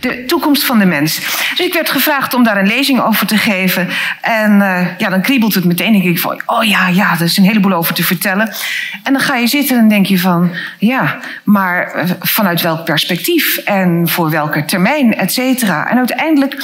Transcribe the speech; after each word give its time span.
de 0.00 0.24
toekomst 0.24 0.64
van 0.64 0.78
de 0.78 0.84
mens. 0.84 1.16
Dus 1.56 1.66
ik 1.66 1.72
werd 1.72 1.90
gevraagd 1.90 2.34
om 2.34 2.42
daar 2.44 2.56
een 2.56 2.66
lezing 2.66 3.00
over 3.00 3.26
te 3.26 3.36
geven. 3.36 3.88
En 4.20 4.60
uh, 4.60 4.98
ja, 4.98 5.08
dan 5.08 5.20
kriebelt 5.20 5.54
het 5.54 5.64
meteen. 5.64 5.92
Denk 5.92 6.04
ik 6.04 6.18
van, 6.18 6.40
oh 6.46 6.64
ja, 6.64 6.88
ja, 6.88 7.12
er 7.12 7.22
is 7.22 7.36
een 7.36 7.44
heleboel 7.44 7.72
over 7.72 7.94
te 7.94 8.04
vertellen. 8.04 8.52
En 9.02 9.12
dan 9.12 9.22
ga 9.22 9.36
je 9.36 9.46
zitten 9.46 9.78
en 9.78 9.88
denk 9.88 10.06
je 10.06 10.18
van, 10.18 10.50
ja, 10.78 11.18
maar 11.44 11.92
uh, 11.96 12.10
vanuit 12.20 12.60
welk 12.60 12.84
perspectief 12.84 13.56
en 13.56 14.08
voor 14.08 14.30
welke 14.30 14.64
termijn, 14.64 15.16
et 15.16 15.32
cetera. 15.32 15.90
En 15.90 15.96
uiteindelijk 15.96 16.54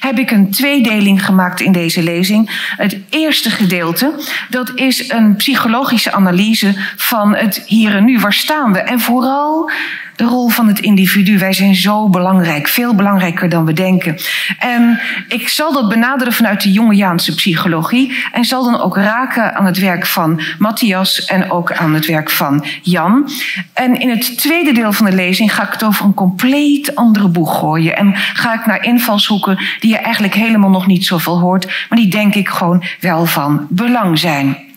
heb 0.00 0.18
ik 0.18 0.30
een 0.30 0.50
tweedeling 0.50 1.24
gemaakt 1.24 1.60
in 1.60 1.72
deze 1.72 2.02
lezing. 2.02 2.70
Het 2.76 2.96
eerste 3.10 3.50
gedeelte, 3.50 4.14
dat 4.48 4.72
is 4.74 5.10
een 5.10 5.36
psychologische 5.36 6.12
analyse 6.12 6.74
van 6.96 7.34
het 7.34 7.62
hier 7.66 7.94
en 7.94 8.04
nu. 8.04 8.18
Waar 8.18 8.32
staan 8.32 8.72
we? 8.72 8.78
En 8.78 9.00
vooral 9.00 9.70
de 10.16 10.24
rol 10.24 10.48
van 10.48 10.68
het 10.68 10.78
individu. 10.78 11.38
Wij 11.38 11.52
zijn 11.52 11.74
zo 11.74 12.08
belangrijk, 12.08 12.68
veel 12.68 12.94
belangrijker 12.94 13.48
dan 13.48 13.64
we 13.64 13.72
denken. 13.72 14.16
En 14.58 15.00
ik 15.28 15.48
zal 15.48 15.72
dat 15.72 15.88
benaderen 15.88 16.32
vanuit 16.32 16.62
de 16.62 16.72
Jungiaanse 16.72 17.34
psychologie 17.34 18.12
en 18.32 18.44
zal 18.44 18.64
dan 18.64 18.80
ook 18.80 18.96
raken 18.96 19.54
aan 19.54 19.66
het 19.66 19.78
werk 19.78 20.06
van 20.06 20.40
Matthias 20.58 21.24
en 21.24 21.50
ook 21.50 21.72
aan 21.72 21.94
het 21.94 22.06
werk 22.06 22.30
van 22.30 22.64
Jan. 22.82 23.30
En 23.72 24.00
in 24.00 24.08
het 24.08 24.38
tweede 24.38 24.72
deel 24.72 24.92
van 24.92 25.06
de 25.06 25.14
lezing 25.14 25.54
ga 25.54 25.66
ik 25.66 25.72
het 25.72 25.84
over 25.84 26.04
een 26.04 26.14
compleet 26.14 26.94
andere 26.94 27.28
boeg 27.28 27.58
gooien 27.58 27.96
en 27.96 28.12
ga 28.14 28.54
ik 28.54 28.66
naar 28.66 28.84
invalshoeken 28.84 29.58
die 29.80 29.90
je 29.90 29.98
eigenlijk 29.98 30.34
helemaal 30.34 30.70
nog 30.70 30.86
niet 30.86 31.06
zoveel 31.06 31.38
hoort, 31.38 31.86
maar 31.88 31.98
die 31.98 32.08
denk 32.08 32.34
ik 32.34 32.48
gewoon 32.48 32.82
wel 33.00 33.26
van 33.26 33.66
belang 33.68 34.18
zijn. 34.18 34.70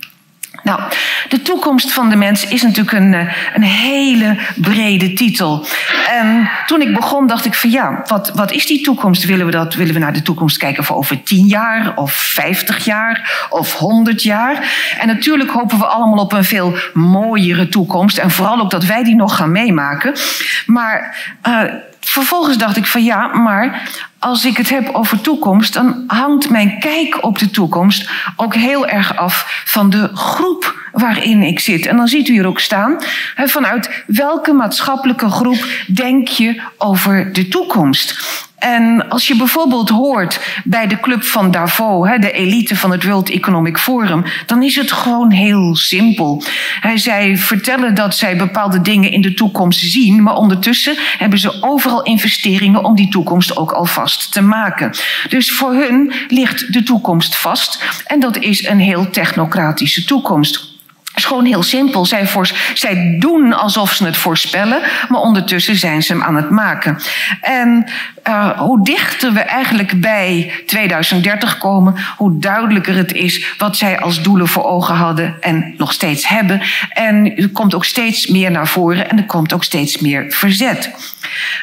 Nou, 0.66 0.82
de 1.30 1.42
toekomst 1.42 1.94
van 1.94 2.10
de 2.10 2.16
mens 2.16 2.48
is 2.48 2.62
natuurlijk 2.62 2.98
een, 2.98 3.14
eh, 3.14 3.34
een 3.54 3.64
hele 3.64 4.38
brede 4.56 5.14
titel. 5.14 5.66
En 6.10 6.50
toen 6.66 6.82
ik 6.82 6.94
begon, 6.94 7.28
dacht 7.28 7.46
ik 7.46 7.54
van 7.54 7.70
ja, 7.70 8.04
wat, 8.08 8.32
wat 8.36 8.52
is 8.52 8.66
die 8.66 8.82
toekomst? 8.82 9.26
Willen 9.26 9.46
we, 9.46 9.52
dat, 9.52 9.74
willen 9.74 9.94
we 9.94 10.00
naar 10.00 10.14
de 10.14 10.22
toekomst 10.22 10.58
kijken 10.58 10.84
voor 10.84 10.96
over 10.96 11.24
tien 11.24 11.48
jaar 11.48 11.94
of 11.96 12.14
vijftig 12.14 12.86
jaar 12.86 13.48
of 13.50 13.74
honderd 13.74 14.24
jaar? 14.24 14.70
En 15.00 15.08
natuurlijk 15.08 15.52
hopen 15.52 15.78
we 15.78 15.86
allemaal 15.86 16.24
op 16.24 16.34
een 16.34 16.44
veel 16.44 16.78
mooiere 16.94 17.70
toekomst. 17.70 18.18
En 18.18 18.32
vooral 18.32 18.60
ook 18.60 18.72
dat 18.72 18.86
wij 18.86 19.04
die 19.04 19.16
nog 19.16 19.36
gaan 19.36 19.52
meemaken. 19.52 20.14
Maar 20.66 21.18
uh, 21.48 21.62
vervolgens 22.00 22.58
dacht 22.58 22.78
ik 22.78 22.86
van 22.86 23.04
ja, 23.04 23.28
maar 23.28 23.90
als 24.26 24.46
ik 24.46 24.58
het 24.58 24.70
heb 24.70 24.90
over 24.94 25.22
toekomst, 25.22 25.74
dan 25.74 26.04
hangt 26.08 26.50
mijn 26.50 26.80
kijk 26.80 27.24
op 27.24 27.40
de 27.40 27.50
toekomst 27.50 28.10
ook 28.36 28.56
heel 28.56 28.88
erg 28.88 29.18
af 29.18 29.64
van 29.66 29.90
de 29.90 30.10
groep 30.14 30.90
waarin 30.92 31.42
ik 31.42 31.60
zit. 31.60 31.86
En 31.86 31.98
dan 31.98 32.08
ziet 32.08 32.28
u 32.28 32.32
hier 32.32 32.46
ook 32.46 32.60
staan, 32.60 32.98
vanuit 33.36 34.04
welke 34.08 34.54
maatschappelijke 34.54 35.30
groep 35.30 35.68
denk 35.88 36.28
je 36.28 36.62
over 36.78 37.34
de 37.34 37.48
toekomst? 37.48 38.18
En 38.58 39.10
als 39.10 39.28
je 39.28 39.36
bijvoorbeeld 39.36 39.90
hoort 39.90 40.40
bij 40.64 40.88
de 40.88 41.00
club 41.00 41.24
van 41.24 41.52
Davos, 41.52 42.10
de 42.20 42.32
elite 42.32 42.76
van 42.76 42.92
het 42.92 43.04
World 43.04 43.30
Economic 43.30 43.78
Forum, 43.78 44.24
dan 44.46 44.64
is 44.64 44.76
het 44.76 44.92
gewoon 44.92 45.32
heel 45.32 45.76
simpel. 45.76 46.44
Zij 46.96 47.38
vertellen 47.38 47.96
dat 47.96 48.16
zij 48.16 48.38
bepaalde 48.38 48.82
dingen 48.82 49.12
in 49.12 49.22
de 49.22 49.34
toekomst 49.34 49.80
zien, 49.80 50.24
maar 50.24 50.36
ondertussen 50.36 50.96
hebben 51.18 51.40
ze 51.40 51.58
overal 51.62 52.04
investeringen 52.04 52.84
om 52.84 52.96
die 52.96 53.10
toekomst 53.10 53.58
ook 53.58 53.72
alvast 53.72 54.32
te 54.32 54.42
maken. 54.42 54.92
Dus 55.30 55.52
voor 55.52 55.74
hun 55.74 56.14
ligt 56.28 56.74
de 56.74 56.84
toekomst 56.84 57.36
vast 57.36 57.84
en 58.06 58.20
dat 58.20 58.38
is 58.38 58.68
een 58.68 58.80
heel 58.80 59.10
technocratische 59.10 60.06
toekomst. 60.06 60.75
Is 61.16 61.26
gewoon 61.26 61.46
heel 61.46 61.64
simpel. 61.64 62.06
Zij, 62.06 62.28
voor, 62.28 62.50
zij 62.74 63.16
doen 63.20 63.54
alsof 63.54 63.94
ze 63.94 64.06
het 64.06 64.18
voorspellen, 64.18 64.82
maar 65.10 65.22
ondertussen 65.22 65.76
zijn 65.76 66.04
ze 66.04 66.12
hem 66.12 66.24
aan 66.24 66.36
het 66.36 66.50
maken. 66.50 66.98
En 67.42 67.86
uh, 68.28 68.60
hoe 68.60 68.84
dichter 68.84 69.34
we 69.34 69.40
eigenlijk 69.40 70.02
bij 70.02 70.54
2030 70.66 71.58
komen, 71.58 71.96
hoe 72.18 72.40
duidelijker 72.40 72.96
het 72.96 73.14
is 73.14 73.56
wat 73.58 73.78
zij 73.78 74.00
als 74.00 74.22
doelen 74.22 74.48
voor 74.48 74.64
ogen 74.64 74.96
hadden 74.96 75.36
en 75.42 75.74
nog 75.78 75.94
steeds 75.94 76.28
hebben. 76.28 76.62
En 76.90 77.38
er 77.38 77.50
komt 77.50 77.76
ook 77.76 77.86
steeds 77.86 78.28
meer 78.28 78.52
naar 78.52 78.68
voren 78.68 79.10
en 79.10 79.18
er 79.18 79.26
komt 79.26 79.54
ook 79.54 79.64
steeds 79.64 79.98
meer 79.98 80.26
verzet. 80.30 80.92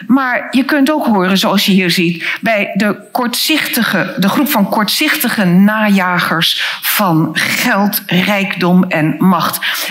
Maar 0.07 0.49
je 0.51 0.65
kunt 0.65 0.93
ook 0.93 1.07
horen, 1.07 1.39
zoals 1.39 1.67
je 1.67 1.73
hier 1.73 1.91
ziet, 1.91 2.25
bij 2.41 2.71
de 2.75 2.97
kortzichtige, 3.13 4.15
de 4.19 4.29
groep 4.29 4.49
van 4.49 4.69
kortzichtige 4.69 5.45
najagers 5.45 6.79
van 6.83 7.31
geld, 7.33 8.03
rijkdom 8.07 8.85
en 8.85 9.15
macht. 9.19 9.42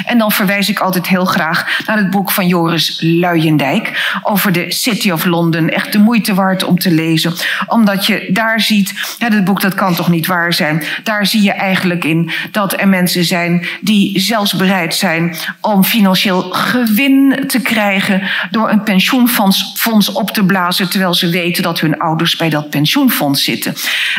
En 0.06 0.18
dan 0.18 0.32
verwijs 0.32 0.70
ik 0.70 0.80
altijd 0.80 1.08
heel 1.08 1.26
graag 1.26 1.84
naar 1.86 1.98
het 1.98 2.10
boek 2.10 2.32
van 2.32 2.48
Joris 2.48 2.98
Luijendijk 3.02 4.20
over 4.24 4.52
de 4.52 4.66
City 4.72 5.12
of 5.12 5.26
London. 5.26 5.70
Echt 5.70 5.92
de 5.92 6.00
moeite 6.00 6.34
waard 6.34 6.64
om 6.64 6.80
te 6.80 6.92
lezen, 6.92 7.34
omdat 7.68 8.06
je 8.06 8.30
daar 8.32 8.62
ziet, 8.62 8.94
dit 9.18 9.44
boek 9.44 9.62
dat 9.62 9.76
kan 9.76 9.96
toch 9.96 10.10
niet 10.10 10.28
waar 10.28 10.54
zijn. 10.54 10.84
Daar 11.04 11.26
zie 11.26 11.42
je 11.42 11.52
eigenlijk 11.52 12.04
in 12.04 12.32
dat 12.52 12.80
er 12.80 12.88
mensen 12.88 13.26
zijn 13.26 13.68
die 13.82 14.20
zelfs 14.20 14.54
bereid 14.54 14.96
zijn 14.96 15.36
om 15.62 15.84
financieel 15.84 16.42
gewin 16.42 17.44
te 17.48 17.62
krijgen 17.62 18.22
door 18.52 18.70
een 18.70 18.84
pensioenfonds 18.84 19.72
fonds 19.76 20.12
op 20.12 20.32
te 20.32 20.44
blazen 20.44 20.90
terwijl 20.90 21.14
ze 21.14 21.30
weten 21.30 21.64
dat 21.64 21.80
hun 21.80 22.00
ouders 22.00 22.36
bij 22.36 22.50
dat 22.50 22.70
pensioenfonds 22.70 23.44
zitten. 23.44 23.74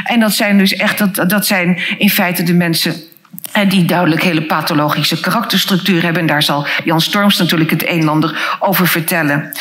En 0.05 0.21
dat 0.21 0.33
zijn 0.33 0.59
dus 0.59 0.75
echt, 0.77 0.99
dat, 0.99 1.31
dat 1.31 1.47
zijn 1.47 1.81
in 1.99 2.11
feite 2.11 2.43
de 2.43 2.55
mensen 2.55 2.95
en 3.53 3.69
die 3.69 3.85
duidelijk 3.85 4.23
hele 4.23 4.43
pathologische 4.43 5.21
karakterstructuur 5.21 6.03
hebben. 6.03 6.21
En 6.21 6.29
daar 6.29 6.43
zal 6.43 6.67
Jan 6.85 7.01
Storms 7.01 7.39
natuurlijk 7.39 7.71
het 7.71 7.89
een 7.89 8.01
en 8.01 8.09
ander 8.09 8.57
over 8.59 8.87
vertellen. 8.87 9.53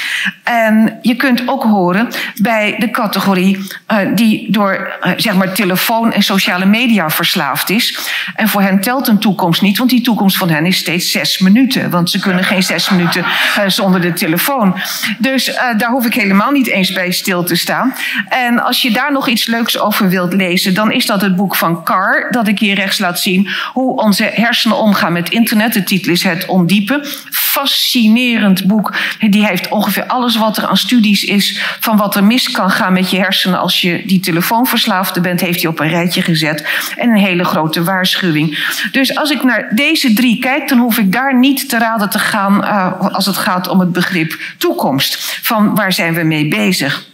En 0.44 1.00
je 1.02 1.16
kunt 1.16 1.47
ook 1.47 1.63
horen 1.63 2.09
bij 2.35 2.75
de 2.78 2.91
categorie 2.91 3.57
uh, 3.57 3.97
die 4.16 4.51
door 4.51 4.91
uh, 5.03 5.12
zeg 5.16 5.34
maar 5.34 5.53
telefoon 5.53 6.13
en 6.13 6.24
sociale 6.24 6.66
media 6.66 7.09
verslaafd 7.09 7.69
is. 7.69 8.00
En 8.35 8.47
voor 8.47 8.62
hen 8.62 8.81
telt 8.81 9.07
een 9.07 9.19
toekomst 9.19 9.62
niet, 9.62 9.78
want 9.78 9.90
die 9.90 10.01
toekomst 10.01 10.38
van 10.38 10.50
hen 10.50 10.66
is 10.66 10.78
steeds 10.78 11.12
zes 11.12 11.40
minuten. 11.40 11.90
Want 11.90 12.09
ze 12.09 12.19
kunnen 12.19 12.44
geen 12.44 12.63
zes 12.63 12.90
minuten 12.90 13.22
uh, 13.22 13.63
zonder 13.68 14.01
de 14.01 14.13
telefoon. 14.13 14.75
Dus 15.18 15.46
daar 15.78 15.90
hoef 15.90 16.06
ik 16.06 16.13
helemaal 16.13 16.51
niet 16.51 16.68
eens 16.68 16.91
bij 16.91 17.12
stil 17.12 17.44
te 17.44 17.56
staan. 17.56 17.94
En 18.30 18.59
als 18.59 18.81
je 18.81 18.91
daar 18.91 19.12
nog 19.12 19.28
iets 19.28 19.46
leuks 19.46 19.80
over 19.80 20.09
wilt 20.09 20.34
lezen, 20.34 20.74
dan 20.74 20.91
is 20.91 21.06
dat 21.06 21.22
het 21.22 21.35
boek 21.35 21.56
van 21.56 21.84
Carr, 21.84 22.28
dat 22.30 22.47
ik 22.47 22.59
hier 22.59 22.75
rechts 22.75 23.00
laat 23.00 23.19
zien 23.19 23.50
hoe 23.81 24.02
onze 24.02 24.31
hersenen 24.34 24.78
omgaan 24.78 25.14
met 25.14 25.30
internet. 25.30 25.74
De 25.74 25.84
titel 25.84 26.12
is 26.12 26.24
Het 26.24 26.46
Ondiepen. 26.46 27.06
Fascinerend 27.31 28.68
boek. 28.68 28.94
Die 29.30 29.46
heeft 29.46 29.69
ongeveer 29.69 30.06
alles 30.06 30.36
wat 30.36 30.58
er 30.58 30.66
aan 30.66 30.78
studies 30.78 31.24
is 31.24 31.62
van 31.80 31.97
wat 31.97 32.16
er 32.16 32.24
mis 32.24 32.52
kan 32.52 32.72
gaan 32.72 32.94
met 32.94 33.09
je 33.09 33.18
hersenen 33.18 33.59
als 33.59 33.81
je 33.81 34.03
die 34.06 34.19
telefoonverslaafde 34.19 35.22
bent, 35.22 35.42
heeft 35.42 35.62
hij 35.62 35.72
op 35.72 35.80
een 35.80 35.90
rijtje 35.90 36.22
gezet. 36.22 36.68
En 36.97 37.09
een 37.09 37.18
hele 37.18 37.44
grote 37.44 37.84
waarschuwing. 37.84 38.59
Dus 38.92 39.16
als 39.16 39.31
ik 39.31 39.44
naar 39.44 39.72
deze 39.75 40.13
drie 40.13 40.40
kijk, 40.40 40.68
dan 40.68 40.80
hoef 40.80 40.98
ik 40.98 41.12
daar 41.12 41.38
niet 41.38 41.69
te 41.69 41.78
raden 41.78 42.09
te 42.09 42.19
gaan 42.19 42.63
uh, 42.63 43.02
als 43.13 43.25
het 43.25 43.38
gaat 43.38 43.68
om 43.68 43.80
het 43.80 43.92
begrip 43.92 44.40
toekomst. 44.58 45.40
Van 45.42 45.75
waar 45.75 45.94
zijn 45.94 46.13
we 46.13 46.24
mee 46.24 46.48
bezig? 46.48 47.09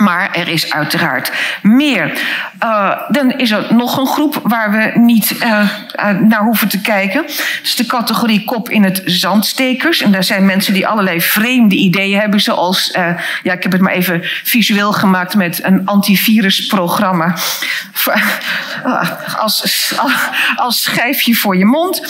Maar 0.00 0.30
er 0.32 0.48
is 0.48 0.72
uiteraard 0.72 1.32
meer. 1.62 2.18
Uh, 2.64 3.00
dan 3.08 3.30
is 3.30 3.50
er 3.50 3.66
nog 3.74 3.96
een 3.98 4.06
groep 4.06 4.40
waar 4.42 4.70
we 4.70 4.92
niet 4.94 5.30
uh, 5.30 5.68
naar 6.20 6.42
hoeven 6.42 6.68
te 6.68 6.80
kijken. 6.80 7.22
Dat 7.22 7.60
is 7.62 7.76
de 7.76 7.86
categorie 7.86 8.44
kop 8.44 8.70
in 8.70 8.84
het 8.84 9.02
zandstekers. 9.04 10.00
En 10.00 10.12
daar 10.12 10.24
zijn 10.24 10.46
mensen 10.46 10.72
die 10.72 10.86
allerlei 10.86 11.20
vreemde 11.20 11.74
ideeën 11.74 12.20
hebben. 12.20 12.40
Zoals, 12.40 12.90
ja, 13.42 13.52
ik 13.52 13.62
heb 13.62 13.72
het 13.72 13.80
maar 13.80 13.92
even 13.92 14.20
visueel 14.22 14.92
gemaakt 14.92 15.34
met 15.34 15.64
een 15.64 15.86
antivirusprogramma. 15.86 17.34
als, 19.38 19.94
als 20.56 20.82
schijfje 20.82 21.34
voor 21.34 21.56
je 21.56 21.64
mond. 21.64 22.00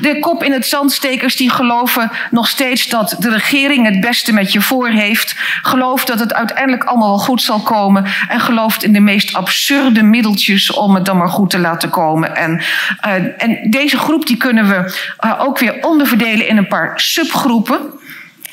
de 0.00 0.18
kop 0.20 0.42
in 0.42 0.52
het 0.52 0.66
zandstekers 0.66 1.36
die 1.36 1.50
geloven 1.50 2.10
nog 2.30 2.48
steeds 2.48 2.88
dat 2.88 3.16
de 3.18 3.30
regering 3.30 3.86
het 3.86 4.00
beste 4.00 4.32
met 4.32 4.52
je 4.52 4.60
voor 4.60 4.88
heeft. 4.88 5.34
Gelooft 5.62 6.06
dat 6.06 6.18
het 6.18 6.34
uiteindelijk 6.34 6.65
allemaal 6.74 7.08
wel 7.08 7.18
goed 7.18 7.42
zal 7.42 7.60
komen. 7.60 8.04
En 8.28 8.40
gelooft 8.40 8.82
in 8.82 8.92
de 8.92 9.00
meest 9.00 9.34
absurde 9.34 10.02
middeltjes 10.02 10.72
om 10.72 10.94
het 10.94 11.04
dan 11.04 11.16
maar 11.16 11.28
goed 11.28 11.50
te 11.50 11.58
laten 11.58 11.90
komen. 11.90 12.36
En, 12.36 12.62
uh, 13.06 13.12
en 13.42 13.70
deze 13.70 13.98
groep 13.98 14.26
die 14.26 14.36
kunnen 14.36 14.68
we 14.68 14.94
uh, 15.24 15.40
ook 15.40 15.58
weer 15.58 15.78
onderverdelen 15.80 16.48
in 16.48 16.56
een 16.56 16.68
paar 16.68 17.00
subgroepen. 17.00 17.80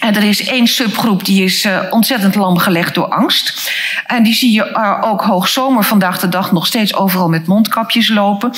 Er 0.03 0.23
is 0.23 0.47
één 0.47 0.67
subgroep 0.67 1.25
die 1.25 1.43
is 1.43 1.65
uh, 1.65 1.79
ontzettend 1.89 2.35
lam 2.35 2.57
gelegd 2.57 2.93
door 2.93 3.07
angst. 3.07 3.71
En 4.05 4.23
die 4.23 4.33
zie 4.33 4.51
je 4.51 4.69
uh, 4.69 4.97
ook 5.01 5.21
hoogzomer 5.21 5.83
vandaag 5.83 6.19
de 6.19 6.29
dag 6.29 6.51
nog 6.51 6.65
steeds 6.65 6.95
overal 6.95 7.29
met 7.29 7.47
mondkapjes 7.47 8.09
lopen. 8.09 8.51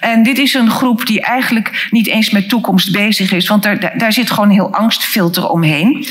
En 0.00 0.22
dit 0.22 0.38
is 0.38 0.54
een 0.54 0.70
groep 0.70 1.06
die 1.06 1.20
eigenlijk 1.20 1.88
niet 1.90 2.06
eens 2.06 2.30
met 2.30 2.48
toekomst 2.48 2.92
bezig 2.92 3.32
is, 3.32 3.48
want 3.48 3.62
daar, 3.62 3.98
daar 3.98 4.12
zit 4.12 4.30
gewoon 4.30 4.50
heel 4.50 4.72
angstfilter 4.72 5.48
omheen. 5.48 6.06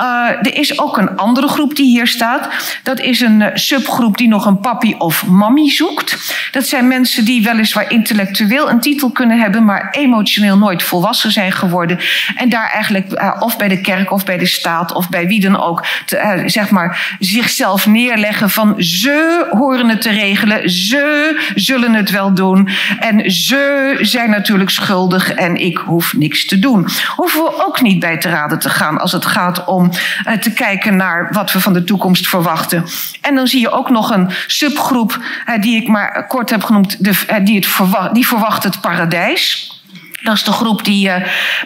Uh, 0.00 0.28
er 0.28 0.54
is 0.54 0.78
ook 0.78 0.96
een 0.96 1.16
andere 1.16 1.48
groep 1.48 1.76
die 1.76 1.86
hier 1.86 2.06
staat. 2.06 2.48
Dat 2.82 3.00
is 3.00 3.20
een 3.20 3.50
subgroep 3.54 4.16
die 4.16 4.28
nog 4.28 4.46
een 4.46 4.60
papi 4.60 4.94
of 4.94 5.26
mammy 5.26 5.70
zoekt. 5.70 6.16
Dat 6.52 6.66
zijn 6.66 6.88
mensen 6.88 7.24
die 7.24 7.42
weliswaar 7.42 7.90
intellectueel 7.90 8.70
een 8.70 8.80
titel 8.80 9.10
kunnen 9.10 9.40
hebben, 9.40 9.64
maar 9.64 9.88
emotioneel 9.90 10.58
nooit 10.58 10.82
volwassen 10.82 11.32
zijn 11.32 11.52
geworden. 11.52 11.98
En 12.36 12.48
daar 12.48 12.70
eigenlijk 12.70 13.36
of 13.40 13.56
bij 13.56 13.68
de 13.68 13.80
kerk 13.80 14.12
of 14.12 14.24
bij 14.28 14.38
de 14.38 14.46
staat 14.46 14.92
of 14.92 15.08
bij 15.08 15.26
wie 15.26 15.40
dan 15.40 15.60
ook, 15.60 15.86
te, 16.06 16.16
eh, 16.16 16.42
zeg 16.46 16.70
maar, 16.70 17.16
zichzelf 17.18 17.86
neerleggen 17.86 18.50
van 18.50 18.74
ze 18.78 19.46
horen 19.50 19.88
het 19.88 20.02
te 20.02 20.10
regelen, 20.10 20.70
ze 20.70 21.50
zullen 21.54 21.94
het 21.94 22.10
wel 22.10 22.34
doen 22.34 22.68
en 23.00 23.30
ze 23.30 23.96
zijn 24.00 24.30
natuurlijk 24.30 24.70
schuldig 24.70 25.32
en 25.32 25.56
ik 25.56 25.78
hoef 25.78 26.12
niks 26.12 26.46
te 26.46 26.58
doen. 26.58 26.88
Hoeven 27.16 27.42
we 27.42 27.66
ook 27.66 27.80
niet 27.80 28.00
bij 28.00 28.18
te 28.18 28.28
raden 28.28 28.58
te 28.58 28.70
gaan 28.70 28.98
als 28.98 29.12
het 29.12 29.26
gaat 29.26 29.64
om 29.64 29.90
uh, 30.26 30.32
te 30.32 30.52
kijken 30.52 30.96
naar 30.96 31.28
wat 31.32 31.52
we 31.52 31.60
van 31.60 31.72
de 31.72 31.84
toekomst 31.84 32.28
verwachten. 32.28 32.84
En 33.20 33.34
dan 33.34 33.46
zie 33.46 33.60
je 33.60 33.70
ook 33.70 33.90
nog 33.90 34.10
een 34.10 34.30
subgroep 34.46 35.18
uh, 35.46 35.62
die 35.62 35.82
ik 35.82 35.88
maar 35.88 36.26
kort 36.26 36.50
heb 36.50 36.62
genoemd, 36.62 37.04
de, 37.04 37.42
die, 37.44 37.66
het 37.76 38.14
die 38.14 38.26
verwacht 38.26 38.64
het 38.64 38.80
paradijs. 38.80 39.76
Dat 40.22 40.34
is 40.34 40.44
de 40.44 40.52
groep 40.52 40.84
die 40.84 41.08
uh, 41.08 41.14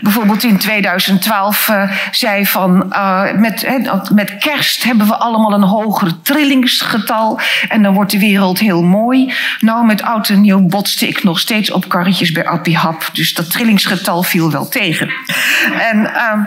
bijvoorbeeld 0.01 0.43
in 0.43 0.59
2012 0.59 1.69
uh, 1.69 1.91
zei 2.11 2.47
van 2.47 2.87
uh, 2.91 3.33
met, 3.33 3.69
met 4.15 4.39
kerst 4.39 4.83
hebben 4.83 5.07
we 5.07 5.17
allemaal 5.17 5.53
een 5.53 5.63
hoger 5.63 6.21
trillingsgetal 6.23 7.41
en 7.69 7.83
dan 7.83 7.95
wordt 7.95 8.11
de 8.11 8.19
wereld 8.19 8.59
heel 8.59 8.83
mooi. 8.83 9.35
Nou, 9.61 9.87
met 9.87 10.03
oud 10.03 10.29
en 10.29 10.41
nieuw 10.41 10.67
botste 10.67 11.09
ik 11.09 11.23
nog 11.23 11.39
steeds 11.39 11.71
op 11.71 11.89
karretjes 11.89 12.33
bij 12.33 12.47
Appie 12.47 12.77
Hap, 12.77 13.11
dus 13.13 13.35
dat 13.35 13.51
trillingsgetal 13.51 14.23
viel 14.23 14.51
wel 14.51 14.69
tegen. 14.69 15.11
En 15.79 16.15
ehm, 16.15 16.41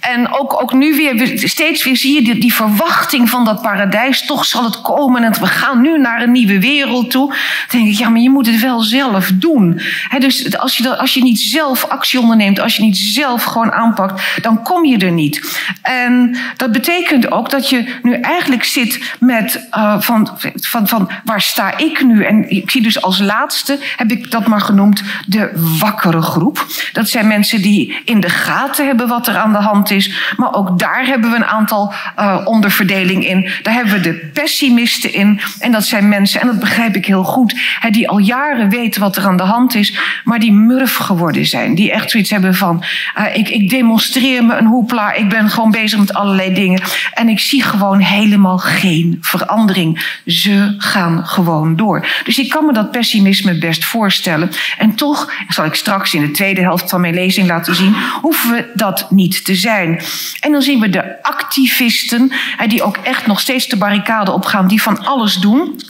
en 0.00 0.32
ook, 0.32 0.62
ook 0.62 0.72
nu 0.72 0.96
weer, 0.96 1.32
steeds 1.48 1.84
weer 1.84 1.96
zie 1.96 2.14
je 2.14 2.22
die, 2.22 2.38
die, 2.38 2.54
verwachting 2.54 3.30
van 3.30 3.44
dat 3.44 3.62
paradijs. 3.62 4.26
Toch 4.26 4.44
zal 4.44 4.64
het 4.64 4.80
komen 4.80 5.24
en 5.24 5.32
we 5.40 5.46
gaan 5.46 5.80
nu 5.80 5.98
naar 5.98 6.22
een 6.22 6.32
nieuwe 6.32 6.60
wereld 6.60 7.10
toe. 7.10 7.26
Dan 7.26 7.80
denk 7.80 7.86
ik, 7.86 7.98
ja, 7.98 8.08
maar 8.08 8.20
je 8.20 8.30
moet 8.30 8.46
het 8.46 8.60
wel 8.60 8.80
zelf 8.80 9.30
doen. 9.34 9.80
Dus 10.18 10.58
als 10.58 10.76
je, 10.76 10.96
als 10.96 11.14
je 11.14 11.22
niet 11.22 11.40
zelf 11.40 11.84
actie 11.84 12.20
onderneemt, 12.20 12.60
als 12.60 12.76
je 12.76 12.82
niet 12.82 12.96
zelf 12.96 13.44
gewoon 13.44 13.72
aanpakt, 13.72 14.42
dan 14.42 14.62
kom 14.62 14.84
je 14.84 14.98
er 14.98 15.12
niet. 15.12 15.62
En 15.82 16.36
dat 16.56 16.72
betekent 16.72 17.30
ook 17.30 17.50
dat 17.50 17.68
je 17.68 17.98
nu 18.02 18.14
eigenlijk 18.14 18.64
zit 18.64 19.14
met 19.20 19.68
uh, 19.70 20.00
van, 20.00 20.38
van, 20.54 20.88
van 20.88 21.10
waar 21.24 21.40
sta 21.40 21.76
ik 21.76 22.02
nu? 22.04 22.24
En 22.24 22.50
ik 22.50 22.70
zie 22.70 22.82
dus 22.82 23.02
als 23.02 23.18
laatste, 23.18 23.78
heb 23.96 24.10
ik 24.10 24.30
dat 24.30 24.46
maar 24.46 24.60
genoemd, 24.60 25.02
de 25.26 25.76
wakkere 25.78 26.22
groep. 26.22 26.66
Dat 26.92 27.08
zijn 27.08 27.26
mensen 27.26 27.62
die 27.62 28.00
in 28.04 28.20
de 28.20 28.28
gaten 28.28 28.86
hebben 28.86 29.08
wat 29.08 29.26
er 29.26 29.36
aan 29.36 29.52
de 29.52 29.58
hand 29.64 29.90
is. 29.90 30.34
Maar 30.36 30.54
ook 30.54 30.78
daar 30.78 31.04
hebben 31.06 31.30
we 31.30 31.36
een 31.36 31.44
aantal 31.44 31.92
uh, 32.18 32.40
onderverdeling 32.44 33.26
in. 33.26 33.50
Daar 33.62 33.74
hebben 33.74 33.92
we 33.92 34.00
de 34.00 34.30
pessimisten 34.32 35.12
in. 35.12 35.40
En 35.58 35.72
dat 35.72 35.84
zijn 35.84 36.08
mensen, 36.08 36.40
en 36.40 36.46
dat 36.46 36.58
begrijp 36.58 36.96
ik 36.96 37.06
heel 37.06 37.24
goed, 37.24 37.60
hè, 37.80 37.90
die 37.90 38.08
al 38.08 38.18
jaren 38.18 38.68
weten 38.68 39.00
wat 39.00 39.16
er 39.16 39.26
aan 39.26 39.36
de 39.36 39.42
hand 39.42 39.74
is, 39.74 39.98
maar 40.24 40.38
die 40.38 40.52
murf 40.52 40.96
geworden 40.96 41.46
zijn. 41.46 41.74
Die 41.74 41.92
echt 41.92 42.10
zoiets 42.10 42.30
hebben 42.30 42.54
van: 42.54 42.84
uh, 43.18 43.36
ik, 43.36 43.48
ik 43.48 43.70
demonstreer 43.70 44.44
me 44.44 44.54
een 44.54 44.66
hoepla, 44.66 45.12
ik 45.12 45.28
ben 45.28 45.50
gewoon 45.50 45.70
bezig 45.70 45.98
met 45.98 46.14
allerlei 46.14 46.54
dingen. 46.54 46.82
En 47.14 47.28
ik 47.28 47.38
zie 47.38 47.62
gewoon 47.62 47.98
helemaal 48.00 48.58
geen 48.58 49.18
verandering. 49.20 50.18
Ze 50.26 50.74
gaan 50.78 51.26
gewoon 51.26 51.76
door. 51.76 52.06
Dus 52.24 52.38
ik 52.38 52.48
kan 52.48 52.66
me 52.66 52.72
dat 52.72 52.90
pessimisme 52.90 53.58
best 53.58 53.84
voorstellen. 53.84 54.50
En 54.78 54.94
toch 54.94 55.32
zal 55.48 55.64
ik 55.64 55.74
straks 55.74 56.14
in 56.14 56.20
de 56.20 56.30
tweede 56.30 56.60
helft 56.60 56.90
van 56.90 57.00
mijn 57.00 57.14
lezing 57.14 57.48
laten 57.48 57.74
zien, 57.74 57.94
hoeven 58.20 58.50
we 58.50 58.70
dat 58.74 59.10
niet 59.10 59.43
te 59.44 59.54
zijn. 59.54 60.02
En 60.40 60.52
dan 60.52 60.62
zien 60.62 60.80
we 60.80 60.88
de 60.88 61.22
activisten, 61.22 62.32
die 62.66 62.82
ook 62.82 62.96
echt 62.96 63.26
nog 63.26 63.40
steeds 63.40 63.68
de 63.68 63.76
barricade 63.76 64.30
opgaan, 64.30 64.68
die 64.68 64.82
van 64.82 65.04
alles 65.04 65.34
doen. 65.34 65.80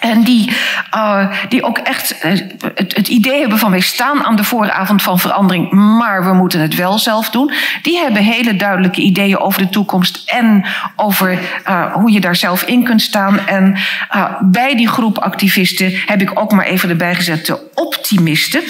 En 0.00 0.22
die, 0.22 0.50
uh, 0.94 1.26
die 1.48 1.62
ook 1.62 1.78
echt 1.78 2.24
uh, 2.24 2.32
het, 2.74 3.08
idee 3.08 3.40
hebben 3.40 3.58
van 3.58 3.70
wij 3.70 3.80
staan 3.80 4.24
aan 4.24 4.36
de 4.36 4.44
vooravond 4.44 5.02
van 5.02 5.18
verandering, 5.18 5.72
maar 5.72 6.24
we 6.24 6.32
moeten 6.32 6.60
het 6.60 6.74
wel 6.74 6.98
zelf 6.98 7.30
doen. 7.30 7.52
Die 7.82 7.98
hebben 7.98 8.22
hele 8.22 8.56
duidelijke 8.56 9.00
ideeën 9.00 9.38
over 9.38 9.60
de 9.60 9.68
toekomst 9.68 10.22
en 10.26 10.64
over 10.96 11.38
uh, 11.68 11.92
hoe 11.92 12.12
je 12.12 12.20
daar 12.20 12.36
zelf 12.36 12.62
in 12.62 12.84
kunt 12.84 13.02
staan. 13.02 13.46
En 13.46 13.76
bij 14.40 14.76
die 14.76 14.88
groep 14.88 15.18
activisten 15.18 15.92
heb 16.06 16.20
ik 16.20 16.40
ook 16.40 16.52
maar 16.52 16.64
even 16.64 16.88
erbij 16.88 17.14
gezet 17.14 17.46
de 17.46 17.58
optimisten. 17.74 18.62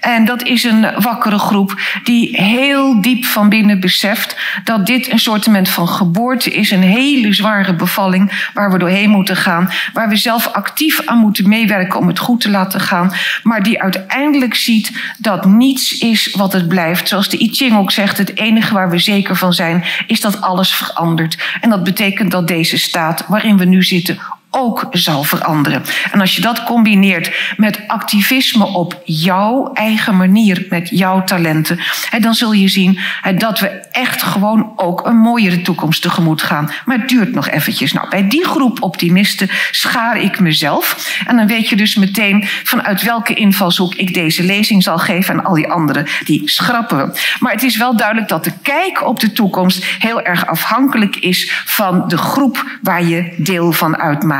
En 0.00 0.24
dat 0.24 0.42
is 0.42 0.64
een 0.64 1.02
wakkere 1.02 1.38
groep 1.38 1.80
die 2.04 2.42
heel 2.42 3.00
diep 3.00 3.24
van 3.24 3.48
binnen 3.48 3.80
beseft 3.80 4.36
dat 4.64 4.86
dit 4.86 5.12
een 5.12 5.18
soortement 5.18 5.68
van 5.68 5.88
geboorte 5.88 6.50
is, 6.50 6.70
een 6.70 6.82
hele 6.82 7.32
zware 7.32 7.74
bevalling 7.74 8.48
waar 8.54 8.72
we 8.72 8.78
doorheen 8.78 9.10
moeten 9.10 9.36
gaan, 9.36 9.70
waar 9.92 10.08
we 10.08 10.16
zelf 10.16 10.46
actief 10.46 10.68
actief 10.70 11.06
aan 11.06 11.18
moeten 11.18 11.48
meewerken 11.48 11.98
om 11.98 12.06
het 12.06 12.18
goed 12.18 12.40
te 12.40 12.50
laten 12.50 12.80
gaan, 12.80 13.12
maar 13.42 13.62
die 13.62 13.82
uiteindelijk 13.82 14.54
ziet 14.54 14.92
dat 15.18 15.44
niets 15.44 15.98
is 15.98 16.34
wat 16.34 16.52
het 16.52 16.68
blijft. 16.68 17.08
Zoals 17.08 17.28
de 17.28 17.42
I 17.42 17.48
Ching 17.52 17.76
ook 17.76 17.90
zegt, 17.90 18.18
het 18.18 18.36
enige 18.36 18.74
waar 18.74 18.90
we 18.90 18.98
zeker 18.98 19.36
van 19.36 19.52
zijn 19.52 19.84
is 20.06 20.20
dat 20.20 20.40
alles 20.40 20.74
verandert. 20.74 21.38
En 21.60 21.70
dat 21.70 21.84
betekent 21.84 22.30
dat 22.30 22.48
deze 22.48 22.78
staat 22.78 23.24
waarin 23.28 23.56
we 23.56 23.64
nu 23.64 23.82
zitten 23.82 24.18
ook 24.50 24.86
zal 24.90 25.22
veranderen. 25.22 25.82
En 26.12 26.20
als 26.20 26.36
je 26.36 26.40
dat 26.40 26.64
combineert 26.64 27.54
met 27.56 27.80
activisme 27.86 28.64
op 28.66 29.00
jouw 29.04 29.70
eigen 29.72 30.16
manier, 30.16 30.66
met 30.68 30.88
jouw 30.88 31.24
talenten, 31.24 31.80
dan 32.20 32.34
zul 32.34 32.52
je 32.52 32.68
zien 32.68 32.98
dat 33.36 33.60
we 33.60 33.66
echt 33.90 34.22
gewoon 34.22 34.72
ook 34.76 35.06
een 35.06 35.16
mooiere 35.16 35.62
toekomst 35.62 36.02
tegemoet 36.02 36.42
gaan. 36.42 36.70
Maar 36.84 36.98
het 36.98 37.08
duurt 37.08 37.34
nog 37.34 37.48
eventjes. 37.48 37.92
Nou, 37.92 38.08
bij 38.08 38.28
die 38.28 38.44
groep 38.44 38.82
optimisten 38.82 39.50
schaar 39.70 40.20
ik 40.20 40.40
mezelf. 40.40 41.18
En 41.26 41.36
dan 41.36 41.46
weet 41.46 41.68
je 41.68 41.76
dus 41.76 41.94
meteen 41.94 42.44
vanuit 42.64 43.02
welke 43.02 43.34
invalshoek 43.34 43.94
ik 43.94 44.14
deze 44.14 44.42
lezing 44.42 44.82
zal 44.82 44.98
geven 44.98 45.34
en 45.34 45.44
al 45.44 45.54
die 45.54 45.68
andere, 45.68 46.06
die 46.24 46.42
schrappen 46.48 46.96
we. 46.96 47.18
Maar 47.38 47.52
het 47.52 47.62
is 47.62 47.76
wel 47.76 47.96
duidelijk 47.96 48.28
dat 48.28 48.44
de 48.44 48.52
kijk 48.62 49.06
op 49.06 49.20
de 49.20 49.32
toekomst 49.32 49.84
heel 49.84 50.22
erg 50.22 50.46
afhankelijk 50.46 51.16
is 51.16 51.62
van 51.64 52.08
de 52.08 52.18
groep 52.18 52.78
waar 52.82 53.04
je 53.04 53.34
deel 53.36 53.72
van 53.72 53.96
uitmaakt. 53.96 54.39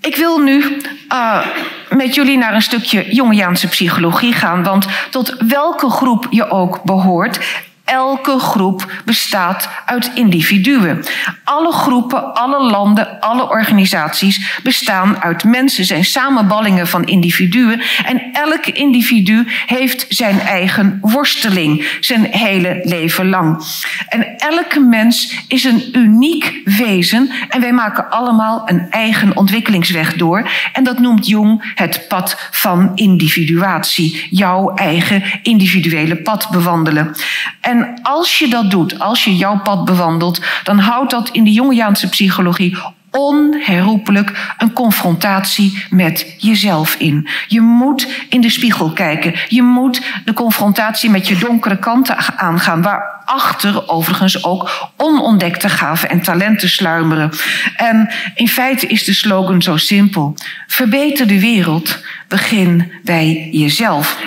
Ik 0.00 0.16
wil 0.16 0.38
nu 0.38 0.82
uh, 1.12 1.46
met 1.90 2.14
jullie 2.14 2.38
naar 2.38 2.54
een 2.54 2.62
stukje 2.62 3.14
Jungiaanse 3.14 3.68
psychologie 3.68 4.32
gaan. 4.32 4.62
Want 4.62 4.86
tot 5.10 5.34
welke 5.38 5.90
groep 5.90 6.26
je 6.30 6.50
ook 6.50 6.82
behoort, 6.82 7.40
elke 7.90 8.38
groep 8.38 8.92
bestaat 9.04 9.68
uit 9.84 10.10
individuen. 10.14 11.04
Alle 11.44 11.72
groepen, 11.72 12.34
alle 12.34 12.70
landen, 12.70 13.20
alle 13.20 13.48
organisaties 13.48 14.60
bestaan 14.62 15.22
uit 15.22 15.44
mensen, 15.44 15.84
zijn 15.84 16.04
samenballingen 16.04 16.86
van 16.86 17.04
individuen. 17.04 17.82
En 18.04 18.22
elk 18.32 18.66
individu 18.66 19.48
heeft 19.66 20.06
zijn 20.08 20.40
eigen 20.40 20.98
worsteling, 21.00 21.98
zijn 22.00 22.24
hele 22.24 22.80
leven 22.84 23.28
lang. 23.28 23.62
En 24.08 24.36
elke 24.36 24.80
mens 24.80 25.44
is 25.48 25.64
een 25.64 25.82
uniek 25.92 26.60
wezen 26.64 27.30
en 27.48 27.60
wij 27.60 27.72
maken 27.72 28.10
allemaal 28.10 28.62
een 28.64 28.86
eigen 28.90 29.36
ontwikkelingsweg 29.36 30.14
door. 30.14 30.48
En 30.72 30.84
dat 30.84 30.98
noemt 30.98 31.26
Jung 31.26 31.72
het 31.74 32.04
pad 32.08 32.48
van 32.50 32.92
individuatie. 32.94 34.26
Jouw 34.30 34.74
eigen 34.74 35.22
individuele 35.42 36.16
pad 36.16 36.48
bewandelen. 36.50 37.14
En 37.60 37.79
en 37.80 38.02
als 38.02 38.38
je 38.38 38.48
dat 38.48 38.70
doet, 38.70 38.98
als 38.98 39.24
je 39.24 39.36
jouw 39.36 39.58
pad 39.58 39.84
bewandelt, 39.84 40.40
dan 40.62 40.78
houdt 40.78 41.10
dat 41.10 41.28
in 41.28 41.44
de 41.44 41.52
Jungiaanse 41.52 42.08
psychologie 42.08 42.76
onherroepelijk 43.10 44.54
een 44.58 44.72
confrontatie 44.72 45.84
met 45.90 46.34
jezelf 46.38 46.94
in. 46.94 47.28
Je 47.46 47.60
moet 47.60 48.08
in 48.28 48.40
de 48.40 48.50
spiegel 48.50 48.92
kijken. 48.92 49.34
Je 49.48 49.62
moet 49.62 50.02
de 50.24 50.32
confrontatie 50.32 51.10
met 51.10 51.28
je 51.28 51.38
donkere 51.38 51.78
kanten 51.78 52.16
aangaan, 52.36 52.82
waarachter 52.82 53.88
overigens 53.88 54.44
ook 54.44 54.90
onontdekte 54.96 55.68
gaven 55.68 56.10
en 56.10 56.22
talenten 56.22 56.68
sluimeren. 56.68 57.30
En 57.76 58.10
in 58.34 58.48
feite 58.48 58.86
is 58.86 59.04
de 59.04 59.14
slogan 59.14 59.62
zo 59.62 59.76
simpel: 59.76 60.34
verbeter 60.66 61.26
de 61.26 61.40
wereld, 61.40 61.98
begin 62.28 62.92
bij 63.04 63.48
jezelf. 63.52 64.18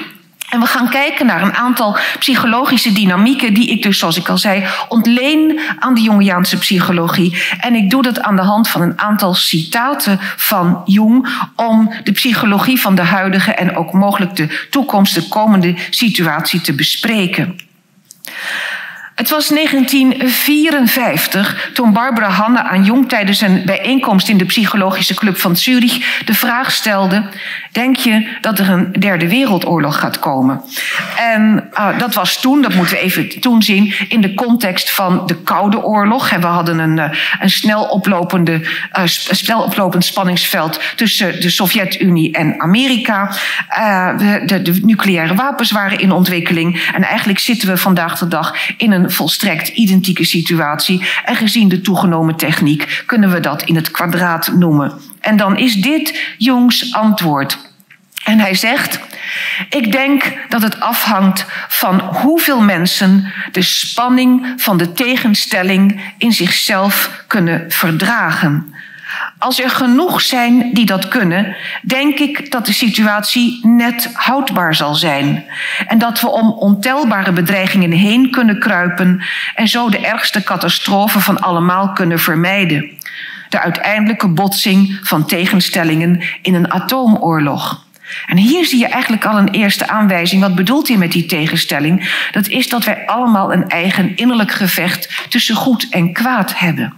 En 0.53 0.59
we 0.59 0.65
gaan 0.65 0.89
kijken 0.89 1.25
naar 1.25 1.41
een 1.41 1.53
aantal 1.53 1.97
psychologische 2.19 2.91
dynamieken 2.91 3.53
die 3.53 3.69
ik 3.69 3.81
dus, 3.83 3.99
zoals 3.99 4.17
ik 4.17 4.29
al 4.29 4.37
zei, 4.37 4.63
ontleen 4.87 5.59
aan 5.79 5.93
de 5.93 6.01
Jungiaanse 6.01 6.57
psychologie. 6.57 7.43
En 7.59 7.75
ik 7.75 7.89
doe 7.89 8.01
dat 8.01 8.21
aan 8.21 8.35
de 8.35 8.41
hand 8.41 8.67
van 8.67 8.81
een 8.81 8.99
aantal 8.99 9.33
citaten 9.33 10.19
van 10.21 10.81
Jung 10.85 11.27
om 11.55 11.93
de 12.03 12.11
psychologie 12.11 12.81
van 12.81 12.95
de 12.95 13.01
huidige 13.01 13.53
en 13.53 13.75
ook 13.75 13.93
mogelijk 13.93 14.35
de 14.35 14.67
toekomst, 14.69 15.15
de 15.15 15.27
komende 15.27 15.75
situatie 15.89 16.61
te 16.61 16.73
bespreken. 16.73 17.59
Het 19.15 19.29
was 19.29 19.47
1954 19.47 21.69
toen 21.73 21.93
Barbara 21.93 22.29
Hanne 22.29 22.63
aan 22.63 22.83
Jung 22.83 23.09
tijdens 23.09 23.41
een 23.41 23.61
bijeenkomst 23.65 24.29
in 24.29 24.37
de 24.37 24.45
Psychologische 24.45 25.13
Club 25.13 25.37
van 25.37 25.55
Zurich 25.55 26.21
de 26.25 26.33
vraag 26.33 26.71
stelde: 26.71 27.23
denk 27.71 27.95
je 27.95 28.27
dat 28.41 28.59
er 28.59 28.69
een 28.69 28.91
derde 28.91 29.27
wereldoorlog 29.27 29.99
gaat 29.99 30.19
komen? 30.19 30.61
En 31.17 31.69
uh, 31.73 31.99
dat 31.99 32.13
was 32.13 32.41
toen, 32.41 32.61
dat 32.61 32.73
moeten 32.73 32.95
we 32.95 33.01
even 33.01 33.39
toen 33.39 33.61
zien, 33.61 33.93
in 34.07 34.21
de 34.21 34.33
context 34.33 34.91
van 34.91 35.23
de 35.25 35.35
Koude 35.35 35.83
Oorlog. 35.83 36.29
We 36.29 36.45
hadden 36.45 36.79
een, 36.79 36.97
uh, 36.97 37.09
een 37.39 37.49
snel, 37.49 37.83
oplopende, 37.83 38.61
uh, 38.97 39.03
snel 39.05 39.61
oplopend 39.61 40.05
spanningsveld 40.05 40.79
tussen 40.95 41.41
de 41.41 41.49
Sovjet-Unie 41.49 42.31
en 42.31 42.61
Amerika. 42.61 43.31
De, 44.17 44.79
nucleaire 44.81 45.35
wapens 45.35 45.71
waren 45.71 45.99
in 45.99 46.11
ontwikkeling. 46.11 46.91
En 46.93 47.03
eigenlijk 47.03 47.39
zitten 47.39 47.67
we 47.67 47.77
vandaag 47.77 48.17
de 48.17 48.27
dag 48.27 48.55
in 48.77 48.91
een 48.91 49.02
volstrekt 49.11 49.67
identieke 49.67 50.25
situatie. 50.25 51.05
En 51.25 51.35
gezien 51.35 51.67
de 51.67 51.81
toegenomen 51.81 52.35
techniek 52.35 53.03
kunnen 53.05 53.31
we 53.31 53.39
dat 53.39 53.63
in 53.63 53.75
het 53.75 53.91
kwadraat 53.91 54.51
noemen. 54.53 54.93
En 55.19 55.37
dan 55.37 55.57
is 55.57 55.75
dit 55.75 56.33
Jongs 56.37 56.93
antwoord. 56.93 57.71
En 58.23 58.39
hij 58.39 58.55
zegt: 58.55 58.99
Ik 59.69 59.91
denk 59.91 60.33
dat 60.49 60.61
het 60.61 60.79
afhangt 60.79 61.45
van 61.67 61.99
hoeveel 61.99 62.61
mensen 62.61 63.33
de 63.51 63.61
spanning 63.61 64.53
van 64.57 64.77
de 64.77 64.91
tegenstelling 64.91 66.01
in 66.17 66.31
zichzelf 66.31 67.23
kunnen 67.27 67.65
verdragen. 67.71 68.72
Als 69.37 69.59
er 69.59 69.69
genoeg 69.69 70.21
zijn 70.21 70.73
die 70.73 70.85
dat 70.85 71.07
kunnen, 71.07 71.55
denk 71.81 72.19
ik 72.19 72.51
dat 72.51 72.65
de 72.65 72.73
situatie 72.73 73.59
net 73.67 74.09
houdbaar 74.13 74.75
zal 74.75 74.95
zijn. 74.95 75.45
En 75.87 75.97
dat 75.97 76.21
we 76.21 76.29
om 76.29 76.51
ontelbare 76.51 77.31
bedreigingen 77.31 77.91
heen 77.91 78.31
kunnen 78.31 78.59
kruipen 78.59 79.23
en 79.55 79.67
zo 79.67 79.89
de 79.89 80.05
ergste 80.05 80.43
catastrofe 80.43 81.19
van 81.19 81.41
allemaal 81.41 81.91
kunnen 81.91 82.19
vermijden. 82.19 82.91
De 83.49 83.59
uiteindelijke 83.59 84.27
botsing 84.27 84.99
van 85.01 85.25
tegenstellingen 85.25 86.21
in 86.41 86.53
een 86.53 86.71
atoomoorlog. 86.71 87.85
En 88.25 88.37
hier 88.37 88.65
zie 88.65 88.79
je 88.79 88.87
eigenlijk 88.87 89.25
al 89.25 89.37
een 89.37 89.49
eerste 89.49 89.87
aanwijzing. 89.87 90.41
Wat 90.41 90.55
bedoelt 90.55 90.87
hij 90.87 90.97
met 90.97 91.11
die 91.11 91.25
tegenstelling? 91.25 92.11
Dat 92.31 92.47
is 92.47 92.69
dat 92.69 92.83
wij 92.83 93.05
allemaal 93.05 93.53
een 93.53 93.67
eigen 93.67 94.15
innerlijk 94.15 94.51
gevecht 94.51 95.09
tussen 95.29 95.55
goed 95.55 95.87
en 95.89 96.13
kwaad 96.13 96.57
hebben. 96.57 96.93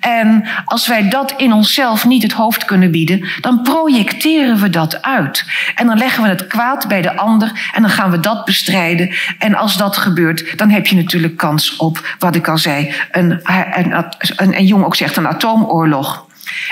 En 0.00 0.44
als 0.64 0.86
wij 0.86 1.08
dat 1.08 1.34
in 1.36 1.52
onszelf 1.52 2.04
niet 2.04 2.22
het 2.22 2.32
hoofd 2.32 2.64
kunnen 2.64 2.90
bieden, 2.90 3.28
dan 3.40 3.62
projecteren 3.62 4.60
we 4.60 4.70
dat 4.70 5.02
uit. 5.02 5.44
En 5.74 5.86
dan 5.86 5.98
leggen 5.98 6.22
we 6.22 6.28
het 6.28 6.46
kwaad 6.46 6.88
bij 6.88 7.02
de 7.02 7.16
ander 7.16 7.70
en 7.72 7.82
dan 7.82 7.90
gaan 7.90 8.10
we 8.10 8.20
dat 8.20 8.44
bestrijden. 8.44 9.14
En 9.38 9.54
als 9.54 9.76
dat 9.76 9.96
gebeurt, 9.96 10.58
dan 10.58 10.70
heb 10.70 10.86
je 10.86 10.96
natuurlijk 10.96 11.36
kans 11.36 11.76
op, 11.76 12.16
wat 12.18 12.34
ik 12.34 12.48
al 12.48 12.58
zei, 12.58 12.92
een, 13.10 13.40
een, 13.74 14.04
een, 14.36 14.66
Jong 14.66 14.84
ook 14.84 14.96
zegt, 14.96 15.16
een 15.16 15.28
atoomoorlog. 15.28 16.25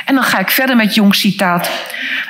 En 0.04 0.14
dan 0.14 0.24
ga 0.24 0.38
ik 0.38 0.50
verder 0.50 0.76
met 0.76 0.94
Jongs 0.94 1.20
citaat. 1.20 1.70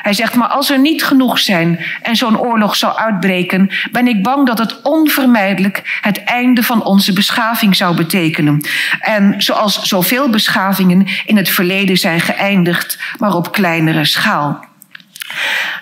Hij 0.03 0.13
zegt, 0.13 0.35
maar 0.35 0.49
als 0.49 0.71
er 0.71 0.79
niet 0.79 1.05
genoeg 1.05 1.39
zijn 1.39 1.85
en 2.03 2.17
zo'n 2.17 2.39
oorlog 2.39 2.77
zou 2.77 2.97
uitbreken, 2.97 3.71
ben 3.93 4.07
ik 4.07 4.23
bang 4.23 4.47
dat 4.47 4.59
het 4.59 4.83
onvermijdelijk 4.83 5.99
het 6.01 6.25
einde 6.25 6.63
van 6.63 6.85
onze 6.85 7.13
beschaving 7.13 7.77
zou 7.77 7.97
betekenen. 7.97 8.61
En 9.01 9.35
zoals 9.39 9.83
zoveel 9.83 10.31
beschavingen 10.31 11.07
in 11.25 11.37
het 11.37 11.49
verleden 11.49 11.97
zijn 11.97 12.21
geëindigd, 12.21 12.99
maar 13.19 13.35
op 13.35 13.53
kleinere 13.53 14.05
schaal. 14.05 14.73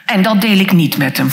En 0.06 0.22
dat 0.22 0.40
deel 0.40 0.58
ik 0.58 0.72
niet 0.72 0.96
met 0.96 1.16
hem. 1.16 1.30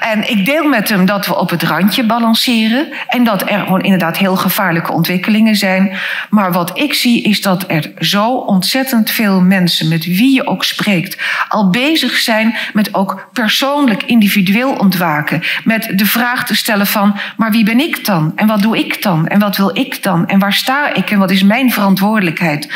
En 0.00 0.30
ik 0.30 0.44
deel 0.44 0.68
met 0.68 0.88
hem 0.88 1.06
dat 1.06 1.26
we 1.26 1.36
op 1.36 1.50
het 1.50 1.62
randje 1.62 2.04
balanceren 2.04 2.88
en 3.08 3.24
dat 3.24 3.50
er 3.50 3.58
gewoon 3.58 3.82
inderdaad 3.82 4.18
heel 4.18 4.36
gevaarlijke 4.36 4.92
ontwikkelingen 4.92 5.56
zijn. 5.56 5.92
Maar 6.30 6.52
wat 6.52 6.78
ik 6.78 6.94
zie 6.94 7.22
is 7.22 7.42
dat 7.42 7.64
er 7.66 7.92
zo 7.98 8.34
ontzettend 8.34 9.10
veel 9.10 9.40
mensen, 9.40 9.88
met 9.88 10.04
wie 10.04 10.34
je 10.34 10.46
ook 10.46 10.64
spreekt, 10.64 11.16
al 11.48 11.70
bezig 11.70 12.16
zijn 12.16 12.54
met 12.72 12.94
ook 12.94 13.28
persoonlijk, 13.32 14.02
individueel 14.02 14.72
ontwaken. 14.72 15.42
Met 15.64 15.92
de 15.94 16.06
vraag 16.06 16.46
te 16.46 16.56
stellen 16.56 16.86
van, 16.86 17.16
maar 17.36 17.50
wie 17.50 17.64
ben 17.64 17.80
ik 17.80 18.04
dan? 18.04 18.32
En 18.36 18.46
wat 18.46 18.62
doe 18.62 18.78
ik 18.78 19.02
dan? 19.02 19.26
En 19.26 19.38
wat 19.38 19.56
wil 19.56 19.76
ik 19.76 20.02
dan? 20.02 20.26
En 20.26 20.38
waar 20.38 20.52
sta 20.52 20.94
ik? 20.94 21.10
En 21.10 21.18
wat 21.18 21.30
is 21.30 21.42
mijn 21.42 21.72
verantwoordelijkheid? 21.72 22.68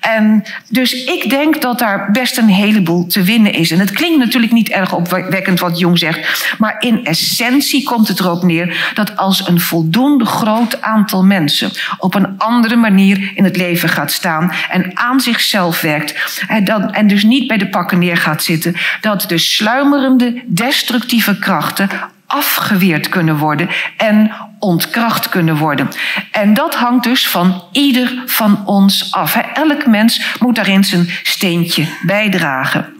En 0.00 0.44
dus 0.68 0.92
ik 0.92 1.30
denk 1.30 1.62
dat 1.62 1.78
daar 1.78 2.10
best 2.10 2.38
een 2.38 2.48
heleboel 2.48 3.06
te 3.06 3.22
winnen 3.22 3.52
is. 3.52 3.70
Het 3.86 3.94
klinkt 3.94 4.18
natuurlijk 4.18 4.52
niet 4.52 4.68
erg 4.68 4.92
opwekkend 4.92 5.60
wat 5.60 5.78
Jong 5.78 5.98
zegt, 5.98 6.54
maar 6.58 6.76
in 6.78 7.04
essentie 7.04 7.82
komt 7.82 8.08
het 8.08 8.20
erop 8.20 8.42
neer 8.42 8.90
dat 8.94 9.16
als 9.16 9.48
een 9.48 9.60
voldoende 9.60 10.24
groot 10.24 10.82
aantal 10.82 11.24
mensen 11.24 11.70
op 11.98 12.14
een 12.14 12.38
andere 12.38 12.76
manier 12.76 13.32
in 13.34 13.44
het 13.44 13.56
leven 13.56 13.88
gaat 13.88 14.12
staan 14.12 14.52
en 14.70 14.90
aan 14.98 15.20
zichzelf 15.20 15.80
werkt 15.80 16.44
en, 16.48 16.64
dan, 16.64 16.92
en 16.92 17.06
dus 17.06 17.22
niet 17.22 17.46
bij 17.46 17.56
de 17.56 17.68
pakken 17.68 17.98
neer 17.98 18.16
gaat 18.16 18.42
zitten, 18.42 18.76
dat 19.00 19.24
de 19.28 19.38
sluimerende 19.38 20.42
destructieve 20.46 21.38
krachten 21.38 21.88
afgeweerd 22.26 23.08
kunnen 23.08 23.36
worden 23.36 23.68
en 23.96 24.32
ontkracht 24.58 25.28
kunnen 25.28 25.56
worden. 25.56 25.88
En 26.30 26.54
dat 26.54 26.74
hangt 26.74 27.04
dus 27.04 27.28
van 27.28 27.62
ieder 27.72 28.22
van 28.26 28.66
ons 28.66 29.12
af. 29.12 29.36
Elk 29.36 29.86
mens 29.86 30.36
moet 30.38 30.54
daarin 30.54 30.84
zijn 30.84 31.08
steentje 31.22 31.86
bijdragen. 32.02 32.95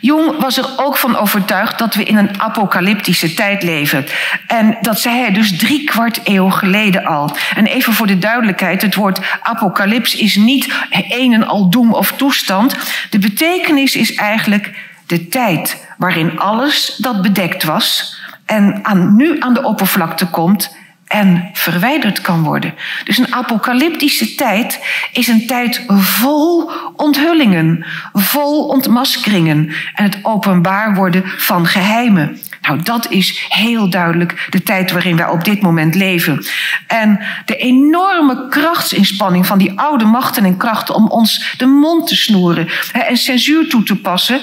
Jong 0.00 0.40
was 0.40 0.58
er 0.58 0.68
ook 0.76 0.96
van 0.96 1.16
overtuigd 1.16 1.78
dat 1.78 1.94
we 1.94 2.04
in 2.04 2.16
een 2.16 2.40
apocalyptische 2.40 3.34
tijd 3.34 3.62
leven. 3.62 4.06
En 4.46 4.76
dat 4.80 5.00
zei 5.00 5.18
hij 5.18 5.32
dus 5.32 5.56
drie 5.56 5.84
kwart 5.84 6.20
eeuw 6.24 6.50
geleden 6.50 7.04
al. 7.04 7.30
En 7.54 7.66
even 7.66 7.92
voor 7.92 8.06
de 8.06 8.18
duidelijkheid, 8.18 8.82
het 8.82 8.94
woord 8.94 9.20
apocalyps 9.42 10.14
is 10.14 10.36
niet 10.36 10.74
een 10.90 11.32
en 11.32 11.46
al 11.46 11.70
doem 11.70 11.92
of 11.92 12.12
toestand. 12.12 12.76
De 13.10 13.18
betekenis 13.18 13.96
is 13.96 14.14
eigenlijk 14.14 14.72
de 15.06 15.28
tijd 15.28 15.86
waarin 15.98 16.38
alles 16.38 16.96
dat 16.96 17.22
bedekt 17.22 17.64
was 17.64 18.16
en 18.46 18.78
aan, 18.82 19.16
nu 19.16 19.36
aan 19.40 19.54
de 19.54 19.62
oppervlakte 19.62 20.26
komt 20.26 20.76
en 21.06 21.50
verwijderd 21.52 22.20
kan 22.20 22.42
worden. 22.42 22.74
Dus 23.04 23.18
een 23.18 23.34
apocalyptische 23.34 24.34
tijd 24.34 24.80
is 25.12 25.28
een 25.28 25.46
tijd 25.46 25.84
vol 25.88 26.70
onthullingen, 26.96 27.86
vol 28.12 28.66
ontmaskeringen 28.66 29.72
en 29.94 30.04
het 30.04 30.18
openbaar 30.22 30.94
worden 30.94 31.22
van 31.26 31.66
geheimen. 31.66 32.38
Nou, 32.66 32.82
dat 32.82 33.10
is 33.10 33.46
heel 33.48 33.90
duidelijk 33.90 34.46
de 34.50 34.62
tijd 34.62 34.92
waarin 34.92 35.16
wij 35.16 35.28
op 35.28 35.44
dit 35.44 35.62
moment 35.62 35.94
leven. 35.94 36.44
En 36.86 37.20
de 37.44 37.56
enorme 37.56 38.48
krachtsinspanning 38.48 39.46
van 39.46 39.58
die 39.58 39.80
oude 39.80 40.04
machten 40.04 40.44
en 40.44 40.56
krachten 40.56 40.94
om 40.94 41.08
ons 41.08 41.54
de 41.56 41.66
mond 41.66 42.06
te 42.06 42.16
snoeren 42.16 42.68
en 42.92 43.16
censuur 43.16 43.68
toe 43.68 43.82
te 43.82 43.96
passen, 43.96 44.40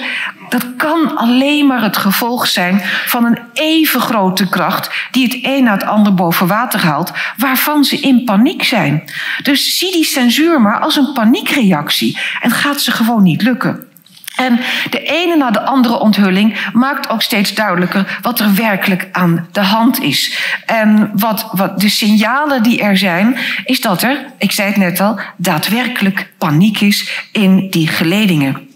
dat 0.48 0.76
kan 0.76 1.16
alleen 1.16 1.66
maar 1.66 1.82
het 1.82 1.96
gevolg 1.96 2.46
zijn 2.46 2.80
van 3.06 3.24
een 3.24 3.38
even 3.52 4.00
grote 4.00 4.48
kracht 4.48 5.08
die 5.10 5.24
het 5.24 5.38
een 5.42 5.64
na 5.64 5.72
het 5.72 5.84
ander 5.84 6.14
boven 6.14 6.46
water 6.46 6.80
haalt, 6.80 7.12
waarvan 7.36 7.84
ze 7.84 8.00
in 8.00 8.24
paniek 8.24 8.62
zijn. 8.62 9.04
Dus 9.42 9.78
zie 9.78 9.92
die 9.92 10.04
censuur 10.04 10.60
maar 10.60 10.80
als 10.80 10.96
een 10.96 11.12
paniekreactie 11.12 12.18
en 12.40 12.50
gaat 12.50 12.80
ze 12.80 12.90
gewoon 12.90 13.22
niet 13.22 13.42
lukken. 13.42 13.91
En 14.36 14.60
de 14.90 15.02
ene 15.02 15.36
na 15.36 15.50
de 15.50 15.62
andere 15.62 15.98
onthulling 15.98 16.70
maakt 16.72 17.08
ook 17.08 17.22
steeds 17.22 17.54
duidelijker 17.54 18.18
wat 18.22 18.40
er 18.40 18.54
werkelijk 18.54 19.08
aan 19.12 19.48
de 19.52 19.60
hand 19.60 20.02
is. 20.02 20.38
En 20.66 21.10
wat, 21.14 21.48
wat 21.52 21.80
de 21.80 21.88
signalen 21.88 22.62
die 22.62 22.82
er 22.82 22.96
zijn, 22.96 23.36
is 23.64 23.80
dat 23.80 24.02
er, 24.02 24.26
ik 24.38 24.52
zei 24.52 24.68
het 24.68 24.76
net 24.76 25.00
al, 25.00 25.20
daadwerkelijk 25.36 26.32
paniek 26.38 26.80
is 26.80 27.26
in 27.32 27.70
die 27.70 27.88
geledingen. 27.88 28.71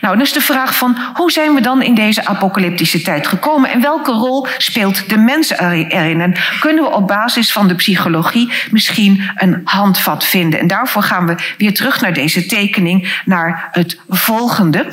Nou, 0.00 0.20
is 0.20 0.32
de 0.32 0.40
vraag 0.40 0.76
van 0.76 0.98
hoe 1.14 1.32
zijn 1.32 1.54
we 1.54 1.60
dan 1.60 1.82
in 1.82 1.94
deze 1.94 2.26
apocalyptische 2.26 3.02
tijd 3.02 3.26
gekomen 3.26 3.70
en 3.70 3.80
welke 3.80 4.10
rol 4.10 4.46
speelt 4.58 5.08
de 5.08 5.16
mens 5.16 5.50
erin? 5.50 6.20
En 6.20 6.34
kunnen 6.60 6.84
we 6.84 6.90
op 6.90 7.06
basis 7.06 7.52
van 7.52 7.68
de 7.68 7.74
psychologie 7.74 8.52
misschien 8.70 9.30
een 9.34 9.60
handvat 9.64 10.24
vinden? 10.24 10.60
En 10.60 10.66
daarvoor 10.66 11.02
gaan 11.02 11.26
we 11.26 11.34
weer 11.58 11.74
terug 11.74 12.00
naar 12.00 12.12
deze 12.12 12.46
tekening, 12.46 13.20
naar 13.24 13.68
het 13.72 14.00
volgende. 14.08 14.86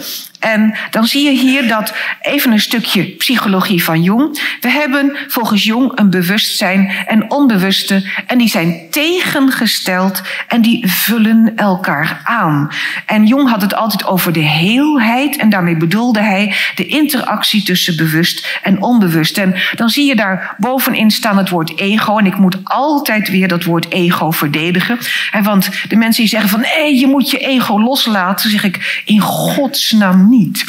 En 0.44 0.74
dan 0.90 1.06
zie 1.06 1.24
je 1.24 1.32
hier 1.32 1.68
dat 1.68 1.94
even 2.22 2.52
een 2.52 2.60
stukje 2.60 3.04
psychologie 3.04 3.84
van 3.84 4.02
Jung. 4.02 4.56
We 4.62 4.70
hebben 4.70 5.18
volgens 5.28 5.64
Jung 5.64 5.92
een 5.96 6.10
bewustzijn 6.10 6.92
en 7.08 7.32
onbewuste 7.32 8.04
en 8.28 8.38
die 8.38 8.48
zijn 8.48 8.82
tegengesteld 8.90 10.22
en 10.48 10.62
die 10.62 10.88
vullen 10.88 11.54
elkaar 11.56 12.22
aan. 12.24 12.72
En 13.06 13.26
Jung 13.26 13.50
had 13.50 13.62
het 13.62 13.76
altijd 13.76 14.06
over 14.06 14.34
de 14.34 14.40
heelheid 14.40 15.38
en 15.38 15.50
daarmee 15.50 15.78
bedoelde 15.78 16.20
hij 16.20 16.56
de 16.76 16.86
interactie 16.86 17.64
tussen 17.64 17.96
bewust 17.96 18.60
en 18.64 18.82
onbewust. 18.82 19.38
En 19.38 19.56
dan 19.76 19.90
zie 19.90 20.06
je 20.06 20.16
daar 20.16 20.56
bovenin 20.58 21.12
staan 21.12 21.38
het 21.38 21.50
woord 21.50 21.80
ego 21.80 22.18
en 22.18 22.26
ik 22.26 22.38
moet 22.38 22.58
altijd 22.64 23.30
weer 23.30 23.48
dat 23.48 23.64
woord 23.64 23.92
ego 23.92 24.32
verdedigen. 24.32 24.98
Want 25.44 25.70
de 25.88 25.96
mensen 25.96 26.22
die 26.22 26.32
zeggen 26.32 26.50
van 26.50 26.66
je 26.96 27.08
moet 27.08 27.30
je 27.30 27.38
ego 27.38 27.80
loslaten, 27.80 28.50
zeg 28.50 28.64
ik 28.64 29.02
in 29.06 29.20
godsnaam 29.20 30.30
niet. 30.38 30.66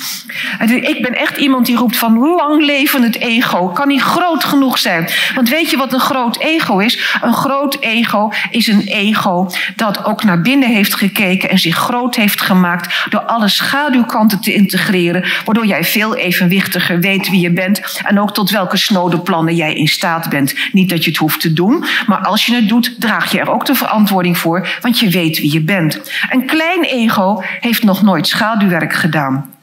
Ik 0.81 1.03
ben 1.03 1.15
echt 1.15 1.37
iemand 1.37 1.67
die 1.67 1.77
roept 1.77 1.97
van 1.97 2.19
lang 2.19 2.65
leven 2.65 3.03
het 3.03 3.19
ego. 3.19 3.69
Kan 3.69 3.89
niet 3.89 4.03
groot 4.03 4.45
genoeg 4.45 4.79
zijn. 4.79 5.09
Want 5.35 5.49
weet 5.49 5.71
je 5.71 5.77
wat 5.77 5.93
een 5.93 6.01
groot 6.01 6.39
ego 6.39 6.79
is? 6.79 7.19
Een 7.23 7.35
groot 7.35 7.77
ego 7.81 8.33
is 8.51 8.67
een 8.67 8.81
ego 8.87 9.51
dat 9.77 10.05
ook 10.05 10.25
naar 10.25 10.41
binnen 10.41 10.69
heeft 10.69 10.95
gekeken 10.95 11.51
en 11.51 11.59
zich 11.59 11.77
groot 11.77 12.15
heeft 12.15 12.41
gemaakt 12.41 13.07
door 13.11 13.21
alle 13.21 13.49
schaduwkanten 13.49 14.41
te 14.41 14.55
integreren, 14.55 15.25
waardoor 15.45 15.67
jij 15.67 15.85
veel 15.85 16.17
evenwichtiger 16.17 17.01
weet 17.01 17.31
wie 17.31 17.41
je 17.41 17.51
bent 17.51 18.01
en 18.05 18.21
ook 18.21 18.35
tot 18.35 18.51
welke 18.51 18.77
snode 18.77 19.19
plannen 19.19 19.55
jij 19.55 19.75
in 19.75 19.89
staat 19.89 20.29
bent. 20.29 20.55
Niet 20.73 20.89
dat 20.89 21.05
je 21.05 21.11
het 21.11 21.19
hoeft 21.19 21.41
te 21.41 21.53
doen, 21.53 21.85
maar 22.07 22.19
als 22.19 22.47
je 22.47 22.55
het 22.55 22.69
doet, 22.69 23.01
draag 23.01 23.33
je 23.33 23.41
er 23.41 23.51
ook 23.51 23.67
de 23.67 23.75
verantwoording 23.75 24.39
voor, 24.39 24.69
want 24.81 24.99
je 24.99 25.11
weet 25.11 25.39
wie 25.39 25.53
je 25.53 25.61
bent. 25.61 26.01
Een 26.31 26.47
klein 26.47 26.83
ego 26.83 27.43
heeft 27.61 27.83
nog 27.83 28.03
nooit 28.03 28.27
schaduwwerk 28.27 28.93
gedaan. 28.93 29.54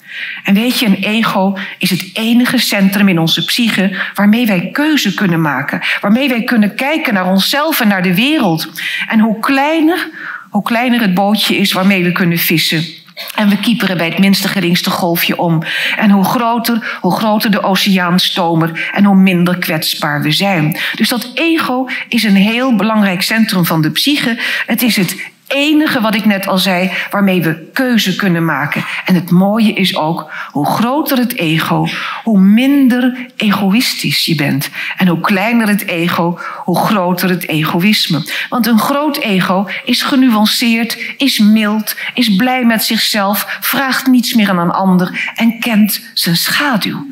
En 0.43 0.53
weet 0.53 0.79
je, 0.79 0.85
een 0.85 1.03
ego 1.03 1.57
is 1.77 1.89
het 1.89 2.09
enige 2.13 2.57
centrum 2.57 3.07
in 3.07 3.19
onze 3.19 3.45
psyche 3.45 3.95
waarmee 4.13 4.45
wij 4.45 4.69
keuze 4.71 5.13
kunnen 5.13 5.41
maken, 5.41 5.81
waarmee 6.01 6.29
wij 6.29 6.43
kunnen 6.43 6.75
kijken 6.75 7.13
naar 7.13 7.29
onszelf 7.29 7.79
en 7.79 7.87
naar 7.87 8.03
de 8.03 8.15
wereld. 8.15 8.69
En 9.07 9.19
hoe 9.19 9.39
kleiner, 9.39 10.09
hoe 10.49 10.63
kleiner 10.63 11.01
het 11.01 11.13
bootje 11.13 11.57
is 11.57 11.71
waarmee 11.71 12.03
we 12.03 12.11
kunnen 12.11 12.37
vissen. 12.37 12.99
En 13.35 13.49
we 13.49 13.57
kieperen 13.57 13.97
bij 13.97 14.07
het 14.07 14.19
minste 14.19 14.47
geringste 14.47 14.89
golfje 14.89 15.37
om. 15.37 15.63
En 15.97 16.09
hoe 16.09 16.23
groter, 16.23 16.97
hoe 17.01 17.15
groter 17.15 17.51
de 17.51 17.63
oceaanstomer 17.63 18.89
en 18.93 19.03
hoe 19.03 19.15
minder 19.15 19.57
kwetsbaar 19.57 20.21
we 20.21 20.31
zijn. 20.31 20.77
Dus 20.95 21.09
dat 21.09 21.31
ego 21.33 21.89
is 22.07 22.23
een 22.23 22.35
heel 22.35 22.75
belangrijk 22.75 23.21
centrum 23.21 23.65
van 23.65 23.81
de 23.81 23.91
psyche. 23.91 24.39
Het 24.65 24.81
is 24.81 24.95
het 24.95 25.30
enige 25.51 26.01
wat 26.01 26.15
ik 26.15 26.25
net 26.25 26.47
al 26.47 26.57
zei, 26.57 26.91
waarmee 27.11 27.41
we 27.41 27.69
keuze 27.73 28.15
kunnen 28.15 28.45
maken. 28.45 28.83
En 29.05 29.15
het 29.15 29.31
mooie 29.31 29.73
is 29.73 29.95
ook, 29.95 30.31
hoe 30.51 30.65
groter 30.65 31.17
het 31.17 31.35
ego, 31.35 31.87
hoe 32.23 32.39
minder 32.39 33.25
egoïstisch 33.35 34.25
je 34.25 34.35
bent. 34.35 34.69
En 34.97 35.07
hoe 35.07 35.19
kleiner 35.19 35.67
het 35.67 35.87
ego, 35.87 36.39
hoe 36.63 36.77
groter 36.77 37.29
het 37.29 37.47
egoïsme. 37.47 38.25
Want 38.49 38.67
een 38.67 38.79
groot 38.79 39.17
ego 39.17 39.67
is 39.85 40.01
genuanceerd, 40.01 40.97
is 41.17 41.39
mild, 41.39 41.95
is 42.13 42.35
blij 42.35 42.65
met 42.65 42.83
zichzelf, 42.83 43.57
vraagt 43.61 44.07
niets 44.07 44.33
meer 44.33 44.49
aan 44.49 44.59
een 44.59 44.71
ander 44.71 45.31
en 45.35 45.59
kent 45.59 46.01
zijn 46.13 46.37
schaduw. 46.37 47.05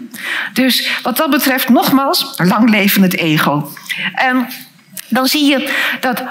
Dus 0.54 0.90
wat 1.04 1.18
dat 1.18 1.30
betreft, 1.30 1.70
nogmaals, 1.70 2.34
lang 2.38 2.70
leven 2.70 3.02
het 3.02 3.18
ego. 3.18 3.72
En 4.14 4.48
dan 5.08 5.28
zie 5.28 5.46
je 5.46 5.74
dat 6.00 6.24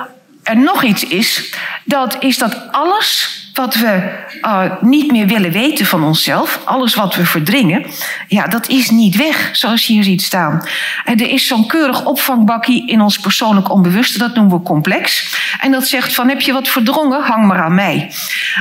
er 0.48 0.56
nog 0.56 0.82
iets 0.82 1.04
is, 1.04 1.54
dat 1.84 2.16
is 2.18 2.38
dat 2.38 2.72
alles 2.72 3.47
wat 3.58 3.74
we 3.74 4.10
uh, 4.42 4.62
niet 4.80 5.10
meer 5.10 5.26
willen 5.26 5.50
weten 5.50 5.86
van 5.86 6.04
onszelf, 6.04 6.60
alles 6.64 6.94
wat 6.94 7.14
we 7.14 7.26
verdringen, 7.26 7.86
ja, 8.28 8.46
dat 8.46 8.68
is 8.68 8.90
niet 8.90 9.16
weg, 9.16 9.48
zoals 9.52 9.86
je 9.86 9.92
hier 9.92 10.04
ziet 10.04 10.22
staan. 10.22 10.66
Er 11.04 11.30
is 11.30 11.46
zo'n 11.46 11.66
keurig 11.66 12.04
opvangbakkie 12.04 12.88
in 12.88 13.00
ons 13.00 13.18
persoonlijk 13.18 13.70
onbewuste, 13.70 14.18
dat 14.18 14.34
noemen 14.34 14.58
we 14.58 14.62
complex. 14.62 15.36
En 15.60 15.70
dat 15.70 15.86
zegt 15.86 16.14
van, 16.14 16.28
heb 16.28 16.40
je 16.40 16.52
wat 16.52 16.68
verdrongen, 16.68 17.22
hang 17.22 17.46
maar 17.46 17.62
aan 17.62 17.74
mij. 17.74 18.10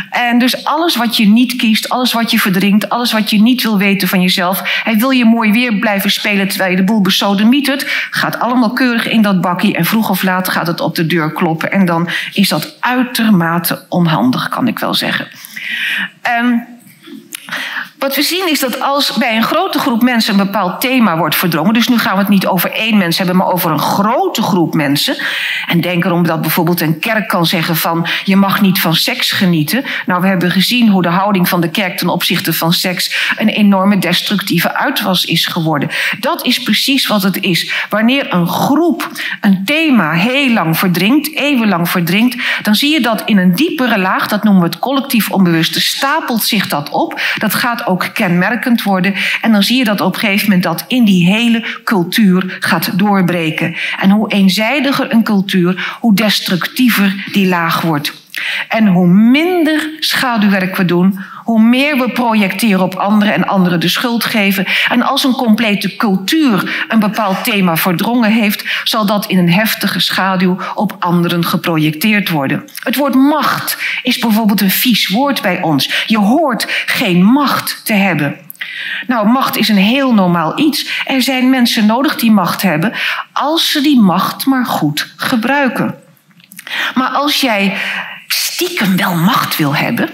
En 0.10 0.40
dus 0.40 0.66
alles 0.66 0.96
wat 0.96 1.18
je 1.18 1.28
niet 1.28 1.56
kiest, 1.56 1.90
alles 1.90 2.14
wat 2.14 2.32
je 2.32 2.40
verdringt, 2.40 2.90
alles 2.90 3.12
wat 3.12 3.30
je 3.30 3.42
niet 3.42 3.64
wil 3.64 3.78
weten 3.78 4.08
van 4.08 4.22
jezelf, 4.22 4.82
hij 4.84 4.98
wil 4.98 5.10
je 5.10 5.26
mooi 5.26 5.52
weer 5.52 5.74
blijven 5.74 6.12
spelen 6.12 6.48
terwijl 6.48 6.72
je 6.72 6.78
de 6.78 6.84
boel 6.84 7.02
besodemietert, 7.02 8.08
gaat 8.12 8.40
allemaal 8.40 8.74
keurig 8.74 9.08
in 9.08 9.22
dat 9.22 9.42
bakkie 9.42 9.76
en 9.76 9.86
vroeg 9.86 10.10
of 10.10 10.24
laat 10.24 10.50
gaat 10.50 10.68
het 10.68 10.82
op 10.82 10.96
de 10.96 11.06
deur 11.06 11.34
kloppen. 11.34 11.72
En 11.72 11.86
dan 11.86 12.10
is 12.34 12.50
dat 12.50 12.76
uitermate 12.80 13.86
onhandig, 13.90 14.50
kan 14.50 14.68
ik 14.68 14.80
wel 14.80 14.87
zeggen. 14.94 15.28
Um, 16.42 16.77
wat 17.98 18.16
we 18.16 18.22
zien 18.22 18.50
is 18.50 18.60
dat 18.60 18.82
als 18.82 19.14
bij 19.14 19.36
een 19.36 19.44
grote 19.44 19.80
groep 19.80 20.02
mensen 20.02 20.32
een 20.40 20.46
bepaald 20.46 20.82
thema 20.82 21.18
wordt 21.18 21.36
verdrongen, 21.36 21.74
dus 21.74 21.88
nu 21.88 21.98
gaan 21.98 22.14
we 22.14 22.20
het 22.20 22.30
niet 22.30 22.48
over 22.48 22.72
één 22.72 22.98
mens 22.98 23.18
hebben, 23.18 23.36
maar 23.36 23.52
over 23.52 23.72
een 23.72 23.80
grote 23.80 24.42
groep 24.42 24.74
mensen. 24.74 25.16
En 25.66 25.82
denk 25.82 26.06
erom 26.06 26.24
dat 26.24 26.42
bijvoorbeeld 26.42 26.82
een 26.82 27.00
kerk 27.00 27.28
kan 27.28 27.46
zeggen 27.46 27.76
van 27.76 28.08
je 28.24 28.36
mag 28.36 28.62
niet 28.62 28.80
van 28.80 28.96
seks 28.96 29.32
genieten. 29.32 29.84
Nou, 30.06 30.22
we 30.22 30.28
hebben 30.28 30.52
gezien 30.52 30.90
hoe 30.90 31.02
de 31.02 31.10
houding 31.10 31.50
van 31.50 31.62
de 31.62 31.70
kerk 31.70 31.98
ten 31.98 32.10
opzichte 32.10 32.54
van 32.54 32.74
seks 32.74 33.34
een 33.38 33.50
enorme 33.50 33.98
destructieve 33.98 34.76
uitwas 34.76 35.26
is 35.26 35.46
geworden. 35.46 35.90
Dat 36.20 36.46
is 36.46 36.64
precies 36.64 37.08
wat 37.08 37.24
het 37.24 37.42
is. 37.42 37.72
Wanneer 37.90 38.34
een 38.34 38.48
groep 38.48 39.10
een 39.42 39.66
thema 39.66 40.12
heel 40.12 40.54
lang 40.54 40.78
verdringt, 40.78 41.36
eeuwenlang 41.36 41.90
verdringt, 41.90 42.38
dan 42.64 42.76
zie 42.76 42.92
je 42.92 43.02
dat 43.02 43.22
in 43.26 43.38
een 43.38 43.56
diepere 43.56 44.00
laag, 44.00 44.28
dat 44.28 44.44
noemen 44.44 44.62
we 44.62 44.68
het 44.68 44.80
collectief 44.80 45.32
onbewuste, 45.32 45.82
stapelt 45.82 46.44
zich 46.44 46.68
dat 46.68 46.90
op. 46.90 47.22
Dat 47.38 47.54
gaat 47.54 47.86
ook 47.88 48.10
kenmerkend 48.14 48.84
worden. 48.84 49.14
En 49.42 49.52
dan 49.52 49.64
zie 49.64 49.78
je 49.78 49.84
dat 49.84 50.02
op 50.02 50.14
een 50.14 50.20
gegeven 50.20 50.46
moment 50.46 50.64
dat 50.64 50.86
in 50.88 51.06
die 51.06 51.26
hele 51.26 51.66
cultuur 51.84 52.58
gaat 52.60 53.00
doorbreken. 53.00 53.76
En 54.00 54.10
hoe 54.10 54.32
eenzijdiger 54.32 55.12
een 55.12 55.24
cultuur, 55.24 55.98
hoe 56.00 56.16
destructiever 56.16 57.30
die 57.32 57.48
laag 57.48 57.82
wordt. 57.82 58.14
En 58.68 58.88
hoe 58.88 59.08
minder 59.08 59.90
schaduwwerk 60.00 60.76
we 60.76 60.86
doen, 60.86 61.20
hoe 61.44 61.62
meer 61.62 61.98
we 61.98 62.10
projecteren 62.10 62.84
op 62.84 62.96
anderen 62.96 63.34
en 63.34 63.48
anderen 63.48 63.80
de 63.80 63.88
schuld 63.88 64.24
geven. 64.26 64.66
En 64.90 65.02
als 65.02 65.24
een 65.24 65.32
complete 65.32 65.96
cultuur 65.96 66.86
een 66.88 67.00
bepaald 67.00 67.44
thema 67.44 67.78
verdrongen 67.78 68.32
heeft, 68.32 68.82
zal 68.84 69.06
dat 69.06 69.26
in 69.26 69.38
een 69.38 69.52
heftige 69.52 70.00
schaduw 70.00 70.58
op 70.76 70.96
anderen 71.00 71.46
geprojecteerd 71.46 72.30
worden. 72.30 72.64
Het 72.84 72.96
woord 72.96 73.16
macht 73.16 73.78
is 74.04 74.18
bijvoorbeeld 74.18 74.62
een 74.62 74.72
vies 74.72 75.08
woord 75.08 75.42
bij 75.42 75.62
ons. 75.62 76.04
Je 76.08 76.18
hoort 76.18 76.84
geen 76.86 77.24
macht 77.24 77.82
te 77.86 77.94
hebben. 77.94 78.38
Nou, 79.08 79.28
macht 79.28 79.58
is 79.58 79.70
een 79.70 79.76
heel 79.76 80.14
normaal 80.14 80.60
iets. 80.60 81.04
Er 81.06 81.22
zijn 81.22 81.50
mensen 81.50 81.86
nodig 81.86 82.16
die 82.16 82.32
macht 82.32 82.62
hebben, 82.62 82.94
als 83.34 83.72
ze 83.72 83.82
die 83.82 84.00
macht 84.00 84.46
maar 84.46 84.66
goed 84.66 85.14
gebruiken. 85.16 85.96
Maar 86.94 87.10
als 87.10 87.42
jij 87.42 87.78
stiekem 88.60 88.98
wel 88.98 89.16
macht 89.16 89.58
wil 89.58 89.76
hebben, 89.76 90.10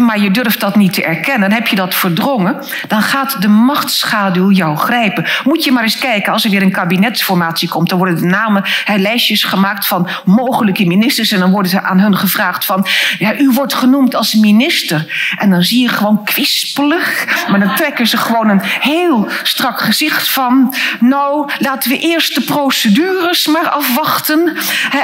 maar 0.00 0.20
je 0.20 0.30
durft 0.30 0.60
dat 0.60 0.76
niet 0.76 0.92
te 0.92 1.04
erkennen, 1.04 1.52
heb 1.52 1.66
je 1.66 1.76
dat 1.76 1.94
verdrongen, 1.94 2.56
dan 2.88 3.02
gaat 3.02 3.42
de 3.42 3.48
machtsschaduw 3.48 4.50
jou 4.50 4.76
grijpen. 4.76 5.24
Moet 5.44 5.64
je 5.64 5.72
maar 5.72 5.82
eens 5.82 5.98
kijken, 5.98 6.32
als 6.32 6.44
er 6.44 6.50
weer 6.50 6.62
een 6.62 6.70
kabinetsformatie 6.70 7.68
komt, 7.68 7.88
dan 7.88 7.98
worden 7.98 8.16
de 8.16 8.26
namen, 8.26 8.64
lijstjes 8.96 9.44
gemaakt 9.44 9.86
van 9.86 10.08
mogelijke 10.24 10.86
ministers 10.86 11.32
en 11.32 11.38
dan 11.38 11.50
worden 11.50 11.70
ze 11.70 11.82
aan 11.82 12.00
hun 12.00 12.16
gevraagd 12.16 12.64
van, 12.64 12.86
ja, 13.18 13.38
u 13.38 13.50
wordt 13.50 13.74
genoemd 13.74 14.14
als 14.14 14.34
minister. 14.34 15.32
En 15.38 15.50
dan 15.50 15.62
zie 15.62 15.82
je 15.82 15.88
gewoon 15.88 16.24
kwispelig, 16.24 17.26
maar 17.48 17.60
dan 17.60 17.74
trekken 17.74 18.06
ze 18.06 18.16
gewoon 18.16 18.48
een 18.48 18.62
heel 18.80 19.28
strak 19.42 19.80
gezicht 19.80 20.28
van, 20.28 20.74
nou, 21.00 21.50
laten 21.58 21.90
we 21.90 21.98
eerst 21.98 22.34
de 22.34 22.40
procedures 22.40 23.46
maar 23.46 23.68
afwachten. 23.68 24.56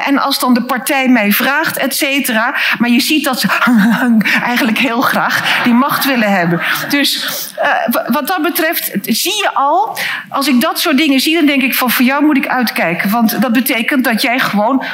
En 0.04 0.18
als 0.18 0.38
dan 0.38 0.54
de 0.54 0.62
partij 0.62 1.08
mij 1.08 1.32
vraagt, 1.32 1.76
et 1.76 1.96
cetera. 1.96 2.54
Maar 2.78 2.90
je 2.90 3.00
ziet 3.00 3.24
dat 3.24 3.40
ze 3.40 3.48
eigenlijk 4.42 4.78
heel 4.80 5.00
graag 5.00 5.62
die 5.64 5.74
macht 5.74 6.04
willen 6.04 6.32
hebben. 6.32 6.60
Dus 6.88 7.24
uh, 7.62 8.02
wat 8.06 8.26
dat 8.26 8.42
betreft 8.42 8.92
zie 9.02 9.36
je 9.36 9.50
al, 9.54 9.98
als 10.28 10.48
ik 10.48 10.60
dat 10.60 10.80
soort 10.80 10.96
dingen 10.96 11.20
zie, 11.20 11.34
dan 11.34 11.46
denk 11.46 11.62
ik 11.62 11.74
van 11.74 11.90
voor 11.90 12.04
jou 12.04 12.24
moet 12.24 12.36
ik 12.36 12.48
uitkijken. 12.48 13.10
Want 13.10 13.42
dat 13.42 13.52
betekent 13.52 14.04
dat 14.04 14.22
jij 14.22 14.38
gewoon 14.38 14.84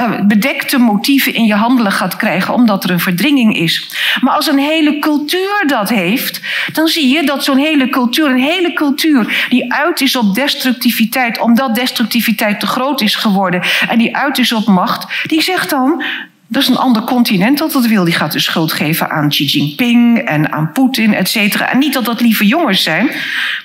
uh, 0.00 0.20
bedekte 0.20 0.78
motieven 0.78 1.34
in 1.34 1.44
je 1.44 1.54
handelen 1.54 1.92
gaat 1.92 2.16
krijgen 2.16 2.54
omdat 2.54 2.84
er 2.84 2.90
een 2.90 3.00
verdringing 3.00 3.56
is. 3.56 3.90
Maar 4.20 4.34
als 4.34 4.46
een 4.46 4.58
hele 4.58 4.98
cultuur 4.98 5.64
dat 5.66 5.88
heeft, 5.88 6.40
dan 6.72 6.88
zie 6.88 7.08
je 7.08 7.22
dat 7.22 7.44
zo'n 7.44 7.56
hele 7.56 7.88
cultuur, 7.88 8.30
een 8.30 8.38
hele 8.38 8.72
cultuur 8.72 9.46
die 9.48 9.72
uit 9.72 10.00
is 10.00 10.16
op 10.16 10.34
destructiviteit, 10.34 11.38
omdat 11.40 11.74
destructiviteit 11.74 12.60
te 12.60 12.66
groot 12.66 13.00
is 13.00 13.14
geworden 13.14 13.62
en 13.88 13.98
die 13.98 14.16
uit 14.16 14.38
is 14.38 14.52
op 14.52 14.66
macht, 14.66 15.06
die 15.26 15.42
zegt 15.42 15.70
dan 15.70 16.04
dat 16.46 16.62
is 16.62 16.68
een 16.68 16.76
ander 16.76 17.02
continent 17.02 17.58
dat 17.58 17.72
het 17.72 17.86
wil. 17.86 18.04
Die 18.04 18.14
gaat 18.14 18.32
de 18.32 18.40
schuld 18.40 18.72
geven 18.72 19.10
aan 19.10 19.28
Xi 19.28 19.44
Jinping 19.44 20.18
en 20.18 20.52
aan 20.52 20.72
Poetin, 20.72 21.14
et 21.14 21.28
cetera. 21.28 21.70
En 21.70 21.78
niet 21.78 21.92
dat 21.92 22.04
dat 22.04 22.20
lieve 22.20 22.46
jongens 22.46 22.82
zijn, 22.82 23.10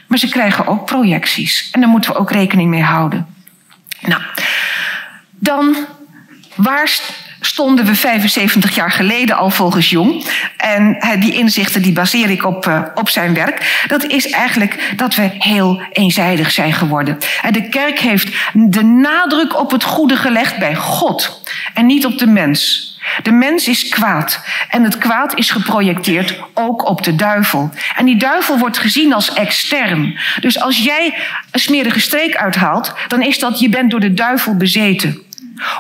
maar 0.07 0.17
ze 0.17 0.29
krijgen 0.29 0.67
ook 0.67 0.85
projecties. 0.85 1.69
En 1.71 1.79
daar 1.79 1.89
moeten 1.89 2.11
we 2.11 2.17
ook 2.17 2.31
rekening 2.31 2.69
mee 2.69 2.83
houden. 2.83 3.27
Nou, 4.01 4.21
dan 5.29 5.75
waar 6.55 6.87
stonden 7.41 7.85
we 7.85 7.95
75 7.95 8.75
jaar 8.75 8.91
geleden 8.91 9.37
al 9.37 9.49
volgens 9.49 9.89
Jong. 9.89 10.25
En 10.57 10.97
die 11.19 11.33
inzichten 11.33 11.81
die 11.81 11.93
baseer 11.93 12.29
ik 12.29 12.45
op, 12.45 12.65
uh, 12.65 12.81
op 12.95 13.09
zijn 13.09 13.33
werk. 13.33 13.83
Dat 13.87 14.03
is 14.03 14.29
eigenlijk 14.29 14.93
dat 14.95 15.15
we 15.15 15.29
heel 15.37 15.81
eenzijdig 15.91 16.51
zijn 16.51 16.73
geworden. 16.73 17.17
En 17.41 17.53
de 17.53 17.69
kerk 17.69 17.99
heeft 17.99 18.35
de 18.53 18.83
nadruk 18.83 19.59
op 19.59 19.71
het 19.71 19.83
goede 19.83 20.15
gelegd 20.15 20.57
bij 20.57 20.75
God 20.75 21.41
en 21.73 21.85
niet 21.85 22.05
op 22.05 22.17
de 22.17 22.27
mens. 22.27 22.89
De 23.23 23.31
mens 23.31 23.67
is 23.67 23.89
kwaad 23.89 24.43
en 24.69 24.83
het 24.83 24.97
kwaad 24.97 25.37
is 25.37 25.51
geprojecteerd 25.51 26.39
ook 26.53 26.89
op 26.89 27.03
de 27.03 27.15
duivel. 27.15 27.69
En 27.95 28.05
die 28.05 28.17
duivel 28.17 28.57
wordt 28.57 28.77
gezien 28.77 29.13
als 29.13 29.33
extern. 29.33 30.19
Dus 30.39 30.59
als 30.59 30.77
jij 30.77 31.13
een 31.51 31.59
smerige 31.59 31.99
streek 31.99 32.35
uithaalt, 32.35 32.93
dan 33.07 33.21
is 33.21 33.39
dat 33.39 33.59
je 33.59 33.69
bent 33.69 33.91
door 33.91 33.99
de 33.99 34.13
duivel 34.13 34.57
bezeten. 34.57 35.21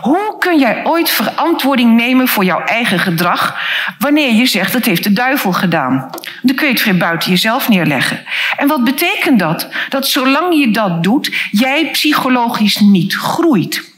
Hoe 0.01 0.35
kun 0.39 0.59
jij 0.59 0.85
ooit 0.85 1.09
verantwoording 1.09 1.95
nemen 1.95 2.27
voor 2.27 2.43
jouw 2.43 2.63
eigen 2.63 2.99
gedrag 2.99 3.59
wanneer 3.99 4.33
je 4.33 4.45
zegt 4.45 4.73
dat 4.73 4.85
heeft 4.85 5.03
de 5.03 5.13
duivel 5.13 5.51
gedaan? 5.51 6.09
Dan 6.41 6.55
kun 6.55 6.67
je 6.67 6.73
het 6.73 6.83
weer 6.83 6.97
buiten 6.97 7.29
jezelf 7.29 7.69
neerleggen. 7.69 8.23
En 8.57 8.67
wat 8.67 8.83
betekent 8.83 9.39
dat? 9.39 9.67
Dat 9.89 10.07
zolang 10.07 10.55
je 10.55 10.71
dat 10.71 11.03
doet, 11.03 11.31
jij 11.51 11.89
psychologisch 11.91 12.79
niet 12.79 13.13
groeit. 13.13 13.89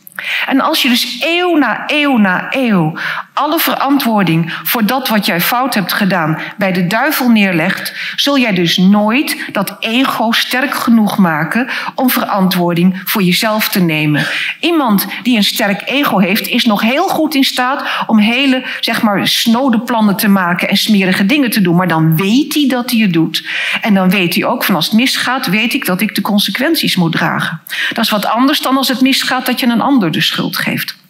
En 0.45 0.61
als 0.61 0.81
je 0.81 0.89
dus 0.89 1.17
eeuw 1.19 1.55
na 1.55 1.83
eeuw 1.87 2.17
na 2.17 2.47
eeuw 2.49 2.93
alle 3.33 3.59
verantwoording 3.59 4.53
voor 4.63 4.85
dat 4.85 5.07
wat 5.07 5.25
jij 5.25 5.41
fout 5.41 5.73
hebt 5.73 5.93
gedaan 5.93 6.39
bij 6.57 6.71
de 6.71 6.87
duivel 6.87 7.29
neerlegt, 7.29 7.93
zul 8.15 8.37
jij 8.37 8.53
dus 8.53 8.77
nooit 8.77 9.49
dat 9.51 9.75
ego 9.79 10.31
sterk 10.31 10.75
genoeg 10.75 11.17
maken 11.17 11.69
om 11.95 12.09
verantwoording 12.09 13.01
voor 13.05 13.23
jezelf 13.23 13.69
te 13.69 13.79
nemen. 13.79 14.25
Iemand 14.59 15.07
die 15.23 15.37
een 15.37 15.43
sterk 15.43 15.81
ego 15.85 16.19
heeft, 16.19 16.47
is 16.47 16.65
nog 16.65 16.81
heel 16.81 17.07
goed 17.07 17.35
in 17.35 17.43
staat 17.43 17.83
om 18.07 18.19
hele, 18.19 18.63
zeg 18.79 19.01
maar, 19.01 19.27
snode 19.27 19.79
plannen 19.79 20.15
te 20.15 20.27
maken 20.27 20.69
en 20.69 20.77
smerige 20.77 21.25
dingen 21.25 21.49
te 21.49 21.61
doen. 21.61 21.75
Maar 21.75 21.87
dan 21.87 22.15
weet 22.15 22.53
hij 22.53 22.67
dat 22.67 22.91
hij 22.91 22.99
het 22.99 23.13
doet. 23.13 23.47
En 23.81 23.93
dan 23.93 24.09
weet 24.09 24.35
hij 24.35 24.45
ook 24.45 24.63
van 24.63 24.75
als 24.75 24.85
het 24.85 24.93
misgaat, 24.93 25.45
weet 25.45 25.73
ik 25.73 25.85
dat 25.85 26.01
ik 26.01 26.15
de 26.15 26.21
consequenties 26.21 26.95
moet 26.95 27.11
dragen. 27.11 27.61
Dat 27.93 28.03
is 28.03 28.11
wat 28.11 28.25
anders 28.25 28.61
dan 28.61 28.77
als 28.77 28.87
het 28.87 29.01
misgaat 29.01 29.45
dat 29.45 29.59
je 29.59 29.65
een 29.65 29.81
ander 29.81 30.11
de 30.11 30.21
schuld 30.21 30.57
geeft. 30.57 31.01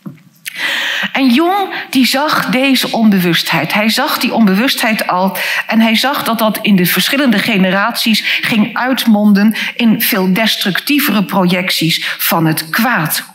En 1.11 1.29
Jong 1.29 1.73
die 1.89 2.05
zag 2.05 2.45
deze 2.45 2.91
onbewustheid. 2.91 3.73
Hij 3.73 3.89
zag 3.89 4.17
die 4.17 4.33
onbewustheid 4.33 5.07
al 5.07 5.37
en 5.67 5.79
hij 5.79 5.95
zag 5.95 6.23
dat 6.23 6.39
dat 6.39 6.59
in 6.61 6.75
de 6.75 6.85
verschillende 6.85 7.39
generaties 7.39 8.39
ging 8.41 8.77
uitmonden 8.77 9.55
in 9.75 10.01
veel 10.01 10.33
destructievere 10.33 11.23
projecties 11.23 12.05
van 12.17 12.45
het 12.45 12.69
kwaad. 12.69 13.31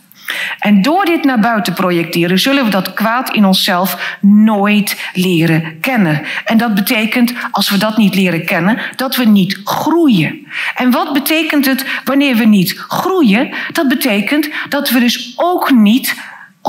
En 0.58 0.82
door 0.82 1.04
dit 1.04 1.24
naar 1.24 1.40
buiten 1.40 1.72
projecteren 1.72 2.38
zullen 2.38 2.64
we 2.64 2.70
dat 2.70 2.94
kwaad 2.94 3.34
in 3.34 3.44
onszelf 3.44 4.16
nooit 4.20 5.10
leren 5.12 5.80
kennen. 5.80 6.22
En 6.44 6.58
dat 6.58 6.74
betekent, 6.74 7.32
als 7.50 7.70
we 7.70 7.76
dat 7.76 7.96
niet 7.96 8.14
leren 8.14 8.44
kennen, 8.44 8.78
dat 8.96 9.16
we 9.16 9.24
niet 9.24 9.60
groeien. 9.64 10.46
En 10.74 10.90
wat 10.90 11.12
betekent 11.12 11.66
het 11.66 11.84
wanneer 12.04 12.36
we 12.36 12.44
niet 12.44 12.78
groeien? 12.78 13.50
Dat 13.72 13.88
betekent 13.88 14.48
dat 14.68 14.90
we 14.90 15.00
dus 15.00 15.32
ook 15.36 15.70
niet 15.70 16.14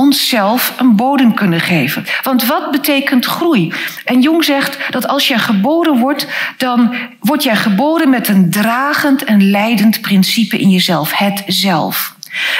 onszelf 0.00 0.74
een 0.76 0.96
bodem 0.96 1.34
kunnen 1.34 1.60
geven. 1.60 2.04
Want 2.22 2.46
wat 2.46 2.70
betekent 2.70 3.24
groei? 3.24 3.72
En 4.04 4.20
Jung 4.20 4.44
zegt 4.44 4.78
dat 4.90 5.08
als 5.08 5.28
jij 5.28 5.38
geboren 5.38 5.98
wordt, 5.98 6.26
dan 6.56 6.94
word 7.20 7.42
jij 7.42 7.56
geboren 7.56 8.10
met 8.10 8.28
een 8.28 8.50
dragend 8.50 9.24
en 9.24 9.50
leidend 9.50 10.00
principe 10.00 10.58
in 10.58 10.70
jezelf, 10.70 11.12
het 11.12 11.42
zelf. 11.46 12.14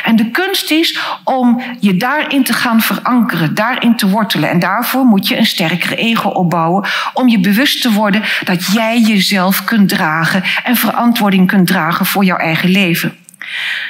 En 0.04 0.16
de 0.16 0.30
kunst 0.30 0.70
is 0.70 0.98
om 1.24 1.62
je 1.80 1.96
daarin 1.96 2.44
te 2.44 2.52
gaan 2.52 2.80
verankeren, 2.80 3.54
daarin 3.54 3.96
te 3.96 4.08
wortelen. 4.08 4.50
En 4.50 4.58
daarvoor 4.58 5.04
moet 5.04 5.28
je 5.28 5.36
een 5.36 5.46
sterkere 5.46 5.96
ego 5.96 6.28
opbouwen 6.28 6.88
om 7.14 7.28
je 7.28 7.40
bewust 7.40 7.82
te 7.82 7.92
worden 7.92 8.22
dat 8.44 8.66
jij 8.66 9.00
jezelf 9.00 9.64
kunt 9.64 9.88
dragen 9.88 10.42
en 10.64 10.76
verantwoording 10.76 11.46
kunt 11.46 11.66
dragen 11.66 12.06
voor 12.06 12.24
jouw 12.24 12.36
eigen 12.36 12.68
leven. 12.68 13.19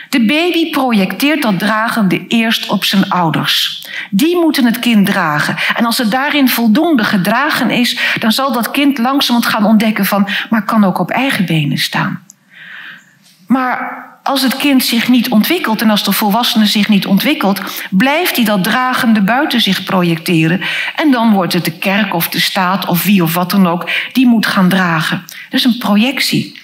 De 0.09 0.25
baby 0.25 0.71
projecteert 0.71 1.43
dat 1.43 1.59
dragende 1.59 2.27
eerst 2.27 2.69
op 2.69 2.85
zijn 2.85 3.11
ouders. 3.11 3.87
Die 4.11 4.37
moeten 4.37 4.65
het 4.65 4.79
kind 4.79 5.07
dragen. 5.07 5.57
En 5.77 5.85
als 5.85 5.99
het 5.99 6.11
daarin 6.11 6.49
voldoende 6.49 7.05
gedragen 7.05 7.71
is, 7.71 7.99
dan 8.19 8.33
zal 8.33 8.53
dat 8.53 8.71
kind 8.71 8.99
langzamerhand 8.99 9.55
gaan 9.55 9.65
ontdekken 9.65 10.07
van, 10.07 10.29
maar 10.51 10.65
kan 10.65 10.85
ook 10.85 10.99
op 10.99 11.11
eigen 11.11 11.47
benen 11.47 11.79
staan. 11.79 12.21
Maar 13.47 14.09
als 14.23 14.43
het 14.43 14.57
kind 14.57 14.85
zich 14.85 15.09
niet 15.09 15.29
ontwikkelt 15.29 15.83
en 15.83 15.91
als 15.91 16.05
de 16.05 16.13
volwassene 16.13 16.67
zich 16.67 16.89
niet 16.89 17.07
ontwikkelt, 17.07 17.61
blijft 17.91 18.37
hij 18.37 18.45
dat 18.45 18.65
dragende 18.65 19.21
buiten 19.21 19.61
zich 19.61 19.85
projecteren. 19.85 20.61
En 20.97 21.11
dan 21.11 21.33
wordt 21.33 21.53
het 21.53 21.65
de 21.65 21.79
kerk 21.79 22.15
of 22.15 22.29
de 22.29 22.41
staat 22.41 22.87
of 22.87 23.05
wie 23.05 23.23
of 23.23 23.35
wat 23.35 23.51
dan 23.51 23.67
ook 23.67 23.91
die 24.13 24.27
moet 24.27 24.47
gaan 24.47 24.69
dragen. 24.69 25.25
Dus 25.51 25.65
een 25.65 25.79
projectie. 25.79 26.61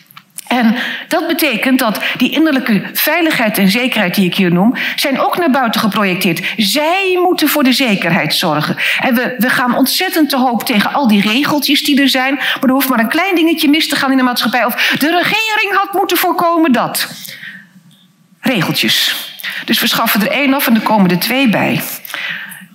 En 0.46 0.74
dat 1.08 1.26
betekent 1.26 1.78
dat 1.78 2.00
die 2.16 2.30
innerlijke 2.30 2.82
veiligheid 2.92 3.58
en 3.58 3.68
zekerheid 3.68 4.14
die 4.14 4.24
ik 4.24 4.34
hier 4.34 4.52
noem, 4.52 4.74
zijn 4.96 5.20
ook 5.20 5.38
naar 5.38 5.50
buiten 5.50 5.80
geprojecteerd. 5.80 6.42
Zij 6.56 7.18
moeten 7.22 7.48
voor 7.48 7.64
de 7.64 7.72
zekerheid 7.72 8.34
zorgen. 8.34 8.76
En 9.00 9.14
we, 9.14 9.34
we 9.38 9.50
gaan 9.50 9.76
ontzettend 9.76 10.30
te 10.30 10.36
hoop 10.36 10.64
tegen 10.64 10.92
al 10.92 11.08
die 11.08 11.20
regeltjes 11.20 11.84
die 11.84 12.00
er 12.00 12.08
zijn, 12.08 12.34
maar 12.34 12.62
er 12.62 12.70
hoeft 12.70 12.88
maar 12.88 12.98
een 12.98 13.08
klein 13.08 13.34
dingetje 13.34 13.68
mis 13.68 13.88
te 13.88 13.96
gaan 13.96 14.10
in 14.10 14.16
de 14.16 14.22
maatschappij. 14.22 14.64
Of 14.64 14.74
de 14.98 15.10
regering 15.10 15.74
had 15.74 15.92
moeten 15.92 16.16
voorkomen 16.16 16.72
dat. 16.72 17.08
Regeltjes. 18.40 19.16
Dus 19.64 19.80
we 19.80 19.86
schaffen 19.86 20.20
er 20.20 20.30
één 20.30 20.54
af 20.54 20.66
en 20.66 20.74
er 20.74 20.80
komen 20.80 21.10
er 21.10 21.18
twee 21.18 21.48
bij. 21.48 21.80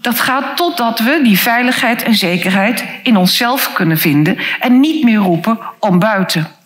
Dat 0.02 0.20
gaat 0.20 0.58
totdat 0.58 1.00
we 1.00 1.20
die 1.24 1.40
veiligheid 1.40 2.04
en 2.04 2.16
zekerheid 2.16 2.84
in 3.04 3.18
onszelf 3.18 3.74
kunnen 3.74 3.98
vinden 3.98 4.38
en 4.60 4.80
niet 4.80 5.04
meer 5.04 5.18
roepen 5.18 5.60
om 5.80 6.00
buiten. 6.00 6.60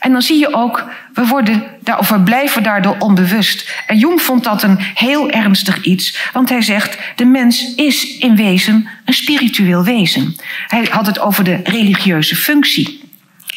En 0.00 0.12
dan 0.12 0.22
zie 0.22 0.38
je 0.38 0.54
ook, 0.54 0.84
we, 1.14 1.26
worden, 1.26 1.64
we 2.08 2.20
blijven 2.24 2.62
daardoor 2.62 2.96
onbewust. 2.98 3.70
En 3.86 3.98
Jung 3.98 4.22
vond 4.22 4.44
dat 4.44 4.62
een 4.62 4.78
heel 4.94 5.30
ernstig 5.30 5.82
iets, 5.82 6.30
want 6.32 6.48
hij 6.48 6.62
zegt, 6.62 6.98
de 7.16 7.24
mens 7.24 7.74
is 7.74 8.18
in 8.18 8.36
wezen 8.36 8.88
een 9.04 9.14
spiritueel 9.14 9.84
wezen. 9.84 10.36
Hij 10.66 10.88
had 10.90 11.06
het 11.06 11.20
over 11.20 11.44
de 11.44 11.60
religieuze 11.64 12.36
functie. 12.36 13.01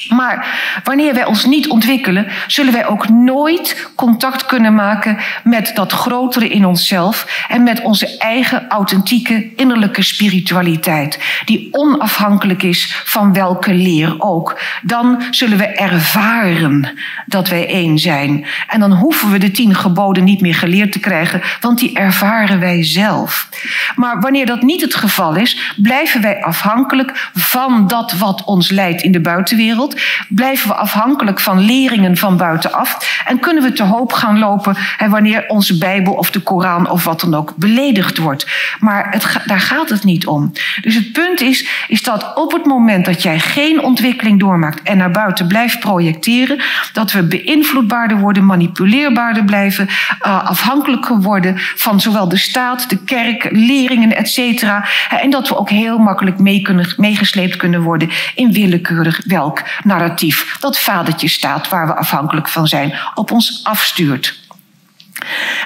Maar 0.09 0.47
wanneer 0.83 1.13
wij 1.13 1.25
ons 1.25 1.45
niet 1.45 1.67
ontwikkelen, 1.67 2.27
zullen 2.47 2.73
wij 2.73 2.87
ook 2.87 3.09
nooit 3.09 3.89
contact 3.95 4.45
kunnen 4.45 4.75
maken 4.75 5.17
met 5.43 5.71
dat 5.75 5.91
grotere 5.91 6.49
in 6.49 6.65
onszelf 6.65 7.45
en 7.47 7.63
met 7.63 7.81
onze 7.81 8.17
eigen 8.17 8.69
authentieke 8.69 9.55
innerlijke 9.55 10.01
spiritualiteit, 10.01 11.19
die 11.45 11.67
onafhankelijk 11.71 12.63
is 12.63 13.01
van 13.05 13.33
welke 13.33 13.73
leer 13.73 14.15
ook. 14.17 14.59
Dan 14.81 15.23
zullen 15.31 15.57
we 15.57 15.65
ervaren 15.65 16.89
dat 17.25 17.49
wij 17.49 17.67
één 17.67 17.99
zijn. 17.99 18.45
En 18.67 18.79
dan 18.79 18.91
hoeven 18.91 19.31
we 19.31 19.37
de 19.37 19.51
tien 19.51 19.75
geboden 19.75 20.23
niet 20.23 20.41
meer 20.41 20.55
geleerd 20.55 20.91
te 20.91 20.99
krijgen, 20.99 21.41
want 21.59 21.79
die 21.79 21.93
ervaren 21.93 22.59
wij 22.59 22.83
zelf. 22.83 23.49
Maar 23.95 24.19
wanneer 24.19 24.45
dat 24.45 24.61
niet 24.61 24.81
het 24.81 24.95
geval 24.95 25.35
is, 25.35 25.73
blijven 25.77 26.21
wij 26.21 26.43
afhankelijk 26.43 27.29
van 27.33 27.87
dat 27.87 28.11
wat 28.11 28.43
ons 28.43 28.69
leidt 28.69 29.01
in 29.01 29.11
de 29.11 29.21
buitenwereld 29.21 29.94
blijven 30.29 30.67
we 30.67 30.75
afhankelijk 30.75 31.39
van 31.39 31.59
leringen 31.59 32.17
van 32.17 32.37
buitenaf 32.37 33.21
en 33.25 33.39
kunnen 33.39 33.63
we 33.63 33.73
te 33.73 33.83
hoop 33.83 34.13
gaan 34.13 34.39
lopen 34.39 34.75
wanneer 35.09 35.45
onze 35.47 35.77
Bijbel 35.77 36.13
of 36.13 36.31
de 36.31 36.39
Koran 36.39 36.89
of 36.89 37.03
wat 37.03 37.21
dan 37.21 37.35
ook 37.35 37.53
beledigd 37.55 38.17
wordt. 38.17 38.47
Maar 38.79 39.07
het, 39.11 39.41
daar 39.45 39.59
gaat 39.59 39.89
het 39.89 40.03
niet 40.03 40.27
om. 40.27 40.51
Dus 40.81 40.95
het 40.95 41.11
punt 41.11 41.41
is, 41.41 41.67
is 41.87 42.03
dat 42.03 42.33
op 42.35 42.51
het 42.51 42.65
moment 42.65 43.05
dat 43.05 43.23
jij 43.23 43.39
geen 43.39 43.83
ontwikkeling 43.83 44.39
doormaakt 44.39 44.81
en 44.81 44.97
naar 44.97 45.11
buiten 45.11 45.47
blijft 45.47 45.79
projecteren, 45.79 46.61
dat 46.93 47.11
we 47.11 47.23
beïnvloedbaarder 47.23 48.17
worden, 48.17 48.45
manipuleerbaarder 48.45 49.43
blijven, 49.43 49.87
uh, 49.87 50.45
afhankelijker 50.45 51.21
worden 51.21 51.53
van 51.57 52.01
zowel 52.01 52.29
de 52.29 52.37
staat, 52.37 52.89
de 52.89 53.03
kerk, 53.03 53.47
leringen, 53.51 54.15
et 54.15 54.29
cetera. 54.29 54.85
En 55.09 55.29
dat 55.29 55.49
we 55.49 55.57
ook 55.57 55.69
heel 55.69 55.97
makkelijk 55.97 56.39
mee 56.39 56.61
kunnen, 56.61 56.93
meegesleept 56.97 57.55
kunnen 57.55 57.81
worden 57.81 58.09
in 58.35 58.51
willekeurig 58.51 59.21
welk 59.25 59.61
narratief 59.83 60.57
dat 60.59 60.79
vadertje 60.79 61.27
staat 61.27 61.69
waar 61.69 61.87
we 61.87 61.95
afhankelijk 61.95 62.47
van 62.47 62.67
zijn 62.67 62.99
op 63.13 63.31
ons 63.31 63.59
afstuurt. 63.63 64.44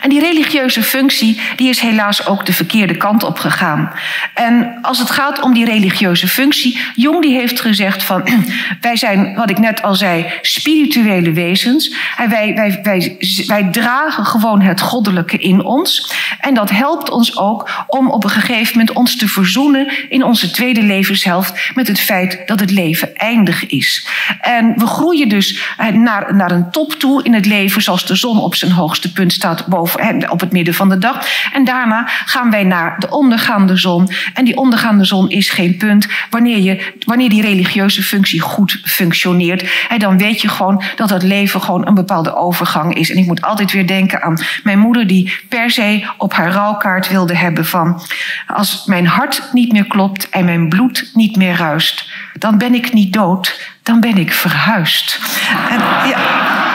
En 0.02 0.10
die 0.10 0.20
religieuze 0.20 0.84
functie, 0.84 1.42
die 1.56 1.70
is 1.70 1.80
helaas 1.80 2.28
ook 2.28 2.46
de 2.46 2.54
verkeerde 2.54 2.98
kant 2.98 3.24
op 3.24 3.40
gegaan. 3.40 3.92
En 4.34 4.78
als 4.82 5.00
het 5.00 5.10
gaat 5.10 5.42
om 5.42 5.54
die 5.54 5.66
religieuze 5.66 6.28
functie, 6.28 6.80
Jung 6.96 7.22
die 7.22 7.34
heeft 7.34 7.60
gezegd 7.60 8.04
van, 8.04 8.28
wij 8.82 8.96
zijn, 8.96 9.36
wat 9.36 9.50
ik 9.50 9.58
net 9.58 9.82
al 9.82 9.96
zei, 9.96 10.26
spirituele 10.42 11.32
wezens. 11.32 11.96
En 12.18 12.30
wij, 12.30 12.56
wij, 12.56 12.80
wij, 12.84 13.18
wij 13.48 13.64
dragen 13.72 14.26
gewoon 14.26 14.62
het 14.62 14.82
goddelijke 14.82 15.38
in 15.38 15.64
ons. 15.64 16.14
En 16.40 16.54
dat 16.54 16.70
helpt 16.70 17.10
ons 17.10 17.38
ook 17.38 17.70
om 17.88 18.10
op 18.10 18.24
een 18.24 18.30
gegeven 18.30 18.78
moment 18.78 18.96
ons 18.96 19.18
te 19.18 19.28
verzoenen 19.28 20.10
in 20.10 20.24
onze 20.24 20.52
tweede 20.52 20.82
levenshelft 20.84 21.72
met 21.74 21.88
het 21.88 22.00
feit 22.00 22.42
dat 22.46 22.60
het 22.60 22.72
leven 22.72 23.16
eindig 23.16 23.66
is. 23.66 24.08
En 24.42 24.74
we 24.76 24.88
groeien 24.88 25.30
dus 25.30 25.60
eh, 25.78 25.88
naar, 25.88 26.36
naar 26.36 26.52
een 26.52 26.72
top 26.72 26.94
toe 26.94 27.24
in 27.24 27.34
het 27.34 27.46
leven, 27.46 27.82
zoals 27.82 28.06
de 28.06 28.16
zon 28.16 28.40
op 28.40 28.56
zijn 28.56 28.72
hoogste 28.72 29.12
punt 29.12 29.39
staat 29.40 29.68
boven, 29.68 30.32
op 30.32 30.40
het 30.40 30.52
midden 30.52 30.74
van 30.74 30.90
de 30.90 30.98
dag. 30.98 31.28
En 31.54 31.66
daarna 31.66 32.08
gaan 32.26 32.52
wij 32.52 32.64
naar 32.64 33.00
de 33.00 33.10
ondergaande 33.10 33.78
zon. 33.78 34.10
En 34.34 34.46
die 34.46 34.58
ondergaande 34.58 35.06
zon 35.06 35.30
is 35.30 35.50
geen 35.50 35.78
punt. 35.78 36.08
Wanneer, 36.30 36.60
je, 36.60 36.94
wanneer 37.06 37.30
die 37.30 37.42
religieuze 37.42 38.04
functie 38.04 38.40
goed 38.40 38.82
functioneert, 38.84 39.70
dan 39.98 40.18
weet 40.18 40.42
je 40.42 40.50
gewoon 40.50 40.84
dat 40.96 41.10
het 41.10 41.24
leven 41.24 41.62
gewoon 41.62 41.88
een 41.88 41.94
bepaalde 41.94 42.36
overgang 42.36 42.96
is. 42.96 43.12
En 43.12 43.18
ik 43.18 43.26
moet 43.26 43.42
altijd 43.42 43.72
weer 43.72 43.88
denken 43.88 44.22
aan 44.22 44.40
mijn 44.64 44.80
moeder 44.80 45.08
die 45.08 45.34
per 45.50 45.70
se 45.70 46.08
op 46.18 46.34
haar 46.34 46.52
rouwkaart 46.52 47.10
wilde 47.10 47.36
hebben 47.36 47.66
van 47.66 48.02
als 48.48 48.86
mijn 48.86 49.08
hart 49.08 49.50
niet 49.54 49.72
meer 49.72 49.88
klopt 49.88 50.30
en 50.30 50.46
mijn 50.46 50.70
bloed 50.70 51.12
niet 51.14 51.36
meer 51.36 51.56
ruist, 51.56 52.12
dan 52.34 52.58
ben 52.58 52.74
ik 52.74 52.94
niet 52.94 53.14
dood, 53.14 53.72
dan 53.84 54.00
ben 54.00 54.18
ik 54.18 54.34
verhuisd. 54.34 55.20
Ja. 56.10 56.69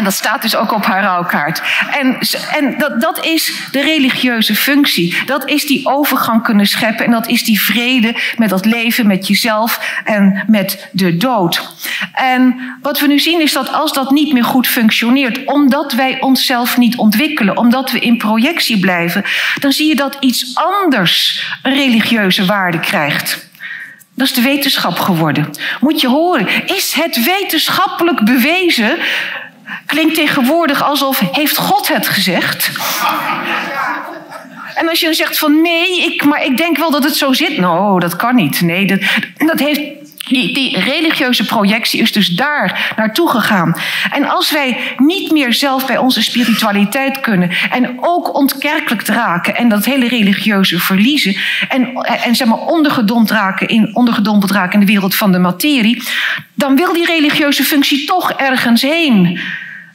En 0.00 0.06
dat 0.06 0.14
staat 0.14 0.42
dus 0.42 0.56
ook 0.56 0.72
op 0.72 0.84
haar 0.84 1.02
rouwkaart. 1.02 1.62
En, 2.00 2.18
en 2.52 2.78
dat, 2.78 3.00
dat 3.00 3.24
is 3.24 3.52
de 3.70 3.80
religieuze 3.80 4.54
functie. 4.54 5.16
Dat 5.26 5.48
is 5.48 5.66
die 5.66 5.86
overgang 5.86 6.42
kunnen 6.42 6.66
scheppen. 6.66 7.04
En 7.04 7.10
dat 7.10 7.28
is 7.28 7.44
die 7.44 7.62
vrede 7.62 8.14
met 8.36 8.48
dat 8.48 8.64
leven, 8.64 9.06
met 9.06 9.26
jezelf 9.26 10.00
en 10.04 10.44
met 10.46 10.88
de 10.92 11.16
dood. 11.16 11.68
En 12.12 12.56
wat 12.82 13.00
we 13.00 13.06
nu 13.06 13.18
zien 13.18 13.40
is 13.40 13.52
dat 13.52 13.72
als 13.72 13.92
dat 13.92 14.10
niet 14.10 14.32
meer 14.32 14.44
goed 14.44 14.66
functioneert, 14.66 15.44
omdat 15.44 15.92
wij 15.92 16.20
onszelf 16.20 16.76
niet 16.76 16.96
ontwikkelen, 16.96 17.56
omdat 17.56 17.90
we 17.90 17.98
in 17.98 18.16
projectie 18.16 18.78
blijven, 18.78 19.24
dan 19.58 19.72
zie 19.72 19.88
je 19.88 19.94
dat 19.94 20.16
iets 20.20 20.54
anders 20.54 21.46
een 21.62 21.74
religieuze 21.74 22.44
waarde 22.44 22.80
krijgt. 22.80 23.48
Dat 24.14 24.28
is 24.28 24.34
de 24.34 24.42
wetenschap 24.42 24.98
geworden. 24.98 25.50
Moet 25.80 26.00
je 26.00 26.08
horen, 26.08 26.48
is 26.66 26.92
het 26.92 27.24
wetenschappelijk 27.24 28.24
bewezen? 28.24 28.98
Klinkt 29.86 30.14
tegenwoordig 30.14 30.82
alsof 30.82 31.18
heeft 31.30 31.56
God 31.56 31.88
het 31.88 32.08
gezegd? 32.08 32.70
En 34.74 34.88
als 34.88 35.00
je 35.00 35.06
dan 35.06 35.14
zegt 35.14 35.38
van 35.38 35.62
nee, 35.62 36.04
ik, 36.04 36.24
maar 36.24 36.44
ik 36.44 36.56
denk 36.56 36.76
wel 36.76 36.90
dat 36.90 37.04
het 37.04 37.16
zo 37.16 37.32
zit. 37.32 37.58
Nou, 37.58 38.00
dat 38.00 38.16
kan 38.16 38.34
niet. 38.34 38.60
Nee, 38.60 38.86
dat, 38.86 39.00
dat 39.36 39.58
heeft 39.58 39.80
die, 40.28 40.54
die, 40.54 40.80
religieuze 40.80 41.44
projectie 41.44 42.00
is 42.00 42.12
dus 42.12 42.28
daar 42.28 42.92
naartoe 42.96 43.30
gegaan. 43.30 43.74
En 44.10 44.28
als 44.28 44.50
wij 44.50 44.78
niet 44.96 45.30
meer 45.30 45.52
zelf 45.52 45.86
bij 45.86 45.98
onze 45.98 46.22
spiritualiteit 46.22 47.20
kunnen 47.20 47.50
en 47.70 47.96
ook 48.00 48.34
ontkerkelijk 48.34 49.06
raken 49.06 49.56
en 49.56 49.68
dat 49.68 49.84
hele 49.84 50.08
religieuze 50.08 50.78
verliezen 50.78 51.36
en, 51.68 51.94
en 52.02 52.34
zeg 52.34 52.48
maar 52.48 52.58
ondergedompeld 52.58 53.30
raken, 53.30 53.68
in, 53.68 53.90
ondergedompeld 53.96 54.50
raken 54.50 54.72
in 54.72 54.86
de 54.86 54.92
wereld 54.92 55.14
van 55.14 55.32
de 55.32 55.38
materie, 55.38 56.02
dan 56.54 56.76
wil 56.76 56.92
die 56.92 57.06
religieuze 57.06 57.64
functie 57.64 58.04
toch 58.06 58.32
ergens 58.32 58.82
heen. 58.82 59.40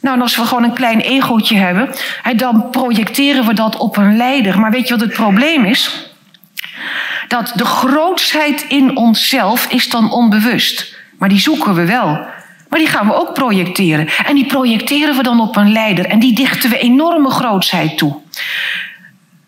Nou, 0.01 0.15
en 0.17 0.21
als 0.21 0.35
we 0.35 0.45
gewoon 0.45 0.63
een 0.63 0.73
klein 0.73 0.99
egootje 0.99 1.57
hebben, 1.57 1.89
dan 2.35 2.69
projecteren 2.69 3.45
we 3.45 3.53
dat 3.53 3.77
op 3.77 3.97
een 3.97 4.17
leider. 4.17 4.59
Maar 4.59 4.71
weet 4.71 4.87
je 4.87 4.93
wat 4.93 5.03
het 5.03 5.13
probleem 5.13 5.65
is? 5.65 6.09
Dat 7.27 7.51
de 7.55 7.65
grootsheid 7.65 8.65
in 8.67 8.97
onszelf 8.97 9.67
is 9.69 9.89
dan 9.89 10.11
onbewust. 10.11 10.95
Maar 11.17 11.29
die 11.29 11.39
zoeken 11.39 11.73
we 11.73 11.85
wel. 11.85 12.27
Maar 12.69 12.79
die 12.79 12.87
gaan 12.87 13.07
we 13.07 13.15
ook 13.15 13.33
projecteren. 13.33 14.07
En 14.25 14.35
die 14.35 14.45
projecteren 14.45 15.15
we 15.15 15.23
dan 15.23 15.39
op 15.39 15.55
een 15.55 15.71
leider. 15.71 16.05
En 16.05 16.19
die 16.19 16.33
dichten 16.33 16.69
we 16.69 16.77
enorme 16.77 17.29
grootsheid 17.29 17.97
toe. 17.97 18.15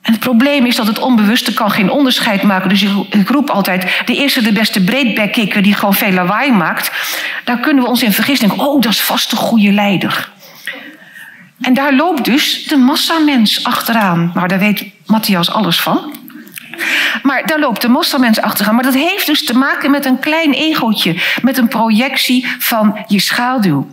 En 0.02 0.14
het 0.14 0.22
probleem 0.22 0.66
is 0.66 0.76
dat 0.76 0.88
het 0.88 1.00
onbewuste 1.00 1.54
kan 1.54 1.72
geen 1.72 1.90
onderscheid 1.90 2.44
maken. 2.44 2.70
Dus 2.70 2.86
ik 3.10 3.30
roep 3.30 3.50
altijd, 3.50 4.02
de 4.06 4.16
eerste, 4.16 4.42
de 4.42 4.52
beste 4.52 4.84
breedbackkikker 4.84 5.62
die 5.62 5.74
gewoon 5.74 5.94
veel 5.94 6.12
lawaai 6.12 6.52
maakt. 6.52 6.92
Daar 7.44 7.60
kunnen 7.60 7.84
we 7.84 7.90
ons 7.90 8.04
in 8.04 8.12
vergissen. 8.14 8.60
Oh, 8.60 8.82
dat 8.82 8.92
is 8.92 9.02
vast 9.02 9.32
een 9.32 9.38
goede 9.38 9.72
leider. 9.72 10.30
En 11.62 11.74
daar 11.74 11.94
loopt 11.94 12.26
dus 12.26 12.64
de 12.64 12.78
massamens 12.78 13.64
achteraan. 13.64 14.32
Nou, 14.34 14.48
daar 14.48 14.60
weet 14.60 14.86
Matthias 15.06 15.52
alles 15.52 15.82
van. 15.82 16.14
Maar 17.24 17.46
daar 17.46 17.60
loopt 17.60 17.82
de 17.82 17.88
mosselmens 17.88 18.42
achteraan. 18.42 18.76
Maar 18.76 18.84
dat 18.84 18.94
heeft 18.94 19.26
dus 19.26 19.46
te 19.46 19.58
maken 19.58 19.92
met 19.92 20.06
een 20.06 20.20
klein 20.20 20.54
egootje. 20.54 21.16
Met 21.42 21.58
een 21.58 21.68
projectie 21.68 22.48
van 22.60 23.06
je 23.08 23.20
schaduw. 23.20 23.88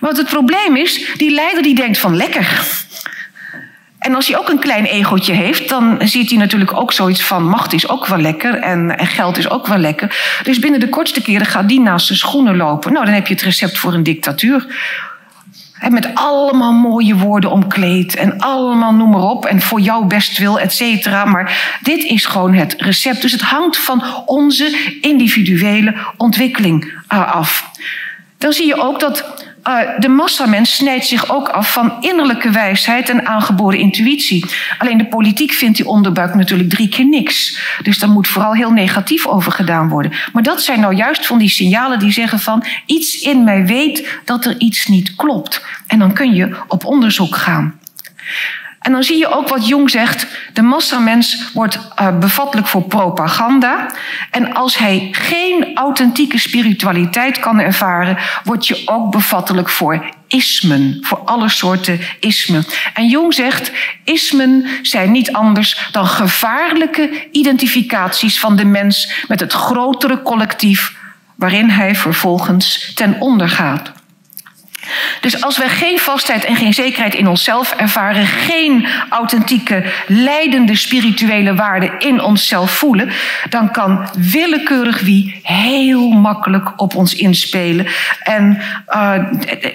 Want 0.00 0.16
het 0.16 0.28
probleem 0.28 0.76
is, 0.76 1.10
die 1.16 1.30
leider 1.30 1.62
die 1.62 1.74
denkt 1.74 1.98
van 1.98 2.16
lekker. 2.16 2.76
En 3.98 4.14
als 4.14 4.28
hij 4.28 4.38
ook 4.38 4.48
een 4.48 4.58
klein 4.58 4.84
egootje 4.84 5.32
heeft, 5.32 5.68
dan 5.68 5.98
ziet 6.00 6.30
hij 6.30 6.38
natuurlijk 6.38 6.72
ook 6.72 6.92
zoiets 6.92 7.22
van 7.22 7.44
macht 7.44 7.72
is 7.72 7.88
ook 7.88 8.06
wel 8.06 8.18
lekker 8.18 8.54
en, 8.54 8.98
en, 8.98 9.06
geld 9.06 9.38
is 9.38 9.50
ook 9.50 9.66
wel 9.66 9.78
lekker. 9.78 10.40
Dus 10.42 10.58
binnen 10.58 10.80
de 10.80 10.88
kortste 10.88 11.22
keren 11.22 11.46
gaat 11.46 11.68
die 11.68 11.80
naast 11.80 12.06
zijn 12.06 12.18
schoenen 12.18 12.56
lopen. 12.56 12.92
Nou, 12.92 13.04
dan 13.04 13.14
heb 13.14 13.26
je 13.26 13.34
het 13.34 13.42
recept 13.42 13.78
voor 13.78 13.94
een 13.94 14.02
dictatuur. 14.02 14.66
Met 15.88 16.10
allemaal 16.14 16.72
mooie 16.72 17.16
woorden 17.16 17.50
omkleed 17.50 18.16
en 18.16 18.38
allemaal 18.38 18.92
noem 18.92 19.10
maar 19.10 19.22
op. 19.22 19.46
En 19.46 19.60
voor 19.60 19.80
jouw 19.80 20.02
bestwil, 20.02 20.60
et 20.60 20.72
cetera. 20.72 21.24
Maar 21.24 21.78
dit 21.82 22.04
is 22.04 22.24
gewoon 22.24 22.54
het 22.54 22.74
recept. 22.78 23.22
Dus 23.22 23.32
het 23.32 23.40
hangt 23.40 23.76
van 23.76 24.02
onze 24.26 24.96
individuele 25.00 25.94
ontwikkeling 26.16 26.92
af. 27.06 27.70
Dan 28.38 28.52
zie 28.52 28.66
je 28.66 28.80
ook 28.80 29.00
dat 29.00 29.46
uh, 29.68 29.80
de 29.98 30.08
massamens 30.08 30.74
snijdt 30.74 31.06
zich 31.06 31.30
ook 31.30 31.48
af 31.48 31.72
van 31.72 31.96
innerlijke 32.00 32.50
wijsheid 32.50 33.08
en 33.08 33.26
aangeboren 33.26 33.78
intuïtie. 33.78 34.44
Alleen 34.78 34.98
de 34.98 35.06
politiek 35.06 35.52
vindt 35.52 35.76
die 35.76 35.86
onderbuik 35.86 36.34
natuurlijk 36.34 36.70
drie 36.70 36.88
keer 36.88 37.06
niks. 37.06 37.60
Dus 37.82 37.98
daar 37.98 38.10
moet 38.10 38.28
vooral 38.28 38.54
heel 38.54 38.70
negatief 38.70 39.26
over 39.26 39.52
gedaan 39.52 39.88
worden. 39.88 40.12
Maar 40.32 40.42
dat 40.42 40.62
zijn 40.62 40.80
nou 40.80 40.94
juist 40.94 41.26
van 41.26 41.38
die 41.38 41.48
signalen 41.48 41.98
die 41.98 42.12
zeggen 42.12 42.38
van 42.38 42.64
iets 42.86 43.20
in 43.20 43.44
mij 43.44 43.66
weet 43.66 44.20
dat 44.24 44.44
er 44.44 44.58
iets 44.58 44.86
niet 44.86 45.14
klopt. 45.16 45.64
En 45.86 45.98
dan 45.98 46.12
kun 46.12 46.34
je 46.34 46.56
op 46.68 46.84
onderzoek 46.84 47.36
gaan. 47.36 47.78
En 48.88 48.94
dan 48.94 49.02
zie 49.02 49.18
je 49.18 49.28
ook 49.28 49.48
wat 49.48 49.68
Jong 49.68 49.90
zegt, 49.90 50.26
de 50.52 50.62
massamens 50.62 51.50
wordt 51.52 51.78
uh, 52.00 52.18
bevattelijk 52.18 52.68
voor 52.68 52.82
propaganda. 52.82 53.86
En 54.30 54.54
als 54.54 54.78
hij 54.78 55.08
geen 55.12 55.76
authentieke 55.76 56.38
spiritualiteit 56.38 57.38
kan 57.38 57.60
ervaren, 57.60 58.16
word 58.44 58.66
je 58.66 58.82
ook 58.84 59.10
bevattelijk 59.10 59.68
voor 59.68 60.10
ismen, 60.26 60.98
voor 61.00 61.18
alle 61.18 61.48
soorten 61.48 62.00
ismen. 62.20 62.64
En 62.94 63.08
Jong 63.08 63.34
zegt, 63.34 63.72
ismen 64.04 64.66
zijn 64.82 65.10
niet 65.10 65.32
anders 65.32 65.88
dan 65.92 66.06
gevaarlijke 66.06 67.28
identificaties 67.32 68.40
van 68.40 68.56
de 68.56 68.64
mens 68.64 69.24
met 69.26 69.40
het 69.40 69.52
grotere 69.52 70.22
collectief 70.22 70.96
waarin 71.34 71.68
hij 71.68 71.94
vervolgens 71.94 72.92
ten 72.94 73.20
onder 73.20 73.48
gaat. 73.48 73.97
Dus 75.20 75.42
als 75.42 75.58
we 75.58 75.68
geen 75.68 75.98
vastheid 75.98 76.44
en 76.44 76.56
geen 76.56 76.74
zekerheid 76.74 77.14
in 77.14 77.28
onszelf 77.28 77.72
ervaren, 77.72 78.26
geen 78.26 78.86
authentieke, 79.08 79.84
leidende 80.06 80.74
spirituele 80.76 81.54
waarde 81.54 81.90
in 81.98 82.20
onszelf 82.22 82.70
voelen, 82.70 83.10
dan 83.48 83.70
kan 83.70 84.08
willekeurig 84.18 85.00
wie 85.00 85.40
heel 85.42 86.10
makkelijk 86.10 86.80
op 86.80 86.94
ons 86.94 87.14
inspelen. 87.14 87.86
En 88.22 88.58
uh, 88.88 89.14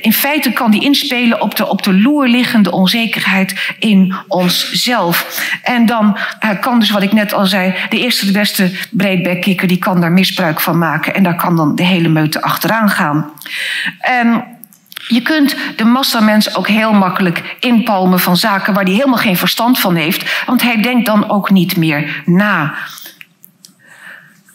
in 0.02 0.14
feite 0.14 0.52
kan 0.52 0.72
die 0.72 0.84
inspelen 0.84 1.42
op 1.42 1.56
de, 1.56 1.70
op 1.70 1.84
de 1.84 1.94
loer 1.94 2.28
liggende 2.28 2.72
onzekerheid 2.72 3.76
in 3.80 4.16
onszelf. 4.28 5.42
En 5.64 5.86
dan 5.86 6.18
uh, 6.46 6.50
kan 6.60 6.80
dus 6.80 6.90
wat 6.90 7.02
ik 7.02 7.12
net 7.12 7.34
al 7.34 7.46
zei, 7.46 7.74
de 7.90 8.00
eerste, 8.00 8.26
de 8.26 8.32
beste 8.32 8.72
breedbekkikker, 8.90 9.68
die 9.68 9.78
kan 9.78 10.02
daar 10.02 10.12
misbruik 10.12 10.60
van 10.60 10.78
maken. 10.78 11.16
En 11.16 11.24
daar 11.24 11.36
kan 11.36 11.56
dan 11.56 11.76
de 11.76 11.84
hele 11.84 12.10
meute 12.10 12.42
achteraan 12.42 12.90
gaan. 12.90 13.32
En 14.00 14.44
je 15.08 15.22
kunt 15.22 15.56
de 15.76 15.86
massamens 15.86 16.56
ook 16.56 16.68
heel 16.68 16.94
makkelijk 16.94 17.56
inpalmen 17.60 18.20
van 18.20 18.38
zaken 18.38 18.74
waar 18.74 18.84
hij 18.84 18.94
helemaal 18.94 19.18
geen 19.18 19.38
verstand 19.38 19.80
van 19.80 19.96
heeft, 19.96 20.44
want 20.46 20.62
hij 20.62 20.82
denkt 20.82 21.06
dan 21.06 21.30
ook 21.30 21.50
niet 21.50 21.78
meer 21.78 22.22
na. 22.26 22.74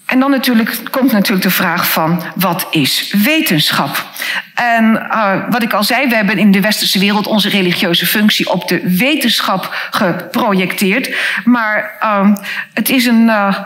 En 0.06 0.20
dan 0.20 0.30
natuurlijk, 0.30 0.78
komt 0.90 1.12
natuurlijk 1.12 1.42
de 1.42 1.50
vraag 1.50 1.90
van 1.90 2.22
wat 2.34 2.66
is 2.70 3.14
wetenschap? 3.24 4.06
En 4.54 4.84
uh, 4.94 5.34
wat 5.50 5.62
ik 5.62 5.72
al 5.72 5.84
zei, 5.84 6.08
we 6.08 6.14
hebben 6.14 6.38
in 6.38 6.50
de 6.50 6.60
westerse 6.60 6.98
wereld 6.98 7.26
onze 7.26 7.48
religieuze 7.48 8.06
functie 8.06 8.50
op 8.50 8.68
de 8.68 8.96
wetenschap 8.96 9.88
geprojecteerd. 9.90 11.16
Maar 11.44 11.98
uh, 12.02 12.36
het 12.74 12.88
is 12.88 13.06
een. 13.06 13.22
Uh, 13.22 13.58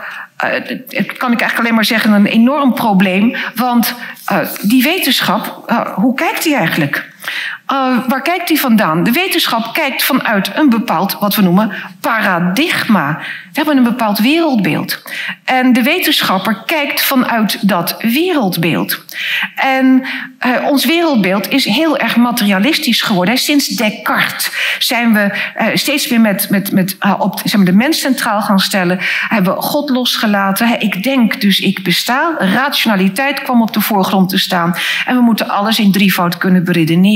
het 0.87 1.17
kan 1.17 1.31
ik 1.31 1.39
eigenlijk 1.39 1.59
alleen 1.59 1.73
maar 1.73 1.85
zeggen, 1.85 2.11
een 2.11 2.25
enorm 2.25 2.73
probleem. 2.73 3.35
Want 3.55 3.95
uh, 4.31 4.39
die 4.61 4.83
wetenschap, 4.83 5.63
uh, 5.67 5.87
hoe 5.87 6.15
kijkt 6.15 6.43
die 6.43 6.55
eigenlijk? 6.55 7.11
Uh, 7.71 8.07
waar 8.07 8.21
kijkt 8.21 8.47
die 8.47 8.59
vandaan? 8.59 9.03
De 9.03 9.11
wetenschap 9.11 9.73
kijkt 9.73 10.03
vanuit 10.03 10.51
een 10.55 10.69
bepaald, 10.69 11.17
wat 11.19 11.35
we 11.35 11.41
noemen, 11.41 11.71
paradigma. 12.01 13.17
We 13.19 13.59
hebben 13.59 13.77
een 13.77 13.83
bepaald 13.83 14.19
wereldbeeld. 14.19 15.01
En 15.45 15.73
de 15.73 15.83
wetenschapper 15.83 16.63
kijkt 16.65 17.01
vanuit 17.01 17.67
dat 17.67 17.95
wereldbeeld. 17.99 19.05
En 19.55 20.03
uh, 20.45 20.67
ons 20.69 20.85
wereldbeeld 20.85 21.49
is 21.49 21.65
heel 21.65 21.97
erg 21.97 22.15
materialistisch 22.15 23.01
geworden. 23.01 23.37
Sinds 23.37 23.67
Descartes 23.67 24.51
zijn 24.79 25.13
we 25.13 25.31
uh, 25.59 25.67
steeds 25.73 26.07
meer 26.07 26.21
met, 26.21 26.49
met, 26.49 26.71
met, 26.71 26.97
op 27.17 27.41
de 27.45 27.73
mens 27.73 27.99
centraal 27.99 28.41
gaan 28.41 28.59
stellen. 28.59 28.97
Hebben 29.27 29.61
God 29.61 29.89
losgelaten. 29.89 30.81
Ik 30.81 31.03
denk, 31.03 31.41
dus 31.41 31.59
ik 31.59 31.83
besta. 31.83 32.35
Rationaliteit 32.37 33.41
kwam 33.41 33.61
op 33.61 33.73
de 33.73 33.81
voorgrond 33.81 34.29
te 34.29 34.37
staan. 34.37 34.75
En 35.05 35.15
we 35.15 35.21
moeten 35.21 35.49
alles 35.49 35.79
in 35.79 35.91
drievoud 35.91 36.37
kunnen 36.37 36.63
beredeneren. 36.63 37.12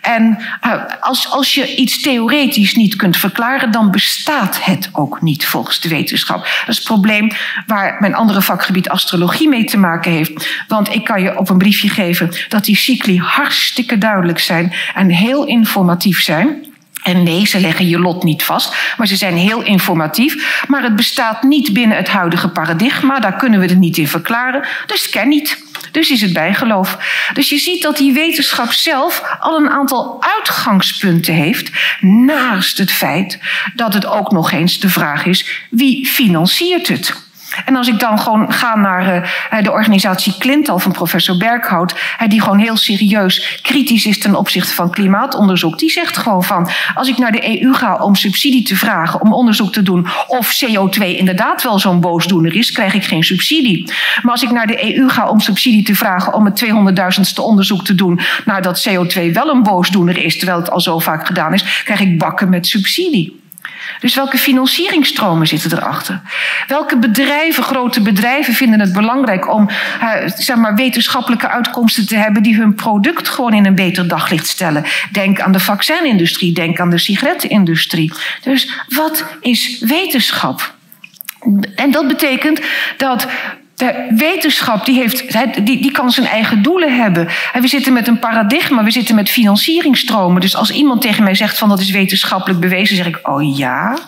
En 0.00 0.38
uh, 0.66 0.72
als, 1.00 1.30
als 1.30 1.54
je 1.54 1.76
iets 1.76 2.00
theoretisch 2.00 2.74
niet 2.74 2.96
kunt 2.96 3.16
verklaren, 3.16 3.70
dan 3.70 3.90
bestaat 3.90 4.64
het 4.64 4.88
ook 4.92 5.22
niet 5.22 5.46
volgens 5.46 5.80
de 5.80 5.88
wetenschap. 5.88 6.38
Dat 6.38 6.68
is 6.68 6.76
het 6.76 6.86
probleem 6.86 7.30
waar 7.66 7.96
mijn 8.00 8.14
andere 8.14 8.42
vakgebied 8.42 8.88
astrologie 8.88 9.48
mee 9.48 9.64
te 9.64 9.78
maken 9.78 10.12
heeft. 10.12 10.48
Want 10.68 10.94
ik 10.94 11.04
kan 11.04 11.22
je 11.22 11.38
op 11.38 11.48
een 11.48 11.58
briefje 11.58 11.88
geven 11.88 12.30
dat 12.48 12.64
die 12.64 12.76
cycli 12.76 13.18
hartstikke 13.18 13.98
duidelijk 13.98 14.38
zijn 14.38 14.72
en 14.94 15.08
heel 15.10 15.46
informatief 15.46 16.22
zijn. 16.22 16.66
En 17.02 17.22
nee, 17.22 17.46
ze 17.46 17.60
leggen 17.60 17.88
je 17.88 17.98
lot 17.98 18.24
niet 18.24 18.42
vast, 18.42 18.74
maar 18.96 19.06
ze 19.06 19.16
zijn 19.16 19.36
heel 19.36 19.62
informatief. 19.62 20.62
Maar 20.68 20.82
het 20.82 20.96
bestaat 20.96 21.42
niet 21.42 21.72
binnen 21.72 21.96
het 21.96 22.08
huidige 22.08 22.48
paradigma, 22.48 23.20
daar 23.20 23.36
kunnen 23.36 23.60
we 23.60 23.66
het 23.66 23.78
niet 23.78 23.96
in 23.96 24.08
verklaren. 24.08 24.64
Dus 24.86 25.08
ken 25.08 25.28
niet. 25.28 25.66
Dus 25.98 26.10
is 26.10 26.20
het 26.20 26.32
bijgeloof. 26.32 26.98
Dus 27.32 27.48
je 27.48 27.58
ziet 27.58 27.82
dat 27.82 27.96
die 27.96 28.12
wetenschap 28.12 28.72
zelf 28.72 29.22
al 29.40 29.56
een 29.56 29.70
aantal 29.70 30.22
uitgangspunten 30.36 31.34
heeft. 31.34 31.70
Naast 32.00 32.78
het 32.78 32.92
feit 32.92 33.38
dat 33.74 33.94
het 33.94 34.06
ook 34.06 34.30
nog 34.30 34.52
eens 34.52 34.80
de 34.80 34.88
vraag 34.88 35.26
is: 35.26 35.66
wie 35.70 36.06
financiert 36.06 36.88
het? 36.88 37.27
En 37.64 37.76
als 37.76 37.88
ik 37.88 37.98
dan 37.98 38.18
gewoon 38.18 38.52
ga 38.52 38.76
naar 38.76 39.30
uh, 39.52 39.62
de 39.62 39.70
organisatie 39.70 40.34
Clintal 40.38 40.78
van 40.78 40.92
professor 40.92 41.36
Berghout, 41.36 41.92
uh, 41.92 42.28
die 42.28 42.42
gewoon 42.42 42.58
heel 42.58 42.76
serieus 42.76 43.58
kritisch 43.62 44.06
is 44.06 44.18
ten 44.18 44.34
opzichte 44.34 44.74
van 44.74 44.90
klimaatonderzoek, 44.90 45.78
die 45.78 45.90
zegt 45.90 46.16
gewoon 46.16 46.44
van, 46.44 46.68
als 46.94 47.08
ik 47.08 47.18
naar 47.18 47.32
de 47.32 47.62
EU 47.62 47.74
ga 47.74 47.96
om 47.96 48.14
subsidie 48.14 48.62
te 48.62 48.76
vragen, 48.76 49.20
om 49.20 49.32
onderzoek 49.32 49.72
te 49.72 49.82
doen 49.82 50.06
of 50.26 50.64
CO2 50.64 51.02
inderdaad 51.02 51.62
wel 51.62 51.78
zo'n 51.78 52.00
boosdoener 52.00 52.54
is, 52.54 52.72
krijg 52.72 52.94
ik 52.94 53.04
geen 53.04 53.24
subsidie. 53.24 53.92
Maar 54.22 54.32
als 54.32 54.42
ik 54.42 54.50
naar 54.50 54.66
de 54.66 54.96
EU 54.96 55.08
ga 55.08 55.28
om 55.28 55.40
subsidie 55.40 55.82
te 55.82 55.94
vragen 55.94 56.34
om 56.34 56.44
het 56.44 56.64
200.000ste 56.64 57.42
onderzoek 57.42 57.84
te 57.84 57.94
doen 57.94 58.20
naar 58.44 58.62
dat 58.62 58.88
CO2 58.88 59.32
wel 59.32 59.48
een 59.48 59.62
boosdoener 59.62 60.18
is, 60.18 60.38
terwijl 60.38 60.58
het 60.58 60.70
al 60.70 60.80
zo 60.80 60.98
vaak 60.98 61.26
gedaan 61.26 61.54
is, 61.54 61.82
krijg 61.84 62.00
ik 62.00 62.18
bakken 62.18 62.48
met 62.48 62.66
subsidie. 62.66 63.46
Dus 64.00 64.14
welke 64.14 64.38
financieringstromen 64.38 65.46
zitten 65.46 65.72
erachter? 65.72 66.20
Welke 66.66 66.98
bedrijven, 66.98 67.62
grote 67.62 68.00
bedrijven, 68.00 68.54
vinden 68.54 68.80
het 68.80 68.92
belangrijk 68.92 69.54
om 69.54 69.68
uh, 70.02 70.10
zeg 70.36 70.56
maar, 70.56 70.74
wetenschappelijke 70.74 71.48
uitkomsten 71.48 72.06
te 72.06 72.16
hebben 72.16 72.42
die 72.42 72.56
hun 72.56 72.74
product 72.74 73.28
gewoon 73.28 73.54
in 73.54 73.66
een 73.66 73.74
beter 73.74 74.08
daglicht 74.08 74.46
stellen? 74.46 74.84
Denk 75.12 75.40
aan 75.40 75.52
de 75.52 75.60
vaccinindustrie, 75.60 76.52
denk 76.52 76.80
aan 76.80 76.90
de 76.90 76.98
sigarettenindustrie. 76.98 78.12
Dus 78.42 78.70
wat 78.88 79.24
is 79.40 79.78
wetenschap? 79.80 80.76
En 81.74 81.90
dat 81.90 82.08
betekent 82.08 82.60
dat 82.96 83.26
de 83.78 84.14
wetenschap 84.16 84.84
die 84.84 84.98
heeft, 84.98 85.32
die, 85.66 85.80
die 85.80 85.90
kan 85.90 86.10
zijn 86.10 86.26
eigen 86.26 86.62
doelen 86.62 86.96
hebben. 86.96 87.28
En 87.52 87.62
we 87.62 87.68
zitten 87.68 87.92
met 87.92 88.08
een 88.08 88.18
paradigma, 88.18 88.84
we 88.84 88.90
zitten 88.90 89.14
met 89.14 89.30
financieringstromen. 89.30 90.40
Dus 90.40 90.56
als 90.56 90.70
iemand 90.70 91.00
tegen 91.00 91.24
mij 91.24 91.34
zegt 91.34 91.58
van 91.58 91.68
dat 91.68 91.80
is 91.80 91.90
wetenschappelijk 91.90 92.60
bewezen, 92.60 92.96
zeg 92.96 93.06
ik, 93.06 93.18
oh 93.22 93.56
ja. 93.56 93.98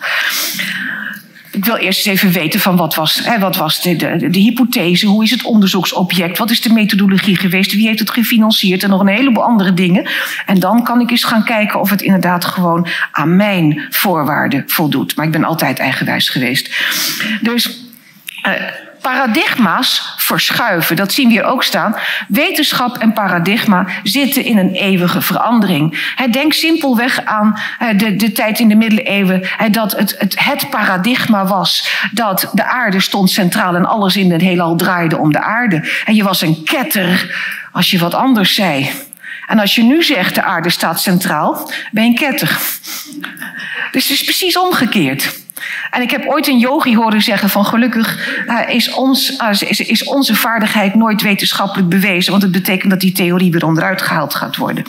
Ik 1.51 1.65
wil 1.65 1.75
eerst 1.75 2.07
eens 2.07 2.19
even 2.19 2.31
weten 2.31 2.59
van 2.59 2.75
wat 2.75 2.95
was, 2.95 3.21
hè, 3.23 3.39
wat 3.39 3.55
was 3.55 3.81
de, 3.81 3.95
de, 3.95 4.29
de, 4.29 4.39
hypothese, 4.39 5.05
hoe 5.05 5.23
is 5.23 5.31
het 5.31 5.43
onderzoeksobject, 5.43 6.37
wat 6.37 6.51
is 6.51 6.61
de 6.61 6.73
methodologie 6.73 7.35
geweest, 7.35 7.73
wie 7.73 7.87
heeft 7.87 7.99
het 7.99 8.09
gefinancierd 8.09 8.83
en 8.83 8.89
nog 8.89 9.01
een 9.01 9.07
heleboel 9.07 9.43
andere 9.43 9.73
dingen. 9.73 10.09
En 10.45 10.59
dan 10.59 10.83
kan 10.83 10.99
ik 10.99 11.11
eens 11.11 11.23
gaan 11.23 11.43
kijken 11.43 11.79
of 11.79 11.89
het 11.89 12.01
inderdaad 12.01 12.45
gewoon 12.45 12.87
aan 13.11 13.35
mijn 13.35 13.87
voorwaarden 13.89 14.63
voldoet. 14.67 15.15
Maar 15.15 15.25
ik 15.25 15.31
ben 15.31 15.43
altijd 15.43 15.79
eigenwijs 15.79 16.29
geweest. 16.29 16.71
Dus. 17.41 17.79
Uh, 18.47 18.53
paradigma's 19.01 20.13
verschuiven. 20.17 20.95
Dat 20.95 21.13
zien 21.13 21.27
we 21.27 21.33
hier 21.33 21.43
ook 21.43 21.63
staan. 21.63 21.95
Wetenschap 22.27 22.97
en 22.97 23.13
paradigma 23.13 23.85
zitten 24.03 24.43
in 24.43 24.57
een 24.57 24.71
eeuwige 24.71 25.21
verandering. 25.21 26.13
Denk 26.31 26.53
simpelweg 26.53 27.25
aan 27.25 27.59
de, 27.97 28.15
de 28.15 28.31
tijd 28.31 28.59
in 28.59 28.67
de 28.67 28.75
middeleeuwen 28.75 29.47
dat 29.71 29.91
het, 29.91 30.33
het, 30.35 30.69
paradigma 30.69 31.45
was 31.45 31.89
dat 32.11 32.49
de 32.53 32.63
aarde 32.63 32.99
stond 32.99 33.29
centraal 33.29 33.75
en 33.75 33.85
alles 33.85 34.17
in 34.17 34.31
het 34.31 34.41
heelal 34.41 34.75
draaide 34.75 35.17
om 35.17 35.31
de 35.31 35.41
aarde. 35.41 35.89
En 36.05 36.15
je 36.15 36.23
was 36.23 36.41
een 36.41 36.63
ketter 36.63 37.35
als 37.71 37.91
je 37.91 37.99
wat 37.99 38.13
anders 38.13 38.53
zei. 38.53 38.91
En 39.47 39.59
als 39.59 39.75
je 39.75 39.83
nu 39.83 40.03
zegt 40.03 40.35
de 40.35 40.43
aarde 40.43 40.69
staat 40.69 41.01
centraal, 41.01 41.71
ben 41.91 42.03
je 42.03 42.09
een 42.09 42.15
ketter. 42.15 42.59
Dus 43.91 44.07
het 44.07 44.19
is 44.19 44.23
precies 44.23 44.57
omgekeerd. 44.57 45.40
En 45.91 46.01
ik 46.01 46.11
heb 46.11 46.25
ooit 46.25 46.47
een 46.47 46.57
yogi 46.57 46.95
horen 46.95 47.21
zeggen 47.21 47.49
van 47.49 47.65
gelukkig 47.65 48.39
uh, 48.47 48.59
is, 48.67 48.93
ons, 48.93 49.39
uh, 49.39 49.69
is, 49.69 49.79
is, 49.79 50.03
onze 50.03 50.35
vaardigheid 50.35 50.95
nooit 50.95 51.21
wetenschappelijk 51.21 51.89
bewezen. 51.89 52.31
Want 52.31 52.43
het 52.43 52.51
betekent 52.51 52.91
dat 52.91 52.99
die 52.99 53.11
theorie 53.11 53.51
weer 53.51 53.65
onderuit 53.65 54.01
gehaald 54.01 54.33
gaat 54.33 54.55
worden. 54.55 54.83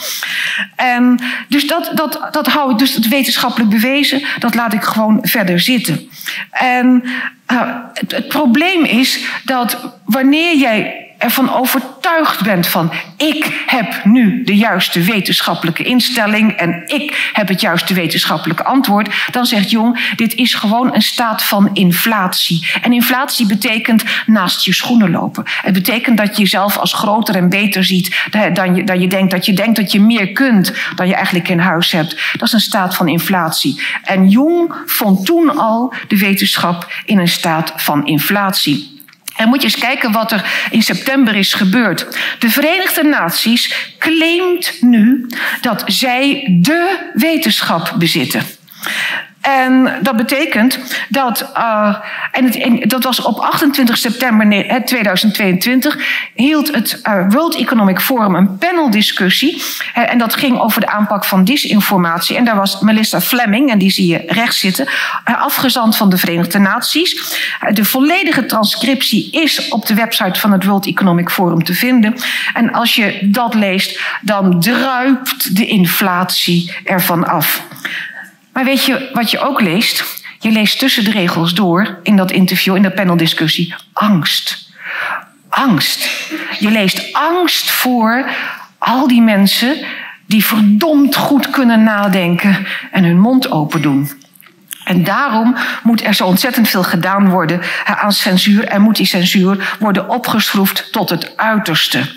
En 0.77 1.21
dus 1.49 1.67
dat, 1.67 1.91
dat, 1.95 2.29
dat 2.31 2.47
hou 2.47 2.73
ik, 2.73 2.79
dus 2.79 2.95
het 2.95 3.09
wetenschappelijk 3.09 3.71
bewezen, 3.71 4.23
dat 4.39 4.55
laat 4.55 4.73
ik 4.73 4.83
gewoon 4.83 5.19
verder 5.23 5.61
zitten. 5.61 6.09
En 6.51 7.05
het, 7.47 8.13
het 8.13 8.29
probleem 8.29 8.85
is 8.85 9.25
dat 9.45 9.99
wanneer 10.05 10.57
jij 10.57 11.12
ervan 11.23 11.55
overtuigd 11.55 12.43
bent 12.43 12.67
van 12.67 12.93
ik 13.17 13.65
heb 13.67 14.05
nu 14.05 14.45
de 14.45 14.57
juiste 14.57 15.03
wetenschappelijke 15.03 15.83
instelling 15.83 16.53
en 16.53 16.83
ik 16.87 17.31
heb 17.33 17.49
het 17.49 17.61
juiste 17.61 17.95
wetenschappelijke 17.95 18.65
antwoord, 18.65 19.15
dan 19.31 19.47
zegt 19.47 19.71
Jong, 19.71 20.13
dit 20.17 20.35
is 20.35 20.55
gewoon 20.55 20.95
een 20.95 21.03
staat 21.03 21.43
van 21.43 21.71
inflatie. 21.73 22.67
En 22.83 22.93
inflatie 22.93 23.47
betekent 23.47 24.05
naast 24.27 24.65
je 24.65 24.73
schoenen 24.73 25.11
lopen. 25.11 25.45
Het 25.47 25.73
betekent 25.73 26.17
dat 26.17 26.37
je 26.37 26.43
jezelf 26.43 26.77
als 26.77 26.93
groter 26.93 27.35
en 27.35 27.49
beter 27.49 27.85
ziet 27.85 28.27
dan 28.53 28.75
je, 28.75 28.85
dan 28.85 29.01
je 29.01 29.07
denkt, 29.07 29.31
dat 29.31 29.47
je 29.47 29.53
denkt 29.53 29.77
dat 29.77 29.93
je 29.93 30.01
meer 30.01 30.33
kunt 30.33 30.73
dan 30.95 31.07
je 31.07 31.15
eigenlijk 31.15 31.49
in 31.49 31.59
huis 31.59 31.93
hebt. 31.93 32.17
Dat 32.33 32.49
is 32.49 32.53
een 32.53 32.61
staat 32.61 32.97
van 32.97 33.09
inflatie. 33.09 33.83
En 34.05 34.29
Jong 34.29 34.75
vond 34.87 35.27
toen 35.27 35.57
al 35.59 35.95
de 36.09 36.19
wetenschap 36.19 36.93
in 37.05 37.19
een 37.19 37.29
staat 37.29 37.73
van 37.77 38.07
inflatie. 38.07 39.02
En 39.37 39.49
moet 39.49 39.63
je 39.63 39.69
eens 39.69 39.79
kijken 39.79 40.13
wat 40.13 40.33
er 40.33 40.45
in 40.71 40.83
september 40.83 41.37
is 41.37 41.55
gebeurd. 41.55 42.19
De 42.39 42.51
Verenigde 42.51 43.03
Naties 43.03 43.95
claimt 43.99 44.77
nu 44.81 45.27
dat 45.61 45.83
zij 45.87 46.47
de 46.61 47.11
wetenschap 47.15 47.95
bezitten. 47.99 48.43
En 49.43 49.99
dat 50.03 50.17
betekent 50.17 50.79
dat, 51.09 51.51
uh, 51.57 51.97
en, 52.33 52.89
dat 52.89 53.05
was 53.05 53.21
op 53.23 53.39
28 53.39 53.99
september 53.99 54.85
2022, 54.85 55.99
hield 56.35 56.75
het 56.75 57.01
uh, 57.03 57.25
World 57.29 57.57
Economic 57.57 58.01
Forum 58.01 58.35
een 58.35 58.59
paneldiscussie. 58.59 59.63
En 59.95 60.19
dat 60.19 60.35
ging 60.35 60.59
over 60.59 60.81
de 60.81 60.89
aanpak 60.89 61.25
van 61.25 61.45
disinformatie. 61.45 62.37
En 62.37 62.45
daar 62.45 62.57
was 62.57 62.81
Melissa 62.81 63.21
Fleming, 63.21 63.71
en 63.71 63.79
die 63.79 63.91
zie 63.91 64.07
je 64.07 64.23
rechts 64.27 64.59
zitten, 64.59 64.89
afgezand 65.25 65.97
van 65.97 66.11
de 66.11 66.17
Verenigde 66.17 66.59
Naties. 66.59 67.39
de 67.73 67.85
volledige 67.85 68.47
transcriptie 68.47 69.31
is 69.31 69.69
op 69.69 69.87
de 69.87 69.95
website 69.95 70.41
van 70.41 70.53
het 70.53 70.65
World 70.65 70.87
Economic 70.87 71.31
Forum 71.31 71.65
te 71.65 71.75
vinden. 71.75 72.15
En 72.55 72.73
als 72.73 72.95
je 72.95 73.19
dat 73.23 73.55
leest, 73.55 74.01
dan 74.21 74.61
druipt 74.61 75.57
de 75.57 75.67
inflatie 75.67 76.73
ervan 76.85 77.27
af. 77.27 77.72
Maar 78.53 78.65
weet 78.65 78.85
je 78.85 79.11
wat 79.13 79.31
je 79.31 79.39
ook 79.39 79.61
leest? 79.61 80.05
Je 80.39 80.51
leest 80.51 80.79
tussen 80.79 81.05
de 81.05 81.11
regels 81.11 81.55
door 81.55 81.99
in 82.03 82.17
dat 82.17 82.31
interview, 82.31 82.77
in 82.77 82.83
dat 82.83 82.95
paneldiscussie, 82.95 83.75
angst. 83.93 84.71
Angst. 85.49 86.11
Je 86.59 86.71
leest 86.71 87.13
angst 87.13 87.71
voor 87.71 88.25
al 88.79 89.09
die 89.09 89.23
mensen 89.23 89.77
die 90.27 90.45
verdomd 90.45 91.17
goed 91.17 91.51
kunnen 91.51 91.83
nadenken 91.83 92.67
en 92.91 93.05
hun 93.05 93.19
mond 93.19 93.51
open 93.51 93.83
doen. 93.83 94.11
En 94.85 95.05
daarom 95.05 95.57
moet 95.83 96.05
er 96.05 96.15
zo 96.15 96.27
ontzettend 96.27 96.69
veel 96.69 96.83
gedaan 96.83 97.29
worden 97.29 97.61
aan 97.85 98.13
censuur 98.13 98.65
en 98.65 98.83
moet 98.83 98.97
die 98.97 99.07
censuur 99.07 99.77
worden 99.79 100.09
opgeschroefd 100.09 100.93
tot 100.93 101.11
het 101.11 101.37
uiterste. 101.37 102.11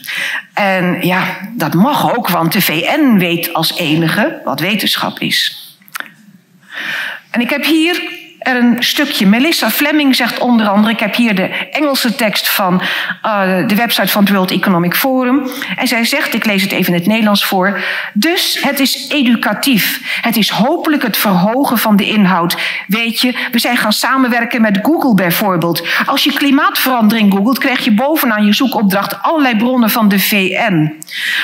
En 0.54 0.98
ja, 1.02 1.24
dat 1.54 1.74
mag 1.74 2.16
ook, 2.16 2.30
want 2.30 2.52
de 2.52 2.62
VN 2.62 3.18
weet 3.18 3.54
als 3.54 3.78
enige 3.78 4.42
wat 4.44 4.60
wetenschap 4.60 5.20
is. 5.20 5.65
En 7.36 7.42
ik 7.42 7.50
heb 7.50 7.64
hier 7.64 8.12
er 8.46 8.56
een 8.56 8.84
stukje. 8.84 9.28
Melissa 9.28 9.70
Fleming 9.70 10.16
zegt 10.16 10.40
onder 10.40 10.68
andere, 10.68 10.94
ik 10.94 11.00
heb 11.00 11.16
hier 11.16 11.36
de 11.36 11.50
Engelse 11.72 12.16
tekst 12.16 12.50
van 12.50 12.82
uh, 13.26 13.68
de 13.68 13.76
website 13.76 14.08
van 14.08 14.24
het 14.24 14.32
World 14.32 14.52
Economic 14.52 14.96
Forum. 14.96 15.48
En 15.76 15.88
zij 15.88 16.06
zegt, 16.06 16.34
ik 16.34 16.46
lees 16.46 16.62
het 16.62 16.72
even 16.72 16.94
in 16.94 17.00
het 17.00 17.08
Nederlands 17.08 17.46
voor. 17.46 17.80
Dus 18.14 18.60
het 18.62 18.80
is 18.80 19.10
educatief. 19.10 20.00
Het 20.22 20.38
is 20.38 20.50
hopelijk 20.50 21.04
het 21.04 21.18
verhogen 21.18 21.78
van 21.78 21.96
de 21.96 22.08
inhoud. 22.08 22.58
Weet 22.88 23.22
je, 23.22 23.48
we 23.52 23.60
zijn 23.60 23.78
gaan 23.78 23.94
samenwerken 23.94 24.62
met 24.62 24.80
Google 24.82 25.14
bijvoorbeeld. 25.14 25.88
Als 26.06 26.24
je 26.24 26.34
klimaatverandering 26.34 27.34
googelt, 27.34 27.60
krijg 27.60 27.84
je 27.84 27.94
bovenaan 27.94 28.46
je 28.46 28.54
zoekopdracht 28.54 29.22
allerlei 29.22 29.56
bronnen 29.56 29.90
van 29.90 30.08
de 30.08 30.20
VN. 30.20 30.94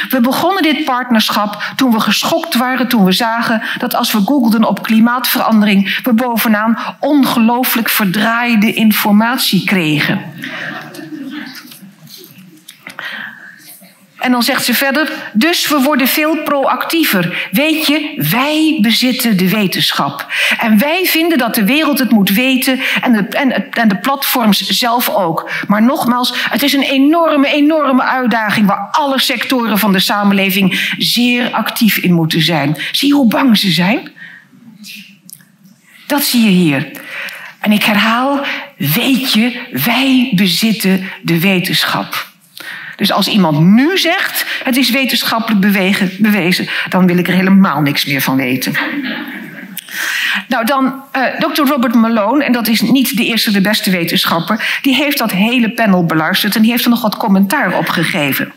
We 0.09 0.21
begonnen 0.21 0.63
dit 0.63 0.85
partnerschap 0.85 1.63
toen 1.75 1.91
we 1.91 1.99
geschokt 1.99 2.55
waren, 2.55 2.87
toen 2.87 3.05
we 3.05 3.11
zagen 3.11 3.61
dat 3.77 3.95
als 3.95 4.11
we 4.11 4.21
googelden 4.25 4.63
op 4.63 4.83
klimaatverandering, 4.83 5.99
we 6.03 6.13
bovenaan 6.13 6.77
ongelooflijk 6.99 7.89
verdraaide 7.89 8.73
informatie 8.73 9.63
kregen. 9.63 10.21
En 14.21 14.31
dan 14.31 14.43
zegt 14.43 14.65
ze 14.65 14.73
verder, 14.73 15.11
dus 15.33 15.67
we 15.67 15.81
worden 15.81 16.07
veel 16.07 16.37
proactiever. 16.43 17.49
Weet 17.51 17.87
je, 17.87 18.25
wij 18.29 18.77
bezitten 18.81 19.37
de 19.37 19.49
wetenschap. 19.49 20.27
En 20.59 20.77
wij 20.77 21.05
vinden 21.05 21.37
dat 21.37 21.55
de 21.55 21.65
wereld 21.65 21.99
het 21.99 22.11
moet 22.11 22.29
weten 22.29 22.79
en 23.01 23.11
de, 23.11 23.27
en, 23.27 23.71
en 23.71 23.87
de 23.87 23.95
platforms 23.95 24.67
zelf 24.67 25.09
ook. 25.09 25.49
Maar 25.67 25.83
nogmaals, 25.83 26.33
het 26.49 26.63
is 26.63 26.73
een 26.73 26.81
enorme, 26.81 27.47
enorme 27.47 28.03
uitdaging 28.03 28.67
waar 28.67 28.87
alle 28.91 29.19
sectoren 29.19 29.79
van 29.79 29.91
de 29.91 29.99
samenleving 29.99 30.93
zeer 30.97 31.51
actief 31.51 31.97
in 31.97 32.13
moeten 32.13 32.41
zijn. 32.41 32.77
Zie 32.91 33.13
hoe 33.13 33.27
bang 33.27 33.57
ze 33.57 33.71
zijn? 33.71 34.11
Dat 36.11 36.23
zie 36.23 36.43
je 36.43 36.49
hier. 36.49 36.87
En 37.59 37.71
ik 37.71 37.83
herhaal, 37.83 38.45
weet 38.77 39.33
je, 39.33 39.61
wij 39.71 40.31
bezitten 40.35 41.09
de 41.21 41.39
wetenschap. 41.39 42.29
Dus 42.95 43.11
als 43.11 43.27
iemand 43.27 43.59
nu 43.59 43.97
zegt 43.97 44.45
het 44.63 44.77
is 44.77 44.89
wetenschappelijk 44.89 45.61
bewezen, 46.17 46.69
dan 46.89 47.07
wil 47.07 47.17
ik 47.17 47.27
er 47.27 47.33
helemaal 47.33 47.81
niks 47.81 48.05
meer 48.05 48.21
van 48.21 48.35
weten. 48.35 48.73
Nou, 50.47 50.65
dan 50.65 51.03
uh. 51.15 51.67
Robert 51.67 51.95
Malone, 51.95 52.43
en 52.43 52.51
dat 52.51 52.67
is 52.67 52.81
niet 52.81 53.17
de 53.17 53.25
eerste, 53.25 53.51
de 53.51 53.61
beste 53.61 53.91
wetenschapper, 53.91 54.79
die 54.81 54.95
heeft 54.95 55.17
dat 55.17 55.31
hele 55.31 55.69
panel 55.69 56.05
beluisterd 56.05 56.55
en 56.55 56.61
die 56.61 56.71
heeft 56.71 56.83
er 56.83 56.89
nog 56.89 57.01
wat 57.01 57.17
commentaar 57.17 57.77
op 57.77 57.89
gegeven. 57.89 58.53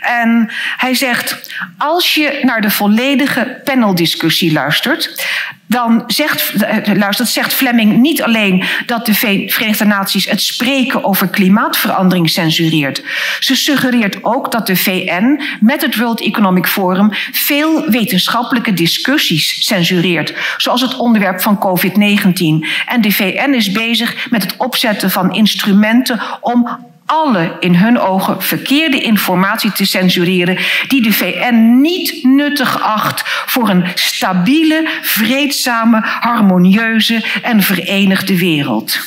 En 0.00 0.50
hij 0.76 0.94
zegt: 0.94 1.50
als 1.78 2.14
je 2.14 2.40
naar 2.42 2.60
de 2.60 2.70
volledige 2.70 3.60
paneldiscussie 3.64 4.52
luistert, 4.52 5.24
dan 5.72 6.04
zegt, 6.06 6.52
eh, 6.52 6.94
luistert, 6.94 7.28
zegt 7.28 7.54
Fleming 7.54 7.96
niet 7.96 8.22
alleen 8.22 8.64
dat 8.86 9.06
de 9.06 9.14
Verenigde 9.14 9.84
Naties 9.84 10.30
het 10.30 10.42
spreken 10.42 11.04
over 11.04 11.28
klimaatverandering 11.28 12.30
censureert. 12.30 13.02
Ze 13.40 13.56
suggereert 13.56 14.24
ook 14.24 14.52
dat 14.52 14.66
de 14.66 14.76
VN 14.76 15.40
met 15.60 15.82
het 15.82 15.96
World 15.96 16.20
Economic 16.20 16.66
Forum 16.66 17.08
veel 17.32 17.90
wetenschappelijke 17.90 18.72
discussies 18.72 19.66
censureert, 19.66 20.34
zoals 20.56 20.80
het 20.80 20.96
onderwerp 20.96 21.40
van 21.40 21.58
COVID-19. 21.58 22.66
En 22.86 23.00
de 23.00 23.12
VN 23.12 23.52
is 23.52 23.72
bezig 23.72 24.26
met 24.30 24.42
het 24.42 24.56
opzetten 24.56 25.10
van 25.10 25.32
instrumenten 25.32 26.20
om 26.40 26.90
alle 27.12 27.56
in 27.60 27.74
hun 27.74 27.98
ogen 27.98 28.42
verkeerde 28.42 29.00
informatie 29.00 29.72
te 29.72 29.84
censureren 29.84 30.58
die 30.88 31.02
de 31.02 31.12
VN 31.12 31.80
niet 31.80 32.24
nuttig 32.24 32.80
acht 32.80 33.22
voor 33.24 33.68
een 33.68 33.84
stabiele, 33.94 34.88
vreedzame, 35.02 36.00
harmonieuze 36.02 37.24
en 37.42 37.62
verenigde 37.62 38.38
wereld. 38.38 38.98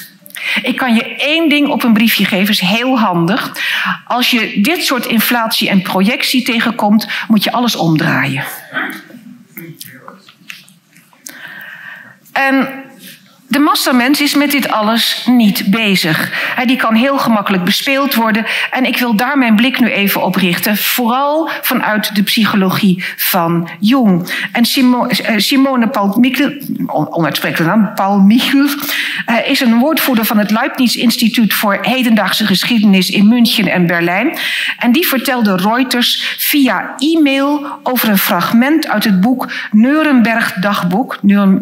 Ik 0.62 0.78
kan 0.78 0.96
je 0.96 1.16
één 1.16 1.50
ding 1.50 1.68
op 1.68 1.84
een 1.84 1.94
briefje 1.94 2.26
geven, 2.26 2.54
is 2.54 2.60
heel 2.60 3.00
handig. 3.00 3.52
Als 4.08 4.32
je 4.32 4.62
dit 4.62 4.84
soort 4.84 5.06
inflatie 5.06 5.70
en 5.70 5.82
projectie 5.82 6.44
tegenkomt, 6.44 7.08
moet 7.28 7.44
je 7.44 7.52
alles 7.52 7.76
omdraaien. 7.76 8.44
En 12.32 12.85
de 13.56 13.62
massamens 13.62 14.22
is 14.22 14.36
met 14.36 14.52
dit 14.52 14.70
alles 14.70 15.26
niet 15.30 15.64
bezig. 15.66 16.32
Die 16.66 16.78
kan 16.78 16.94
heel 16.94 17.18
gemakkelijk 17.18 17.64
bespeeld 17.64 18.16
worden. 18.16 18.46
En 18.72 18.86
ik 18.86 18.98
wil 18.98 19.16
daar 19.16 19.38
mijn 19.38 19.56
blik 19.56 19.80
nu 19.80 19.88
even 19.88 20.24
op 20.24 20.36
richten. 20.36 20.78
Vooral 20.78 21.50
vanuit 21.62 22.16
de 22.16 22.24
psychologie 22.24 23.04
van 23.18 23.70
Jung. 23.80 24.48
En 24.52 24.64
eh, 24.64 25.38
Simone 25.38 25.88
Paul 25.90 26.18
Michel, 26.20 26.52
naam, 27.66 27.94
Paul 27.94 28.20
Michel, 28.20 28.68
eh, 29.26 29.50
is 29.50 29.60
een 29.60 29.78
woordvoerder 29.78 30.26
van 30.26 30.38
het 30.38 30.52
Leibniz 30.52 30.96
Instituut 30.96 31.54
voor 31.54 31.78
Hedendaagse 31.82 32.46
Geschiedenis 32.46 33.10
in 33.10 33.28
München 33.28 33.68
en 33.68 33.88
Berlijn. 33.88 34.38
En 34.78 34.92
die 34.92 35.08
vertelde 35.08 35.56
Reuters 35.56 36.36
via 36.38 36.96
e-mail 36.98 37.80
over 37.84 38.10
een 38.10 38.18
fragment 38.18 38.88
uit 38.88 39.04
het 39.04 39.22
boek 39.22 39.52
Nuremberg 39.72 40.54
Dagboek. 40.54 41.20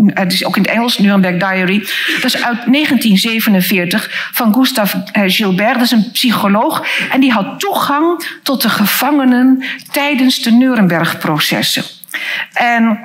Het 0.07 0.33
is 0.33 0.45
ook 0.45 0.55
in 0.55 0.61
het 0.61 0.71
Engels, 0.71 0.97
Nuremberg 0.97 1.37
Diary 1.37 1.83
dat 2.21 2.33
is 2.33 2.43
uit 2.43 2.57
1947 2.65 4.29
van 4.31 4.53
Gustave 4.53 5.03
eh, 5.11 5.23
Gilbert. 5.25 5.73
Dat 5.73 5.83
is 5.83 5.91
een 5.91 6.11
psycholoog. 6.11 6.85
En 7.11 7.19
die 7.19 7.31
had 7.31 7.59
toegang 7.59 8.25
tot 8.43 8.61
de 8.61 8.69
gevangenen 8.69 9.63
tijdens 9.91 10.41
de 10.41 10.51
Nuremberg-processen. 10.51 11.83
En 12.53 12.99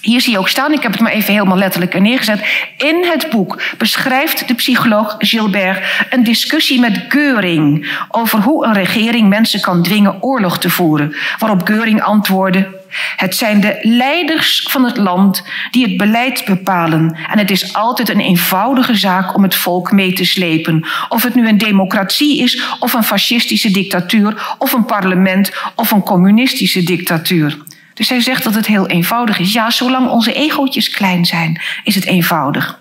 hier 0.00 0.20
zie 0.20 0.32
je 0.32 0.38
ook 0.38 0.48
staan, 0.48 0.72
ik 0.72 0.82
heb 0.82 0.92
het 0.92 1.00
maar 1.00 1.12
even 1.12 1.32
helemaal 1.32 1.56
letterlijk 1.56 2.00
neergezet. 2.00 2.44
In 2.76 3.04
het 3.04 3.30
boek 3.30 3.62
beschrijft 3.78 4.48
de 4.48 4.54
psycholoog 4.54 5.14
Gilbert 5.18 6.06
een 6.10 6.24
discussie 6.24 6.80
met 6.80 7.04
Geuring 7.08 7.90
over 8.08 8.38
hoe 8.38 8.66
een 8.66 8.72
regering 8.72 9.28
mensen 9.28 9.60
kan 9.60 9.82
dwingen 9.82 10.22
oorlog 10.22 10.58
te 10.58 10.70
voeren. 10.70 11.16
Waarop 11.38 11.66
Geuring 11.66 12.02
antwoordde: 12.02 12.76
het 13.16 13.36
zijn 13.36 13.60
de 13.60 13.78
leiders 13.82 14.66
van 14.70 14.84
het 14.84 14.96
land 14.96 15.42
die 15.70 15.86
het 15.86 15.96
beleid 15.96 16.44
bepalen. 16.44 17.18
En 17.30 17.38
het 17.38 17.50
is 17.50 17.74
altijd 17.74 18.08
een 18.08 18.20
eenvoudige 18.20 18.94
zaak 18.94 19.34
om 19.34 19.42
het 19.42 19.54
volk 19.54 19.92
mee 19.92 20.12
te 20.12 20.24
slepen. 20.24 20.86
Of 21.08 21.22
het 21.22 21.34
nu 21.34 21.48
een 21.48 21.58
democratie 21.58 22.42
is, 22.42 22.62
of 22.78 22.92
een 22.92 23.04
fascistische 23.04 23.70
dictatuur, 23.70 24.54
of 24.58 24.72
een 24.72 24.84
parlement, 24.84 25.52
of 25.74 25.90
een 25.90 26.02
communistische 26.02 26.82
dictatuur. 26.82 27.58
Dus 27.98 28.08
hij 28.08 28.20
zegt 28.20 28.44
dat 28.44 28.54
het 28.54 28.66
heel 28.66 28.86
eenvoudig 28.86 29.38
is. 29.38 29.52
Ja, 29.52 29.70
zolang 29.70 30.08
onze 30.08 30.32
egootjes 30.32 30.90
klein 30.90 31.24
zijn, 31.24 31.60
is 31.84 31.94
het 31.94 32.04
eenvoudig. 32.04 32.78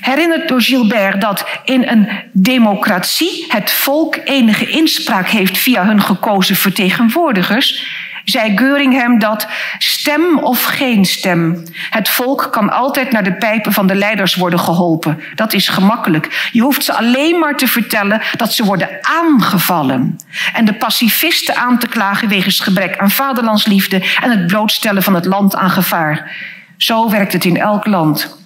Herinnert 0.00 0.48
door 0.48 0.62
Gilbert 0.62 1.20
dat 1.20 1.46
in 1.64 1.88
een 1.88 2.08
democratie 2.32 3.44
het 3.48 3.72
volk 3.72 4.18
enige 4.24 4.66
inspraak 4.66 5.28
heeft 5.28 5.58
via 5.58 5.84
hun 5.84 6.02
gekozen 6.02 6.56
vertegenwoordigers, 6.56 7.86
zei 8.24 8.56
Geuring 8.56 8.92
hem 8.92 9.18
dat 9.18 9.46
stem 9.78 10.38
of 10.38 10.64
geen 10.64 11.04
stem. 11.04 11.62
Het 11.90 12.08
volk 12.08 12.48
kan 12.50 12.70
altijd 12.70 13.12
naar 13.12 13.24
de 13.24 13.34
pijpen 13.34 13.72
van 13.72 13.86
de 13.86 13.94
leiders 13.94 14.34
worden 14.34 14.60
geholpen. 14.60 15.20
Dat 15.34 15.52
is 15.52 15.68
gemakkelijk. 15.68 16.48
Je 16.52 16.60
hoeft 16.60 16.84
ze 16.84 16.92
alleen 16.92 17.38
maar 17.38 17.56
te 17.56 17.66
vertellen 17.66 18.22
dat 18.36 18.52
ze 18.52 18.64
worden 18.64 18.88
aangevallen. 19.00 20.16
En 20.52 20.64
de 20.64 20.74
pacifisten 20.74 21.56
aan 21.56 21.78
te 21.78 21.88
klagen 21.88 22.28
wegens 22.28 22.60
gebrek 22.60 22.98
aan 22.98 23.10
vaderlandsliefde 23.10 24.02
en 24.22 24.30
het 24.30 24.46
blootstellen 24.46 25.02
van 25.02 25.14
het 25.14 25.24
land 25.24 25.56
aan 25.56 25.70
gevaar. 25.70 26.36
Zo 26.76 27.10
werkt 27.10 27.32
het 27.32 27.44
in 27.44 27.56
elk 27.56 27.86
land. 27.86 28.43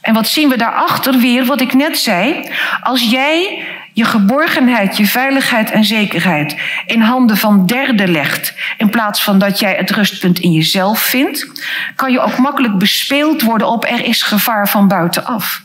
En 0.00 0.14
wat 0.14 0.28
zien 0.28 0.48
we 0.48 0.56
daarachter 0.56 1.18
weer, 1.18 1.44
wat 1.44 1.60
ik 1.60 1.74
net 1.74 1.98
zei? 1.98 2.50
Als 2.80 3.10
jij 3.10 3.64
je 3.92 4.04
geborgenheid, 4.04 4.96
je 4.96 5.06
veiligheid 5.06 5.70
en 5.70 5.84
zekerheid 5.84 6.56
in 6.86 7.00
handen 7.00 7.36
van 7.36 7.66
derden 7.66 8.10
legt, 8.10 8.54
in 8.78 8.90
plaats 8.90 9.22
van 9.22 9.38
dat 9.38 9.58
jij 9.58 9.74
het 9.74 9.90
rustpunt 9.90 10.38
in 10.38 10.52
jezelf 10.52 11.00
vindt, 11.00 11.46
kan 11.96 12.12
je 12.12 12.20
ook 12.20 12.38
makkelijk 12.38 12.78
bespeeld 12.78 13.42
worden 13.42 13.68
op 13.68 13.84
er 13.84 14.04
is 14.04 14.22
gevaar 14.22 14.68
van 14.68 14.88
buitenaf. 14.88 15.62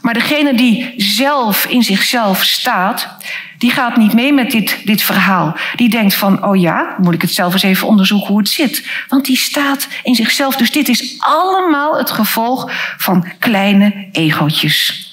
Maar 0.00 0.14
degene 0.14 0.54
die 0.54 0.94
zelf 0.96 1.66
in 1.66 1.82
zichzelf 1.82 2.42
staat, 2.42 3.16
die 3.64 3.72
gaat 3.72 3.96
niet 3.96 4.12
mee 4.12 4.32
met 4.32 4.50
dit, 4.50 4.86
dit 4.86 5.02
verhaal. 5.02 5.56
Die 5.76 5.88
denkt 5.88 6.14
van, 6.14 6.44
oh 6.44 6.60
ja, 6.60 6.94
moet 6.98 7.14
ik 7.14 7.22
het 7.22 7.34
zelf 7.34 7.52
eens 7.52 7.62
even 7.62 7.86
onderzoeken 7.86 8.28
hoe 8.28 8.38
het 8.38 8.48
zit. 8.48 8.88
Want 9.08 9.24
die 9.24 9.36
staat 9.36 9.88
in 10.02 10.14
zichzelf. 10.14 10.56
Dus 10.56 10.72
dit 10.72 10.88
is 10.88 11.16
allemaal 11.18 11.98
het 11.98 12.10
gevolg 12.10 12.70
van 12.96 13.26
kleine 13.38 14.08
egootjes. 14.12 15.08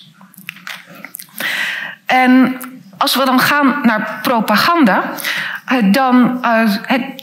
En 2.06 2.58
als 2.98 3.16
we 3.16 3.26
dan 3.26 3.40
gaan 3.40 3.80
naar 3.84 4.20
propaganda, 4.22 5.14
dan, 5.92 6.40
uh, 6.42 6.70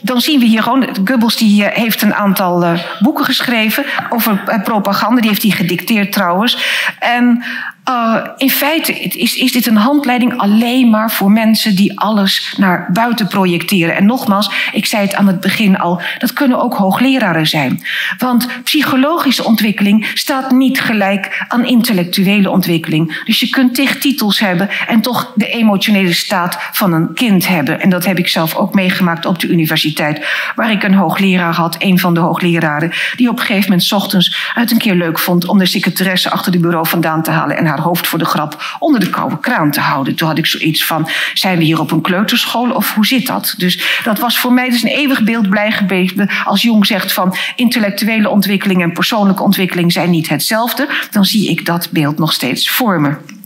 dan 0.02 0.20
zien 0.20 0.40
we 0.40 0.46
hier 0.46 0.62
gewoon. 0.62 0.88
Goebbels 1.04 1.36
die 1.36 1.62
uh, 1.62 1.68
heeft 1.68 2.02
een 2.02 2.14
aantal 2.14 2.76
boeken 2.98 3.24
geschreven 3.24 3.84
over 4.10 4.60
propaganda. 4.64 5.20
Die 5.20 5.30
heeft 5.30 5.42
hij 5.42 5.50
gedicteerd 5.50 6.12
trouwens. 6.12 6.58
En 6.98 7.44
uh, 7.88 8.24
in 8.36 8.50
feite 8.50 8.92
is, 8.92 9.36
is 9.36 9.52
dit 9.52 9.66
een 9.66 9.76
handleiding 9.76 10.38
alleen 10.38 10.90
maar 10.90 11.10
voor 11.10 11.30
mensen 11.30 11.76
die 11.76 12.00
alles 12.00 12.54
naar 12.58 12.88
buiten 12.92 13.26
projecteren. 13.26 13.96
En 13.96 14.06
nogmaals, 14.06 14.50
ik 14.72 14.86
zei 14.86 15.02
het 15.02 15.14
aan 15.14 15.26
het 15.26 15.40
begin 15.40 15.78
al, 15.78 16.00
dat 16.18 16.32
kunnen 16.32 16.62
ook 16.62 16.74
hoogleraren 16.74 17.46
zijn. 17.46 17.82
Want 18.18 18.48
psychologische 18.64 19.44
ontwikkeling 19.44 20.10
staat 20.14 20.50
niet 20.50 20.80
gelijk 20.80 21.44
aan 21.48 21.64
intellectuele 21.64 22.50
ontwikkeling. 22.50 23.22
Dus 23.24 23.40
je 23.40 23.48
kunt 23.48 23.74
tig 23.74 23.98
titels 23.98 24.38
hebben 24.38 24.68
en 24.88 25.00
toch 25.00 25.32
de 25.34 25.48
emotionele 25.48 26.12
staat 26.12 26.58
van 26.72 26.92
een 26.92 27.14
kind 27.14 27.48
hebben. 27.48 27.80
En 27.80 27.90
dat 27.90 28.04
heb 28.04 28.18
ik 28.18 28.28
zelf 28.38 28.56
ook 28.56 28.74
meegemaakt 28.74 29.26
op 29.26 29.38
de 29.38 29.48
universiteit, 29.48 30.26
waar 30.54 30.70
ik 30.70 30.82
een 30.82 30.94
hoogleraar 30.94 31.54
had, 31.54 31.76
een 31.78 31.98
van 31.98 32.14
de 32.14 32.20
hoogleraren, 32.20 32.92
die 33.16 33.28
op 33.28 33.38
een 33.38 33.44
gegeven 33.44 33.70
moment 33.70 33.92
ochtends 33.92 34.52
het 34.54 34.70
een 34.70 34.78
keer 34.78 34.94
leuk 34.94 35.18
vond 35.18 35.48
om 35.48 35.58
de 35.58 35.66
secretaresse 35.66 36.30
achter 36.30 36.52
de 36.52 36.58
bureau 36.58 36.88
vandaan 36.88 37.22
te 37.22 37.30
halen 37.30 37.56
en 37.56 37.66
haar 37.66 37.80
hoofd 37.80 38.06
voor 38.06 38.18
de 38.18 38.24
grap 38.24 38.76
onder 38.78 39.00
de 39.00 39.10
koude 39.10 39.38
kraan 39.40 39.70
te 39.70 39.80
houden. 39.80 40.14
Toen 40.14 40.28
had 40.28 40.38
ik 40.38 40.46
zoiets 40.46 40.84
van: 40.84 41.08
zijn 41.34 41.58
we 41.58 41.64
hier 41.64 41.80
op 41.80 41.90
een 41.90 42.00
kleuterschool 42.00 42.70
of 42.70 42.94
hoe 42.94 43.06
zit 43.06 43.26
dat? 43.26 43.54
Dus 43.56 44.00
dat 44.04 44.18
was 44.18 44.38
voor 44.38 44.52
mij 44.52 44.70
dus 44.70 44.82
een 44.82 44.88
eeuwig 44.88 45.22
beeld 45.22 45.48
blij 45.48 45.72
geweest. 45.72 46.14
Als 46.44 46.62
Jong 46.62 46.86
zegt 46.86 47.12
van 47.12 47.36
intellectuele 47.56 48.28
ontwikkeling 48.28 48.82
en 48.82 48.92
persoonlijke 48.92 49.42
ontwikkeling 49.42 49.92
zijn 49.92 50.10
niet 50.10 50.28
hetzelfde, 50.28 50.88
dan 51.10 51.24
zie 51.24 51.50
ik 51.50 51.66
dat 51.66 51.88
beeld 51.90 52.18
nog 52.18 52.32
steeds 52.32 52.70
voor 52.70 53.00
me. 53.00 53.37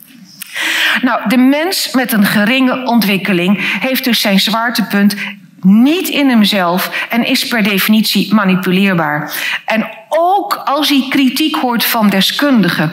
Nou, 1.02 1.28
de 1.28 1.36
mens 1.36 1.92
met 1.92 2.12
een 2.12 2.26
geringe 2.26 2.84
ontwikkeling 2.84 3.78
heeft 3.80 4.04
dus 4.04 4.20
zijn 4.20 4.40
zwaartepunt 4.40 5.14
niet 5.60 6.08
in 6.08 6.28
hemzelf 6.28 7.06
en 7.08 7.24
is 7.24 7.48
per 7.48 7.62
definitie 7.62 8.34
manipuleerbaar. 8.34 9.32
En 9.64 9.88
ook 10.18 10.62
als 10.64 10.88
hij 10.88 11.06
kritiek 11.08 11.56
hoort 11.56 11.84
van 11.84 12.08
deskundigen. 12.08 12.92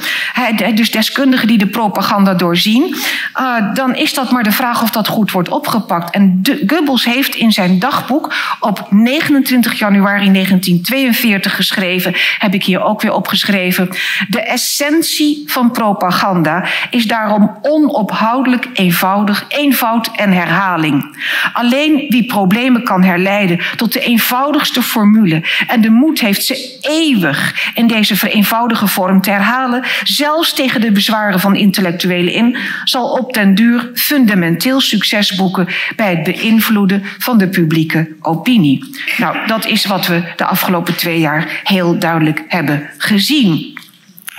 dus 0.73 0.91
deskundigen 0.91 1.47
die 1.47 1.57
de 1.57 1.67
propaganda 1.67 2.33
doorzien. 2.33 2.95
Uh, 3.39 3.73
dan 3.73 3.95
is 3.95 4.13
dat 4.13 4.31
maar 4.31 4.43
de 4.43 4.51
vraag 4.51 4.81
of 4.81 4.89
dat 4.89 5.07
goed 5.07 5.31
wordt 5.31 5.49
opgepakt. 5.49 6.13
En 6.13 6.41
Goebbels 6.67 7.05
heeft 7.05 7.35
in 7.35 7.51
zijn 7.51 7.79
dagboek 7.79 8.33
op 8.59 8.87
29 8.89 9.79
januari 9.79 10.31
1942 10.31 11.55
geschreven, 11.55 12.13
heb 12.37 12.53
ik 12.53 12.63
hier 12.63 12.83
ook 12.83 13.01
weer 13.01 13.13
opgeschreven. 13.13 13.89
De 14.29 14.41
essentie 14.41 15.43
van 15.45 15.71
propaganda 15.71 16.65
is 16.89 17.05
daarom 17.05 17.57
onophoudelijk 17.61 18.67
eenvoudig, 18.73 19.45
eenvoud 19.47 20.09
en 20.15 20.31
herhaling. 20.31 21.17
Alleen 21.53 22.05
wie 22.09 22.25
problemen 22.25 22.83
kan 22.83 23.03
herleiden 23.03 23.59
tot 23.75 23.93
de 23.93 23.99
eenvoudigste 23.99 24.81
formule 24.81 25.43
en 25.67 25.81
de 25.81 25.89
moed 25.89 26.19
heeft 26.19 26.45
ze 26.45 26.77
eeuwig 27.09 27.71
in 27.73 27.87
deze 27.87 28.15
vereenvoudige 28.15 28.87
vorm 28.87 29.21
te 29.21 29.31
herhalen, 29.31 29.83
zelfs 30.03 30.53
tegen 30.53 30.81
de 30.81 30.91
bezwaren 30.91 31.39
van 31.39 31.55
intellectuelen 31.55 32.33
in, 32.33 32.57
zal 32.83 33.11
op 33.11 33.33
den 33.33 33.55
duur 33.55 33.89
fundamenteel 33.93 34.81
succes 34.81 35.35
boeken 35.35 35.67
bij 35.95 36.09
het 36.09 36.23
beïnvloeden 36.23 37.03
van 37.17 37.37
de 37.37 37.47
publieke 37.47 38.09
opinie. 38.21 38.83
Nou, 39.17 39.47
dat 39.47 39.65
is 39.65 39.85
wat 39.85 40.07
we 40.07 40.23
de 40.35 40.45
afgelopen 40.45 40.95
twee 40.95 41.19
jaar 41.19 41.61
heel 41.63 41.99
duidelijk 41.99 42.43
hebben 42.47 42.89
gezien. 42.97 43.78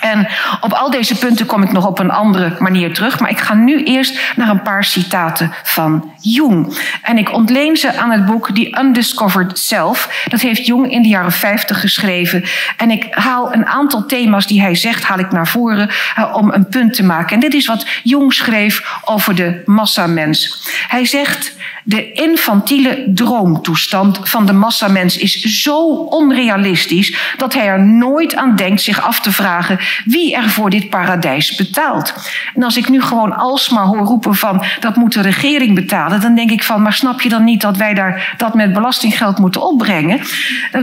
En 0.01 0.29
op 0.61 0.73
al 0.73 0.91
deze 0.91 1.19
punten 1.19 1.47
kom 1.47 1.63
ik 1.63 1.73
nog 1.73 1.87
op 1.87 1.99
een 1.99 2.11
andere 2.11 2.57
manier 2.59 2.95
terug. 2.95 3.21
Maar 3.21 3.31
ik 3.31 3.39
ga 3.39 3.55
nu 3.55 3.85
eerst 3.85 4.21
naar 4.37 4.49
een 4.49 4.63
paar 4.63 4.85
citaten 4.85 5.53
van 5.63 6.13
Jung. 6.21 6.79
En 7.03 7.19
ik 7.19 7.33
ontleen 7.33 7.77
ze 7.77 7.99
aan 7.99 8.11
het 8.11 8.27
boek 8.27 8.51
The 8.55 8.79
Undiscovered 8.81 9.59
Self. 9.59 10.25
Dat 10.29 10.41
heeft 10.41 10.67
Jung 10.67 10.91
in 10.93 11.03
de 11.03 11.09
jaren 11.09 11.33
50 11.33 11.81
geschreven. 11.81 12.45
En 12.77 12.91
ik 12.91 13.07
haal 13.11 13.55
een 13.55 13.67
aantal 13.67 14.07
thema's 14.07 14.47
die 14.47 14.61
hij 14.61 14.75
zegt, 14.75 15.05
haal 15.05 15.19
ik 15.19 15.33
naar 15.33 15.49
voren 15.49 15.91
uh, 16.19 16.35
om 16.37 16.53
een 16.53 16.69
punt 16.69 16.95
te 16.95 17.05
maken. 17.05 17.35
En 17.35 17.41
dit 17.41 17.55
is 17.55 17.67
wat 17.67 17.87
Jung 18.03 18.33
schreef 18.33 19.01
over 19.05 19.35
de 19.35 19.63
massamens. 19.65 20.69
Hij 20.89 21.05
zegt. 21.05 21.59
De 21.85 22.13
infantiele 22.13 23.05
droomtoestand 23.15 24.19
van 24.23 24.47
de 24.47 24.53
massamens 24.53 25.17
is 25.17 25.41
zo 25.41 25.87
onrealistisch 25.95 27.17
dat 27.37 27.55
hij 27.55 27.67
er 27.67 27.81
nooit 27.81 28.35
aan 28.35 28.57
denkt 28.57 28.81
zich 28.81 29.03
af 29.03 29.21
te 29.21 29.33
vragen 29.33 29.79
wie 30.05 30.35
er 30.35 30.51
voor 30.51 30.71
dit 30.71 30.91
paradijs 30.91 31.55
betaalt. 31.55 32.15
En 32.55 32.63
als 32.63 32.77
ik 32.77 32.89
nu 32.89 33.03
gewoon 33.03 33.37
alsmaar 33.37 33.85
hoor 33.85 33.99
roepen 33.99 34.35
van 34.35 34.65
dat 34.81 34.97
moet 34.97 35.13
de 35.13 35.21
regering 35.21 35.75
betalen, 35.75 36.21
dan 36.21 36.35
denk 36.35 36.51
ik 36.51 36.63
van, 36.63 36.83
maar 36.83 36.93
snap 36.93 37.21
je 37.21 37.29
dan 37.29 37.45
niet 37.45 37.61
dat 37.61 37.77
wij 37.77 37.95
daar 37.95 38.35
dat 38.37 38.55
met 38.55 38.73
belastinggeld 38.73 39.39
moeten 39.39 39.63
opbrengen? 39.63 40.21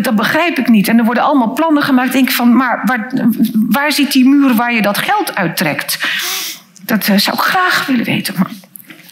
Dat, 0.01 0.15
begrijp 0.15 0.57
ik 0.57 0.67
niet. 0.67 0.87
En 0.87 0.97
er 0.97 1.05
worden 1.05 1.23
allemaal 1.23 1.53
plannen 1.53 1.83
gemaakt. 1.83 2.11
Denk 2.11 2.31
van, 2.31 2.55
maar 2.55 2.81
waar, 2.85 3.11
waar 3.69 3.91
zit 3.91 4.11
die 4.11 4.27
muur 4.27 4.55
waar 4.55 4.73
je 4.73 4.81
dat 4.81 4.97
geld 4.97 5.35
uittrekt? 5.35 6.07
Dat 6.83 7.07
uh, 7.07 7.17
zou 7.17 7.37
ik 7.37 7.43
graag 7.43 7.85
willen 7.85 8.05
weten. 8.05 8.35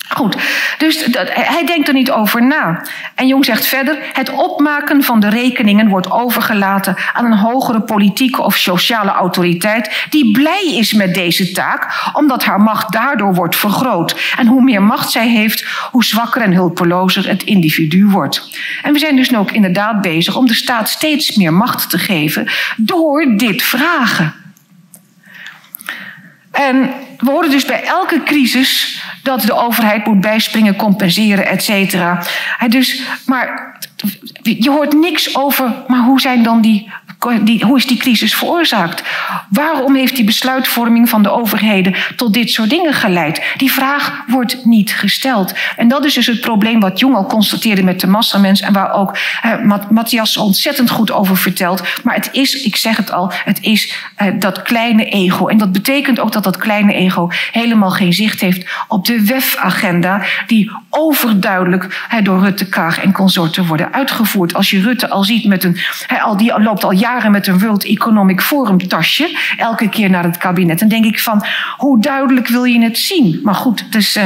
Goed, 0.09 0.37
dus 0.77 1.05
dat, 1.05 1.27
hij 1.33 1.65
denkt 1.65 1.87
er 1.87 1.93
niet 1.93 2.11
over 2.11 2.45
na. 2.45 2.81
En 3.15 3.27
Jong 3.27 3.45
zegt 3.45 3.65
verder: 3.65 3.97
het 4.13 4.29
opmaken 4.29 5.03
van 5.03 5.19
de 5.19 5.29
rekeningen 5.29 5.87
wordt 5.87 6.11
overgelaten 6.11 6.95
aan 7.13 7.25
een 7.25 7.37
hogere 7.37 7.81
politieke 7.81 8.41
of 8.41 8.55
sociale 8.55 9.11
autoriteit 9.11 10.05
die 10.09 10.31
blij 10.31 10.75
is 10.77 10.93
met 10.93 11.13
deze 11.13 11.51
taak, 11.51 12.09
omdat 12.13 12.43
haar 12.43 12.61
macht 12.61 12.91
daardoor 12.91 13.33
wordt 13.33 13.55
vergroot. 13.55 14.33
En 14.37 14.47
hoe 14.47 14.61
meer 14.61 14.83
macht 14.83 15.11
zij 15.11 15.29
heeft, 15.29 15.65
hoe 15.91 16.03
zwakker 16.03 16.41
en 16.41 16.53
hulpelozer 16.53 17.27
het 17.27 17.43
individu 17.43 18.05
wordt. 18.05 18.49
En 18.81 18.93
we 18.93 18.99
zijn 18.99 19.15
dus 19.15 19.35
ook 19.35 19.51
inderdaad 19.51 20.01
bezig 20.01 20.35
om 20.35 20.47
de 20.47 20.53
staat 20.53 20.89
steeds 20.89 21.35
meer 21.35 21.53
macht 21.53 21.89
te 21.89 21.97
geven 21.97 22.47
door 22.77 23.33
dit 23.37 23.63
vragen. 23.63 24.44
En 26.55 26.91
we 27.19 27.31
horen 27.31 27.49
dus 27.49 27.65
bij 27.65 27.83
elke 27.83 28.23
crisis 28.23 29.01
dat 29.23 29.41
de 29.41 29.53
overheid 29.53 30.05
moet 30.05 30.21
bijspringen, 30.21 30.75
compenseren, 30.75 31.47
et 31.47 31.63
cetera. 31.63 32.23
Dus, 32.67 33.01
maar 33.25 33.77
je 34.41 34.69
hoort 34.69 34.93
niks 34.93 35.35
over, 35.35 35.73
maar 35.87 36.03
hoe 36.03 36.21
zijn 36.21 36.43
dan 36.43 36.61
die 36.61 36.91
hoe 37.59 37.77
is 37.77 37.85
die 37.85 37.97
crisis 37.97 38.35
veroorzaakt? 38.35 39.03
Waarom 39.49 39.95
heeft 39.95 40.15
die 40.15 40.25
besluitvorming 40.25 41.09
van 41.09 41.23
de 41.23 41.31
overheden 41.31 41.95
tot 42.15 42.33
dit 42.33 42.51
soort 42.51 42.69
dingen 42.69 42.93
geleid? 42.93 43.41
Die 43.57 43.71
vraag 43.71 44.23
wordt 44.27 44.65
niet 44.65 44.93
gesteld. 44.93 45.53
En 45.77 45.87
dat 45.87 46.05
is 46.05 46.13
dus 46.13 46.27
het 46.27 46.41
probleem 46.41 46.79
wat 46.79 46.99
Jung 46.99 47.15
al 47.15 47.25
constateerde 47.25 47.83
met 47.83 47.99
de 47.99 48.07
massamens 48.07 48.61
en 48.61 48.73
waar 48.73 48.93
ook 48.93 49.17
eh, 49.41 49.79
Matthias 49.89 50.37
ontzettend 50.37 50.89
goed 50.89 51.11
over 51.11 51.37
vertelt. 51.37 51.81
Maar 52.03 52.15
het 52.15 52.29
is, 52.31 52.63
ik 52.63 52.75
zeg 52.75 52.97
het 52.97 53.11
al, 53.11 53.31
het 53.45 53.57
is 53.61 53.93
eh, 54.15 54.27
dat 54.39 54.61
kleine 54.61 55.05
ego. 55.05 55.47
En 55.47 55.57
dat 55.57 55.71
betekent 55.71 56.19
ook 56.19 56.31
dat 56.31 56.43
dat 56.43 56.57
kleine 56.57 56.93
ego 56.93 57.29
helemaal 57.51 57.91
geen 57.91 58.13
zicht 58.13 58.41
heeft 58.41 58.69
op 58.87 59.05
de 59.05 59.25
WEF-agenda 59.25 60.21
die 60.47 60.71
overduidelijk 60.95 62.07
door 62.23 62.39
Rutte, 62.39 62.65
Kaag 62.65 63.01
en 63.01 63.11
consorten 63.11 63.65
worden 63.65 63.93
uitgevoerd. 63.93 64.53
Als 64.53 64.69
je 64.69 64.81
Rutte 64.81 65.09
al 65.09 65.23
ziet 65.23 65.47
met 65.47 65.63
een, 65.63 65.77
al 66.23 66.37
die 66.37 66.61
loopt 66.61 66.83
al 66.83 66.91
jaren 66.91 67.31
met 67.31 67.47
een 67.47 67.59
World 67.59 67.85
Economic 67.85 68.41
Forum 68.41 68.87
tasje, 68.87 69.37
elke 69.57 69.89
keer 69.89 70.09
naar 70.09 70.23
het 70.23 70.37
kabinet. 70.37 70.79
Dan 70.79 70.87
denk 70.87 71.05
ik 71.05 71.19
van, 71.19 71.45
hoe 71.77 72.01
duidelijk 72.01 72.47
wil 72.47 72.63
je 72.63 72.81
het 72.81 72.97
zien? 72.97 73.39
Maar 73.43 73.55
goed, 73.55 73.91
dus... 73.91 74.17
Uh, 74.17 74.25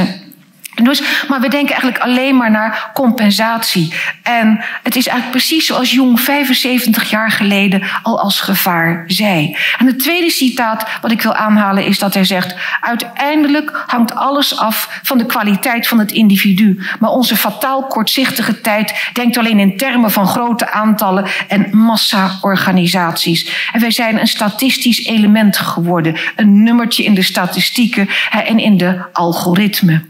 dus, 0.84 1.02
maar 1.28 1.40
we 1.40 1.48
denken 1.48 1.70
eigenlijk 1.70 2.02
alleen 2.02 2.36
maar 2.36 2.50
naar 2.50 2.90
compensatie. 2.94 3.94
En 4.22 4.64
het 4.82 4.96
is 4.96 5.06
eigenlijk 5.06 5.38
precies 5.38 5.66
zoals 5.66 5.92
Jong 5.92 6.20
75 6.20 7.10
jaar 7.10 7.30
geleden 7.30 7.82
al 8.02 8.20
als 8.20 8.40
gevaar 8.40 9.04
zei. 9.06 9.56
En 9.78 9.86
het 9.86 9.98
tweede 9.98 10.30
citaat 10.30 10.86
wat 11.00 11.10
ik 11.10 11.22
wil 11.22 11.34
aanhalen 11.34 11.84
is 11.84 11.98
dat 11.98 12.14
hij 12.14 12.24
zegt: 12.24 12.54
Uiteindelijk 12.80 13.84
hangt 13.86 14.14
alles 14.14 14.58
af 14.58 15.00
van 15.02 15.18
de 15.18 15.26
kwaliteit 15.26 15.88
van 15.88 15.98
het 15.98 16.12
individu. 16.12 16.80
Maar 16.98 17.10
onze 17.10 17.36
fataal 17.36 17.86
kortzichtige 17.86 18.60
tijd 18.60 19.10
denkt 19.12 19.36
alleen 19.36 19.58
in 19.58 19.76
termen 19.76 20.10
van 20.10 20.26
grote 20.26 20.70
aantallen 20.70 21.26
en 21.48 21.76
massa-organisaties. 21.76 23.68
En 23.72 23.80
wij 23.80 23.90
zijn 23.90 24.20
een 24.20 24.28
statistisch 24.28 25.04
element 25.04 25.56
geworden, 25.56 26.16
een 26.36 26.62
nummertje 26.62 27.04
in 27.04 27.14
de 27.14 27.22
statistieken 27.22 28.08
en 28.30 28.58
in 28.58 28.76
de 28.76 28.98
algoritmen. 29.12 30.09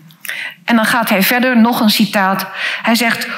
En 0.65 0.77
dan 0.77 0.85
gaat 0.85 1.09
hij 1.09 1.23
verder, 1.23 1.57
nog 1.57 1.81
een 1.81 1.91
citaat. 1.91 2.47
Hij 2.83 2.95
zegt, 2.95 3.29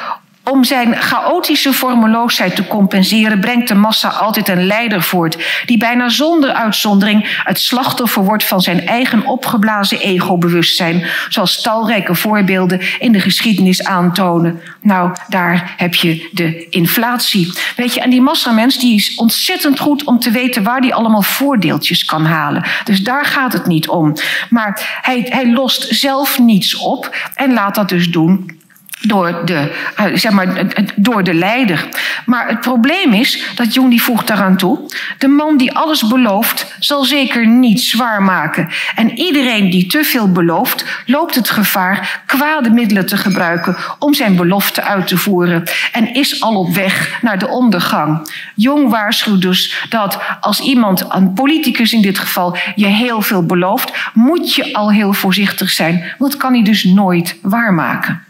om 0.45 0.65
zijn 0.65 0.97
chaotische 0.97 1.73
vormeloosheid 1.73 2.57
te 2.57 2.67
compenseren, 2.67 3.41
brengt 3.41 3.69
de 3.69 3.75
massa 3.75 4.09
altijd 4.09 4.49
een 4.49 4.67
leider 4.67 5.03
voort, 5.03 5.63
die 5.67 5.79
bijna 5.79 6.09
zonder 6.09 6.53
uitzondering 6.53 7.41
het 7.45 7.61
slachtoffer 7.61 8.25
wordt 8.25 8.45
van 8.45 8.61
zijn 8.61 8.87
eigen 8.87 9.27
opgeblazen 9.27 10.01
ego-bewustzijn, 10.01 11.05
zoals 11.29 11.63
talrijke 11.63 12.15
voorbeelden 12.15 12.81
in 12.99 13.13
de 13.13 13.21
geschiedenis 13.21 13.85
aantonen. 13.85 14.61
Nou, 14.81 15.13
daar 15.29 15.75
heb 15.77 15.95
je 15.95 16.29
de 16.33 16.69
inflatie. 16.69 17.53
Weet 17.77 17.95
je, 17.95 18.01
en 18.01 18.11
die 18.11 18.21
massamens 18.21 18.79
die 18.79 18.95
is 18.95 19.15
ontzettend 19.15 19.79
goed 19.79 20.05
om 20.05 20.19
te 20.19 20.31
weten 20.31 20.63
waar 20.63 20.81
die 20.81 20.95
allemaal 20.95 21.23
voordeeltjes 21.23 22.05
kan 22.05 22.25
halen. 22.25 22.65
Dus 22.85 23.01
daar 23.01 23.25
gaat 23.25 23.53
het 23.53 23.67
niet 23.67 23.89
om. 23.89 24.13
Maar 24.51 25.01
hij, 25.03 25.27
hij 25.29 25.53
lost 25.53 25.87
zelf 25.95 26.39
niets 26.39 26.75
op 26.75 27.17
en 27.35 27.53
laat 27.53 27.75
dat 27.75 27.89
dus 27.89 28.11
doen 28.11 28.61
door 29.03 29.41
de, 29.45 29.73
uh, 30.01 30.07
zeg 30.15 30.33
maar, 30.33 30.67
door 30.97 31.25
de 31.25 31.35
leider. 31.35 31.89
Maar 32.27 32.49
het 32.49 32.61
probleem 32.61 33.13
is, 33.13 33.45
dat 33.55 33.75
Jung 33.75 33.91
die 33.91 34.03
voegt 34.03 34.27
daaraan 34.27 34.57
toe, 34.57 34.79
de 35.19 35.29
man 35.29 35.57
die 35.57 35.73
alles 35.73 36.09
belooft, 36.09 36.75
zal 36.79 37.05
zeker 37.05 37.47
niet 37.47 37.81
zwaar 37.81 38.23
maken. 38.23 38.69
En 38.95 39.19
iedereen 39.19 39.71
die 39.71 39.87
te 39.87 40.05
veel 40.05 40.33
belooft, 40.33 40.85
loopt 41.07 41.35
het 41.35 41.51
gevaar 41.51 42.23
kwade 42.27 42.71
middelen 42.71 43.07
te 43.07 43.17
gebruiken 43.17 43.77
om 43.99 44.15
zijn 44.15 44.37
belofte 44.37 44.83
uit 44.83 45.07
te 45.07 45.17
voeren 45.17 45.63
en 45.93 46.15
is 46.15 46.41
al 46.41 46.57
op 46.57 46.75
weg 46.75 47.19
naar 47.23 47.39
de 47.39 47.49
ondergang. 47.49 48.31
Jong 48.55 48.91
waarschuwt 48.91 49.43
dus 49.43 49.87
dat 49.89 50.19
als 50.41 50.61
iemand, 50.61 51.05
een 51.09 51.33
politicus 51.33 51.93
in 51.93 52.03
dit 52.03 52.19
geval, 52.19 52.57
je 52.75 52.87
heel 52.87 53.23
veel 53.23 53.47
belooft, 53.47 53.93
moet 54.15 54.55
je 54.55 54.75
al 54.75 54.91
heel 54.93 55.13
voorzichtig 55.13 55.71
zijn, 55.71 56.15
want 56.19 56.33
dat 56.33 56.41
kan 56.41 56.53
hij 56.53 56.63
dus 56.63 56.85
nooit 56.85 57.37
waarmaken. 57.43 58.23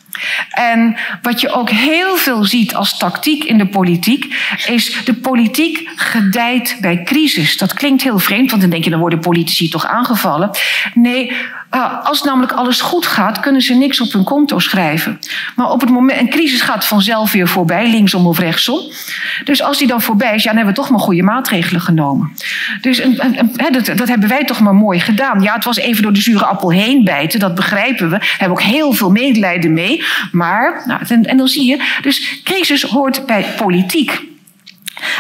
En 0.50 0.96
wat 1.22 1.40
je 1.40 1.52
ook 1.52 1.70
heel 1.70 2.16
veel 2.16 2.44
ziet 2.44 2.74
als 2.74 2.98
tactiek 2.98 3.44
in 3.44 3.58
de 3.58 3.66
politiek, 3.66 4.34
is 4.66 5.04
de 5.04 5.14
politiek 5.14 5.90
gedijt 5.96 6.76
bij 6.80 7.02
crisis. 7.02 7.56
Dat 7.56 7.74
klinkt 7.74 8.02
heel 8.02 8.18
vreemd, 8.18 8.50
want 8.50 8.62
dan 8.62 8.70
denk 8.70 8.84
je, 8.84 8.90
dan 8.90 9.00
worden 9.00 9.18
politici 9.18 9.68
toch 9.68 9.86
aangevallen. 9.86 10.50
Nee, 10.94 11.32
uh, 11.74 12.06
als 12.06 12.22
namelijk 12.22 12.52
alles 12.52 12.80
goed 12.80 13.06
gaat, 13.06 13.40
kunnen 13.40 13.62
ze 13.62 13.74
niks 13.74 14.00
op 14.00 14.12
hun 14.12 14.24
konto 14.24 14.58
schrijven. 14.58 15.18
Maar 15.56 15.70
op 15.70 15.80
het 15.80 15.90
moment, 15.90 16.20
een 16.20 16.28
crisis 16.28 16.60
gaat 16.60 16.84
vanzelf 16.84 17.32
weer 17.32 17.48
voorbij, 17.48 17.90
linksom 17.90 18.26
of 18.26 18.38
rechtsom. 18.38 18.80
Dus 19.44 19.62
als 19.62 19.78
die 19.78 19.86
dan 19.86 20.02
voorbij 20.02 20.34
is, 20.34 20.42
ja, 20.42 20.48
dan 20.48 20.56
hebben 20.56 20.74
we 20.74 20.80
toch 20.80 20.90
maar 20.90 21.00
goede 21.00 21.22
maatregelen 21.22 21.80
genomen. 21.80 22.32
Dus 22.80 22.98
een, 22.98 23.20
dat, 23.72 23.86
dat, 23.96 24.08
hebben 24.08 24.28
wij 24.28 24.44
toch 24.44 24.60
maar 24.60 24.74
mooi 24.74 25.00
gedaan. 25.00 25.42
Ja, 25.42 25.54
het 25.54 25.64
was 25.64 25.76
even 25.76 26.02
door 26.02 26.12
de 26.12 26.20
zure 26.20 26.44
appel 26.44 26.70
heen 26.70 27.04
bijten, 27.04 27.40
dat 27.40 27.54
begrijpen 27.54 28.10
we. 28.10 28.18
Daar 28.18 28.34
hebben 28.38 28.58
ook 28.58 28.64
heel 28.64 28.92
veel 28.92 29.10
medelijden 29.10 29.72
mee. 29.72 30.01
Maar, 30.32 30.82
nou, 30.86 31.00
en, 31.22 31.36
dan 31.36 31.48
zie 31.48 31.66
je, 31.66 31.98
dus 32.03 32.40
crisis 32.44 32.82
hoort 32.82 33.26
bij 33.26 33.46
politiek. 33.57 34.30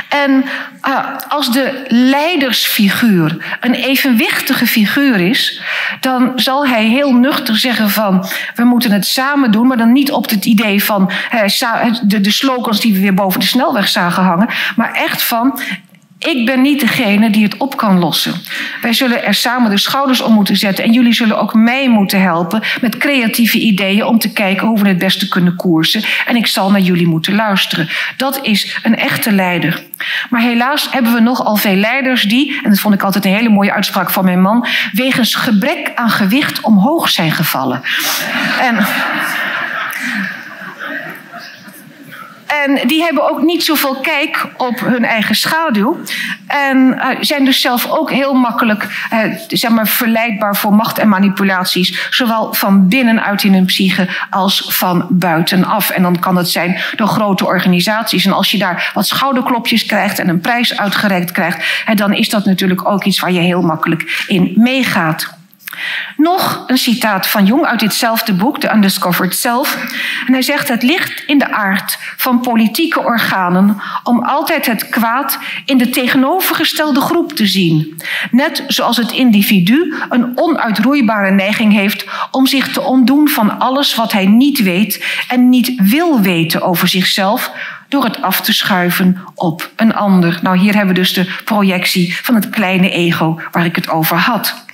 En 0.08 0.44
uh, 0.88 0.98
als 1.28 1.52
de 1.52 1.84
leidersfiguur 1.88 3.56
een 3.60 3.74
evenwichtige 3.74 4.66
figuur 4.66 5.20
is, 5.20 5.62
dan 6.00 6.32
zal 6.36 6.66
hij 6.66 6.84
heel 6.84 7.14
nuchter 7.14 7.56
zeggen 7.56 7.90
van 7.90 8.26
we 8.54 8.64
moeten 8.64 8.92
het 8.92 9.06
samen 9.06 9.50
doen, 9.50 9.66
maar 9.66 9.76
dan 9.76 9.92
niet 9.92 10.12
op 10.12 10.30
het 10.30 10.44
idee 10.44 10.84
van 10.84 11.10
uh, 11.34 11.94
de, 12.02 12.20
de 12.20 12.30
slogans 12.30 12.80
die 12.80 12.92
we 12.92 13.00
weer 13.00 13.14
boven 13.14 13.40
de 13.40 13.46
snelweg 13.46 13.88
zagen 13.88 14.22
hangen, 14.22 14.48
maar 14.76 14.92
echt 14.92 15.22
van 15.22 15.60
ik 16.24 16.46
ben 16.46 16.62
niet 16.62 16.80
degene 16.80 17.30
die 17.30 17.42
het 17.42 17.56
op 17.56 17.76
kan 17.76 17.98
lossen. 17.98 18.34
Wij 18.82 18.92
zullen 18.92 19.24
er 19.24 19.34
samen 19.34 19.70
de 19.70 19.78
schouders 19.78 20.20
om 20.20 20.32
moeten 20.32 20.56
zetten. 20.56 20.84
En 20.84 20.92
jullie 20.92 21.12
zullen 21.12 21.40
ook 21.40 21.54
mij 21.54 21.88
moeten 21.88 22.20
helpen 22.20 22.62
met 22.80 22.96
creatieve 22.96 23.58
ideeën 23.58 24.04
om 24.04 24.18
te 24.18 24.32
kijken 24.32 24.66
hoe 24.66 24.82
we 24.82 24.88
het 24.88 24.98
beste 24.98 25.28
kunnen 25.28 25.56
koersen. 25.56 26.02
En 26.26 26.36
ik 26.36 26.46
zal 26.46 26.70
naar 26.70 26.80
jullie 26.80 27.06
moeten 27.06 27.34
luisteren. 27.34 27.88
Dat 28.16 28.38
is 28.42 28.78
een 28.82 28.96
echte 28.96 29.32
leider. 29.32 29.82
Maar 30.30 30.40
helaas 30.40 30.88
hebben 30.90 31.12
we 31.12 31.20
nogal 31.20 31.56
veel 31.56 31.76
leiders 31.76 32.22
die, 32.22 32.60
en 32.62 32.70
dat 32.70 32.80
vond 32.80 32.94
ik 32.94 33.02
altijd 33.02 33.24
een 33.24 33.34
hele 33.34 33.48
mooie 33.48 33.72
uitspraak 33.72 34.10
van 34.10 34.24
mijn 34.24 34.40
man, 34.40 34.66
wegens 34.92 35.34
gebrek 35.34 35.92
aan 35.94 36.10
gewicht 36.10 36.60
omhoog 36.60 37.08
zijn 37.08 37.32
gevallen. 37.32 37.82
En 38.60 38.86
En 42.64 42.86
die 42.86 43.02
hebben 43.02 43.30
ook 43.30 43.42
niet 43.42 43.64
zoveel 43.64 43.96
kijk 44.00 44.46
op 44.56 44.80
hun 44.80 45.04
eigen 45.04 45.34
schaduw. 45.34 46.00
En 46.46 46.76
uh, 46.78 47.06
zijn 47.20 47.44
dus 47.44 47.60
zelf 47.60 47.90
ook 47.90 48.10
heel 48.10 48.34
makkelijk 48.34 49.08
uh, 49.12 49.18
zeg 49.48 49.70
maar, 49.70 49.88
verleidbaar 49.88 50.56
voor 50.56 50.74
macht 50.74 50.98
en 50.98 51.08
manipulaties. 51.08 52.08
Zowel 52.10 52.54
van 52.54 52.88
binnenuit 52.88 53.42
in 53.44 53.54
hun 53.54 53.64
psyche 53.64 54.08
als 54.30 54.64
van 54.68 55.06
buitenaf. 55.10 55.90
En 55.90 56.02
dan 56.02 56.18
kan 56.18 56.36
het 56.36 56.50
zijn 56.50 56.80
door 56.96 57.06
grote 57.08 57.44
organisaties. 57.44 58.24
En 58.24 58.32
als 58.32 58.50
je 58.50 58.58
daar 58.58 58.90
wat 58.94 59.06
schouderklopjes 59.06 59.86
krijgt 59.86 60.18
en 60.18 60.28
een 60.28 60.40
prijs 60.40 60.76
uitgereikt 60.78 61.32
krijgt, 61.32 61.84
dan 61.94 62.12
is 62.12 62.28
dat 62.28 62.44
natuurlijk 62.44 62.88
ook 62.88 63.04
iets 63.04 63.20
waar 63.20 63.32
je 63.32 63.40
heel 63.40 63.62
makkelijk 63.62 64.24
in 64.26 64.52
meegaat. 64.56 65.40
Nog 66.16 66.64
een 66.66 66.78
citaat 66.78 67.26
van 67.26 67.46
Jung 67.46 67.64
uit 67.64 67.80
ditzelfde 67.80 68.32
boek, 68.32 68.60
The 68.60 68.72
Undiscovered 68.74 69.34
Self. 69.34 69.76
En 70.26 70.32
hij 70.32 70.42
zegt: 70.42 70.68
Het 70.68 70.82
ligt 70.82 71.22
in 71.26 71.38
de 71.38 71.52
aard 71.52 71.98
van 72.16 72.40
politieke 72.40 73.00
organen 73.00 73.80
om 74.02 74.24
altijd 74.24 74.66
het 74.66 74.88
kwaad 74.88 75.38
in 75.64 75.78
de 75.78 75.90
tegenovergestelde 75.90 77.00
groep 77.00 77.32
te 77.32 77.46
zien. 77.46 78.00
Net 78.30 78.64
zoals 78.66 78.96
het 78.96 79.12
individu 79.12 79.94
een 80.08 80.32
onuitroeibare 80.34 81.30
neiging 81.30 81.72
heeft 81.72 82.06
om 82.30 82.46
zich 82.46 82.72
te 82.72 82.80
ontdoen 82.82 83.28
van 83.28 83.58
alles 83.58 83.94
wat 83.94 84.12
hij 84.12 84.26
niet 84.26 84.62
weet 84.62 85.04
en 85.28 85.48
niet 85.48 85.72
wil 85.76 86.20
weten 86.20 86.62
over 86.62 86.88
zichzelf, 86.88 87.50
door 87.88 88.04
het 88.04 88.22
af 88.22 88.40
te 88.40 88.52
schuiven 88.52 89.18
op 89.34 89.70
een 89.76 89.94
ander. 89.94 90.38
Nou, 90.42 90.58
hier 90.58 90.74
hebben 90.74 90.94
we 90.94 91.00
dus 91.00 91.12
de 91.12 91.40
projectie 91.44 92.16
van 92.22 92.34
het 92.34 92.50
kleine 92.50 92.90
ego 92.90 93.40
waar 93.50 93.64
ik 93.64 93.76
het 93.76 93.88
over 93.88 94.16
had. 94.16 94.64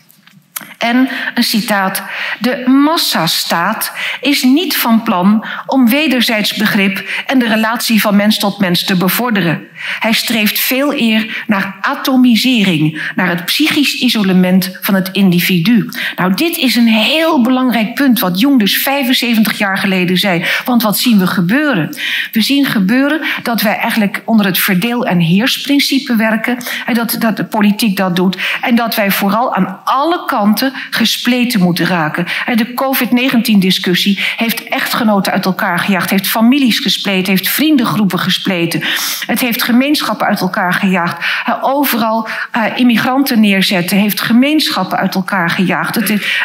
En 0.78 1.08
een 1.34 1.42
citaat: 1.42 2.02
De 2.38 2.68
massastaat 2.68 3.92
is 4.20 4.42
niet 4.42 4.76
van 4.76 5.02
plan 5.02 5.46
om 5.66 5.88
wederzijds 5.88 6.54
begrip 6.54 7.08
en 7.26 7.38
de 7.38 7.48
relatie 7.48 8.00
van 8.00 8.16
mens 8.16 8.38
tot 8.38 8.58
mens 8.58 8.84
te 8.84 8.96
bevorderen. 8.96 9.66
Hij 10.00 10.12
streeft 10.12 10.58
veel 10.60 10.94
eer 10.94 11.44
naar 11.46 11.76
atomisering, 11.80 13.10
naar 13.14 13.28
het 13.28 13.44
psychisch 13.44 13.94
isolement 13.94 14.78
van 14.80 14.94
het 14.94 15.08
individu. 15.12 15.88
Nou, 16.16 16.34
dit 16.34 16.56
is 16.56 16.76
een 16.76 16.88
heel 16.88 17.42
belangrijk 17.42 17.94
punt 17.94 18.20
wat 18.20 18.40
Jung 18.40 18.58
dus 18.58 18.78
75 18.78 19.58
jaar 19.58 19.78
geleden 19.78 20.16
zei. 20.16 20.44
Want 20.64 20.82
wat 20.82 20.98
zien 20.98 21.18
we 21.18 21.26
gebeuren? 21.26 21.96
We 22.32 22.40
zien 22.40 22.64
gebeuren 22.64 23.20
dat 23.42 23.60
wij 23.60 23.76
eigenlijk 23.76 24.22
onder 24.24 24.46
het 24.46 24.58
verdeel- 24.58 25.06
en 25.06 25.18
heersprincipe 25.18 26.16
werken. 26.16 26.58
En 26.86 26.94
dat, 26.94 27.16
dat 27.18 27.36
de 27.36 27.44
politiek 27.44 27.96
dat 27.96 28.16
doet. 28.16 28.36
En 28.60 28.74
dat 28.74 28.94
wij 28.94 29.10
vooral 29.10 29.54
aan 29.54 29.80
alle 29.84 30.24
kanten 30.26 30.67
gespleten 30.90 31.60
moeten 31.60 31.86
raken. 31.86 32.26
En 32.46 32.56
de 32.56 32.74
COVID-19-discussie 32.74 34.18
heeft 34.36 34.64
echtgenoten 34.64 35.32
uit 35.32 35.44
elkaar 35.44 35.78
gejaagd, 35.78 36.10
heeft 36.10 36.28
families 36.28 36.78
gespleten, 36.78 37.32
heeft 37.32 37.48
vriendengroepen 37.48 38.18
gespleten. 38.18 38.82
Het 39.26 39.40
heeft 39.40 39.62
gemeenschappen 39.62 40.26
uit 40.26 40.40
elkaar 40.40 40.72
gejaagd. 40.72 41.24
Overal 41.60 42.28
uh, 42.56 42.64
immigranten 42.74 43.40
neerzetten 43.40 43.96
heeft 43.96 44.20
gemeenschappen 44.20 44.98
uit 44.98 45.14
elkaar 45.14 45.50
gejaagd. 45.50 45.94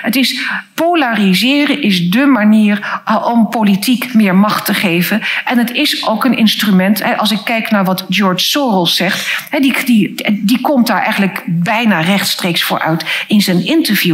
Het 0.01 0.15
is, 0.15 0.41
polariseren 0.73 1.81
is 1.81 2.09
de 2.09 2.25
manier 2.25 3.01
uh, 3.09 3.25
om 3.25 3.49
politiek 3.49 4.13
meer 4.13 4.35
macht 4.35 4.65
te 4.65 4.73
geven. 4.73 5.21
En 5.45 5.57
het 5.57 5.71
is 5.71 6.07
ook 6.07 6.25
een 6.25 6.37
instrument. 6.37 7.17
Als 7.17 7.31
ik 7.31 7.41
kijk 7.43 7.71
naar 7.71 7.85
wat 7.85 8.05
George 8.09 8.45
Soros 8.45 8.95
zegt, 8.95 9.47
die, 9.59 9.75
die, 9.85 10.15
die 10.31 10.61
komt 10.61 10.87
daar 10.87 11.01
eigenlijk 11.01 11.43
bijna 11.47 11.99
rechtstreeks 11.99 12.63
voor 12.63 12.79
uit 12.79 13.05
in 13.27 13.41
zijn 13.41 13.65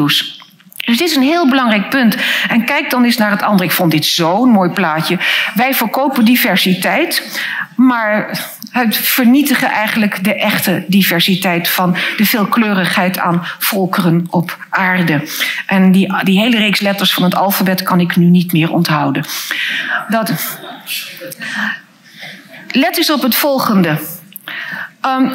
Dus 0.06 0.98
dit 0.98 1.10
is 1.10 1.16
een 1.16 1.24
heel 1.24 1.50
belangrijk 1.50 1.90
punt. 1.90 2.18
En 2.48 2.66
kijk 2.66 2.90
dan 2.90 3.04
eens 3.04 3.18
naar 3.18 3.32
het 3.32 3.42
andere. 3.42 3.64
Ik 3.64 3.76
vond 3.76 3.92
dit 3.92 4.06
zo'n 4.06 4.50
mooi 4.50 4.70
plaatje. 4.70 5.18
Wij 5.54 5.74
verkopen 5.74 6.26
diversiteit, 6.26 7.42
maar 7.76 8.40
het 8.72 8.98
vernietigen 8.98 9.70
eigenlijk 9.70 10.24
de 10.24 10.36
echte 10.36 10.86
diversiteit 10.88 11.70
van 11.70 11.96
de 12.18 12.26
veelkleurigheid 12.26 13.20
aan 13.20 13.46
volkeren 13.60 14.28
op 14.30 14.58
aarde. 14.70 15.28
En 15.66 15.92
die, 15.92 16.24
die 16.24 16.40
hele 16.40 16.58
reeks 16.58 16.80
letters 16.80 17.14
van 17.14 17.24
het 17.24 17.36
alfabet 17.36 17.84
kan 17.84 18.00
ik 18.00 18.16
nu 18.16 18.26
niet 18.26 18.52
meer 18.52 18.72
onthouden. 18.72 19.26
Dat, 20.10 20.58
let 22.72 22.98
eens 22.98 23.12
op 23.12 23.22
het 23.22 23.36
volgende. 23.36 24.00
Um, 25.06 25.32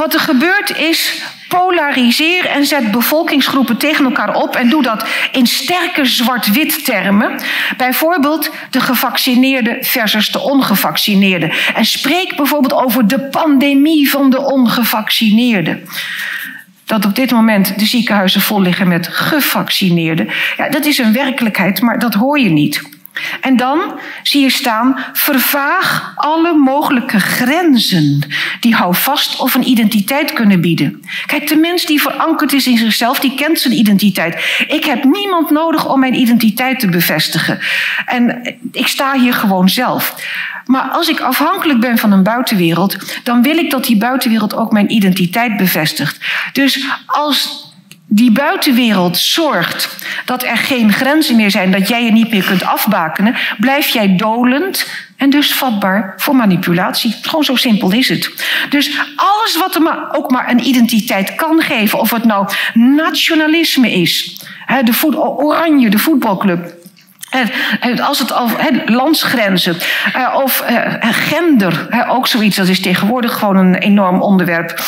wat 0.00 0.14
er 0.14 0.20
gebeurt 0.20 0.78
is, 0.78 1.22
polariseer 1.48 2.46
en 2.46 2.66
zet 2.66 2.90
bevolkingsgroepen 2.90 3.76
tegen 3.76 4.04
elkaar 4.04 4.34
op 4.34 4.56
en 4.56 4.68
doe 4.68 4.82
dat 4.82 5.04
in 5.32 5.46
sterke 5.46 6.04
zwart-wit 6.04 6.84
termen. 6.84 7.40
Bijvoorbeeld 7.76 8.50
de 8.70 8.80
gevaccineerde 8.80 9.76
versus 9.80 10.32
de 10.32 10.40
ongevaccineerde. 10.40 11.52
En 11.74 11.84
spreek 11.84 12.36
bijvoorbeeld 12.36 12.82
over 12.82 13.08
de 13.08 13.20
pandemie 13.20 14.10
van 14.10 14.30
de 14.30 14.40
ongevaccineerden 14.40 15.88
dat 16.84 17.04
op 17.04 17.14
dit 17.14 17.30
moment 17.30 17.78
de 17.78 17.86
ziekenhuizen 17.86 18.40
vol 18.40 18.60
liggen 18.60 18.88
met 18.88 19.08
gevaccineerden. 19.08 20.28
Ja, 20.56 20.68
dat 20.68 20.84
is 20.84 20.98
een 20.98 21.12
werkelijkheid, 21.12 21.80
maar 21.80 21.98
dat 21.98 22.14
hoor 22.14 22.38
je 22.38 22.50
niet. 22.50 22.99
En 23.40 23.56
dan 23.56 23.98
zie 24.22 24.42
je 24.42 24.50
staan, 24.50 24.98
vervaag 25.12 26.12
alle 26.16 26.54
mogelijke 26.54 27.20
grenzen 27.20 28.22
die 28.60 28.74
houvast 28.74 29.40
of 29.40 29.54
een 29.54 29.68
identiteit 29.68 30.32
kunnen 30.32 30.60
bieden. 30.60 31.04
Kijk, 31.26 31.48
de 31.48 31.56
mens 31.56 31.84
die 31.84 32.00
verankerd 32.00 32.52
is 32.52 32.66
in 32.66 32.78
zichzelf, 32.78 33.20
die 33.20 33.34
kent 33.34 33.60
zijn 33.60 33.74
identiteit. 33.74 34.64
Ik 34.68 34.84
heb 34.84 35.04
niemand 35.04 35.50
nodig 35.50 35.88
om 35.88 36.00
mijn 36.00 36.14
identiteit 36.14 36.80
te 36.80 36.88
bevestigen. 36.88 37.58
En 38.06 38.56
ik 38.72 38.86
sta 38.86 39.18
hier 39.18 39.34
gewoon 39.34 39.68
zelf. 39.68 40.14
Maar 40.64 40.82
als 40.82 41.08
ik 41.08 41.20
afhankelijk 41.20 41.80
ben 41.80 41.98
van 41.98 42.12
een 42.12 42.22
buitenwereld, 42.22 42.96
dan 43.24 43.42
wil 43.42 43.56
ik 43.56 43.70
dat 43.70 43.84
die 43.84 43.96
buitenwereld 43.96 44.54
ook 44.54 44.72
mijn 44.72 44.92
identiteit 44.92 45.56
bevestigt. 45.56 46.18
Dus 46.52 46.84
als 47.06 47.69
die 48.12 48.32
buitenwereld 48.32 49.18
zorgt 49.18 49.96
dat 50.24 50.42
er 50.42 50.56
geen 50.56 50.92
grenzen 50.92 51.36
meer 51.36 51.50
zijn, 51.50 51.70
dat 51.70 51.88
jij 51.88 52.04
je 52.04 52.12
niet 52.12 52.30
meer 52.30 52.44
kunt 52.44 52.64
afbakenen, 52.64 53.36
blijf 53.58 53.88
jij 53.88 54.16
dolend 54.16 54.90
en 55.16 55.30
dus 55.30 55.54
vatbaar 55.54 56.14
voor 56.16 56.36
manipulatie. 56.36 57.16
Gewoon 57.22 57.44
zo 57.44 57.56
simpel 57.56 57.92
is 57.92 58.08
het. 58.08 58.30
Dus 58.70 58.98
alles 59.16 59.56
wat 59.58 59.74
er 59.74 59.82
maar, 59.82 60.08
ook 60.12 60.30
maar 60.30 60.50
een 60.50 60.66
identiteit 60.66 61.34
kan 61.34 61.60
geven, 61.60 61.98
of 61.98 62.10
het 62.10 62.24
nou 62.24 62.48
nationalisme 62.74 63.92
is, 63.92 64.40
de 64.84 65.18
oranje, 65.18 65.90
de 65.90 65.98
voetbalclub, 65.98 66.74
als 68.02 68.18
het 68.18 68.32
over 68.32 68.82
landsgrenzen 68.86 69.76
uh, 70.16 70.34
of 70.42 70.64
uh, 70.70 71.10
gender, 71.10 72.06
ook 72.08 72.26
zoiets, 72.26 72.56
dat 72.56 72.68
is 72.68 72.80
tegenwoordig 72.80 73.38
gewoon 73.38 73.56
een 73.56 73.74
enorm 73.74 74.22
onderwerp. 74.22 74.80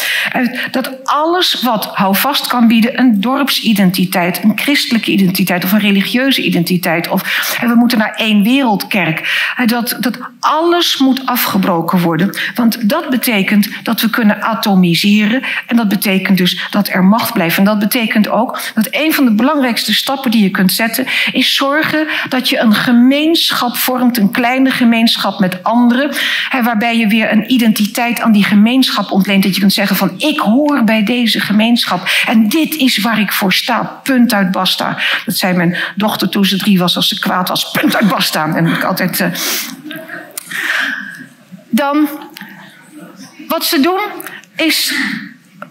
dat 0.71 0.91
alles 1.05 1.63
wat 1.63 1.87
houvast 1.93 2.47
kan 2.47 2.69
bieden, 2.69 2.99
een 2.99 3.21
dorpsidentiteit, 3.21 4.43
een 4.43 4.59
christelijke 4.59 5.11
identiteit 5.11 5.65
of 5.65 5.73
een 5.73 5.79
religieuze 5.79 6.43
identiteit, 6.43 7.09
of 7.09 7.57
we 7.61 7.75
moeten 7.75 7.99
naar 7.99 8.15
één 8.15 8.43
wereldkerk, 8.43 9.51
dat, 9.67 9.97
dat 10.01 10.19
alles 10.41 10.99
moet 10.99 11.27
afgebroken 11.27 12.01
worden. 12.01 12.37
Want 12.55 12.89
dat 12.89 13.11
betekent 13.11 13.69
dat 13.83 14.01
we 14.01 14.11
kunnen 14.11 14.43
atomiseren 14.43 15.43
en 15.67 15.77
dat 15.77 15.89
betekent 15.89 16.39
dus 16.39 16.67
dat 16.71 16.89
er 16.89 17.05
macht 17.05 17.33
blijft. 17.33 17.59
En 17.59 17.65
dat 17.65 17.79
betekent 17.79 18.29
ook 18.29 18.61
dat 18.75 18.89
een 18.91 19.13
van 19.13 19.25
de 19.25 19.33
belangrijkste 19.33 19.95
stappen 19.95 20.31
die 20.31 20.43
je 20.43 20.51
kunt 20.51 20.73
zetten, 20.73 21.07
is 21.33 21.55
zorgen 21.55 22.07
dat 22.33 22.49
je 22.49 22.59
een 22.59 22.75
gemeenschap 22.75 23.77
vormt, 23.77 24.19
een 24.19 24.31
kleine 24.31 24.71
gemeenschap 24.71 25.39
met 25.39 25.63
anderen, 25.63 26.11
hè, 26.49 26.63
waarbij 26.63 26.99
je 26.99 27.07
weer 27.07 27.33
een 27.33 27.53
identiteit 27.53 28.21
aan 28.21 28.33
die 28.33 28.45
gemeenschap 28.45 29.11
ontleent. 29.11 29.43
Dat 29.43 29.55
je 29.55 29.61
kunt 29.61 29.73
zeggen 29.73 29.97
van 29.97 30.15
ik 30.17 30.39
hoor 30.39 30.85
bij 30.85 31.05
deze 31.05 31.41
gemeenschap 31.41 32.09
en 32.27 32.49
dit 32.49 32.75
is 32.75 32.99
waar 32.99 33.21
ik 33.21 33.33
voor 33.33 33.53
sta. 33.53 34.01
Punt 34.03 34.33
uit 34.33 34.51
basta. 34.51 34.99
Dat 35.25 35.37
zei 35.37 35.57
mijn 35.57 35.77
dochter 35.97 36.29
toen 36.29 36.45
ze 36.45 36.57
drie 36.57 36.79
was 36.79 36.97
als 36.97 37.09
ze 37.09 37.19
kwaad 37.19 37.49
was. 37.49 37.71
Punt 37.71 37.97
uit 37.97 38.09
basta. 38.09 38.55
En 38.55 38.67
ik 38.67 38.85
altijd. 38.85 39.21
Uh... 39.21 39.27
Dan 41.69 42.09
wat 43.49 43.65
ze 43.65 43.81
doen 43.81 44.01
is 44.57 44.95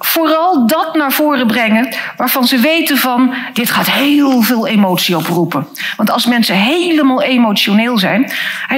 vooral 0.06 0.68
dat 0.68 0.96
naar 0.96 1.12
voren 1.12 1.48
brengen 1.48 1.96
waarvan 2.18 2.48
ze 2.48 2.58
weten 2.58 2.98
van 2.98 3.34
dit 3.54 3.70
gaat 3.70 3.92
heel 3.92 4.42
veel 4.42 4.68
emotie 4.68 5.18
oproepen. 5.18 5.68
Want 5.98 6.12
als 6.12 6.26
mensen 6.26 6.56
helemaal 6.56 7.22
emotioneel 7.22 7.98
zijn, 7.98 8.32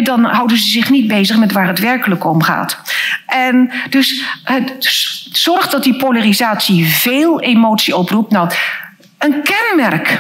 dan 0.04 0.24
houden 0.24 0.58
ze 0.58 0.68
zich 0.68 0.90
niet 0.90 1.08
bezig 1.08 1.38
met 1.38 1.52
waar 1.52 1.68
het 1.68 1.80
werkelijk 1.80 2.26
om 2.26 2.44
gaat. 2.44 2.78
En 3.26 3.72
dus 3.90 4.26
zorg 5.32 5.70
dat 5.70 5.84
die 5.84 5.96
polarisatie 5.96 6.86
veel 6.86 7.42
emotie 7.42 7.96
oproept. 7.96 8.32
Nou, 8.32 8.50
een 9.18 9.44
kenmerk 9.44 10.20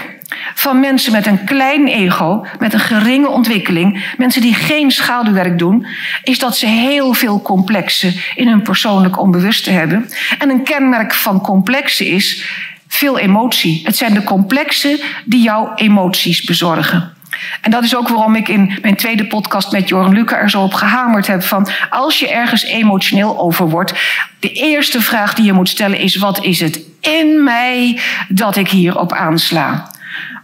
van 0.54 0.80
mensen 0.80 1.12
met 1.12 1.26
een 1.26 1.44
klein 1.44 1.88
ego, 1.88 2.46
met 2.60 2.74
een 2.74 2.80
geringe 2.80 3.30
ontwikkeling, 3.30 4.14
mensen 4.18 4.42
die 4.42 4.54
geen 4.54 4.92
schaduwwerk 4.92 5.60
doen, 5.60 5.86
is 6.24 6.40
dat 6.40 6.58
ze 6.58 6.66
heel 6.66 7.14
veel 7.14 7.42
complexen 7.42 8.14
in 8.36 8.48
hun 8.48 8.62
persoonlijk 8.62 9.20
onbewuste 9.20 9.72
hebben. 9.72 10.10
En 10.40 10.50
een 10.50 10.64
kenmerk 10.64 11.14
van 11.14 11.42
complexen 11.42 12.06
is 12.06 12.46
veel 12.88 13.20
emotie. 13.20 13.82
Het 13.84 13.98
zijn 13.98 14.14
de 14.14 14.24
complexen 14.24 15.00
die 15.26 15.42
jouw 15.42 15.72
emoties 15.76 16.44
bezorgen. 16.44 17.14
En 17.62 17.72
dat 17.72 17.84
is 17.84 17.96
ook 17.96 18.08
waarom 18.08 18.36
ik 18.36 18.48
in 18.48 18.78
mijn 18.82 18.96
tweede 18.96 19.26
podcast 19.26 19.72
met 19.72 19.90
Joran 19.90 20.14
Luca 20.14 20.38
er 20.38 20.50
zo 20.50 20.62
op 20.62 20.74
gehamerd 20.74 21.28
heb 21.28 21.44
van 21.44 21.70
als 21.90 22.20
je 22.20 22.30
ergens 22.30 22.64
emotioneel 22.64 23.40
over 23.40 23.70
wordt, 23.70 23.94
de 24.40 24.52
eerste 24.52 25.02
vraag 25.02 25.34
die 25.34 25.46
je 25.46 25.54
moet 25.54 25.70
stellen 25.70 26.00
is 26.00 26.16
wat 26.16 26.44
is 26.44 26.60
het 26.60 26.80
in 27.00 27.44
mij 27.44 28.00
dat 28.28 28.56
ik 28.56 28.70
hierop 28.70 29.14
aansla? 29.14 29.92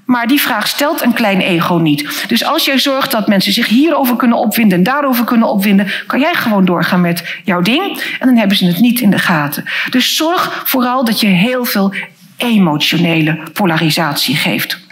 Maar 0.05 0.27
die 0.27 0.41
vraag 0.41 0.67
stelt 0.67 1.01
een 1.01 1.13
klein 1.13 1.41
ego 1.41 1.75
niet. 1.75 2.25
Dus 2.27 2.45
als 2.45 2.65
jij 2.65 2.79
zorgt 2.79 3.11
dat 3.11 3.27
mensen 3.27 3.53
zich 3.53 3.67
hierover 3.67 4.15
kunnen 4.15 4.37
opwinden 4.37 4.77
en 4.77 4.83
daarover 4.83 5.25
kunnen 5.25 5.49
opwinden, 5.49 5.87
kan 6.07 6.19
jij 6.19 6.33
gewoon 6.33 6.65
doorgaan 6.65 7.01
met 7.01 7.39
jouw 7.43 7.61
ding 7.61 8.01
en 8.19 8.27
dan 8.27 8.37
hebben 8.37 8.57
ze 8.57 8.65
het 8.65 8.79
niet 8.79 8.99
in 8.99 9.09
de 9.09 9.19
gaten. 9.19 9.63
Dus 9.89 10.15
zorg 10.15 10.61
vooral 10.65 11.05
dat 11.05 11.19
je 11.19 11.27
heel 11.27 11.65
veel 11.65 11.93
emotionele 12.37 13.39
polarisatie 13.53 14.35
geeft. 14.35 14.87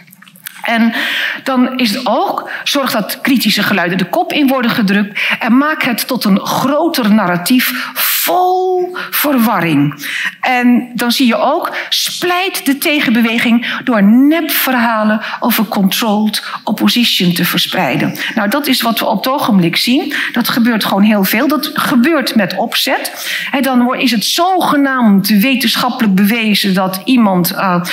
En 0.68 0.94
dan 1.42 1.78
is 1.78 1.94
het 1.94 2.06
ook, 2.06 2.50
zorg 2.64 2.90
dat 2.90 3.20
kritische 3.20 3.62
geluiden 3.62 3.98
de 3.98 4.08
kop 4.08 4.32
in 4.32 4.46
worden 4.46 4.70
gedrukt 4.70 5.20
en 5.38 5.56
maak 5.56 5.82
het 5.82 6.06
tot 6.06 6.24
een 6.24 6.40
groter 6.40 7.14
narratief 7.14 7.90
vol 7.94 8.96
verwarring. 9.10 10.06
En 10.40 10.90
dan 10.94 11.12
zie 11.12 11.26
je 11.26 11.36
ook, 11.36 11.76
splijt 11.88 12.66
de 12.66 12.78
tegenbeweging 12.78 13.66
door 13.84 14.02
nepverhalen 14.02 15.20
over 15.40 15.64
controlled 15.64 16.42
opposition 16.64 17.32
te 17.32 17.44
verspreiden. 17.44 18.14
Nou, 18.34 18.48
dat 18.48 18.66
is 18.66 18.82
wat 18.82 18.98
we 18.98 19.06
op 19.06 19.16
het 19.24 19.32
ogenblik 19.32 19.76
zien. 19.76 20.14
Dat 20.32 20.48
gebeurt 20.48 20.84
gewoon 20.84 21.02
heel 21.02 21.24
veel. 21.24 21.48
Dat 21.48 21.70
gebeurt 21.74 22.34
met 22.34 22.56
opzet. 22.56 23.30
En 23.50 23.62
dan 23.62 23.94
is 23.94 24.10
het 24.10 24.24
zogenaamd 24.24 25.28
wetenschappelijk 25.28 26.14
bewezen 26.14 26.74
dat 26.74 27.00
iemand 27.04 27.52
uh, 27.52 27.84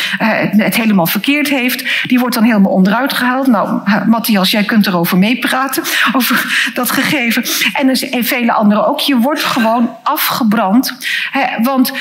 het 0.58 0.76
helemaal 0.76 1.08
verkeerd 1.08 1.50
heeft. 1.50 2.08
Die 2.08 2.20
wordt 2.20 2.36
dan 2.36 2.44
helemaal 2.44 2.65
onderuit 2.70 3.14
gehaald. 3.14 3.48
Nou, 3.48 3.80
Matthias, 4.06 4.52
jij 4.52 4.64
kunt 4.64 4.88
erover 4.88 5.18
meepraten, 5.18 5.84
over 6.18 6.70
dat 6.74 6.92
gegeven. 6.92 7.44
En 7.74 8.26
vele 8.26 8.52
anderen 8.52 8.88
ook. 8.88 9.00
Je 9.00 9.18
wordt 9.18 9.44
gewoon 9.44 9.90
af 10.04 10.26
afgebrand. 10.26 10.98
Hè, 11.32 11.64
want 11.64 11.92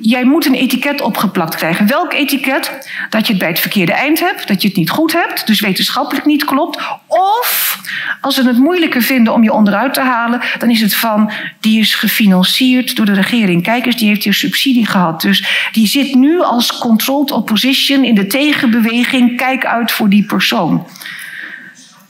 jij 0.00 0.24
moet 0.24 0.46
een 0.46 0.54
etiket 0.54 1.00
opgeplakt 1.00 1.54
krijgen. 1.54 1.86
Welk 1.86 2.12
etiket? 2.12 2.88
Dat 3.10 3.26
je 3.26 3.32
het 3.32 3.38
bij 3.42 3.48
het 3.48 3.60
verkeerde 3.60 3.92
eind 3.92 4.20
hebt, 4.20 4.48
dat 4.48 4.62
je 4.62 4.68
het 4.68 4.76
niet 4.76 4.90
goed 4.90 5.12
hebt, 5.12 5.46
dus 5.46 5.60
wetenschappelijk 5.60 6.26
niet 6.26 6.44
klopt. 6.44 6.80
Of 7.06 7.80
als 8.20 8.34
ze 8.34 8.46
het 8.46 8.58
moeilijker 8.58 9.02
vinden 9.02 9.32
om 9.32 9.42
je 9.42 9.52
onderuit 9.52 9.94
te 9.94 10.00
halen, 10.00 10.40
dan 10.58 10.70
is 10.70 10.80
het 10.80 10.94
van 10.94 11.30
die 11.60 11.80
is 11.80 11.94
gefinancierd 11.94 12.96
door 12.96 13.06
de 13.06 13.12
regering. 13.12 13.62
Kijk 13.62 13.86
eens, 13.86 13.96
die 13.96 14.08
heeft 14.08 14.24
hier 14.24 14.34
subsidie 14.34 14.86
gehad. 14.86 15.20
Dus 15.20 15.68
die 15.72 15.86
zit 15.86 16.14
nu 16.14 16.40
als 16.40 16.78
controlled 16.78 17.30
opposition 17.30 18.04
in 18.04 18.14
de 18.14 18.26
tegenbeweging. 18.26 19.36
Kijk 19.36 19.66
uit 19.66 19.92
voor 19.92 20.08
die 20.08 20.24
persoon. 20.24 20.86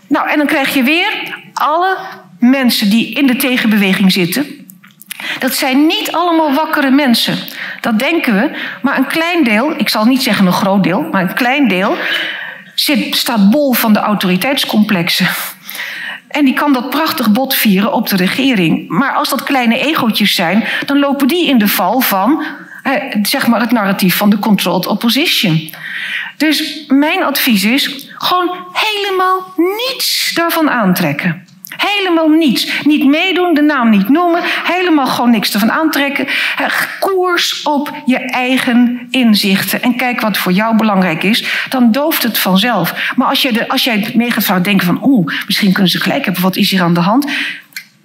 Nou, 0.08 0.28
en 0.28 0.38
dan 0.38 0.46
krijg 0.46 0.74
je 0.74 0.82
weer 0.82 1.38
alle 1.52 1.96
mensen 2.38 2.90
die 2.90 3.14
in 3.14 3.26
de 3.26 3.36
tegenbeweging 3.36 4.12
zitten 4.12 4.65
dat 5.38 5.54
zijn 5.54 5.86
niet 5.86 6.12
allemaal 6.12 6.52
wakkere 6.52 6.90
mensen. 6.90 7.38
Dat 7.80 7.98
denken 7.98 8.34
we. 8.34 8.58
Maar 8.82 8.98
een 8.98 9.06
klein 9.06 9.44
deel, 9.44 9.74
ik 9.76 9.88
zal 9.88 10.04
niet 10.04 10.22
zeggen 10.22 10.46
een 10.46 10.52
groot 10.52 10.82
deel, 10.82 11.08
maar 11.10 11.22
een 11.22 11.34
klein 11.34 11.68
deel 11.68 11.96
zit, 12.74 13.16
staat 13.16 13.50
bol 13.50 13.72
van 13.72 13.92
de 13.92 13.98
autoriteitscomplexen. 13.98 15.28
En 16.28 16.44
die 16.44 16.54
kan 16.54 16.72
dat 16.72 16.90
prachtig 16.90 17.32
bot 17.32 17.54
vieren 17.54 17.92
op 17.92 18.08
de 18.08 18.16
regering. 18.16 18.88
Maar 18.88 19.12
als 19.12 19.28
dat 19.28 19.42
kleine 19.42 19.78
egootjes 19.78 20.34
zijn, 20.34 20.64
dan 20.86 20.98
lopen 20.98 21.28
die 21.28 21.48
in 21.48 21.58
de 21.58 21.68
val 21.68 22.00
van 22.00 22.44
zeg 23.22 23.46
maar 23.46 23.60
het 23.60 23.70
narratief 23.70 24.16
van 24.16 24.30
de 24.30 24.38
controlled 24.38 24.86
opposition. 24.86 25.70
Dus 26.36 26.84
mijn 26.88 27.24
advies 27.24 27.64
is 27.64 28.10
gewoon 28.18 28.50
helemaal 28.72 29.54
niets 29.56 30.32
daarvan 30.34 30.70
aantrekken. 30.70 31.45
Helemaal 31.76 32.28
niets. 32.28 32.84
Niet 32.84 33.04
meedoen, 33.04 33.54
de 33.54 33.62
naam 33.62 33.90
niet 33.90 34.08
noemen. 34.08 34.40
Helemaal 34.64 35.06
gewoon 35.06 35.30
niks 35.30 35.52
ervan 35.52 35.72
aantrekken. 35.72 36.26
Koers 37.00 37.62
op 37.62 37.90
je 38.06 38.18
eigen 38.18 39.06
inzichten. 39.10 39.82
En 39.82 39.96
kijk 39.96 40.20
wat 40.20 40.36
voor 40.36 40.52
jou 40.52 40.76
belangrijk 40.76 41.22
is. 41.22 41.44
Dan 41.68 41.92
dooft 41.92 42.22
het 42.22 42.38
vanzelf. 42.38 43.12
Maar 43.16 43.28
als, 43.28 43.42
je 43.42 43.68
als 43.68 43.84
jij 43.84 44.12
mee 44.14 44.30
gaat 44.30 44.64
denken 44.64 44.86
van... 44.86 44.98
oeh, 45.02 45.34
misschien 45.46 45.72
kunnen 45.72 45.90
ze 45.90 46.00
gelijk 46.00 46.24
hebben. 46.24 46.42
Wat 46.42 46.56
is 46.56 46.70
hier 46.70 46.82
aan 46.82 46.94
de 46.94 47.00
hand? 47.00 47.26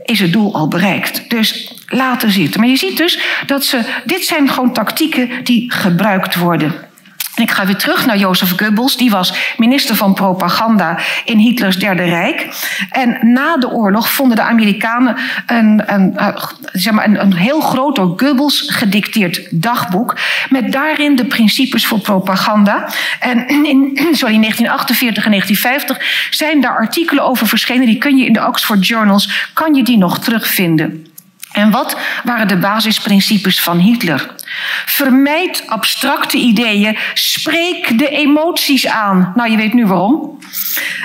Is 0.03 0.19
het 0.19 0.34
doel 0.34 0.53
al 0.55 0.67
bereikt. 0.67 1.30
Dus 1.30 1.74
laten 1.88 2.32
zitten. 2.32 2.59
Maar 2.59 2.69
je 2.69 2.78
ziet 2.78 2.97
dus 2.97 3.19
dat 3.45 3.65
ze... 3.65 3.82
Dit 4.05 4.26
zijn 4.26 4.49
gewoon 4.49 4.74
tactieken 4.74 5.30
die 5.43 5.72
gebruikt 5.72 6.36
worden. 6.36 6.89
Ik 7.36 7.51
ga 7.51 7.65
weer 7.65 7.75
terug 7.75 8.05
naar 8.05 8.17
Jozef 8.17 8.57
Goebbels. 8.57 8.97
Die 8.97 9.09
was 9.09 9.34
minister 9.57 9.95
van 9.95 10.13
propaganda 10.13 10.99
in 11.25 11.38
Hitlers 11.38 11.77
Derde 11.77 12.03
Rijk. 12.03 12.47
En 12.89 13.34
na 13.34 13.57
de 13.57 13.69
oorlog 13.69 14.11
vonden 14.11 14.36
de 14.36 14.43
Amerikanen 14.43 15.17
een, 15.45 15.93
een, 15.93 16.13
uh, 16.17 16.27
zeg 16.71 16.93
maar 16.93 17.05
een 17.05 17.34
heel 17.34 17.61
groot 17.61 17.95
door 17.95 18.13
Goebbels 18.17 18.63
gedicteerd 18.67 19.47
dagboek. 19.49 20.17
Met 20.49 20.71
daarin 20.71 21.15
de 21.15 21.25
principes 21.25 21.86
voor 21.88 21.99
propaganda. 21.99 22.89
En 23.19 23.47
in 23.47 23.91
sorry, 24.21 24.39
1948 24.39 25.25
en 25.25 25.32
1950 25.32 26.27
zijn 26.29 26.61
daar 26.61 26.77
artikelen 26.77 27.23
over 27.23 27.47
verschenen. 27.47 27.86
Die 27.86 27.97
kun 27.97 28.17
je 28.17 28.25
in 28.25 28.34
de 28.34 28.47
Oxford 28.47 28.88
Journals, 28.88 29.49
kan 29.53 29.73
je 29.73 29.84
die 29.84 29.97
nog 29.97 30.19
terugvinden. 30.19 31.05
En 31.51 31.71
wat 31.71 31.97
waren 32.23 32.47
de 32.47 32.57
basisprincipes 32.57 33.61
van 33.61 33.77
Hitler? 33.77 34.29
Vermijd 34.86 35.64
abstracte 35.68 36.38
ideeën, 36.38 36.97
spreek 37.14 37.97
de 37.97 38.10
emoties 38.10 38.88
aan. 38.88 39.32
Nou, 39.36 39.52
je 39.52 39.58
weet 39.58 39.74
nu 39.74 39.86
waarom. 39.86 40.39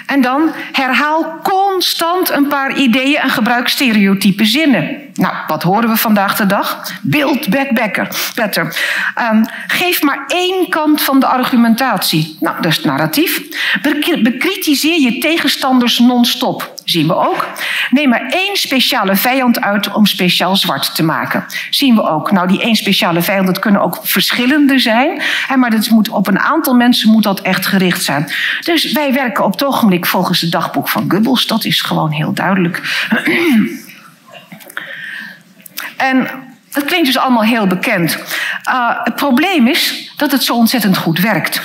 En 0.06 0.20
dan 0.20 0.52
herhaal 0.72 1.40
constant 1.42 2.30
een 2.30 2.46
paar 2.46 2.76
ideeën 2.76 3.20
en 3.20 3.30
gebruik 3.30 3.68
stereotype 3.68 4.44
zinnen. 4.44 5.04
Nou, 5.14 5.34
wat 5.46 5.62
horen 5.62 5.88
we 5.88 5.96
vandaag 5.96 6.36
de 6.36 6.46
dag? 6.46 6.92
Build 7.02 7.48
back 7.48 7.72
better. 8.34 8.76
Um, 9.32 9.44
geef 9.66 10.02
maar 10.02 10.24
één 10.26 10.68
kant 10.68 11.02
van 11.02 11.20
de 11.20 11.26
argumentatie. 11.26 12.36
Nou, 12.40 12.62
dat 12.62 12.72
is 12.72 12.80
narratief. 12.80 13.42
Bekritiseer 14.22 15.00
je 15.00 15.18
tegenstanders 15.18 15.98
non-stop. 15.98 16.74
Zien 16.84 17.06
we 17.06 17.14
ook. 17.14 17.46
Neem 17.90 18.08
maar 18.08 18.26
één 18.28 18.56
speciale 18.56 19.16
vijand 19.16 19.60
uit 19.60 19.92
om 19.92 20.06
speciaal 20.06 20.56
zwart 20.56 20.94
te 20.94 21.02
maken. 21.02 21.44
Zien 21.70 21.94
we 21.94 22.02
ook. 22.02 22.30
Nou, 22.30 22.48
die 22.48 22.62
één 22.62 22.76
speciale 22.76 23.22
vijand, 23.22 23.35
dat 23.44 23.58
kunnen 23.58 23.80
ook 23.80 23.98
verschillende 24.02 24.78
zijn. 24.78 25.22
Maar 25.56 25.70
dat 25.70 25.88
moet, 25.88 26.08
op 26.08 26.26
een 26.26 26.38
aantal 26.38 26.74
mensen 26.74 27.10
moet 27.10 27.22
dat 27.22 27.40
echt 27.40 27.66
gericht 27.66 28.02
zijn. 28.02 28.32
Dus 28.60 28.92
wij 28.92 29.12
werken 29.12 29.44
op 29.44 29.52
het 29.52 29.64
ogenblik 29.64 30.06
volgens 30.06 30.40
het 30.40 30.50
dagboek 30.50 30.88
van 30.88 31.04
Goebbels. 31.08 31.46
Dat 31.46 31.64
is 31.64 31.80
gewoon 31.80 32.10
heel 32.10 32.32
duidelijk. 32.32 32.82
En 35.96 36.28
dat 36.72 36.84
klinkt 36.84 37.06
dus 37.06 37.18
allemaal 37.18 37.42
heel 37.42 37.66
bekend. 37.66 38.18
Uh, 38.68 38.90
het 39.04 39.14
probleem 39.14 39.66
is 39.66 40.12
dat 40.16 40.32
het 40.32 40.44
zo 40.44 40.54
ontzettend 40.54 40.96
goed 40.96 41.20
werkt. 41.20 41.60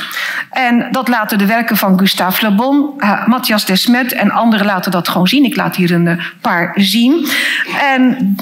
En 0.51 0.87
dat 0.91 1.07
laten 1.07 1.37
de 1.37 1.45
werken 1.45 1.77
van 1.77 1.99
Gustave 1.99 2.45
Le 2.45 2.55
Bon, 2.55 2.93
uh, 2.97 3.27
Matthias 3.27 3.65
Desmet 3.65 4.13
en 4.13 4.31
anderen 4.31 4.65
laten 4.65 4.91
dat 4.91 5.07
gewoon 5.07 5.27
zien. 5.27 5.45
Ik 5.45 5.55
laat 5.55 5.75
hier 5.75 5.91
een 5.91 6.05
uh, 6.05 6.23
paar 6.41 6.73
zien. 6.75 7.27
En 7.81 8.35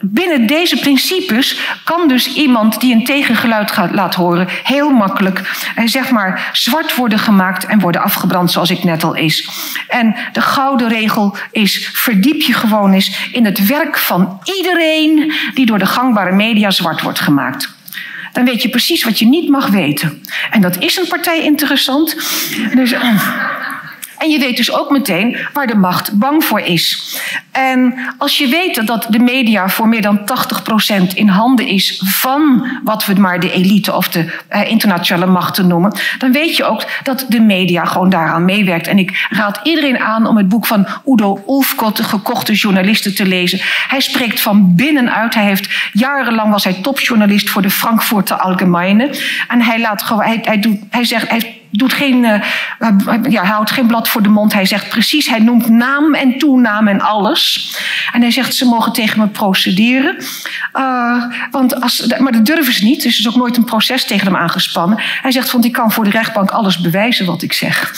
binnen 0.00 0.46
deze 0.46 0.78
principes 0.78 1.60
kan 1.84 2.08
dus 2.08 2.34
iemand 2.34 2.80
die 2.80 2.94
een 2.94 3.04
tegengeluid 3.04 3.70
gaat 3.70 3.92
laat 3.92 4.14
horen 4.14 4.48
heel 4.62 4.90
makkelijk 4.90 5.40
eh, 5.74 5.86
zeg 5.86 6.10
maar 6.10 6.50
zwart 6.52 6.94
worden 6.94 7.18
gemaakt 7.18 7.66
en 7.66 7.80
worden 7.80 8.02
afgebrand 8.02 8.50
zoals 8.50 8.70
ik 8.70 8.84
net 8.84 9.04
al 9.04 9.14
is. 9.14 9.48
En 9.88 10.16
de 10.32 10.40
gouden 10.40 10.88
regel 10.88 11.36
is 11.50 11.90
verdiep 11.92 12.40
je 12.40 12.52
gewoon 12.52 12.92
eens 12.92 13.28
in 13.32 13.44
het 13.44 13.66
werk 13.66 13.98
van 13.98 14.40
iedereen 14.44 15.32
die 15.54 15.66
door 15.66 15.78
de 15.78 15.86
gangbare 15.86 16.32
media 16.32 16.70
zwart 16.70 17.02
wordt 17.02 17.20
gemaakt. 17.20 17.76
Dan 18.32 18.44
weet 18.44 18.62
je 18.62 18.68
precies 18.68 19.04
wat 19.04 19.18
je 19.18 19.26
niet 19.26 19.48
mag 19.48 19.66
weten. 19.66 20.22
En 20.50 20.60
dat 20.60 20.78
is 20.78 20.96
een 20.96 21.08
partij 21.08 21.42
interessant. 21.42 22.16
Dus, 22.74 22.94
En 24.18 24.30
je 24.30 24.38
weet 24.38 24.56
dus 24.56 24.72
ook 24.72 24.90
meteen 24.90 25.36
waar 25.52 25.66
de 25.66 25.74
macht 25.74 26.18
bang 26.18 26.44
voor 26.44 26.60
is. 26.60 27.16
En 27.52 27.94
als 28.18 28.38
je 28.38 28.48
weet 28.48 28.86
dat 28.86 29.06
de 29.08 29.18
media 29.18 29.68
voor 29.68 29.88
meer 29.88 30.02
dan 30.02 30.20
80% 30.20 31.14
in 31.14 31.28
handen 31.28 31.66
is 31.66 32.02
van 32.04 32.66
wat 32.84 33.06
we 33.06 33.14
maar 33.14 33.40
de 33.40 33.52
elite 33.52 33.94
of 33.94 34.08
de 34.08 34.40
uh, 34.50 34.70
internationale 34.70 35.32
machten 35.32 35.66
noemen, 35.66 35.98
dan 36.18 36.32
weet 36.32 36.56
je 36.56 36.64
ook 36.64 36.84
dat 37.02 37.24
de 37.28 37.40
media 37.40 37.84
gewoon 37.84 38.10
daaraan 38.10 38.44
meewerkt. 38.44 38.86
En 38.86 38.98
ik 38.98 39.26
raad 39.30 39.60
iedereen 39.62 39.98
aan 39.98 40.26
om 40.26 40.36
het 40.36 40.48
boek 40.48 40.66
van 40.66 40.86
Udo 41.06 41.44
Ulfkot, 41.46 41.96
de 41.96 42.04
gekochte 42.04 42.52
journalisten, 42.52 43.14
te 43.14 43.26
lezen. 43.26 43.58
Hij 43.88 44.00
spreekt 44.00 44.40
van 44.40 44.74
binnenuit. 44.74 45.34
Hij 45.34 45.44
heeft 45.44 45.90
jarenlang 45.92 46.50
was 46.50 46.64
hij 46.64 46.72
topjournalist 46.72 47.50
voor 47.50 47.62
de 47.62 47.70
Frankfurter 47.70 48.36
Allgemeine. 48.36 49.10
En 49.48 49.62
hij 49.62 49.80
laat 49.80 50.02
gewoon, 50.02 50.22
hij, 50.22 50.38
hij, 50.42 50.60
doet, 50.60 50.78
hij 50.90 51.04
zegt, 51.04 51.30
hij 51.30 51.58
doet 51.70 51.92
geen, 51.92 52.24
uh, 52.24 52.40
ja, 53.28 53.42
hij 53.42 53.50
houdt 53.50 53.70
geen 53.70 53.86
blad 53.86 54.08
voor 54.08 54.22
de 54.22 54.28
mond. 54.28 54.52
Hij 54.52 54.66
zegt 54.66 54.88
precies, 54.88 55.28
hij 55.28 55.38
noemt 55.38 55.68
naam 55.68 56.14
en 56.14 56.38
toenaam 56.38 56.88
en 56.88 57.00
alles. 57.00 57.72
En 58.12 58.20
hij 58.20 58.30
zegt, 58.30 58.54
ze 58.54 58.64
mogen 58.64 58.92
tegen 58.92 59.18
me 59.18 59.26
procederen. 59.26 60.16
Uh, 60.74 61.24
want 61.50 61.82
als, 61.82 62.06
maar 62.18 62.32
dat 62.32 62.46
durven 62.46 62.72
ze 62.72 62.84
niet, 62.84 63.02
dus 63.02 63.12
er 63.12 63.20
is 63.20 63.28
ook 63.28 63.36
nooit 63.36 63.56
een 63.56 63.64
proces 63.64 64.04
tegen 64.04 64.26
hem 64.26 64.36
aangespannen. 64.36 64.98
Hij 65.22 65.30
zegt, 65.30 65.52
want 65.52 65.64
ik 65.64 65.72
kan 65.72 65.92
voor 65.92 66.04
de 66.04 66.10
rechtbank 66.10 66.50
alles 66.50 66.80
bewijzen 66.80 67.26
wat 67.26 67.42
ik 67.42 67.52
zeg. 67.52 67.92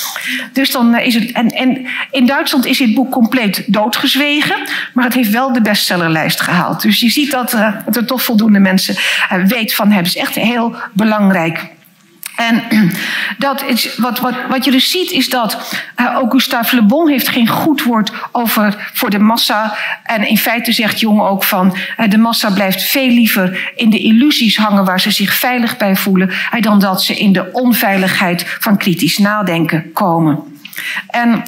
Dus 0.52 0.70
dan 0.70 0.98
is 0.98 1.14
het, 1.14 1.32
en, 1.32 1.48
en 1.48 1.86
in 2.10 2.26
Duitsland 2.26 2.66
is 2.66 2.78
dit 2.78 2.94
boek 2.94 3.10
compleet 3.10 3.64
doodgezwegen, 3.66 4.56
maar 4.94 5.04
het 5.04 5.14
heeft 5.14 5.30
wel 5.30 5.52
de 5.52 5.60
bestsellerlijst 5.60 6.40
gehaald. 6.40 6.82
Dus 6.82 7.00
je 7.00 7.10
ziet 7.10 7.30
dat, 7.30 7.52
er 7.52 8.06
toch 8.06 8.22
voldoende 8.22 8.58
mensen 8.58 8.94
uh, 8.94 9.44
weet 9.44 9.74
van 9.74 9.86
hebben. 9.86 10.06
Het 10.06 10.16
is 10.16 10.22
echt 10.22 10.34
heel 10.34 10.76
belangrijk. 10.92 11.78
En 12.40 12.62
dat 13.38 13.64
is, 13.64 13.96
wat, 13.96 14.20
wat, 14.20 14.34
wat 14.48 14.64
je 14.64 14.70
dus 14.70 14.90
ziet 14.90 15.10
is 15.10 15.28
dat 15.28 15.76
uh, 15.96 16.18
ook 16.18 16.32
Le 16.70 16.82
Bon 16.82 17.08
heeft 17.08 17.28
geen 17.28 17.48
goed 17.48 17.82
woord 17.82 18.12
over 18.32 18.90
voor 18.92 19.10
de 19.10 19.18
massa. 19.18 19.74
En 20.04 20.28
in 20.28 20.38
feite 20.38 20.72
zegt 20.72 21.00
Jong 21.00 21.20
ook 21.20 21.44
van 21.44 21.76
uh, 21.98 22.08
de 22.08 22.18
massa 22.18 22.50
blijft 22.50 22.82
veel 22.82 23.08
liever 23.08 23.72
in 23.76 23.90
de 23.90 23.98
illusies 23.98 24.56
hangen 24.56 24.84
waar 24.84 25.00
ze 25.00 25.10
zich 25.10 25.34
veilig 25.34 25.76
bij 25.76 25.96
voelen, 25.96 26.28
uh, 26.28 26.60
dan 26.60 26.78
dat 26.78 27.02
ze 27.02 27.14
in 27.14 27.32
de 27.32 27.52
onveiligheid 27.52 28.44
van 28.58 28.76
kritisch 28.76 29.18
nadenken 29.18 29.92
komen. 29.92 30.38
En 31.06 31.42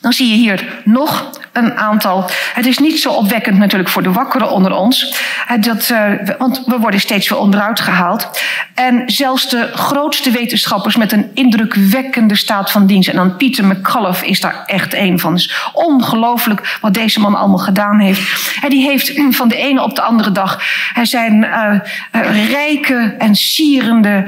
dan 0.00 0.12
zie 0.12 0.28
je 0.28 0.34
hier 0.34 0.82
nog 0.84 1.30
een 1.54 1.78
aantal. 1.78 2.30
Het 2.54 2.66
is 2.66 2.78
niet 2.78 3.00
zo 3.00 3.10
opwekkend 3.10 3.58
natuurlijk 3.58 3.90
voor 3.90 4.02
de 4.02 4.12
wakkeren 4.12 4.50
onder 4.50 4.72
ons. 4.72 5.16
Dat, 5.60 5.88
uh, 5.92 6.10
want 6.38 6.62
we 6.66 6.78
worden 6.78 7.00
steeds 7.00 7.28
weer 7.28 7.38
onderuit 7.38 7.80
gehaald. 7.80 8.42
En 8.74 9.02
zelfs 9.06 9.48
de 9.48 9.70
grootste 9.74 10.30
wetenschappers 10.30 10.96
met 10.96 11.12
een 11.12 11.30
indrukwekkende 11.34 12.36
staat 12.36 12.70
van 12.70 12.86
dienst. 12.86 13.08
En 13.08 13.16
dan 13.16 13.36
Pieter 13.36 13.64
McCullough 13.64 14.28
is 14.28 14.40
daar 14.40 14.62
echt 14.66 14.94
een 14.94 15.18
van. 15.18 15.32
Het 15.32 15.40
is 15.40 15.70
ongelooflijk 15.72 16.78
wat 16.80 16.94
deze 16.94 17.20
man 17.20 17.34
allemaal 17.34 17.58
gedaan 17.58 17.98
heeft. 17.98 18.58
En 18.62 18.70
die 18.70 18.82
heeft 18.82 19.12
van 19.30 19.48
de 19.48 19.56
ene 19.56 19.82
op 19.82 19.94
de 19.94 20.02
andere 20.02 20.32
dag 20.32 20.62
zijn 21.02 21.34
uh, 21.34 22.50
rijke 22.50 23.14
en 23.18 23.34
sierende 23.34 24.24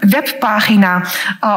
webpagina 0.00 1.02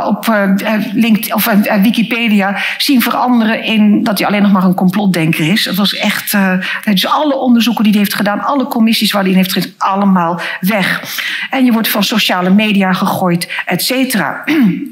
op 0.05 0.49
LinkedIn 0.93 1.33
of 1.33 1.45
Wikipedia 1.81 2.57
zien 2.77 3.01
veranderen 3.01 3.63
in 3.63 4.03
dat 4.03 4.17
hij 4.17 4.27
alleen 4.27 4.41
nog 4.41 4.51
maar 4.51 4.60
een 4.63 4.73
complotdenker 4.73 5.51
is. 5.51 5.65
Het 5.65 5.75
was 5.75 5.95
echt, 5.95 6.33
uh, 6.33 6.53
dus 6.83 7.07
alle 7.07 7.35
onderzoeken 7.35 7.83
die 7.83 7.91
hij 7.91 8.01
heeft 8.01 8.15
gedaan, 8.15 8.41
alle 8.41 8.67
commissies 8.67 9.11
waar 9.11 9.21
hij 9.21 9.31
in 9.31 9.37
heeft 9.37 9.53
gezeten, 9.53 9.75
allemaal 9.77 10.39
weg. 10.59 11.03
En 11.49 11.65
je 11.65 11.71
wordt 11.71 11.89
van 11.89 12.03
sociale 12.03 12.49
media 12.49 12.93
gegooid, 12.93 13.49
et 13.65 13.83
cetera. 13.83 14.43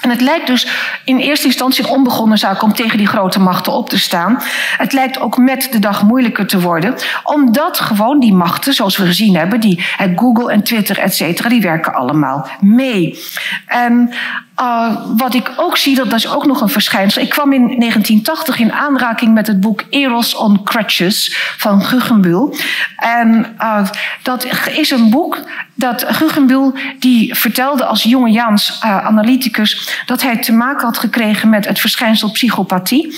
En 0.00 0.10
het 0.10 0.20
lijkt 0.20 0.46
dus 0.46 0.68
in 1.04 1.18
eerste 1.18 1.46
instantie 1.46 1.84
een 1.84 1.90
onbegonnen 1.90 2.38
zaak 2.38 2.62
om 2.62 2.72
tegen 2.72 2.98
die 2.98 3.06
grote 3.06 3.40
machten 3.40 3.72
op 3.72 3.88
te 3.88 3.98
staan. 3.98 4.38
Het 4.76 4.92
lijkt 4.92 5.20
ook 5.20 5.36
met 5.36 5.68
de 5.70 5.78
dag 5.78 6.02
moeilijker 6.02 6.46
te 6.46 6.60
worden, 6.60 6.94
omdat 7.22 7.80
gewoon 7.80 8.20
die 8.20 8.34
machten, 8.34 8.72
zoals 8.72 8.96
we 8.96 9.06
gezien 9.06 9.36
hebben, 9.36 9.60
die 9.60 9.84
Google 10.16 10.52
en 10.52 10.62
Twitter, 10.62 10.98
et 10.98 11.14
cetera, 11.14 11.48
die 11.48 11.60
werken 11.60 11.94
allemaal 11.94 12.48
mee. 12.60 13.18
En 13.66 14.14
uh, 14.60 14.96
wat 15.16 15.34
ik 15.34 15.52
ook 15.56 15.76
zie, 15.76 15.94
dat, 15.94 16.10
dat 16.10 16.18
is 16.18 16.28
ook 16.28 16.46
nog 16.46 16.60
een 16.60 16.68
verschijnsel. 16.68 17.22
Ik 17.22 17.28
kwam 17.28 17.52
in 17.52 17.60
1980 17.60 18.58
in 18.58 18.72
aanraking 18.72 19.34
met 19.34 19.46
het 19.46 19.60
boek 19.60 19.84
Eros 19.90 20.34
on 20.34 20.62
Crutches 20.62 21.36
van 21.56 21.82
Guggenbuhl. 21.82 22.54
En 22.96 23.56
uh, 23.60 23.88
dat 24.22 24.46
is 24.76 24.90
een 24.90 25.10
boek 25.10 25.38
dat 25.74 26.04
Guggenbuhl 26.08 26.72
die 26.98 27.34
vertelde 27.34 27.84
als 27.84 28.02
jongejaans 28.02 28.80
uh, 28.84 29.06
analyticus 29.06 30.00
dat 30.06 30.22
hij 30.22 30.36
te 30.36 30.52
maken 30.52 30.86
had 30.86 30.98
gekregen 30.98 31.48
met 31.48 31.68
het 31.68 31.80
verschijnsel 31.80 32.30
psychopathie. 32.30 33.14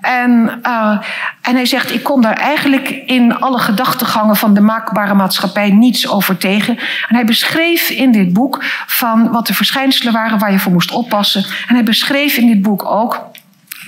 En, 0.00 0.60
uh, 0.66 0.98
en 1.42 1.54
hij 1.54 1.66
zegt, 1.66 1.94
ik 1.94 2.02
kon 2.02 2.22
daar 2.22 2.36
eigenlijk 2.36 2.88
in 2.88 3.40
alle 3.40 3.58
gedachtegangen 3.58 4.36
van 4.36 4.54
de 4.54 4.60
maakbare 4.60 5.14
maatschappij 5.14 5.70
niets 5.70 6.08
over 6.08 6.36
tegen. 6.36 6.76
En 7.08 7.14
hij 7.14 7.24
beschreef 7.24 7.90
in 7.90 8.12
dit 8.12 8.32
boek 8.32 8.58
van 8.86 9.30
wat 9.30 9.46
de 9.46 9.54
verschijnselen 9.54 10.12
waren 10.12 10.38
waar 10.38 10.52
je 10.52 10.58
voor 10.58 10.72
moest 10.72 10.92
oppassen. 10.92 11.44
En 11.68 11.74
hij 11.74 11.84
beschreef 11.84 12.36
in 12.36 12.46
dit 12.46 12.62
boek 12.62 12.84
ook 12.84 13.29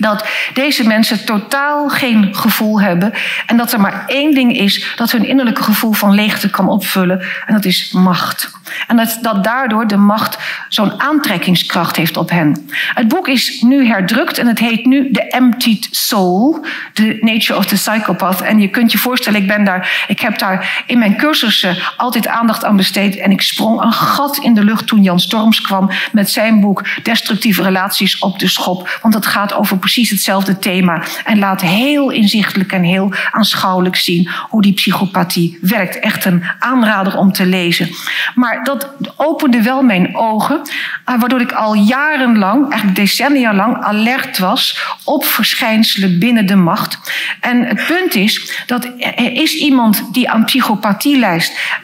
dat 0.02 0.26
deze 0.54 0.86
mensen 0.86 1.24
totaal 1.24 1.88
geen 1.88 2.34
gevoel 2.34 2.80
hebben. 2.80 3.12
En 3.46 3.56
dat 3.56 3.72
er 3.72 3.80
maar 3.80 4.04
één 4.06 4.34
ding 4.34 4.56
is 4.56 4.92
dat 4.96 5.10
hun 5.10 5.26
innerlijke 5.26 5.62
gevoel 5.62 5.92
van 5.92 6.14
leegte 6.14 6.50
kan 6.50 6.68
opvullen. 6.68 7.22
En 7.46 7.54
dat 7.54 7.64
is 7.64 7.92
macht. 7.92 8.50
En 8.86 8.96
dat, 8.96 9.18
dat 9.20 9.44
daardoor 9.44 9.86
de 9.86 9.96
macht 9.96 10.38
zo'n 10.68 11.00
aantrekkingskracht 11.00 11.96
heeft 11.96 12.16
op 12.16 12.30
hen. 12.30 12.68
Het 12.94 13.08
boek 13.08 13.28
is 13.28 13.62
nu 13.62 13.86
herdrukt 13.86 14.38
en 14.38 14.46
het 14.46 14.58
heet 14.58 14.86
nu 14.86 15.10
The 15.12 15.28
Emptied 15.28 15.88
Soul, 15.90 16.64
The 16.92 17.18
Nature 17.20 17.58
of 17.58 17.66
the 17.66 17.74
Psychopath. 17.74 18.40
En 18.40 18.60
je 18.60 18.68
kunt 18.68 18.92
je 18.92 18.98
voorstellen, 18.98 19.40
ik 19.40 19.46
ben 19.46 19.64
daar, 19.64 20.04
ik 20.08 20.20
heb 20.20 20.38
daar 20.38 20.82
in 20.86 20.98
mijn 20.98 21.16
cursussen 21.16 21.76
altijd 21.96 22.26
aandacht 22.26 22.64
aan 22.64 22.76
besteed. 22.76 23.16
En 23.16 23.30
ik 23.30 23.42
sprong 23.42 23.82
een 23.82 23.92
gat 23.92 24.36
in 24.36 24.54
de 24.54 24.64
lucht 24.64 24.86
toen 24.86 25.02
Jan 25.02 25.20
Storms 25.20 25.60
kwam 25.60 25.90
met 26.12 26.30
zijn 26.30 26.60
boek 26.60 26.84
Destructieve 27.02 27.62
Relaties 27.62 28.18
op 28.18 28.38
de 28.38 28.48
Schop. 28.48 28.98
Want 29.02 29.14
het 29.14 29.26
gaat 29.26 29.54
over 29.54 29.78
hetzelfde 30.00 30.58
thema. 30.58 31.02
En 31.24 31.38
laat 31.38 31.60
heel 31.60 32.10
inzichtelijk 32.10 32.72
en 32.72 32.82
heel 32.82 33.12
aanschouwelijk 33.30 33.96
zien 33.96 34.28
hoe 34.48 34.62
die 34.62 34.72
psychopathie 34.72 35.58
werkt. 35.60 35.98
Echt 35.98 36.24
een 36.24 36.44
aanrader 36.58 37.16
om 37.16 37.32
te 37.32 37.46
lezen. 37.46 37.90
Maar 38.34 38.64
dat 38.64 38.90
opende 39.16 39.62
wel 39.62 39.82
mijn 39.82 40.16
ogen, 40.16 40.60
eh, 41.04 41.20
waardoor 41.20 41.40
ik 41.40 41.52
al 41.52 41.74
jarenlang, 41.74 42.62
eigenlijk 42.62 42.96
decennia 42.96 43.54
lang, 43.54 43.82
alert 43.82 44.38
was 44.38 44.80
op 45.04 45.24
verschijnselen 45.24 46.18
binnen 46.18 46.46
de 46.46 46.56
macht. 46.56 46.98
En 47.40 47.64
het 47.64 47.86
punt 47.86 48.14
is 48.14 48.62
dat 48.66 48.88
is 49.32 49.54
iemand 49.54 50.12
die 50.12 50.30
aan 50.30 50.44
psychopathie 50.44 51.18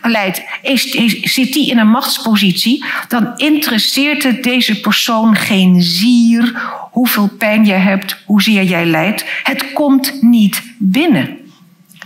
leidt, 0.03 0.43
is, 0.63 0.91
zit 1.23 1.53
die 1.53 1.71
in 1.71 1.79
een 1.79 1.91
machtspositie, 1.91 2.85
dan 3.09 3.33
interesseert 3.37 4.23
het 4.23 4.43
deze 4.43 4.81
persoon 4.81 5.37
geen 5.37 5.83
zier 5.83 6.77
hoeveel 6.91 7.29
pijn 7.39 7.65
je 7.65 7.73
hebt, 7.73 7.88
hoezeer 8.27 8.63
jij 8.63 8.87
lijdt. 8.87 9.25
Het 9.43 9.73
komt 9.73 10.23
niet 10.23 10.63
binnen. 10.79 11.39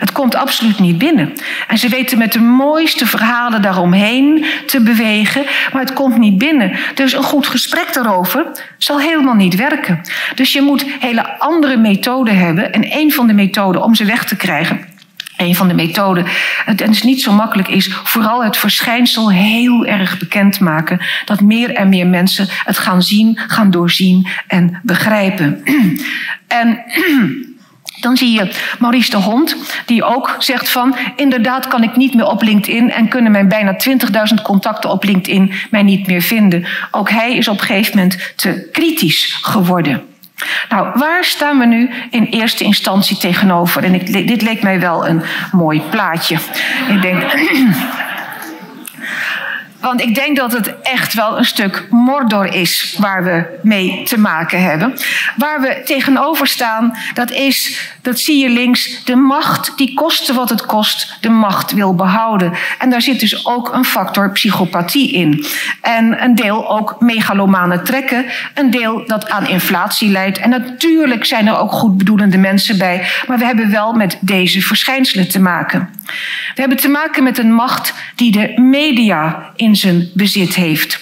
Het 0.03 0.13
komt 0.13 0.35
absoluut 0.35 0.79
niet 0.79 0.99
binnen. 0.99 1.33
En 1.69 1.79
ze 1.79 1.89
weten 1.89 2.19
met 2.19 2.33
de 2.33 2.41
mooiste 2.41 3.07
verhalen 3.07 3.63
daaromheen 3.63 4.45
te 4.67 4.81
bewegen, 4.81 5.45
maar 5.73 5.83
het 5.83 5.93
komt 5.93 6.19
niet 6.19 6.39
binnen. 6.39 6.77
Dus 6.95 7.13
een 7.13 7.23
goed 7.23 7.47
gesprek 7.47 7.95
daarover 7.95 8.47
zal 8.79 9.01
helemaal 9.01 9.35
niet 9.35 9.57
werken. 9.57 10.01
Dus 10.35 10.53
je 10.53 10.63
moet 10.63 10.85
hele 11.01 11.39
andere 11.39 11.77
methoden 11.77 12.37
hebben. 12.37 12.73
En 12.73 12.99
een 12.99 13.13
van 13.13 13.27
de 13.27 13.33
methoden 13.33 13.83
om 13.83 13.95
ze 13.95 14.05
weg 14.05 14.25
te 14.25 14.37
krijgen, 14.37 14.81
een 15.37 15.55
van 15.55 15.69
de 15.69 15.75
methoden, 15.75 16.25
en 16.67 16.77
het 16.77 16.89
is 16.91 17.03
niet 17.03 17.23
zo 17.23 17.33
makkelijk, 17.33 17.69
is 17.69 17.91
vooral 18.05 18.45
het 18.45 18.57
verschijnsel 18.57 19.31
heel 19.31 19.87
erg 19.87 20.19
bekendmaken. 20.19 21.01
Dat 21.25 21.41
meer 21.41 21.75
en 21.75 21.89
meer 21.89 22.07
mensen 22.07 22.47
het 22.51 22.79
gaan 22.79 23.03
zien, 23.03 23.39
gaan 23.47 23.71
doorzien 23.71 24.27
en 24.47 24.81
begrijpen. 24.83 25.63
En 26.47 26.83
dan 28.01 28.17
zie 28.17 28.33
je 28.33 28.53
Maurice 28.79 29.11
de 29.11 29.17
Hond, 29.17 29.57
die 29.87 30.05
ook 30.05 30.37
zegt 30.39 30.69
van... 30.69 30.97
inderdaad 31.17 31.69
kan 31.69 31.83
ik 31.83 31.97
niet 31.97 32.15
meer 32.15 32.27
op 32.27 32.43
LinkedIn... 32.43 32.91
en 32.91 33.09
kunnen 33.09 33.33
mijn 33.33 33.49
bijna 33.49 33.77
20.000 34.37 34.43
contacten 34.43 34.91
op 34.91 35.05
LinkedIn 35.05 35.53
mij 35.71 35.83
niet 35.83 36.07
meer 36.07 36.23
vinden. 36.23 36.67
Ook 36.91 37.11
hij 37.11 37.37
is 37.37 37.49
op 37.49 37.61
een 37.61 37.67
gegeven 37.67 37.97
moment 37.97 38.33
te 38.37 38.69
kritisch 38.73 39.39
geworden. 39.43 40.12
Nou, 40.69 40.91
waar 40.95 41.25
staan 41.25 41.59
we 41.59 41.67
nu 41.67 41.91
in 42.11 42.25
eerste 42.25 42.65
instantie 42.65 43.17
tegenover? 43.17 43.85
En 43.85 43.95
ik, 43.95 44.27
dit 44.29 44.43
leek 44.43 44.63
mij 44.63 44.81
wel 44.81 45.07
een 45.07 45.23
mooi 45.53 45.83
plaatje. 45.91 46.39
Ik 46.89 47.03
denk... 47.03 47.23
Want 49.83 50.01
ik 50.01 50.15
denk 50.15 50.37
dat 50.37 50.53
het 50.53 50.81
echt 50.83 51.15
wel 51.15 51.39
een 51.39 51.45
stuk 51.45 51.87
Mordor 51.91 52.55
is 52.55 52.97
waar 52.99 53.25
we 53.25 53.59
mee 53.63 54.03
te 54.03 54.19
maken 54.19 54.63
hebben. 54.63 54.95
Waar 55.37 55.61
we 55.61 55.83
tegenover 55.85 56.47
staan, 56.47 56.97
dat 57.15 57.31
is, 57.31 57.91
dat 58.03 58.19
zie 58.19 58.43
je 58.43 58.49
links, 58.49 59.05
de 59.05 59.17
macht 59.17 59.73
die 59.77 59.95
koste 59.95 60.35
wat 60.35 60.49
het 60.49 60.67
kost, 60.67 61.17
de 61.21 61.29
macht 61.29 61.73
wil 61.73 61.95
behouden. 61.95 62.53
En 62.79 62.91
daar 62.91 63.03
zit 63.03 63.21
dus 63.21 63.47
ook 63.47 63.73
een 63.73 63.85
factor 63.85 64.31
psychopathie 64.31 65.13
in. 65.13 65.45
En 65.81 66.23
een 66.25 66.35
deel 66.35 66.71
ook 66.71 67.01
megalomane 67.01 67.83
trekken, 67.83 68.25
een 68.55 68.71
deel 68.71 69.07
dat 69.07 69.31
aan 69.31 69.49
inflatie 69.49 70.11
leidt. 70.11 70.39
En 70.39 70.51
natuurlijk 70.51 71.25
zijn 71.25 71.47
er 71.47 71.59
ook 71.59 71.73
goedbedoelende 71.73 72.39
mensen 72.39 72.79
bij, 72.79 73.07
maar 73.27 73.39
we 73.39 73.45
hebben 73.45 73.71
wel 73.71 73.93
met 73.93 74.19
deze 74.21 74.61
verschijnselen 74.61 75.29
te 75.29 75.41
maken. 75.41 75.91
We 76.55 76.61
hebben 76.61 76.79
te 76.79 76.89
maken 76.89 77.23
met 77.23 77.39
een 77.39 77.53
macht 77.53 77.95
die 78.15 78.33
de 78.33 78.61
media 78.61 79.51
in 79.57 79.72
zijn 79.77 80.11
bezit 80.15 80.55
heeft. 80.55 81.01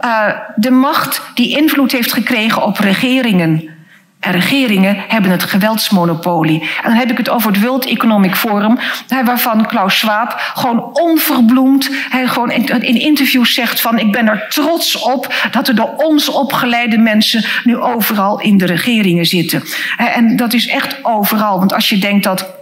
Uh, 0.00 0.28
de 0.56 0.70
macht 0.70 1.22
die 1.34 1.56
invloed 1.56 1.92
heeft 1.92 2.12
gekregen 2.12 2.62
op 2.62 2.78
regeringen. 2.78 3.74
En 4.20 4.32
regeringen 4.32 5.04
hebben 5.08 5.30
het 5.30 5.42
geweldsmonopolie. 5.42 6.60
En 6.60 6.90
dan 6.90 6.98
heb 6.98 7.10
ik 7.10 7.16
het 7.16 7.28
over 7.28 7.52
het 7.52 7.60
World 7.60 7.86
Economic 7.86 8.34
Forum, 8.34 8.78
waarvan 9.24 9.66
Klaus 9.66 9.98
Schwab 9.98 10.52
gewoon 10.54 10.90
onverbloemd, 10.92 11.90
hij 12.08 12.26
gewoon 12.26 12.50
in, 12.50 12.82
in 12.82 13.00
interviews 13.00 13.54
zegt 13.54 13.80
van 13.80 13.98
ik 13.98 14.12
ben 14.12 14.28
er 14.28 14.46
trots 14.48 14.96
op 14.96 15.34
dat 15.50 15.68
er 15.68 15.74
door 15.74 15.94
ons 15.96 16.28
opgeleide 16.28 16.98
mensen 16.98 17.44
nu 17.64 17.76
overal 17.76 18.40
in 18.40 18.58
de 18.58 18.66
regeringen 18.66 19.26
zitten. 19.26 19.62
En 19.96 20.36
dat 20.36 20.52
is 20.52 20.66
echt 20.66 21.04
overal, 21.04 21.58
want 21.58 21.72
als 21.72 21.88
je 21.88 21.98
denkt 21.98 22.24
dat 22.24 22.55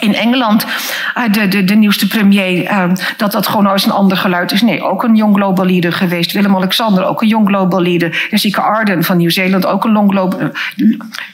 in 0.00 0.14
Engeland, 0.14 0.64
uh, 0.64 1.32
de, 1.32 1.48
de, 1.48 1.64
de 1.64 1.74
nieuwste 1.74 2.06
premier, 2.06 2.62
uh, 2.62 2.84
dat 3.16 3.32
dat 3.32 3.46
gewoon 3.46 3.72
eens 3.72 3.84
een 3.84 3.90
ander 3.92 4.16
geluid 4.16 4.52
is. 4.52 4.62
Nee, 4.62 4.82
ook 4.82 5.02
een 5.02 5.14
young 5.14 5.34
global 5.34 5.66
leader 5.66 5.92
geweest. 5.92 6.32
Willem-Alexander, 6.32 7.04
ook 7.04 7.22
een 7.22 7.28
young 7.28 7.48
global 7.48 7.82
leader. 7.82 8.26
Jessica 8.30 8.62
Arden 8.62 9.04
van 9.04 9.16
Nieuw-Zeeland, 9.16 9.66
ook 9.66 9.84
een 9.84 9.92
long 9.92 10.10
global, 10.10 10.50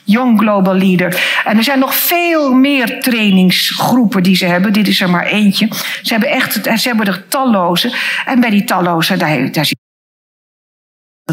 young 0.04 0.40
global 0.40 0.74
leader. 0.74 1.40
En 1.44 1.56
er 1.56 1.64
zijn 1.64 1.78
nog 1.78 1.94
veel 1.94 2.52
meer 2.52 3.00
trainingsgroepen 3.00 4.22
die 4.22 4.36
ze 4.36 4.46
hebben. 4.46 4.72
Dit 4.72 4.88
is 4.88 5.00
er 5.00 5.10
maar 5.10 5.26
eentje. 5.26 5.68
Ze 6.02 6.12
hebben 6.12 6.30
echt, 6.30 6.52
ze 6.52 6.88
hebben 6.88 7.06
er 7.06 7.28
talloze. 7.28 7.94
En 8.26 8.40
bij 8.40 8.50
die 8.50 8.64
talloze, 8.64 9.16
daar, 9.16 9.52
daar 9.52 9.64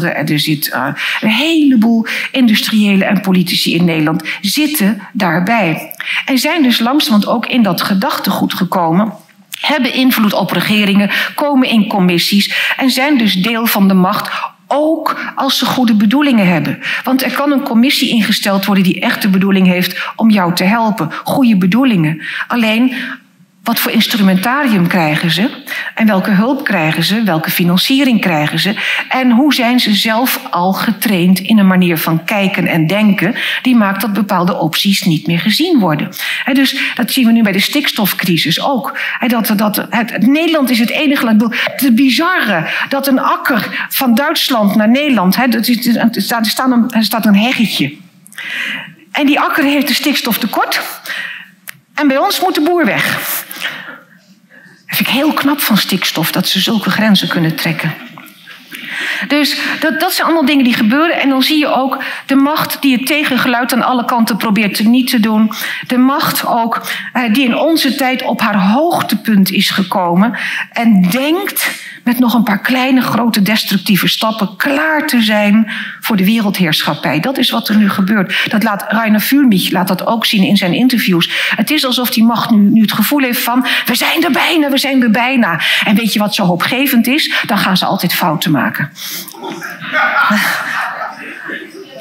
er 0.02 0.38
zit 0.38 0.66
uh, 0.66 0.86
een 1.20 1.28
heleboel 1.28 2.06
industriële 2.32 3.04
en 3.04 3.20
politici 3.20 3.74
in 3.74 3.84
Nederland 3.84 4.22
zitten 4.40 5.02
daarbij. 5.12 5.94
En 6.26 6.38
zijn 6.38 6.62
dus 6.62 6.78
langzamerhand 6.78 7.36
ook 7.36 7.46
in 7.46 7.62
dat 7.62 7.82
gedachtegoed 7.82 8.54
gekomen 8.54 9.12
hebben 9.60 9.94
invloed 9.94 10.32
op 10.32 10.50
regeringen, 10.50 11.10
komen 11.34 11.68
in 11.68 11.88
commissies 11.88 12.74
en 12.76 12.90
zijn 12.90 13.18
dus 13.18 13.34
deel 13.34 13.66
van 13.66 13.88
de 13.88 13.94
macht. 13.94 14.52
Ook 14.66 15.32
als 15.34 15.58
ze 15.58 15.66
goede 15.66 15.94
bedoelingen 15.94 16.46
hebben. 16.46 16.78
Want 17.04 17.24
er 17.24 17.32
kan 17.32 17.52
een 17.52 17.62
commissie 17.62 18.08
ingesteld 18.08 18.64
worden 18.64 18.84
die 18.84 19.00
echt 19.00 19.22
de 19.22 19.28
bedoeling 19.28 19.66
heeft 19.66 20.12
om 20.16 20.30
jou 20.30 20.54
te 20.54 20.64
helpen. 20.64 21.10
Goede 21.24 21.56
bedoelingen. 21.56 22.22
Alleen 22.48 22.94
wat 23.64 23.78
voor 23.78 23.90
instrumentarium 23.90 24.86
krijgen 24.86 25.30
ze? 25.30 25.50
En 25.94 26.06
welke 26.06 26.30
hulp 26.30 26.64
krijgen 26.64 27.04
ze? 27.04 27.22
Welke 27.22 27.50
financiering 27.50 28.20
krijgen 28.20 28.58
ze? 28.58 28.74
En 29.08 29.30
hoe 29.30 29.54
zijn 29.54 29.80
ze 29.80 29.94
zelf 29.94 30.40
al 30.50 30.72
getraind 30.72 31.38
in 31.38 31.58
een 31.58 31.66
manier 31.66 31.98
van 31.98 32.24
kijken 32.24 32.66
en 32.66 32.86
denken 32.86 33.34
die 33.62 33.76
maakt 33.76 34.00
dat 34.00 34.12
bepaalde 34.12 34.58
opties 34.58 35.02
niet 35.02 35.26
meer 35.26 35.38
gezien 35.38 35.78
worden? 35.78 36.08
dus 36.52 36.76
dat 36.94 37.12
zien 37.12 37.26
we 37.26 37.32
nu 37.32 37.42
bij 37.42 37.52
de 37.52 37.60
stikstofcrisis 37.60 38.60
ook. 38.60 38.98
dat, 39.26 39.52
dat, 39.56 39.86
het, 39.90 40.26
Nederland 40.26 40.70
is 40.70 40.78
het 40.78 40.90
enige 40.90 41.24
land. 41.24 41.42
Het 41.42 41.94
bizarre 41.94 42.68
dat 42.88 43.06
een 43.06 43.20
akker 43.20 43.86
van 43.88 44.14
Duitsland 44.14 44.74
naar 44.74 44.90
Nederland, 44.90 45.36
er 45.36 45.64
staat, 46.12 46.58
een, 46.58 46.90
er 46.90 47.04
staat 47.04 47.26
een 47.26 47.36
heggetje. 47.36 47.94
En 49.12 49.26
die 49.26 49.40
akker 49.40 49.64
heeft 49.64 49.88
een 49.88 49.94
stikstoftekort. 49.94 50.82
En 51.94 52.08
bij 52.08 52.18
ons 52.18 52.40
moet 52.40 52.54
de 52.54 52.60
boer 52.60 52.84
weg. 52.84 53.12
Dat 54.86 54.96
vind 54.96 55.08
ik 55.08 55.14
heel 55.14 55.32
knap 55.32 55.60
van 55.60 55.76
stikstof, 55.76 56.32
dat 56.32 56.48
ze 56.48 56.60
zulke 56.60 56.90
grenzen 56.90 57.28
kunnen 57.28 57.56
trekken. 57.56 57.94
Dus 59.28 59.60
dat, 59.80 60.00
dat 60.00 60.12
zijn 60.12 60.26
allemaal 60.26 60.46
dingen 60.46 60.64
die 60.64 60.74
gebeuren. 60.74 61.20
En 61.20 61.28
dan 61.28 61.42
zie 61.42 61.58
je 61.58 61.66
ook 61.66 62.02
de 62.26 62.34
macht 62.34 62.82
die 62.82 62.96
het 62.96 63.06
tegengeluid 63.06 63.72
aan 63.72 63.82
alle 63.82 64.04
kanten 64.04 64.36
probeert 64.36 64.74
te 64.74 64.82
niet 64.82 65.10
te 65.10 65.20
doen. 65.20 65.52
De 65.86 65.98
macht 65.98 66.46
ook 66.46 66.86
eh, 67.12 67.32
die 67.32 67.44
in 67.44 67.56
onze 67.56 67.94
tijd 67.94 68.22
op 68.22 68.40
haar 68.40 68.60
hoogtepunt 68.60 69.50
is 69.50 69.70
gekomen. 69.70 70.34
En 70.72 71.02
denkt 71.10 71.82
met 72.04 72.18
nog 72.18 72.34
een 72.34 72.42
paar 72.42 72.60
kleine, 72.60 73.00
grote 73.00 73.42
destructieve 73.42 74.08
stappen 74.08 74.56
klaar 74.56 75.06
te 75.06 75.22
zijn 75.22 75.70
voor 76.00 76.16
de 76.16 76.24
wereldheerschappij. 76.24 77.20
Dat 77.20 77.38
is 77.38 77.50
wat 77.50 77.68
er 77.68 77.76
nu 77.76 77.90
gebeurt. 77.90 78.50
Dat 78.50 78.62
laat 78.62 78.84
Rainer 78.88 79.20
Fulmich 79.20 79.70
laat 79.70 79.88
dat 79.88 80.06
ook 80.06 80.26
zien 80.26 80.44
in 80.44 80.56
zijn 80.56 80.72
interviews. 80.72 81.30
Het 81.56 81.70
is 81.70 81.86
alsof 81.86 82.10
die 82.10 82.24
macht 82.24 82.50
nu, 82.50 82.58
nu 82.58 82.80
het 82.80 82.92
gevoel 82.92 83.20
heeft 83.20 83.42
van 83.42 83.66
we 83.86 83.94
zijn 83.94 84.24
er 84.24 84.30
bijna, 84.30 84.70
we 84.70 84.78
zijn 84.78 85.02
er 85.02 85.10
bijna. 85.10 85.60
En 85.84 85.94
weet 85.96 86.12
je 86.12 86.18
wat 86.18 86.34
zo 86.34 86.44
hoopgevend 86.44 87.06
is? 87.06 87.32
Dan 87.46 87.58
gaan 87.58 87.76
ze 87.76 87.84
altijd 87.84 88.14
fouten 88.14 88.50
maken. 88.50 88.83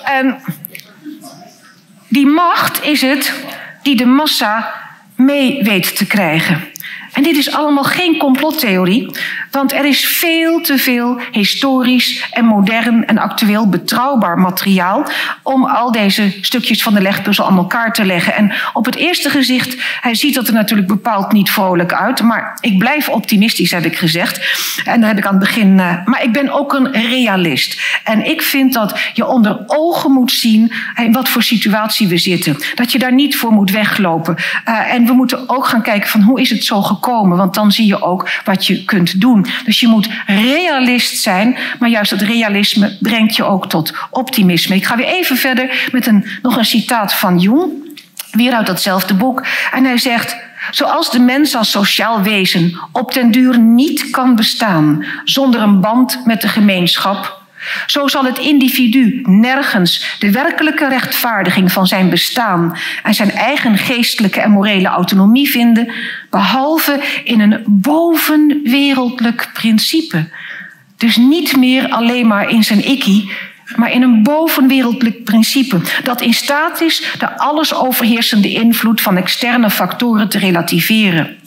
En 0.04 0.42
die 2.10 2.28
macht 2.28 2.84
is 2.84 3.02
het 3.02 3.34
die 3.82 3.96
de 3.96 4.06
massa 4.06 4.74
mee 5.16 5.64
weet 5.64 5.96
te 5.98 6.06
krijgen. 6.06 6.72
En 7.14 7.24
dit 7.24 7.38
is 7.38 7.51
allemaal 7.51 7.84
geen 7.84 8.18
complottheorie, 8.18 9.09
want 9.51 9.74
er 9.74 9.86
is 9.86 10.05
veel 10.05 10.61
te 10.61 10.78
veel 10.78 11.22
historisch 11.32 12.28
en 12.32 12.45
modern 12.45 13.05
en 13.05 13.18
actueel 13.18 13.70
betrouwbaar 13.70 14.38
materiaal 14.38 15.05
om 15.43 15.66
al 15.66 15.91
deze 15.91 16.38
stukjes 16.41 16.84
van 16.84 16.93
de 16.93 17.01
legpuzzel 17.01 17.45
aan 17.45 17.57
elkaar 17.57 17.93
te 17.93 18.05
leggen. 18.05 18.36
En 18.36 18.51
op 18.74 18.86
het 18.86 18.95
eerste 18.95 19.30
gezicht, 19.30 19.76
hij 20.01 20.16
ziet 20.16 20.36
dat 20.36 20.47
er 20.47 20.53
natuurlijk 20.53 20.88
bepaald 20.88 21.32
niet 21.32 21.51
vrolijk 21.51 21.93
uit, 21.93 22.22
maar 22.22 22.57
ik 22.61 22.78
blijf 22.78 23.09
optimistisch, 23.09 23.72
heb 23.72 23.86
ik 23.86 23.97
gezegd. 23.97 24.41
En 24.86 24.99
daar 24.99 25.09
heb 25.09 25.18
ik 25.18 25.26
aan 25.26 25.36
het 25.36 25.43
begin, 25.43 25.78
uh, 25.78 26.05
maar 26.05 26.24
ik 26.24 26.34
ben 26.34 26.51
ook 26.51 26.74
een 26.74 26.91
realist. 26.91 27.82
En 28.03 28.30
ik 28.30 28.41
vind 28.41 28.74
dat 28.74 28.99
je 29.14 29.26
onder 29.26 29.64
ogen 29.68 30.11
moet 30.11 30.32
zien 30.32 30.74
in 30.95 31.11
wat 31.11 31.30
voor 31.30 31.43
situatie 31.43 32.07
we 32.07 32.18
zitten. 32.18 32.57
Dat 32.76 32.91
je 32.91 32.99
daar 32.99 33.14
niet 33.14 33.36
voor 33.36 33.51
moet 33.51 33.72
weglopen. 33.72 34.36
Uh, 34.70 34.93
en 34.93 35.05
we 35.05 35.14
moeten 35.14 35.49
ook 35.49 35.66
gaan 35.66 35.82
kijken 35.82 36.09
van 36.09 36.22
hoe 36.22 36.41
is 36.41 36.49
het 36.49 36.64
zo 36.64 36.82
gekomen 36.82 37.01
komen. 37.04 37.38
Want 37.38 37.54
dan 37.54 37.72
zie 37.72 37.88
je 37.88 38.01
ook 38.01 38.30
wat 38.45 38.68
je 38.68 38.86
kunt 38.86 39.22
doen. 39.22 39.45
Dus 39.66 39.80
je 39.80 39.88
moet 39.88 40.10
realist 40.26 41.22
zijn, 41.22 41.58
maar 41.80 41.89
juist 41.89 42.12
het 42.12 42.22
realisme 42.22 42.97
brengt 42.99 43.36
je 43.36 43.43
ook 43.43 43.70
tot 43.70 43.93
optimisme. 44.10 44.76
Ik 44.76 44.86
ga 44.86 44.95
weer 44.95 45.08
even 45.08 45.38
verder 45.38 45.89
met 45.91 46.08
een, 46.08 46.26
nog 46.41 46.58
een 46.58 46.66
citaat 46.66 47.14
van 47.14 47.39
Jung, 47.39 47.72
weer 48.32 48.54
uit 48.54 48.66
datzelfde 48.68 49.14
boek. 49.14 49.45
En 49.72 49.84
hij 49.84 49.97
zegt. 49.97 50.36
Zoals 50.72 51.12
de 51.12 51.20
mens 51.20 51.56
als 51.56 51.72
sociaal 51.72 52.22
wezen 52.22 52.80
op 52.91 53.14
den 53.14 53.32
duur 53.32 53.60
niet 53.60 54.10
kan 54.10 54.36
bestaan 54.36 55.06
zonder 55.24 55.62
een 55.62 55.82
band 55.82 56.26
met 56.26 56.41
de 56.41 56.47
gemeenschap, 56.47 57.43
zo 57.86 58.07
zal 58.07 58.26
het 58.26 58.38
individu 58.38 59.22
nergens 59.24 60.16
de 60.20 60.32
werkelijke 60.32 60.88
rechtvaardiging 60.88 61.72
van 61.72 61.88
zijn 61.88 62.09
bestaan 62.09 62.78
en 63.03 63.14
zijn 63.14 63.32
eigen 63.32 63.78
geestelijke 63.78 64.41
en 64.41 64.51
morele 64.51 64.88
autonomie 64.88 65.49
vinden, 65.49 65.91
behalve 66.30 67.03
in 67.24 67.39
een 67.39 67.64
bovenwereldlijk 67.66 69.49
principe. 69.53 70.30
Dus 70.97 71.16
niet 71.16 71.57
meer 71.57 71.89
alleen 71.89 72.28
maar 72.28 72.49
in 72.49 72.64
zijn 72.64 72.88
ikkie, 72.89 73.32
maar 73.76 73.91
in 73.91 74.01
een 74.01 74.24
bovenwereldlijk 74.24 75.24
principe 75.24 75.82
dat 76.03 76.22
in 76.22 76.34
staat 76.34 76.82
is 76.82 77.03
de 77.20 77.38
alles 77.38 77.74
overheersende 77.74 78.51
invloed 78.51 79.01
van 79.01 79.18
externe 79.18 79.70
factoren 79.70 80.30
te 80.30 80.38
relativeren. 80.38 81.38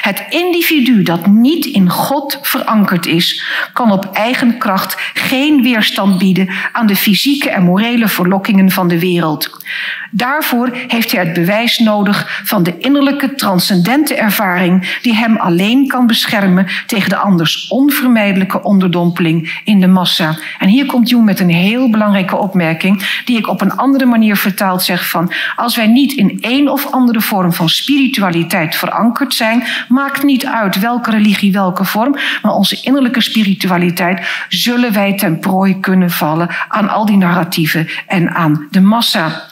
Het 0.00 0.24
individu 0.28 1.02
dat 1.02 1.26
niet 1.26 1.64
in 1.64 1.90
God 1.90 2.38
verankerd 2.42 3.06
is, 3.06 3.42
kan 3.72 3.92
op 3.92 4.10
eigen 4.12 4.58
kracht 4.58 4.96
geen 5.14 5.62
weerstand 5.62 6.18
bieden 6.18 6.48
aan 6.72 6.86
de 6.86 6.96
fysieke 6.96 7.50
en 7.50 7.62
morele 7.62 8.08
verlokkingen 8.08 8.70
van 8.70 8.88
de 8.88 8.98
wereld. 8.98 9.66
Daarvoor 10.10 10.76
heeft 10.88 11.12
hij 11.12 11.24
het 11.24 11.32
bewijs 11.32 11.78
nodig 11.78 12.40
van 12.44 12.62
de 12.62 12.78
innerlijke 12.78 13.34
transcendente 13.34 14.14
ervaring 14.14 14.98
die 15.02 15.14
hem 15.14 15.36
alleen 15.36 15.86
kan 15.86 16.06
beschermen 16.06 16.66
tegen 16.86 17.08
de 17.08 17.16
anders 17.16 17.68
onvermijdelijke 17.68 18.62
onderdompeling 18.62 19.60
in 19.64 19.80
de 19.80 19.86
massa. 19.86 20.38
En 20.58 20.68
hier 20.68 20.86
komt 20.86 21.08
Jung 21.08 21.24
met 21.24 21.40
een 21.40 21.50
heel 21.50 21.90
belangrijke 21.90 22.36
opmerking 22.36 23.22
die 23.24 23.38
ik 23.38 23.48
op 23.48 23.60
een 23.60 23.76
andere 23.76 24.04
manier 24.04 24.36
vertaald 24.36 24.82
zeg 24.82 25.08
van 25.08 25.32
als 25.56 25.76
wij 25.76 25.86
niet 25.86 26.12
in 26.12 26.38
een 26.40 26.68
of 26.68 26.92
andere 26.92 27.20
vorm 27.20 27.52
van 27.52 27.68
spiritualiteit 27.68 28.76
verankerd 28.76 29.34
zijn, 29.34 29.57
maakt 29.88 30.22
niet 30.22 30.46
uit 30.46 30.80
welke 30.80 31.10
religie, 31.10 31.52
welke 31.52 31.84
vorm, 31.84 32.16
maar 32.42 32.52
onze 32.52 32.80
innerlijke 32.82 33.20
spiritualiteit 33.20 34.26
zullen 34.48 34.92
wij 34.92 35.16
ten 35.16 35.38
prooi 35.38 35.80
kunnen 35.80 36.10
vallen 36.10 36.48
aan 36.68 36.88
al 36.88 37.06
die 37.06 37.16
narratieven 37.16 37.88
en 38.06 38.34
aan 38.34 38.66
de 38.70 38.80
massa. 38.80 39.47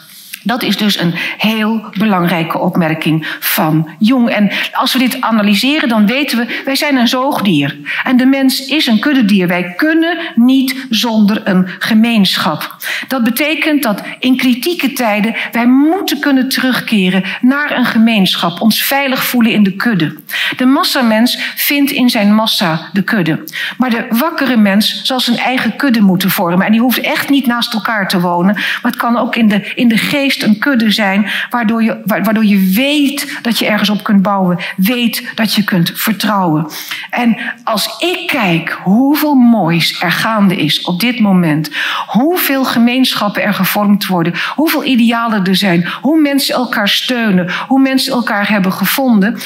Dat 0.47 0.63
is 0.63 0.77
dus 0.77 0.99
een 0.99 1.13
heel 1.37 1.85
belangrijke 1.97 2.57
opmerking 2.59 3.27
van 3.39 3.89
Jung. 3.99 4.29
En 4.29 4.51
als 4.71 4.93
we 4.93 4.99
dit 4.99 5.21
analyseren, 5.21 5.89
dan 5.89 6.05
weten 6.05 6.37
we, 6.37 6.61
wij 6.65 6.75
zijn 6.75 6.95
een 6.95 7.07
zoogdier. 7.07 7.77
En 8.03 8.17
de 8.17 8.25
mens 8.25 8.65
is 8.65 8.87
een 8.87 8.99
kuddedier. 8.99 9.47
Wij 9.47 9.73
kunnen 9.75 10.17
niet 10.35 10.85
zonder 10.89 11.41
een 11.43 11.67
gemeenschap. 11.79 12.75
Dat 13.07 13.23
betekent 13.23 13.83
dat 13.83 14.01
in 14.19 14.37
kritieke 14.37 14.93
tijden 14.93 15.35
wij 15.51 15.67
moeten 15.67 16.19
kunnen 16.19 16.49
terugkeren 16.49 17.23
naar 17.41 17.77
een 17.77 17.85
gemeenschap. 17.85 18.61
Ons 18.61 18.83
veilig 18.83 19.23
voelen 19.23 19.51
in 19.51 19.63
de 19.63 19.75
kudde. 19.75 20.15
De 20.57 20.65
massamens 20.65 21.39
vindt 21.55 21.91
in 21.91 22.09
zijn 22.09 22.35
massa 22.35 22.89
de 22.93 23.01
kudde. 23.01 23.43
Maar 23.77 23.89
de 23.89 24.05
wakkere 24.09 24.57
mens 24.57 25.01
zal 25.03 25.19
zijn 25.19 25.37
eigen 25.37 25.75
kudde 25.75 26.01
moeten 26.01 26.29
vormen. 26.29 26.65
En 26.65 26.71
die 26.71 26.81
hoeft 26.81 26.99
echt 26.99 27.29
niet 27.29 27.45
naast 27.45 27.73
elkaar 27.73 28.07
te 28.07 28.19
wonen. 28.19 28.53
Maar 28.53 28.91
het 28.91 28.95
kan 28.95 29.17
ook 29.17 29.35
in 29.35 29.47
de, 29.47 29.71
in 29.75 29.87
de 29.87 29.97
geest 29.97 30.36
een 30.43 30.59
kudde 30.59 30.91
zijn, 30.91 31.29
waardoor 31.49 31.83
je, 31.83 32.01
waardoor 32.05 32.45
je 32.45 32.71
weet 32.73 33.39
dat 33.41 33.59
je 33.59 33.65
ergens 33.67 33.89
op 33.89 34.03
kunt 34.03 34.21
bouwen, 34.21 34.59
weet 34.77 35.31
dat 35.35 35.53
je 35.53 35.63
kunt 35.63 35.91
vertrouwen. 35.95 36.67
En 37.09 37.37
als 37.63 37.95
ik 37.99 38.27
kijk 38.27 38.79
hoeveel 38.83 39.35
moois 39.35 40.01
er 40.01 40.11
gaande 40.11 40.55
is 40.55 40.81
op 40.81 40.99
dit 40.99 41.19
moment, 41.19 41.71
hoeveel 42.07 42.65
gemeenschappen 42.65 43.43
er 43.43 43.53
gevormd 43.53 44.05
worden, 44.05 44.33
hoeveel 44.55 44.85
idealen 44.85 45.45
er 45.45 45.55
zijn, 45.55 45.89
hoe 46.01 46.21
mensen 46.21 46.55
elkaar 46.55 46.89
steunen, 46.89 47.51
hoe 47.67 47.81
mensen 47.81 48.13
elkaar 48.13 48.49
hebben 48.49 48.73
gevonden. 48.73 49.37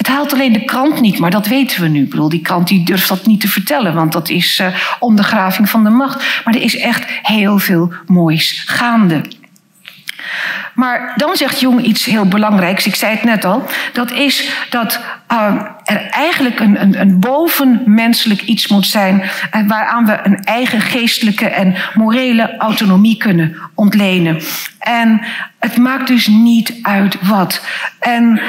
Het 0.00 0.08
haalt 0.08 0.32
alleen 0.32 0.52
de 0.52 0.64
krant 0.64 1.00
niet, 1.00 1.18
maar 1.18 1.30
dat 1.30 1.46
weten 1.46 1.82
we 1.82 1.88
nu. 1.88 2.08
Die 2.28 2.40
krant 2.40 2.68
die 2.68 2.84
durft 2.84 3.08
dat 3.08 3.26
niet 3.26 3.40
te 3.40 3.48
vertellen, 3.48 3.94
want 3.94 4.12
dat 4.12 4.28
is 4.28 4.58
uh, 4.58 4.66
ondergraving 4.98 5.68
van 5.68 5.84
de 5.84 5.90
macht. 5.90 6.42
Maar 6.44 6.54
er 6.54 6.62
is 6.62 6.76
echt 6.76 7.04
heel 7.22 7.58
veel 7.58 7.92
moois 8.06 8.62
gaande. 8.66 9.22
Maar 10.74 11.12
dan 11.16 11.36
zegt 11.36 11.60
Jung 11.60 11.82
iets 11.82 12.04
heel 12.04 12.26
belangrijks, 12.26 12.86
ik 12.86 12.94
zei 12.94 13.12
het 13.14 13.24
net 13.24 13.44
al. 13.44 13.68
Dat 13.92 14.10
is 14.10 14.50
dat 14.70 15.00
uh, 15.32 15.54
er 15.84 16.08
eigenlijk 16.10 16.60
een, 16.60 16.80
een, 16.80 17.00
een, 17.00 17.20
bovenmenselijk 17.20 18.42
iets 18.42 18.68
moet 18.68 18.86
zijn... 18.86 19.22
Uh, 19.56 19.68
waaraan 19.68 20.06
we 20.06 20.18
een 20.22 20.44
eigen 20.44 20.80
geestelijke 20.80 21.46
en 21.46 21.74
morele 21.94 22.56
autonomie 22.56 23.16
kunnen 23.16 23.56
ontlenen. 23.74 24.40
En 24.78 25.20
het 25.58 25.76
maakt 25.76 26.06
dus 26.06 26.26
niet 26.26 26.78
uit 26.82 27.28
wat. 27.28 27.66
En 27.98 28.40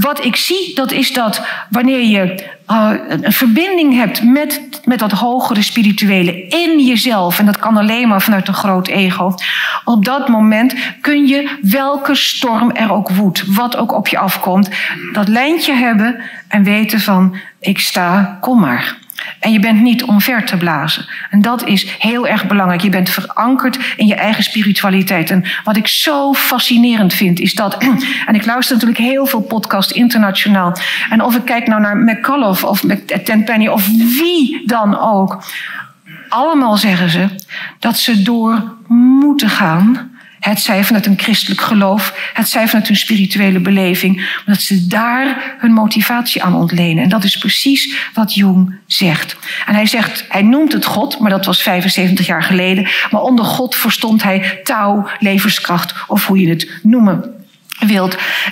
wat 0.00 0.24
ik 0.24 0.36
zie, 0.36 0.74
dat 0.74 0.92
is 0.92 1.12
dat 1.12 1.46
wanneer 1.70 2.04
je 2.04 2.52
uh, 2.70 2.90
een 3.08 3.32
verbinding 3.32 3.94
hebt 3.94 4.22
met, 4.22 4.80
met 4.84 4.98
dat 4.98 5.12
hogere 5.12 5.62
spirituele 5.62 6.46
in 6.48 6.84
jezelf, 6.84 7.38
en 7.38 7.46
dat 7.46 7.58
kan 7.58 7.76
alleen 7.76 8.08
maar 8.08 8.22
vanuit 8.22 8.48
een 8.48 8.54
groot 8.54 8.88
ego, 8.88 9.34
op 9.84 10.04
dat 10.04 10.28
moment 10.28 10.74
kun 11.00 11.26
je 11.26 11.58
welke 11.62 12.14
storm 12.14 12.70
er 12.70 12.92
ook 12.92 13.10
woedt, 13.10 13.44
wat 13.46 13.76
ook 13.76 13.92
op 13.92 14.08
je 14.08 14.18
afkomt, 14.18 14.68
dat 15.12 15.28
lijntje 15.28 15.72
hebben 15.72 16.20
en 16.48 16.62
weten 16.62 17.00
van 17.00 17.36
ik 17.60 17.78
sta, 17.78 18.38
kom 18.40 18.60
maar. 18.60 19.02
En 19.40 19.52
je 19.52 19.60
bent 19.60 19.80
niet 19.80 20.04
omver 20.04 20.44
te 20.44 20.56
blazen. 20.56 21.06
En 21.30 21.42
dat 21.42 21.64
is 21.66 21.96
heel 21.98 22.26
erg 22.26 22.46
belangrijk. 22.46 22.80
Je 22.80 22.88
bent 22.88 23.10
verankerd 23.10 23.78
in 23.96 24.06
je 24.06 24.14
eigen 24.14 24.42
spiritualiteit. 24.42 25.30
En 25.30 25.44
wat 25.64 25.76
ik 25.76 25.86
zo 25.86 26.32
fascinerend 26.32 27.14
vind, 27.14 27.40
is 27.40 27.54
dat. 27.54 27.76
En 28.26 28.34
ik 28.34 28.46
luister 28.46 28.74
natuurlijk 28.74 29.00
heel 29.00 29.26
veel 29.26 29.40
podcasts 29.40 29.92
internationaal. 29.92 30.76
En 31.10 31.22
of 31.22 31.36
ik 31.36 31.44
kijk 31.44 31.66
nou 31.66 31.80
naar 31.80 31.96
McCullough 31.96 32.64
of 32.64 32.84
Tenpenny 33.24 33.66
of 33.66 33.88
wie 33.88 34.62
dan 34.66 34.98
ook. 34.98 35.42
Allemaal 36.28 36.76
zeggen 36.76 37.10
ze 37.10 37.28
dat 37.78 37.98
ze 37.98 38.22
door 38.22 38.62
moeten 38.88 39.48
gaan 39.48 40.13
het 40.44 40.60
zij 40.60 40.84
vanuit 40.84 41.06
een 41.06 41.18
christelijk 41.18 41.60
geloof, 41.60 42.30
het 42.32 42.48
zij 42.48 42.68
vanuit 42.68 42.88
een 42.88 42.96
spirituele 42.96 43.60
beleving, 43.60 44.40
omdat 44.46 44.62
ze 44.62 44.86
daar 44.86 45.54
hun 45.58 45.72
motivatie 45.72 46.42
aan 46.42 46.54
ontlenen. 46.54 47.02
En 47.02 47.08
dat 47.08 47.24
is 47.24 47.36
precies 47.36 48.10
wat 48.14 48.34
Jung 48.34 48.74
zegt. 48.86 49.36
En 49.66 49.74
hij 49.74 49.86
zegt, 49.86 50.24
hij 50.28 50.42
noemt 50.42 50.72
het 50.72 50.84
God, 50.84 51.18
maar 51.18 51.30
dat 51.30 51.44
was 51.44 51.62
75 51.62 52.26
jaar 52.26 52.42
geleden. 52.42 52.88
Maar 53.10 53.22
onder 53.22 53.44
God 53.44 53.74
verstond 53.74 54.22
hij 54.22 54.60
touw, 54.62 55.08
levenskracht 55.18 55.94
of 56.06 56.26
hoe 56.26 56.40
je 56.40 56.48
het 56.48 56.70
noemen 56.82 57.43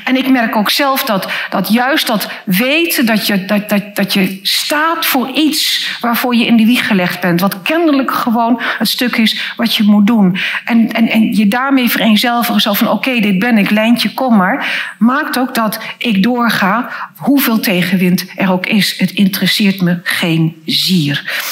En 0.04 0.16
ik 0.16 0.28
merk 0.28 0.56
ook 0.56 0.70
zelf 0.70 1.04
dat, 1.04 1.28
dat 1.50 1.72
juist 1.72 2.06
dat 2.06 2.28
weten 2.44 3.06
dat 3.06 3.26
je, 3.26 3.44
dat, 3.44 3.68
dat, 3.68 3.96
dat 3.96 4.12
je 4.12 4.38
staat 4.42 5.06
voor 5.06 5.28
iets 5.28 5.90
waarvoor 6.00 6.34
je 6.34 6.46
in 6.46 6.56
de 6.56 6.64
wieg 6.64 6.86
gelegd 6.86 7.20
bent. 7.20 7.40
Wat 7.40 7.62
kennelijk 7.62 8.10
gewoon 8.10 8.60
het 8.78 8.88
stuk 8.88 9.16
is 9.16 9.52
wat 9.56 9.74
je 9.74 9.82
moet 9.82 10.06
doen. 10.06 10.36
En, 10.64 10.92
en, 10.92 11.08
en 11.08 11.36
je 11.36 11.48
daarmee 11.48 11.90
vereenzelvigen 11.90 12.60
zo 12.60 12.72
van 12.72 12.88
oké, 12.88 13.20
dit 13.20 13.38
ben 13.38 13.58
ik, 13.58 13.70
lijntje, 13.70 14.14
kom 14.14 14.36
maar. 14.36 14.94
Maakt 14.98 15.38
ook 15.38 15.54
dat 15.54 15.78
ik 15.98 16.22
doorga, 16.22 16.88
hoeveel 17.22 17.60
tegenwind 17.60 18.24
er 18.36 18.52
ook 18.52 18.66
is. 18.66 18.98
Het 18.98 19.10
interesseert 19.10 19.80
me 19.80 20.00
geen 20.02 20.62
zier. 20.64 21.42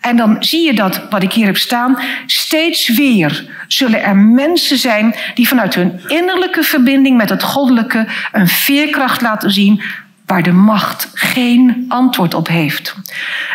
En 0.00 0.16
dan 0.16 0.36
zie 0.40 0.66
je 0.66 0.74
dat, 0.74 1.02
wat 1.10 1.22
ik 1.22 1.32
hier 1.32 1.46
heb 1.46 1.56
staan, 1.56 1.98
steeds 2.26 2.88
weer 2.88 3.44
zullen 3.68 4.02
er 4.02 4.16
mensen 4.16 4.78
zijn 4.78 5.14
die 5.34 5.48
vanuit 5.48 5.74
hun 5.74 6.00
innerlijke 6.06 6.62
verbinding 6.62 7.16
met 7.16 7.28
het 7.28 7.42
goddelijke 7.42 8.06
een 8.32 8.48
veerkracht 8.48 9.20
laten 9.20 9.50
zien 9.50 9.82
waar 10.26 10.42
de 10.42 10.52
macht 10.52 11.10
geen 11.14 11.84
antwoord 11.88 12.34
op 12.34 12.48
heeft. 12.48 12.94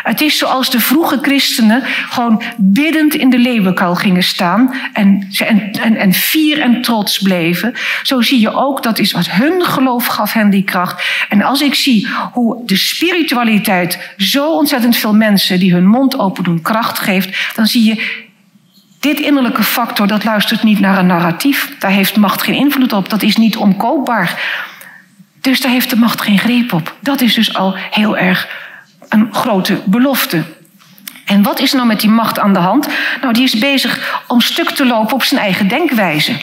Het 0.02 0.20
is 0.20 0.38
zoals 0.38 0.70
de 0.70 0.80
vroege 0.80 1.18
christenen 1.22 1.82
gewoon 2.10 2.42
biddend 2.56 3.14
in 3.14 3.30
de 3.30 3.38
leeuwenkuil 3.38 3.94
gingen 3.94 4.22
staan 4.22 4.74
en, 4.92 5.28
en, 5.38 5.96
en, 5.96 6.12
fier 6.12 6.60
en 6.60 6.82
trots 6.82 7.18
bleven. 7.18 7.74
Zo 8.02 8.20
zie 8.20 8.40
je 8.40 8.54
ook, 8.54 8.82
dat 8.82 8.98
is 8.98 9.12
wat 9.12 9.30
hun 9.30 9.62
geloof 9.62 10.06
gaf 10.06 10.32
hen 10.32 10.50
die 10.50 10.64
kracht. 10.64 11.26
En 11.28 11.42
als 11.42 11.60
ik 11.60 11.74
zie 11.74 12.08
hoe 12.32 12.62
de 12.66 12.76
spiritualiteit 12.76 14.14
zo 14.16 14.56
ontzettend 14.56 14.96
veel 14.96 15.14
mensen 15.14 15.58
die 15.58 15.72
hun 15.72 15.86
mond 15.86 16.18
open 16.18 16.44
doen 16.44 16.62
kracht 16.62 16.98
geeft, 16.98 17.54
dan 17.56 17.66
zie 17.66 17.84
je 17.84 18.20
dit 19.00 19.20
innerlijke 19.20 19.62
factor, 19.62 20.06
dat 20.06 20.24
luistert 20.24 20.62
niet 20.62 20.80
naar 20.80 20.98
een 20.98 21.06
narratief. 21.06 21.74
Daar 21.78 21.90
heeft 21.90 22.16
macht 22.16 22.42
geen 22.42 22.54
invloed 22.54 22.92
op. 22.92 23.10
Dat 23.10 23.22
is 23.22 23.36
niet 23.36 23.56
omkoopbaar. 23.56 24.40
Dus 25.42 25.60
daar 25.60 25.72
heeft 25.72 25.90
de 25.90 25.96
macht 25.96 26.20
geen 26.20 26.38
greep 26.38 26.72
op. 26.72 26.96
Dat 27.00 27.20
is 27.20 27.34
dus 27.34 27.54
al 27.54 27.74
heel 27.90 28.16
erg 28.16 28.48
een 29.08 29.28
grote 29.34 29.80
belofte. 29.84 30.42
En 31.24 31.42
wat 31.42 31.60
is 31.60 31.72
nou 31.72 31.86
met 31.86 32.00
die 32.00 32.10
macht 32.10 32.38
aan 32.38 32.52
de 32.52 32.58
hand? 32.58 32.88
Nou, 33.20 33.32
die 33.32 33.42
is 33.42 33.58
bezig 33.58 34.22
om 34.26 34.40
stuk 34.40 34.70
te 34.70 34.86
lopen 34.86 35.14
op 35.14 35.22
zijn 35.22 35.40
eigen 35.40 35.68
denkwijze. 35.68 36.36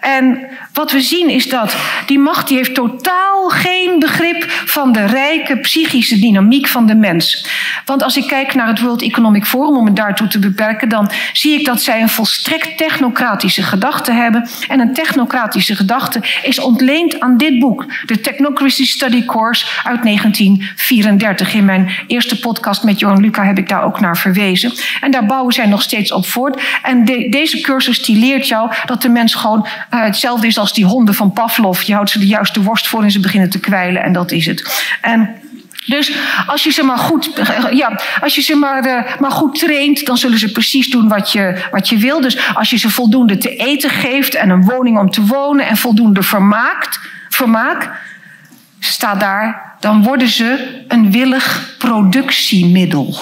En 0.00 0.48
wat 0.72 0.92
we 0.92 1.00
zien 1.00 1.28
is 1.28 1.48
dat 1.48 1.76
die 2.06 2.18
macht 2.18 2.48
die 2.48 2.56
heeft 2.56 2.74
totaal 2.74 3.48
geen 3.48 3.98
begrip 3.98 4.44
van 4.48 4.92
de 4.92 5.04
rijke 5.04 5.56
psychische 5.56 6.18
dynamiek 6.18 6.66
van 6.66 6.86
de 6.86 6.94
mens. 6.94 7.48
Want 7.84 8.02
als 8.02 8.16
ik 8.16 8.26
kijk 8.26 8.54
naar 8.54 8.66
het 8.66 8.80
World 8.80 9.02
Economic 9.02 9.46
Forum, 9.46 9.76
om 9.76 9.86
het 9.86 9.96
daartoe 9.96 10.28
te 10.28 10.38
beperken, 10.38 10.88
dan 10.88 11.10
zie 11.32 11.58
ik 11.58 11.64
dat 11.64 11.82
zij 11.82 12.00
een 12.00 12.08
volstrekt 12.08 12.76
technocratische 12.76 13.62
gedachte 13.62 14.12
hebben. 14.12 14.48
En 14.68 14.80
een 14.80 14.92
technocratische 14.92 15.76
gedachte 15.76 16.22
is 16.42 16.60
ontleend 16.60 17.20
aan 17.20 17.36
dit 17.36 17.58
boek, 17.58 17.84
de 18.06 18.20
Technocracy 18.20 18.84
Study 18.84 19.24
Course 19.24 19.66
uit 19.84 20.02
1934. 20.02 21.54
In 21.54 21.64
mijn 21.64 21.90
eerste 22.06 22.38
podcast 22.38 22.82
met 22.82 22.98
Johan 22.98 23.20
Luca 23.20 23.44
heb 23.44 23.58
ik 23.58 23.68
daar 23.68 23.82
ook 23.82 24.00
naar 24.00 24.18
verwezen. 24.18 24.72
En 25.00 25.10
daar 25.10 25.26
bouwen 25.26 25.52
zij 25.52 25.66
nog 25.66 25.82
steeds 25.82 26.12
op 26.12 26.26
voort. 26.26 26.62
En 26.82 27.04
deze 27.30 27.60
cursus 27.60 28.02
die 28.02 28.16
leert 28.16 28.48
jou 28.48 28.72
dat 28.86 29.02
de 29.02 29.08
mens 29.08 29.34
gewoon 29.34 29.49
uh, 29.56 29.64
hetzelfde 29.90 30.46
is 30.46 30.58
als 30.58 30.72
die 30.72 30.84
honden 30.84 31.14
van 31.14 31.32
Pavlov. 31.32 31.82
Je 31.82 31.94
houdt 31.94 32.10
ze 32.10 32.18
de 32.18 32.26
juiste 32.26 32.62
worst 32.62 32.88
voor 32.88 33.02
en 33.02 33.10
ze 33.10 33.20
beginnen 33.20 33.50
te 33.50 33.60
kwijlen 33.60 34.02
en 34.02 34.12
dat 34.12 34.30
is 34.30 34.46
het. 34.46 34.86
En 35.00 35.30
dus 35.86 36.12
als 36.46 36.64
je 36.64 36.70
ze 36.70 36.82
maar 36.82 36.98
goed, 36.98 37.30
ja, 37.72 38.00
als 38.20 38.34
je 38.34 38.40
ze 38.40 38.54
maar, 38.54 38.86
uh, 38.86 39.20
maar 39.20 39.30
goed 39.30 39.58
traint, 39.58 40.06
dan 40.06 40.16
zullen 40.16 40.38
ze 40.38 40.52
precies 40.52 40.90
doen 40.90 41.08
wat 41.08 41.32
je, 41.32 41.64
wat 41.70 41.88
je 41.88 41.96
wil. 41.96 42.20
Dus 42.20 42.54
als 42.54 42.70
je 42.70 42.76
ze 42.76 42.90
voldoende 42.90 43.38
te 43.38 43.56
eten 43.56 43.90
geeft 43.90 44.34
en 44.34 44.50
een 44.50 44.64
woning 44.64 44.98
om 44.98 45.10
te 45.10 45.26
wonen 45.26 45.66
en 45.66 45.76
voldoende 45.76 46.22
vermaakt, 46.22 47.00
vermaak, 47.28 47.90
staat 48.78 49.20
daar, 49.20 49.76
dan 49.80 50.02
worden 50.02 50.28
ze 50.28 50.82
een 50.88 51.10
willig 51.10 51.74
productiemiddel. 51.78 53.18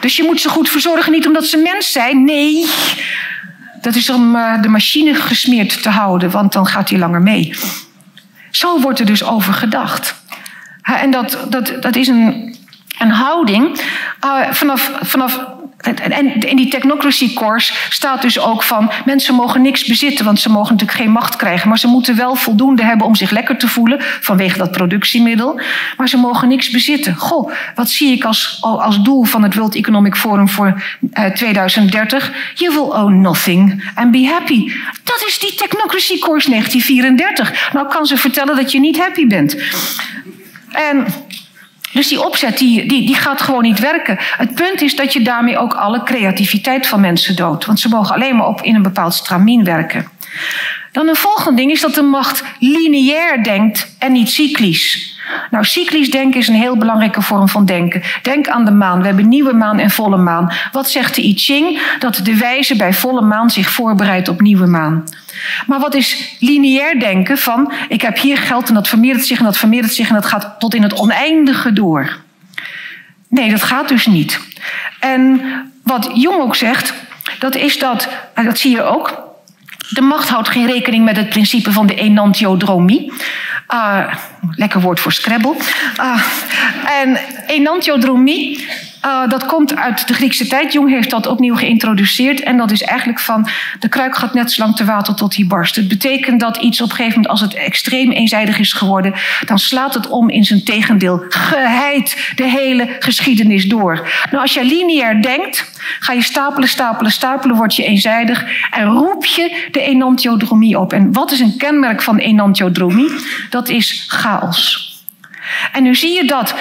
Dus 0.00 0.16
je 0.16 0.22
moet 0.22 0.40
ze 0.40 0.48
goed 0.48 0.68
verzorgen, 0.68 1.12
niet 1.12 1.26
omdat 1.26 1.46
ze 1.46 1.56
mens 1.56 1.92
zijn, 1.92 2.24
nee, 2.24 2.66
dat 3.80 3.94
is 3.94 4.10
om 4.10 4.36
uh, 4.36 4.62
de 4.62 4.68
machine 4.68 5.14
gesmeerd 5.14 5.82
te 5.82 5.90
houden, 5.90 6.30
want 6.30 6.52
dan 6.52 6.66
gaat 6.66 6.90
hij 6.90 6.98
langer 6.98 7.22
mee. 7.22 7.54
Zo 8.50 8.80
wordt 8.80 8.98
er 8.98 9.06
dus 9.06 9.24
over 9.24 9.52
gedacht. 9.52 10.22
en 10.82 11.10
dat, 11.10 11.38
dat, 11.48 11.72
dat 11.80 11.96
is 11.96 12.08
een, 12.08 12.56
een 12.98 13.10
houding 13.10 13.80
uh, 14.24 14.50
vanaf, 14.50 14.92
vanaf 15.02 15.40
en 15.80 16.40
in 16.40 16.56
die 16.56 16.68
technocracy 16.68 17.34
course 17.34 17.72
staat 17.88 18.22
dus 18.22 18.38
ook 18.38 18.62
van 18.62 18.90
mensen 19.04 19.34
mogen 19.34 19.62
niks 19.62 19.84
bezitten, 19.84 20.24
want 20.24 20.40
ze 20.40 20.50
mogen 20.50 20.72
natuurlijk 20.72 20.98
geen 20.98 21.10
macht 21.10 21.36
krijgen, 21.36 21.68
maar 21.68 21.78
ze 21.78 21.86
moeten 21.86 22.16
wel 22.16 22.34
voldoende 22.34 22.84
hebben 22.84 23.06
om 23.06 23.14
zich 23.14 23.30
lekker 23.30 23.56
te 23.56 23.68
voelen 23.68 23.98
vanwege 24.00 24.58
dat 24.58 24.70
productiemiddel, 24.70 25.60
maar 25.96 26.08
ze 26.08 26.16
mogen 26.16 26.48
niks 26.48 26.70
bezitten. 26.70 27.14
Goh, 27.14 27.52
wat 27.74 27.90
zie 27.90 28.12
ik 28.12 28.24
als, 28.24 28.58
als 28.60 29.02
doel 29.02 29.24
van 29.24 29.42
het 29.42 29.54
World 29.54 29.74
Economic 29.74 30.16
Forum 30.16 30.48
voor 30.48 30.82
2030? 31.34 32.32
You 32.54 32.74
will 32.74 33.02
own 33.02 33.20
nothing 33.20 33.90
and 33.94 34.10
be 34.10 34.26
happy. 34.26 34.72
Dat 35.04 35.24
is 35.26 35.38
die 35.38 35.54
technocracy 35.54 36.18
course 36.18 36.50
1934. 36.50 37.72
Nou 37.72 37.88
kan 37.88 38.06
ze 38.06 38.16
vertellen 38.16 38.56
dat 38.56 38.72
je 38.72 38.80
niet 38.80 38.98
happy 38.98 39.26
bent. 39.26 39.56
En 40.70 41.06
dus 41.92 42.08
die 42.08 42.24
opzet 42.24 42.58
die, 42.58 42.86
die, 42.86 43.06
die 43.06 43.14
gaat 43.14 43.40
gewoon 43.40 43.62
niet 43.62 43.78
werken. 43.78 44.16
Het 44.18 44.54
punt 44.54 44.80
is 44.80 44.96
dat 44.96 45.12
je 45.12 45.22
daarmee 45.22 45.58
ook 45.58 45.74
alle 45.74 46.02
creativiteit 46.02 46.86
van 46.86 47.00
mensen 47.00 47.36
doodt. 47.36 47.64
Want 47.64 47.80
ze 47.80 47.88
mogen 47.88 48.14
alleen 48.14 48.36
maar 48.36 48.46
op 48.46 48.62
in 48.62 48.74
een 48.74 48.82
bepaald 48.82 49.14
stramien 49.14 49.64
werken. 49.64 50.08
Dan 50.92 51.08
een 51.08 51.16
volgende 51.16 51.56
ding 51.56 51.70
is 51.70 51.80
dat 51.80 51.94
de 51.94 52.02
macht 52.02 52.44
lineair 52.58 53.42
denkt 53.42 53.94
en 53.98 54.12
niet 54.12 54.30
cyclisch. 54.30 55.09
Nou, 55.50 55.64
cyclisch 55.64 56.10
denken 56.10 56.40
is 56.40 56.48
een 56.48 56.54
heel 56.54 56.76
belangrijke 56.76 57.22
vorm 57.22 57.48
van 57.48 57.64
denken. 57.64 58.02
Denk 58.22 58.48
aan 58.48 58.64
de 58.64 58.70
maan. 58.70 59.00
We 59.00 59.06
hebben 59.06 59.28
nieuwe 59.28 59.52
maan 59.52 59.78
en 59.78 59.90
volle 59.90 60.16
maan. 60.16 60.52
Wat 60.72 60.90
zegt 60.90 61.14
de 61.14 61.26
I 61.26 61.34
Ching? 61.38 61.82
Dat 61.98 62.20
de 62.22 62.36
wijze 62.36 62.76
bij 62.76 62.92
volle 62.92 63.22
maan 63.22 63.50
zich 63.50 63.70
voorbereidt 63.70 64.28
op 64.28 64.40
nieuwe 64.40 64.66
maan. 64.66 65.04
Maar 65.66 65.80
wat 65.80 65.94
is 65.94 66.36
lineair 66.38 67.00
denken 67.00 67.38
van 67.38 67.72
ik 67.88 68.00
heb 68.00 68.18
hier 68.18 68.36
geld 68.36 68.68
en 68.68 68.74
dat 68.74 68.88
vermeerdert 68.88 69.26
zich 69.26 69.38
en 69.38 69.44
dat 69.44 69.56
vermeerdert 69.56 69.94
zich 69.94 70.08
en 70.08 70.14
dat 70.14 70.26
gaat 70.26 70.54
tot 70.58 70.74
in 70.74 70.82
het 70.82 70.98
oneindige 70.98 71.72
door? 71.72 72.16
Nee, 73.28 73.50
dat 73.50 73.62
gaat 73.62 73.88
dus 73.88 74.06
niet. 74.06 74.40
En 75.00 75.40
wat 75.82 76.10
Jung 76.14 76.40
ook 76.40 76.56
zegt, 76.56 76.94
dat 77.38 77.54
is 77.54 77.78
dat, 77.78 78.08
dat 78.34 78.58
zie 78.58 78.70
je 78.70 78.82
ook, 78.82 79.22
de 79.90 80.00
macht 80.00 80.28
houdt 80.28 80.48
geen 80.48 80.66
rekening 80.66 81.04
met 81.04 81.16
het 81.16 81.28
principe 81.28 81.72
van 81.72 81.86
de 81.86 81.94
enantiodromie. 81.94 83.12
Uh, 83.72 84.14
lekker 84.54 84.80
woord 84.80 85.00
voor 85.00 85.12
Scrabble. 85.12 85.56
Uh, 86.00 86.22
en 87.00 87.18
enantiodromie 87.46 88.68
uh, 89.04 89.28
dat 89.28 89.46
komt 89.46 89.76
uit 89.76 90.08
de 90.08 90.14
Griekse 90.14 90.46
tijd. 90.46 90.72
Jung 90.72 90.90
heeft 90.90 91.10
dat 91.10 91.26
opnieuw 91.26 91.56
geïntroduceerd. 91.56 92.42
En 92.42 92.56
dat 92.56 92.70
is 92.70 92.82
eigenlijk 92.82 93.20
van 93.20 93.48
de 93.78 93.88
kruik 93.88 94.16
gaat 94.16 94.34
net 94.34 94.52
zo 94.52 94.62
lang 94.62 94.76
te 94.76 94.84
water 94.84 95.14
tot 95.14 95.36
hij 95.36 95.46
barst. 95.46 95.76
Het 95.76 95.88
betekent 95.88 96.40
dat 96.40 96.56
iets 96.56 96.80
op 96.80 96.90
een 96.90 96.96
gegeven 96.96 97.20
moment, 97.20 97.40
als 97.40 97.40
het 97.40 97.54
extreem 97.54 98.10
eenzijdig 98.10 98.58
is 98.58 98.72
geworden, 98.72 99.14
dan 99.46 99.58
slaat 99.58 99.94
het 99.94 100.08
om 100.08 100.30
in 100.30 100.44
zijn 100.44 100.64
tegendeel. 100.64 101.24
Geheid 101.28 102.32
de 102.34 102.48
hele 102.48 102.96
geschiedenis 102.98 103.68
door. 103.68 104.08
Nou, 104.30 104.42
als 104.42 104.54
je 104.54 104.64
lineair 104.64 105.22
denkt, 105.22 105.72
ga 106.00 106.12
je 106.12 106.22
stapelen, 106.22 106.68
stapelen, 106.68 107.12
stapelen, 107.12 107.56
word 107.56 107.74
je 107.74 107.84
eenzijdig 107.84 108.44
en 108.70 108.84
roep 108.84 109.24
je 109.24 109.68
de 109.70 109.80
enantiodromie 109.80 110.78
op. 110.78 110.92
En 110.92 111.12
wat 111.12 111.30
is 111.30 111.40
een 111.40 111.56
kenmerk 111.56 112.02
van 112.02 112.18
enantiodromie? 112.18 113.10
Dat 113.50 113.68
is 113.68 114.04
chaos. 114.08 114.88
En 115.72 115.82
nu 115.82 115.94
zie 115.94 116.14
je 116.14 116.24
dat 116.24 116.54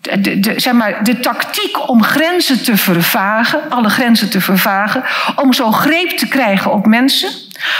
de, 0.00 0.40
de, 0.40 0.60
zeg 0.60 0.72
maar, 0.72 1.04
de 1.04 1.20
tactiek 1.20 1.88
om 1.88 2.02
grenzen 2.02 2.62
te 2.62 2.76
vervagen, 2.76 3.60
alle 3.70 3.88
grenzen 3.88 4.30
te 4.30 4.40
vervagen, 4.40 5.04
om 5.36 5.52
zo 5.52 5.70
greep 5.70 6.10
te 6.10 6.28
krijgen 6.28 6.72
op 6.72 6.86
mensen, 6.86 7.30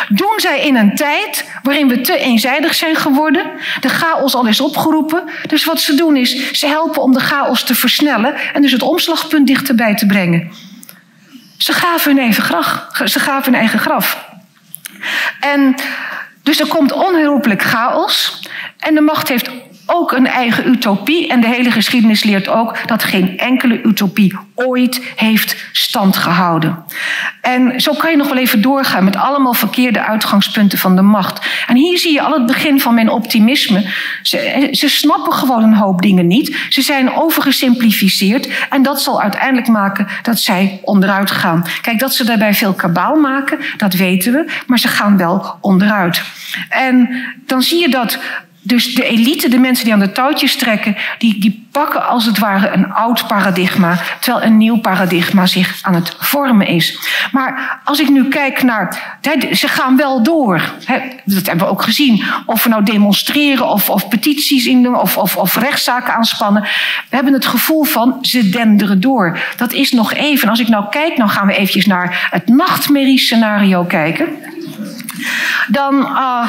doen 0.08 0.34
zij 0.36 0.60
in 0.60 0.76
een 0.76 0.94
tijd 0.94 1.44
waarin 1.62 1.88
we 1.88 2.00
te 2.00 2.18
eenzijdig 2.18 2.74
zijn 2.74 2.96
geworden, 2.96 3.50
de 3.80 3.88
chaos 3.88 4.34
al 4.34 4.46
is 4.46 4.60
opgeroepen. 4.60 5.22
Dus 5.46 5.64
wat 5.64 5.80
ze 5.80 5.94
doen 5.94 6.16
is, 6.16 6.50
ze 6.50 6.66
helpen 6.66 7.02
om 7.02 7.12
de 7.12 7.20
chaos 7.20 7.64
te 7.64 7.74
versnellen 7.74 8.34
en 8.52 8.62
dus 8.62 8.72
het 8.72 8.82
omslagpunt 8.82 9.46
dichterbij 9.46 9.94
te 9.94 10.06
brengen. 10.06 10.50
Ze 11.58 11.72
gaven 11.72 12.10
hun 12.10 12.20
eigen 12.20 12.42
graf. 12.42 12.86
Ze 13.04 13.40
hun 13.42 13.54
eigen 13.54 13.78
graf. 13.78 14.28
En 15.40 15.74
dus 16.42 16.60
er 16.60 16.66
komt 16.66 16.92
onherroepelijk 16.92 17.62
chaos. 17.62 18.42
En 18.78 18.94
de 18.94 19.00
macht 19.00 19.28
heeft 19.28 19.50
ook 19.90 20.12
een 20.12 20.26
eigen 20.26 20.68
utopie. 20.68 21.28
En 21.28 21.40
de 21.40 21.46
hele 21.46 21.70
geschiedenis 21.70 22.24
leert 22.24 22.48
ook 22.48 22.88
dat 22.88 23.02
geen 23.02 23.38
enkele 23.38 23.82
utopie 23.82 24.38
ooit 24.54 25.12
heeft 25.16 25.68
stand 25.72 26.16
gehouden. 26.16 26.84
En 27.40 27.80
zo 27.80 27.92
kan 27.92 28.10
je 28.10 28.16
nog 28.16 28.28
wel 28.28 28.36
even 28.36 28.62
doorgaan 28.62 29.04
met 29.04 29.16
allemaal 29.16 29.54
verkeerde 29.54 30.04
uitgangspunten 30.04 30.78
van 30.78 30.96
de 30.96 31.02
macht. 31.02 31.46
En 31.66 31.76
hier 31.76 31.98
zie 31.98 32.12
je 32.12 32.22
al 32.22 32.32
het 32.32 32.46
begin 32.46 32.80
van 32.80 32.94
mijn 32.94 33.10
optimisme. 33.10 33.84
Ze, 34.22 34.68
ze 34.72 34.88
snappen 34.88 35.32
gewoon 35.32 35.62
een 35.62 35.74
hoop 35.74 36.02
dingen 36.02 36.26
niet. 36.26 36.56
Ze 36.68 36.82
zijn 36.82 37.12
overgesimplificeerd. 37.14 38.48
En 38.70 38.82
dat 38.82 39.02
zal 39.02 39.22
uiteindelijk 39.22 39.68
maken 39.68 40.06
dat 40.22 40.38
zij 40.38 40.80
onderuit 40.82 41.30
gaan. 41.30 41.64
Kijk, 41.80 41.98
dat 41.98 42.14
ze 42.14 42.24
daarbij 42.24 42.54
veel 42.54 42.72
kabaal 42.72 43.14
maken, 43.14 43.58
dat 43.76 43.94
weten 43.94 44.32
we. 44.32 44.52
Maar 44.66 44.78
ze 44.78 44.88
gaan 44.88 45.16
wel 45.16 45.58
onderuit. 45.60 46.22
En 46.68 47.22
dan 47.46 47.62
zie 47.62 47.80
je 47.80 47.88
dat 47.88 48.18
dus 48.62 48.94
de 48.94 49.04
elite, 49.04 49.48
de 49.48 49.58
mensen 49.58 49.84
die 49.84 49.94
aan 49.94 50.00
de 50.00 50.12
touwtjes 50.12 50.56
trekken, 50.56 50.96
die, 51.18 51.40
die 51.40 51.68
pakken 51.72 52.08
als 52.08 52.26
het 52.26 52.38
ware 52.38 52.68
een 52.68 52.92
oud 52.92 53.26
paradigma, 53.26 53.98
terwijl 54.20 54.44
een 54.44 54.56
nieuw 54.56 54.78
paradigma 54.78 55.46
zich 55.46 55.78
aan 55.82 55.94
het 55.94 56.16
vormen 56.18 56.66
is. 56.66 56.98
Maar 57.32 57.80
als 57.84 58.00
ik 58.00 58.08
nu 58.08 58.28
kijk 58.28 58.62
naar, 58.62 59.18
ze 59.52 59.68
gaan 59.68 59.96
wel 59.96 60.22
door. 60.22 60.62
Dat 61.24 61.46
hebben 61.46 61.66
we 61.66 61.72
ook 61.72 61.82
gezien. 61.82 62.24
Of 62.46 62.62
we 62.62 62.68
nou 62.68 62.84
demonstreren 62.84 63.68
of, 63.68 63.90
of 63.90 64.08
petities 64.08 64.64
doen 64.64 64.96
of, 64.96 65.16
of, 65.16 65.36
of 65.36 65.56
rechtszaken 65.56 66.14
aanspannen. 66.14 66.62
We 67.08 67.16
hebben 67.16 67.32
het 67.32 67.46
gevoel 67.46 67.84
van 67.84 68.18
ze 68.20 68.48
denderen 68.48 69.00
door. 69.00 69.38
Dat 69.56 69.72
is 69.72 69.92
nog 69.92 70.12
even. 70.12 70.48
Als 70.48 70.60
ik 70.60 70.68
nou 70.68 70.84
kijk, 70.90 71.16
nou 71.16 71.30
gaan 71.30 71.46
we 71.46 71.52
eventjes 71.52 71.86
naar 71.86 72.28
het 72.30 72.48
nachtmerriescenario 72.48 73.84
kijken. 73.84 74.28
Dan, 75.68 75.94
uh, 75.94 76.48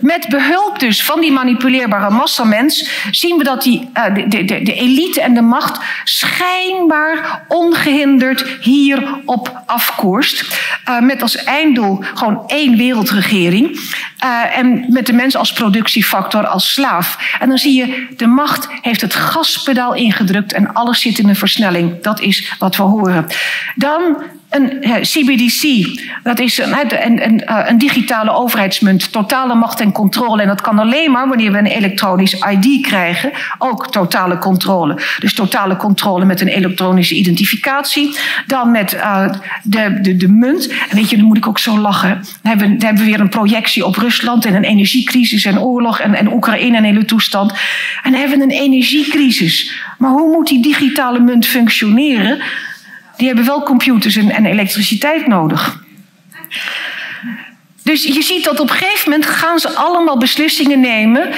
met 0.00 0.28
behulp 0.28 0.78
dus 0.78 1.04
van 1.04 1.20
die 1.20 1.32
manipuleerbare 1.32 2.10
massamens 2.10 2.90
zien 3.10 3.38
we 3.38 3.44
dat 3.44 3.62
die, 3.62 3.90
uh, 3.94 4.28
de, 4.28 4.74
elite 4.74 5.20
en 5.20 5.34
de 5.34 5.40
macht 5.40 5.80
schijnbaar 6.04 7.44
ongehinderd 7.48 8.44
hierop 8.60 9.62
afkoerst. 9.66 10.58
Uh, 10.88 11.00
met 11.00 11.22
als 11.22 11.44
einddoel 11.44 12.04
gewoon 12.14 12.42
één 12.46 12.76
wereldregering. 12.76 13.80
Uh, 14.24 14.58
en 14.58 14.84
met 14.88 15.06
de 15.06 15.12
mens 15.12 15.36
als 15.36 15.52
productiefactor, 15.52 16.46
als 16.46 16.72
slaaf. 16.72 17.36
En 17.38 17.48
dan 17.48 17.58
zie 17.58 17.74
je, 17.74 18.06
de 18.16 18.26
macht 18.26 18.68
heeft 18.82 19.00
het 19.00 19.14
gaspedaal 19.14 19.94
ingedrukt 19.94 20.52
en 20.52 20.72
alles 20.72 21.00
zit 21.00 21.18
in 21.18 21.28
een 21.28 21.36
versnelling. 21.36 22.02
Dat 22.02 22.20
is 22.20 22.54
wat 22.58 22.76
we 22.76 22.82
horen. 22.82 23.26
Dan 23.74 24.16
een 24.50 24.80
CBDC, 25.00 25.86
dat 26.22 26.38
is 26.38 26.58
een, 26.58 27.40
eh, 27.40 27.64
een, 27.68 27.78
digitale 27.78 28.30
overheidsmunt, 28.30 29.12
totale 29.12 29.54
macht 29.54 29.80
en 29.80 29.92
controle. 29.92 30.42
En 30.42 30.48
dat 30.48 30.60
kan 30.60 30.78
alleen 30.78 31.10
maar 31.10 31.28
wanneer 31.28 31.52
we 31.52 31.58
een 31.58 31.66
elektronisch 31.66 32.34
ID 32.50 32.86
krijgen, 32.86 33.30
ook 33.58 33.90
totale 33.90 34.38
controle. 34.38 34.98
Dus 35.18 35.34
totale 35.34 35.76
controle 35.76 36.24
met 36.24 36.40
een 36.40 36.48
elektronische 36.48 37.14
identificatie. 37.14 38.16
Dan 38.46 38.70
met 38.70 38.94
uh, 38.94 39.32
de, 39.62 39.98
de, 40.00 40.16
de 40.16 40.28
munt. 40.28 40.68
En 40.68 40.96
weet 40.96 41.10
je, 41.10 41.16
dan 41.16 41.26
moet 41.26 41.36
ik 41.36 41.46
ook 41.46 41.58
zo 41.58 41.78
lachen. 41.78 42.24
Dan 42.42 42.58
hebben, 42.58 42.70
hebben 42.70 43.04
we 43.04 43.10
weer 43.10 43.20
een 43.20 43.28
projectie 43.28 43.86
op 43.86 43.96
Rusland 43.96 44.44
en 44.44 44.54
een 44.54 44.64
energiecrisis 44.64 45.44
en 45.44 45.60
oorlog 45.60 46.00
en, 46.00 46.14
en 46.14 46.32
Oekraïne 46.32 46.76
en 46.76 46.84
hele 46.84 47.04
toestand. 47.04 47.52
En 48.02 48.10
dan 48.10 48.20
hebben 48.20 48.38
we 48.38 48.44
een 48.44 48.60
energiecrisis. 48.60 49.72
Maar 49.98 50.10
hoe 50.10 50.32
moet 50.32 50.48
die 50.48 50.62
digitale 50.62 51.20
munt 51.20 51.46
functioneren? 51.46 52.38
Die 53.20 53.28
hebben 53.28 53.46
wel 53.46 53.62
computers 53.62 54.16
en, 54.16 54.30
en 54.30 54.46
elektriciteit 54.46 55.26
nodig. 55.26 55.84
Dus 57.90 58.04
je 58.04 58.22
ziet 58.22 58.44
dat 58.44 58.60
op 58.60 58.70
een 58.70 58.76
gegeven 58.76 59.10
moment 59.10 59.28
gaan 59.28 59.58
ze 59.58 59.74
allemaal 59.74 60.18
beslissingen 60.18 60.80
nemen 60.80 61.28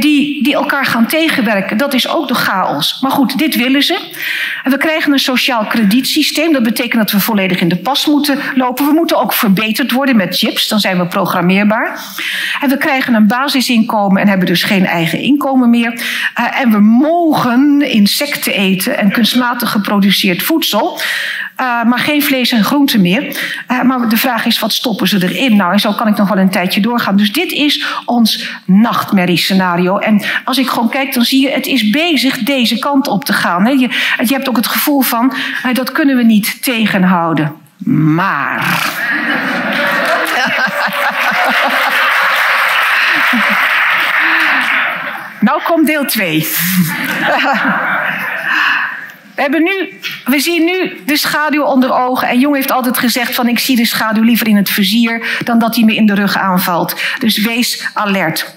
die, 0.00 0.42
die 0.42 0.54
elkaar 0.54 0.84
gaan 0.84 1.06
tegenwerken. 1.06 1.76
Dat 1.76 1.94
is 1.94 2.08
ook 2.08 2.28
de 2.28 2.34
chaos. 2.34 2.98
Maar 3.00 3.10
goed, 3.10 3.38
dit 3.38 3.56
willen 3.56 3.82
ze. 3.82 3.98
En 4.64 4.70
we 4.70 4.76
krijgen 4.76 5.12
een 5.12 5.18
sociaal 5.18 5.64
kredietsysteem. 5.64 6.52
Dat 6.52 6.62
betekent 6.62 7.02
dat 7.02 7.10
we 7.10 7.20
volledig 7.20 7.60
in 7.60 7.68
de 7.68 7.76
pas 7.76 8.06
moeten 8.06 8.38
lopen. 8.54 8.86
We 8.86 8.92
moeten 8.92 9.18
ook 9.18 9.32
verbeterd 9.32 9.90
worden 9.90 10.16
met 10.16 10.38
chips. 10.38 10.68
Dan 10.68 10.80
zijn 10.80 10.98
we 10.98 11.06
programmeerbaar. 11.06 12.00
En 12.60 12.68
we 12.68 12.76
krijgen 12.76 13.14
een 13.14 13.26
basisinkomen 13.26 14.22
en 14.22 14.28
hebben 14.28 14.46
dus 14.46 14.62
geen 14.62 14.86
eigen 14.86 15.18
inkomen 15.18 15.70
meer. 15.70 16.02
Eh, 16.34 16.60
en 16.60 16.70
we 16.70 16.80
mogen 16.80 17.82
insecten 17.90 18.52
eten 18.52 18.98
en 18.98 19.12
kunstmatig 19.12 19.70
geproduceerd 19.70 20.42
voedsel. 20.42 21.00
Uh, 21.60 21.82
maar 21.84 21.98
geen 21.98 22.22
vlees 22.22 22.52
en 22.52 22.64
groenten 22.64 23.00
meer. 23.00 23.22
Uh, 23.70 23.82
maar 23.82 24.08
de 24.08 24.16
vraag 24.16 24.44
is, 24.44 24.58
wat 24.58 24.72
stoppen 24.72 25.08
ze 25.08 25.28
erin? 25.28 25.56
Nou, 25.56 25.72
en 25.72 25.80
zo 25.80 25.92
kan 25.92 26.06
ik 26.06 26.16
nog 26.16 26.28
wel 26.28 26.38
een 26.38 26.50
tijdje 26.50 26.80
doorgaan. 26.80 27.16
Dus 27.16 27.32
dit 27.32 27.52
is 27.52 27.84
ons 28.04 28.50
nachtmerriescenario. 28.64 29.98
En 29.98 30.22
als 30.44 30.58
ik 30.58 30.68
gewoon 30.68 30.88
kijk, 30.88 31.14
dan 31.14 31.24
zie 31.24 31.42
je, 31.42 31.50
het 31.50 31.66
is 31.66 31.90
bezig 31.90 32.38
deze 32.38 32.78
kant 32.78 33.08
op 33.08 33.24
te 33.24 33.32
gaan. 33.32 33.64
Hè. 33.64 33.70
Je, 33.70 33.88
je 34.24 34.34
hebt 34.34 34.48
ook 34.48 34.56
het 34.56 34.66
gevoel 34.66 35.00
van, 35.00 35.32
uh, 35.66 35.74
dat 35.74 35.92
kunnen 35.92 36.16
we 36.16 36.22
niet 36.22 36.62
tegenhouden. 36.62 37.54
Maar... 37.84 38.64
nou 45.40 45.60
komt 45.64 45.86
deel 45.86 46.04
2. 46.04 46.46
We, 49.40 49.46
hebben 49.46 49.62
nu, 49.62 49.98
we 50.24 50.40
zien 50.40 50.64
nu 50.64 51.00
de 51.06 51.16
schaduw 51.16 51.62
onder 51.62 51.92
ogen. 51.92 52.28
En 52.28 52.38
Jong 52.38 52.54
heeft 52.54 52.70
altijd 52.70 52.98
gezegd 52.98 53.34
van 53.34 53.48
ik 53.48 53.58
zie 53.58 53.76
de 53.76 53.86
schaduw 53.86 54.22
liever 54.22 54.46
in 54.46 54.56
het 54.56 54.70
vizier 54.70 55.40
dan 55.44 55.58
dat 55.58 55.74
hij 55.74 55.84
me 55.84 55.94
in 55.94 56.06
de 56.06 56.14
rug 56.14 56.36
aanvalt. 56.36 56.94
Dus 57.18 57.38
wees 57.38 57.88
alert. 57.94 58.54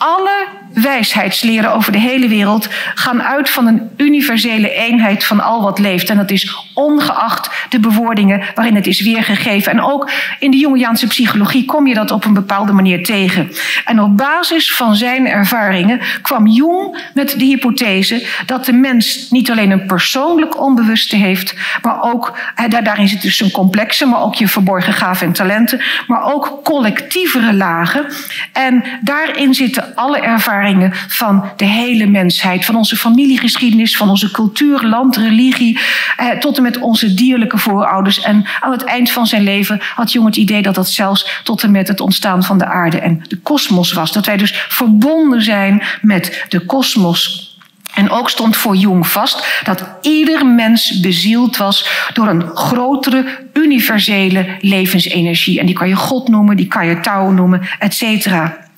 Alle 0.00 0.46
wijsheidsleren 0.72 1.72
over 1.72 1.92
de 1.92 1.98
hele 1.98 2.28
wereld 2.28 2.68
gaan 2.94 3.22
uit 3.22 3.50
van 3.50 3.66
een 3.66 3.90
universele 3.96 4.70
eenheid 4.70 5.24
van 5.24 5.40
al 5.40 5.62
wat 5.62 5.78
leeft. 5.78 6.10
En 6.10 6.16
dat 6.16 6.30
is 6.30 6.56
ongeacht 6.74 7.50
de 7.68 7.80
bewoordingen 7.80 8.42
waarin 8.54 8.74
het 8.74 8.86
is 8.86 9.00
weergegeven. 9.00 9.72
En 9.72 9.82
ook 9.82 10.10
in 10.38 10.50
de 10.50 10.56
Jungiaanse 10.56 11.06
psychologie 11.06 11.64
kom 11.64 11.86
je 11.86 11.94
dat 11.94 12.10
op 12.10 12.24
een 12.24 12.34
bepaalde 12.34 12.72
manier 12.72 13.04
tegen. 13.04 13.52
En 13.84 14.00
op 14.00 14.16
basis 14.16 14.74
van 14.74 14.94
zijn 14.94 15.26
ervaringen 15.26 16.00
kwam 16.22 16.46
Jung 16.46 16.98
met 17.14 17.34
de 17.38 17.44
hypothese 17.44 18.26
dat 18.46 18.64
de 18.64 18.72
mens 18.72 19.30
niet 19.30 19.50
alleen 19.50 19.70
een 19.70 19.86
persoonlijk 19.86 20.60
onbewuste 20.60 21.16
heeft, 21.16 21.54
maar 21.82 22.02
ook, 22.02 22.38
daarin 22.82 23.08
zit 23.08 23.22
dus 23.22 23.40
een 23.40 23.50
complexe, 23.50 24.06
maar 24.06 24.22
ook 24.22 24.34
je 24.34 24.48
verborgen 24.48 24.92
gaven 24.92 25.26
en 25.26 25.32
talenten, 25.32 25.80
maar 26.06 26.32
ook 26.32 26.60
collectievere 26.64 27.54
lagen. 27.54 28.06
En 28.52 28.84
daarin 29.00 29.54
zitten 29.54 29.89
alle 29.96 30.20
ervaringen 30.20 30.92
van 31.08 31.44
de 31.56 31.64
hele 31.64 32.06
mensheid. 32.06 32.64
Van 32.64 32.76
onze 32.76 32.96
familiegeschiedenis, 32.96 33.96
van 33.96 34.08
onze 34.08 34.30
cultuur, 34.30 34.82
land, 34.82 35.16
religie, 35.16 35.78
eh, 36.16 36.28
tot 36.28 36.56
en 36.56 36.62
met 36.62 36.78
onze 36.78 37.14
dierlijke 37.14 37.58
voorouders. 37.58 38.20
En 38.20 38.46
aan 38.60 38.72
het 38.72 38.84
eind 38.84 39.10
van 39.10 39.26
zijn 39.26 39.42
leven 39.42 39.80
had 39.94 40.12
Jung 40.12 40.26
het 40.26 40.36
idee 40.36 40.62
dat 40.62 40.74
dat 40.74 40.88
zelfs 40.88 41.40
tot 41.44 41.62
en 41.62 41.70
met 41.70 41.88
het 41.88 42.00
ontstaan 42.00 42.42
van 42.42 42.58
de 42.58 42.66
aarde 42.66 42.98
en 42.98 43.22
de 43.28 43.38
kosmos 43.38 43.92
was. 43.92 44.12
Dat 44.12 44.26
wij 44.26 44.36
dus 44.36 44.64
verbonden 44.68 45.42
zijn 45.42 45.82
met 46.00 46.44
de 46.48 46.60
kosmos. 46.60 47.48
En 47.94 48.10
ook 48.10 48.30
stond 48.30 48.56
voor 48.56 48.76
Jung 48.76 49.06
vast 49.06 49.60
dat 49.64 49.84
ieder 50.00 50.46
mens 50.46 51.00
bezield 51.00 51.56
was 51.56 52.08
door 52.12 52.28
een 52.28 52.42
grotere 52.54 53.24
universele 53.52 54.46
levensenergie. 54.60 55.60
En 55.60 55.66
die 55.66 55.74
kan 55.74 55.88
je 55.88 55.96
God 55.96 56.28
noemen, 56.28 56.56
die 56.56 56.66
kan 56.66 56.86
je 56.86 57.00
Tao 57.00 57.30
noemen, 57.30 57.60
et 57.78 57.94
cetera. 57.94 58.68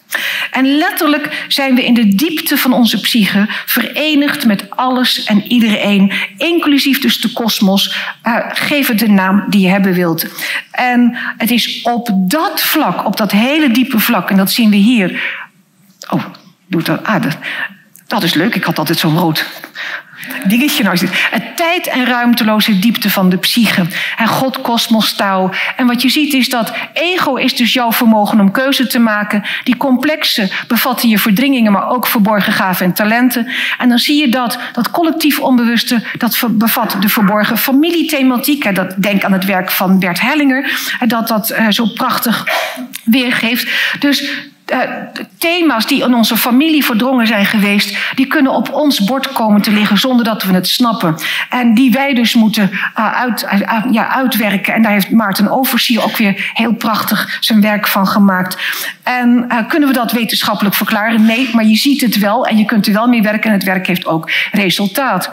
En 0.51 0.77
letterlijk 0.77 1.45
zijn 1.49 1.75
we 1.75 1.85
in 1.85 1.95
de 1.95 2.09
diepte 2.09 2.57
van 2.57 2.73
onze 2.73 3.01
psyche 3.01 3.47
verenigd 3.67 4.47
met 4.47 4.71
alles 4.71 5.25
en 5.25 5.43
iedereen, 5.53 6.13
inclusief 6.37 7.01
dus 7.01 7.21
de 7.21 7.33
kosmos. 7.33 7.97
Uh, 8.27 8.37
geef 8.53 8.89
het 8.89 8.99
de 8.99 9.09
naam 9.09 9.45
die 9.49 9.61
je 9.61 9.69
hebben 9.69 9.93
wilt. 9.93 10.27
En 10.71 11.17
het 11.39 11.51
is 11.51 11.83
op 11.83 12.11
dat 12.15 12.63
vlak, 12.63 13.07
op 13.07 13.17
dat 13.17 13.33
hele 13.33 13.71
diepe 13.71 13.99
vlak, 13.99 14.31
en 14.31 14.37
dat 14.37 14.51
zien 14.51 14.71
we 14.71 14.77
hier. 14.77 15.23
Oh, 16.09 16.25
doet 16.67 16.87
dat. 16.87 17.05
Ah, 17.05 17.23
dat, 17.23 17.37
dat 18.07 18.23
is 18.23 18.35
leuk. 18.35 18.55
Ik 18.55 18.65
had 18.65 18.79
altijd 18.79 18.99
zo'n 18.99 19.19
rood 19.19 19.47
dingetje 20.47 20.83
nou 20.83 20.97
zit. 20.97 21.11
Het 21.31 21.57
tijd- 21.57 21.87
en 21.87 22.05
ruimteloze 22.05 22.79
diepte 22.79 23.11
van 23.11 23.29
de 23.29 23.37
psyche. 23.37 23.87
En 24.17 24.27
God, 24.27 24.61
kosmos. 24.61 25.17
En 25.77 25.87
wat 25.87 26.03
je 26.03 26.09
ziet 26.09 26.33
is 26.33 26.49
dat 26.49 26.73
ego 26.93 27.35
is 27.35 27.57
dus 27.57 27.73
jouw 27.73 27.93
vermogen 27.93 28.41
om 28.41 28.51
keuze 28.51 28.87
te 28.87 28.99
maken. 28.99 29.43
Die 29.65 29.77
complexe 29.77 30.51
bevatten 30.67 31.09
je 31.09 31.19
verdringingen, 31.19 31.73
maar 31.73 31.89
ook 31.89 32.07
verborgen 32.07 32.53
gaven 32.53 32.87
en 32.87 32.93
talenten. 32.93 33.49
En 33.79 33.89
dan 33.89 33.99
zie 33.99 34.21
je 34.21 34.29
dat 34.29 34.59
dat 34.73 34.91
collectief 34.91 35.39
onbewuste, 35.39 36.03
dat 36.19 36.45
bevat 36.51 36.97
de 37.01 37.09
verborgen 37.09 37.59
familiethematiek. 37.59 38.75
Dat, 38.75 38.95
denk 38.99 39.25
aan 39.25 39.33
het 39.33 39.45
werk 39.45 39.71
van 39.71 39.99
Bert 39.99 40.21
Hellinger. 40.21 40.71
Dat 41.07 41.29
dat 41.29 41.51
eh, 41.51 41.67
zo 41.69 41.87
prachtig 41.87 42.47
weergeeft. 43.05 43.69
Dus 43.99 44.31
thema's 45.39 45.87
die 45.87 46.03
in 46.03 46.15
onze 46.15 46.37
familie 46.37 46.85
verdrongen 46.85 47.27
zijn 47.27 47.47
geweest, 47.47 47.97
die 48.15 48.27
kunnen 48.27 48.53
op 48.53 48.73
ons 48.73 49.05
bord 49.05 49.33
komen 49.33 49.63
te 49.63 49.73
liggen 49.73 49.99
zonder 49.99 50.25
dat 50.25 50.43
we 50.43 50.55
het 50.55 50.69
snappen. 50.69 51.17
En 51.51 51.75
die 51.75 51.93
wij 51.93 52.15
dus 52.15 52.35
moeten 52.35 52.71
uh, 52.73 53.13
uit, 53.13 53.43
uh, 53.43 53.85
ja, 53.91 54.09
uitwerken. 54.09 54.75
En 54.75 54.83
daar 54.83 54.93
heeft 54.93 55.11
Maarten 55.11 55.51
Oversier 55.51 56.05
ook 56.05 56.17
weer 56.17 56.51
heel 56.53 56.73
prachtig 56.73 57.39
zijn 57.41 57.61
werk 57.61 57.87
van 57.87 58.07
gemaakt. 58.07 58.57
En 59.03 59.47
kunnen 59.69 59.89
we 59.89 59.95
dat 59.95 60.13
wetenschappelijk 60.13 60.75
verklaren? 60.75 61.27
Nee, 61.27 61.51
maar 61.53 61.65
je 61.65 61.77
ziet 61.77 62.01
het 62.01 62.19
wel 62.19 62.47
en 62.47 62.59
je 62.59 62.65
kunt 62.65 62.87
er 62.87 62.93
wel 62.93 63.09
mee 63.09 63.23
werken 63.23 63.51
en 63.51 63.57
het 63.57 63.65
werk 63.65 63.87
heeft 63.87 64.07
ook 64.07 64.31
resultaat. 64.53 65.31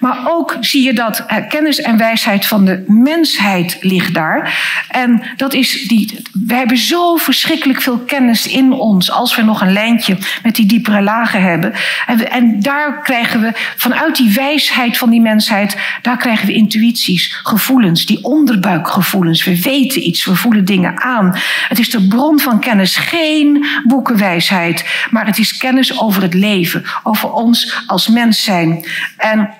Maar 0.00 0.18
ook 0.24 0.56
zie 0.60 0.84
je 0.84 0.92
dat 0.92 1.24
kennis 1.48 1.80
en 1.80 1.96
wijsheid 1.96 2.46
van 2.46 2.64
de 2.64 2.84
mensheid 2.86 3.78
ligt 3.80 4.14
daar. 4.14 4.58
En 4.88 5.22
dat 5.36 5.54
is 5.54 5.88
die, 5.88 6.22
we 6.46 6.54
hebben 6.54 6.76
zo 6.76 7.16
verschrikkelijk 7.16 7.82
veel 7.82 7.98
kennis 7.98 8.46
in 8.46 8.65
ons, 8.72 9.10
als 9.10 9.36
we 9.36 9.42
nog 9.42 9.60
een 9.60 9.72
lijntje 9.72 10.18
met 10.42 10.54
die 10.54 10.66
diepere 10.66 11.02
lagen 11.02 11.42
hebben. 11.42 11.72
En, 12.06 12.30
en 12.30 12.60
daar 12.60 13.02
krijgen 13.02 13.40
we, 13.40 13.52
vanuit 13.76 14.16
die 14.16 14.32
wijsheid 14.32 14.98
van 14.98 15.10
die 15.10 15.20
mensheid, 15.20 15.76
daar 16.02 16.16
krijgen 16.16 16.46
we 16.46 16.52
intuïties, 16.52 17.40
gevoelens, 17.42 18.06
die 18.06 18.24
onderbuikgevoelens. 18.24 19.44
We 19.44 19.62
weten 19.62 20.06
iets, 20.06 20.24
we 20.24 20.36
voelen 20.36 20.64
dingen 20.64 21.02
aan. 21.02 21.36
Het 21.68 21.78
is 21.78 21.90
de 21.90 22.06
bron 22.06 22.40
van 22.40 22.60
kennis, 22.60 22.96
geen 22.96 23.66
boekenwijsheid, 23.84 25.06
maar 25.10 25.26
het 25.26 25.38
is 25.38 25.56
kennis 25.56 26.00
over 26.00 26.22
het 26.22 26.34
leven, 26.34 26.84
over 27.02 27.32
ons 27.32 27.82
als 27.86 28.08
mens 28.08 28.44
zijn. 28.44 28.86
En 29.16 29.50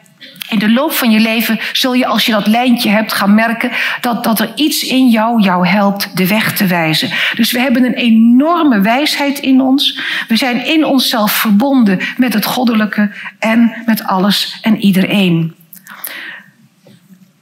in 0.48 0.58
de 0.58 0.70
loop 0.70 0.92
van 0.92 1.10
je 1.10 1.20
leven 1.20 1.58
zul 1.72 1.94
je, 1.94 2.06
als 2.06 2.26
je 2.26 2.32
dat 2.32 2.46
lijntje 2.46 2.90
hebt, 2.90 3.12
gaan 3.12 3.34
merken 3.34 3.70
dat, 4.00 4.24
dat 4.24 4.40
er 4.40 4.52
iets 4.54 4.84
in 4.84 5.08
jou 5.08 5.42
jou 5.42 5.66
helpt 5.66 6.16
de 6.16 6.26
weg 6.26 6.52
te 6.52 6.66
wijzen. 6.66 7.10
Dus 7.34 7.52
we 7.52 7.60
hebben 7.60 7.84
een 7.84 7.94
enorme 7.94 8.80
wijsheid 8.80 9.38
in 9.38 9.60
ons. 9.60 9.98
We 10.28 10.36
zijn 10.36 10.66
in 10.66 10.84
onszelf 10.84 11.32
verbonden 11.32 11.98
met 12.16 12.34
het 12.34 12.44
goddelijke 12.44 13.10
en 13.38 13.82
met 13.86 14.04
alles 14.04 14.58
en 14.62 14.76
iedereen. 14.76 15.54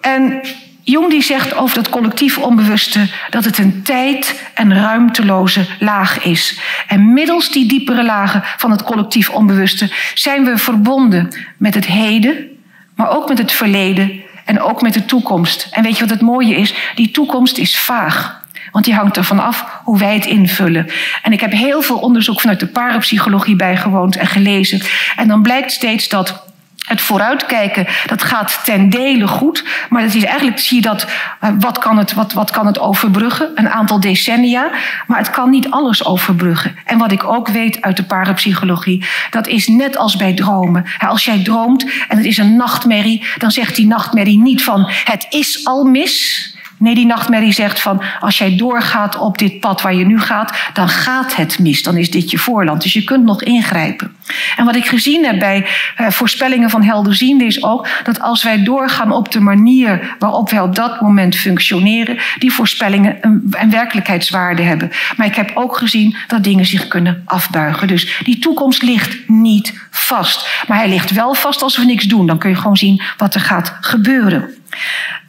En 0.00 0.40
Jung 0.82 1.10
die 1.10 1.22
zegt 1.22 1.54
over 1.54 1.76
dat 1.76 1.88
collectief 1.88 2.38
onbewuste 2.38 3.08
dat 3.30 3.44
het 3.44 3.58
een 3.58 3.82
tijd- 3.82 4.50
en 4.54 4.74
ruimteloze 4.74 5.66
laag 5.78 6.24
is. 6.24 6.60
En 6.86 7.12
middels 7.12 7.50
die 7.50 7.66
diepere 7.66 8.04
lagen 8.04 8.42
van 8.56 8.70
het 8.70 8.82
collectief 8.82 9.30
onbewuste 9.30 9.90
zijn 10.14 10.44
we 10.44 10.58
verbonden 10.58 11.28
met 11.56 11.74
het 11.74 11.86
heden, 11.86 12.53
maar 12.94 13.10
ook 13.10 13.28
met 13.28 13.38
het 13.38 13.52
verleden 13.52 14.22
en 14.44 14.60
ook 14.60 14.82
met 14.82 14.94
de 14.94 15.04
toekomst. 15.04 15.68
En 15.70 15.82
weet 15.82 15.94
je 15.94 16.00
wat 16.00 16.10
het 16.10 16.20
mooie 16.20 16.56
is? 16.56 16.74
Die 16.94 17.10
toekomst 17.10 17.58
is 17.58 17.78
vaag. 17.78 18.42
Want 18.72 18.84
die 18.84 18.94
hangt 18.94 19.16
ervan 19.16 19.38
af 19.38 19.80
hoe 19.84 19.98
wij 19.98 20.14
het 20.14 20.26
invullen. 20.26 20.90
En 21.22 21.32
ik 21.32 21.40
heb 21.40 21.52
heel 21.52 21.82
veel 21.82 21.98
onderzoek 21.98 22.40
vanuit 22.40 22.60
de 22.60 22.66
parapsychologie 22.66 23.56
bijgewoond 23.56 24.16
en 24.16 24.26
gelezen. 24.26 24.80
En 25.16 25.28
dan 25.28 25.42
blijkt 25.42 25.72
steeds 25.72 26.08
dat 26.08 26.44
het 26.84 27.00
vooruitkijken, 27.00 27.86
dat 28.06 28.22
gaat 28.22 28.60
ten 28.64 28.90
dele 28.90 29.26
goed. 29.26 29.64
Maar 29.88 30.02
dat 30.02 30.14
is 30.14 30.24
eigenlijk, 30.24 30.58
zie 30.58 30.76
je 30.76 30.82
dat, 30.82 31.06
uh, 31.44 31.50
wat, 31.58 31.78
kan 31.78 31.98
het, 31.98 32.12
wat, 32.12 32.32
wat 32.32 32.50
kan 32.50 32.66
het 32.66 32.78
overbruggen? 32.78 33.50
Een 33.54 33.68
aantal 33.68 34.00
decennia. 34.00 34.70
Maar 35.06 35.18
het 35.18 35.30
kan 35.30 35.50
niet 35.50 35.70
alles 35.70 36.04
overbruggen. 36.04 36.76
En 36.84 36.98
wat 36.98 37.12
ik 37.12 37.24
ook 37.24 37.48
weet 37.48 37.82
uit 37.82 37.96
de 37.96 38.04
parapsychologie, 38.04 39.04
dat 39.30 39.46
is 39.46 39.68
net 39.68 39.96
als 39.96 40.16
bij 40.16 40.34
dromen. 40.34 40.84
Als 40.98 41.24
jij 41.24 41.42
droomt 41.42 41.84
en 42.08 42.16
het 42.16 42.26
is 42.26 42.38
een 42.38 42.56
nachtmerrie, 42.56 43.24
dan 43.38 43.50
zegt 43.50 43.76
die 43.76 43.86
nachtmerrie 43.86 44.38
niet 44.38 44.64
van 44.64 44.90
het 45.04 45.26
is 45.28 45.64
al 45.64 45.84
mis. 45.84 46.52
Nee, 46.84 46.94
die 46.94 47.06
nachtmerrie 47.06 47.52
zegt 47.52 47.80
van 47.80 48.02
als 48.20 48.38
jij 48.38 48.56
doorgaat 48.56 49.18
op 49.18 49.38
dit 49.38 49.60
pad 49.60 49.82
waar 49.82 49.94
je 49.94 50.06
nu 50.06 50.20
gaat, 50.20 50.56
dan 50.72 50.88
gaat 50.88 51.36
het 51.36 51.58
mis. 51.58 51.82
Dan 51.82 51.96
is 51.96 52.10
dit 52.10 52.30
je 52.30 52.38
voorland. 52.38 52.82
Dus 52.82 52.92
je 52.92 53.04
kunt 53.04 53.24
nog 53.24 53.42
ingrijpen. 53.42 54.16
En 54.56 54.64
wat 54.64 54.76
ik 54.76 54.86
gezien 54.86 55.24
heb 55.24 55.38
bij 55.38 55.66
uh, 56.00 56.10
voorspellingen 56.10 56.70
van 56.70 56.82
helderziende 56.82 57.44
is 57.44 57.62
ook 57.62 57.88
dat 58.02 58.20
als 58.20 58.42
wij 58.42 58.64
doorgaan 58.64 59.12
op 59.12 59.32
de 59.32 59.40
manier 59.40 60.16
waarop 60.18 60.50
wij 60.50 60.60
op 60.60 60.74
dat 60.74 61.00
moment 61.00 61.36
functioneren, 61.36 62.18
die 62.38 62.52
voorspellingen 62.52 63.16
een, 63.20 63.46
een 63.50 63.70
werkelijkheidswaarde 63.70 64.62
hebben. 64.62 64.90
Maar 65.16 65.26
ik 65.26 65.34
heb 65.34 65.50
ook 65.54 65.76
gezien 65.76 66.16
dat 66.26 66.44
dingen 66.44 66.66
zich 66.66 66.88
kunnen 66.88 67.22
afbuigen. 67.24 67.88
Dus 67.88 68.20
die 68.24 68.38
toekomst 68.38 68.82
ligt 68.82 69.28
niet 69.28 69.80
vast. 69.90 70.48
Maar 70.68 70.78
hij 70.78 70.88
ligt 70.88 71.10
wel 71.10 71.34
vast 71.34 71.62
als 71.62 71.76
we 71.76 71.84
niks 71.84 72.04
doen. 72.04 72.26
Dan 72.26 72.38
kun 72.38 72.50
je 72.50 72.56
gewoon 72.56 72.76
zien 72.76 73.02
wat 73.16 73.34
er 73.34 73.40
gaat 73.40 73.76
gebeuren. 73.80 74.54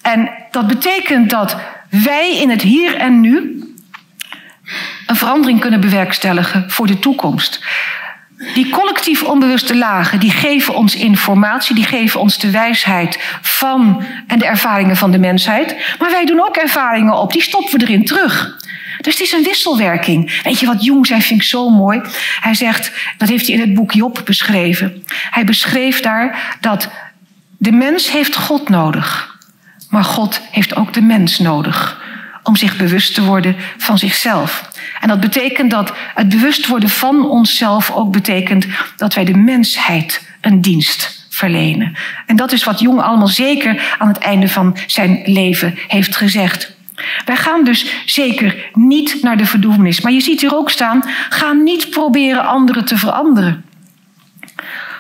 En 0.02 0.30
dat 0.52 0.68
betekent 0.68 1.30
dat 1.30 1.58
wij 1.90 2.38
in 2.38 2.50
het 2.50 2.62
hier 2.62 2.96
en 2.96 3.22
nu 3.22 3.64
een 5.08 5.16
verandering 5.16 5.60
kunnen 5.60 5.80
bewerkstelligen 5.80 6.72
voor 6.72 6.88
de 6.88 7.00
toekomst. 7.00 7.64
Die 8.54 8.70
collectief 8.70 9.24
onbewuste 9.24 9.76
lagen, 9.76 10.20
die 10.20 10.32
geven 10.32 10.76
ons 10.76 10.96
informatie, 10.96 11.76
die 11.76 11.84
geven 11.84 12.20
ons 12.20 12.38
de 12.38 12.52
wijsheid 12.52 13.20
van 13.42 14.04
en 14.28 14.40
de 14.40 14.46
ervaringen 14.46 14.96
van 14.96 15.12
de 15.12 15.20
mensheid. 15.20 15.96
Maar 16.00 16.12
wij 16.12 16.26
doen 16.26 16.42
ook 16.42 16.56
ervaringen 16.56 17.14
op, 17.14 17.32
die 17.34 17.42
stoppen 17.42 17.80
we 17.80 17.86
erin 17.86 18.06
terug. 18.06 18.58
Dus 19.02 19.14
het 19.14 19.24
is 19.24 19.32
een 19.32 19.44
wisselwerking. 19.44 20.42
Weet 20.44 20.60
je 20.60 20.66
wat 20.66 20.84
Jung 20.84 21.08
zei, 21.08 21.22
vind 21.22 21.42
ik 21.42 21.48
zo 21.48 21.70
mooi. 21.70 22.02
Hij 22.40 22.54
zegt, 22.54 22.92
dat 23.18 23.30
heeft 23.30 23.46
hij 23.46 23.56
in 23.56 23.62
het 23.62 23.74
boek 23.74 23.92
Job 23.92 24.22
beschreven. 24.26 25.04
Hij 25.30 25.44
beschreef 25.44 26.02
daar 26.02 26.58
dat 26.60 26.90
de 27.58 27.72
mens 27.72 28.12
heeft 28.12 28.36
God 28.36 28.70
nodig. 28.70 29.35
Maar 29.96 30.04
God 30.04 30.42
heeft 30.52 30.76
ook 30.76 30.94
de 30.94 31.02
mens 31.02 31.40
nodig 31.40 32.02
om 32.44 32.56
zich 32.56 32.78
bewust 32.78 33.14
te 33.14 33.24
worden 33.24 33.56
van 33.78 33.98
zichzelf. 33.98 34.70
En 35.02 35.08
dat 35.08 35.20
betekent 35.20 35.72
dat 35.72 35.94
het 36.16 36.30
bewust 36.30 36.68
worden 36.68 36.90
van 36.90 37.30
onszelf 37.30 37.92
ook 37.92 38.12
betekent 38.12 38.66
dat 38.98 39.14
wij 39.14 39.26
de 39.26 39.38
mensheid 39.38 40.28
een 40.42 40.62
dienst 40.62 41.28
verlenen. 41.30 41.96
En 42.26 42.36
dat 42.36 42.52
is 42.52 42.64
wat 42.64 42.80
Jong 42.80 43.02
allemaal 43.02 43.28
zeker 43.28 43.96
aan 43.98 44.08
het 44.08 44.18
einde 44.18 44.48
van 44.48 44.78
zijn 44.88 45.22
leven 45.26 45.78
heeft 45.88 46.16
gezegd. 46.16 46.76
Wij 47.26 47.36
gaan 47.36 47.64
dus 47.64 47.96
zeker 48.06 48.70
niet 48.74 49.18
naar 49.22 49.38
de 49.38 49.46
verdoemenis. 49.46 50.02
Maar 50.02 50.12
je 50.12 50.22
ziet 50.22 50.42
hier 50.42 50.56
ook 50.56 50.70
staan: 50.70 51.04
ga 51.30 51.52
niet 51.52 51.90
proberen 51.90 52.46
anderen 52.46 52.86
te 52.86 52.98
veranderen. 52.98 53.66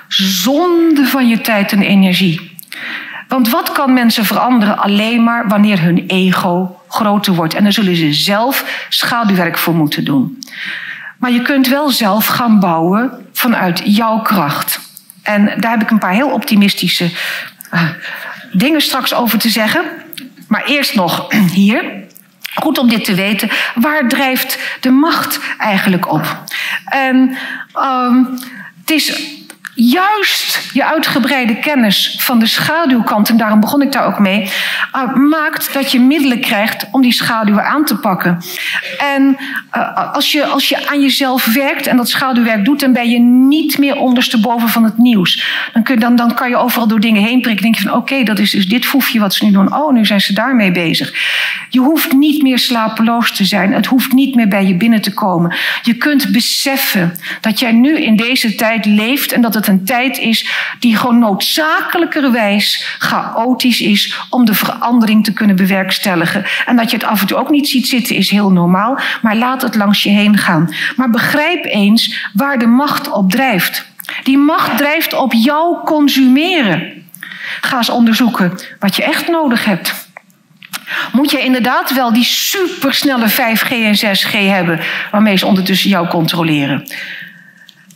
Zonde 0.07 1.05
van 1.05 1.27
je 1.27 1.41
tijd 1.41 1.71
en 1.71 1.81
energie. 1.81 2.53
Want 3.27 3.49
wat 3.49 3.71
kan 3.71 3.93
mensen 3.93 4.25
veranderen 4.25 4.77
alleen 4.77 5.23
maar 5.23 5.47
wanneer 5.47 5.81
hun 5.81 6.03
ego 6.07 6.79
groter 6.87 7.33
wordt? 7.33 7.53
En 7.53 7.63
daar 7.63 7.73
zullen 7.73 7.95
ze 7.95 8.13
zelf 8.13 8.85
schaduwwerk 8.89 9.57
voor 9.57 9.75
moeten 9.75 10.05
doen. 10.05 10.39
Maar 11.17 11.31
je 11.31 11.41
kunt 11.41 11.67
wel 11.67 11.89
zelf 11.89 12.25
gaan 12.25 12.59
bouwen 12.59 13.27
vanuit 13.33 13.81
jouw 13.85 14.19
kracht. 14.19 14.79
En 15.23 15.53
daar 15.59 15.71
heb 15.71 15.81
ik 15.81 15.89
een 15.89 15.99
paar 15.99 16.13
heel 16.13 16.29
optimistische 16.29 17.09
uh, 17.73 17.89
dingen 18.51 18.81
straks 18.81 19.13
over 19.13 19.39
te 19.39 19.49
zeggen. 19.49 19.83
Maar 20.47 20.63
eerst 20.65 20.95
nog 20.95 21.27
hier. 21.53 22.03
Goed 22.53 22.77
om 22.77 22.89
dit 22.89 23.05
te 23.05 23.13
weten. 23.13 23.49
Waar 23.75 24.07
drijft 24.07 24.59
de 24.79 24.89
macht 24.89 25.39
eigenlijk 25.57 26.11
op? 26.11 26.43
En 26.85 27.37
um, 27.75 28.39
het 28.79 28.91
is 28.91 29.34
juist 29.75 30.69
je 30.73 30.85
uitgebreide 30.85 31.59
kennis 31.59 32.15
van 32.19 32.39
de 32.39 32.45
schaduwkant, 32.45 33.29
en 33.29 33.37
daarom 33.37 33.59
begon 33.59 33.81
ik 33.81 33.91
daar 33.91 34.05
ook 34.05 34.19
mee, 34.19 34.49
uh, 34.95 35.15
maakt 35.15 35.73
dat 35.73 35.91
je 35.91 35.99
middelen 35.99 36.39
krijgt 36.39 36.87
om 36.91 37.01
die 37.01 37.11
schaduwen 37.11 37.65
aan 37.65 37.85
te 37.85 37.95
pakken. 37.95 38.43
En 38.97 39.37
uh, 39.75 40.13
als, 40.13 40.31
je, 40.31 40.45
als 40.45 40.69
je 40.69 40.87
aan 40.87 41.01
jezelf 41.01 41.53
werkt 41.53 41.87
en 41.87 41.97
dat 41.97 42.09
schaduwwerk 42.09 42.65
doet, 42.65 42.79
dan 42.79 42.93
ben 42.93 43.09
je 43.09 43.19
niet 43.19 43.77
meer 43.77 43.95
ondersteboven 43.95 44.69
van 44.69 44.83
het 44.83 44.97
nieuws. 44.97 45.45
Dan, 45.73 45.83
kun, 45.83 45.99
dan, 45.99 46.15
dan 46.15 46.33
kan 46.33 46.49
je 46.49 46.55
overal 46.55 46.87
door 46.87 46.99
dingen 46.99 47.23
heen 47.23 47.41
prikken. 47.41 47.63
denk 47.63 47.75
je 47.75 47.81
van 47.81 47.97
oké, 47.97 48.23
dat 48.23 48.39
is 48.39 48.51
dus 48.51 48.67
dit 48.67 48.85
foefje 48.85 49.19
wat 49.19 49.33
ze 49.33 49.45
nu 49.45 49.51
doen. 49.51 49.75
Oh, 49.75 49.93
nu 49.93 50.05
zijn 50.05 50.21
ze 50.21 50.33
daarmee 50.33 50.71
bezig. 50.71 51.13
Je 51.69 51.79
hoeft 51.79 52.11
niet 52.11 52.41
meer 52.41 52.59
slapeloos 52.59 53.31
te 53.31 53.45
zijn. 53.45 53.73
Het 53.73 53.85
hoeft 53.85 54.11
niet 54.11 54.35
meer 54.35 54.47
bij 54.47 54.65
je 54.65 54.75
binnen 54.75 55.01
te 55.01 55.13
komen. 55.13 55.55
Je 55.81 55.93
kunt 55.93 56.31
beseffen 56.31 57.15
dat 57.41 57.59
jij 57.59 57.71
nu 57.71 57.99
in 57.99 58.15
deze 58.15 58.55
tijd 58.55 58.85
leeft 58.85 59.31
en 59.31 59.41
dat 59.41 59.53
het 59.53 59.64
een 59.67 59.85
tijd 59.85 60.17
is 60.17 60.49
die 60.79 60.97
gewoon 60.97 61.19
noodzakelijkerwijs 61.19 62.95
chaotisch 62.99 63.81
is 63.81 64.19
om 64.29 64.45
de 64.45 64.53
verandering 64.53 65.23
te 65.23 65.33
kunnen 65.33 65.55
bewerkstelligen. 65.55 66.45
En 66.65 66.75
dat 66.75 66.89
je 66.89 66.97
het 66.97 67.05
af 67.05 67.21
en 67.21 67.27
toe 67.27 67.37
ook 67.37 67.49
niet 67.49 67.67
ziet 67.67 67.87
zitten 67.87 68.15
is 68.15 68.29
heel 68.29 68.51
normaal, 68.51 68.99
maar 69.21 69.35
laat 69.35 69.61
het 69.61 69.75
langs 69.75 70.03
je 70.03 70.09
heen 70.09 70.37
gaan. 70.37 70.73
Maar 70.95 71.09
begrijp 71.09 71.65
eens 71.65 72.29
waar 72.33 72.59
de 72.59 72.67
macht 72.67 73.11
op 73.11 73.31
drijft. 73.31 73.85
Die 74.23 74.37
macht 74.37 74.77
drijft 74.77 75.13
op 75.13 75.33
jouw 75.33 75.81
consumeren. 75.85 77.03
Ga 77.61 77.77
eens 77.77 77.89
onderzoeken 77.89 78.59
wat 78.79 78.95
je 78.95 79.03
echt 79.03 79.27
nodig 79.27 79.65
hebt. 79.65 80.05
Moet 81.11 81.31
je 81.31 81.39
inderdaad 81.39 81.93
wel 81.93 82.13
die 82.13 82.23
supersnelle 82.23 83.29
5G 83.29 83.69
en 83.69 83.97
6G 83.97 84.31
hebben 84.31 84.79
waarmee 85.11 85.37
ze 85.37 85.45
ondertussen 85.45 85.89
jou 85.89 86.07
controleren? 86.07 86.87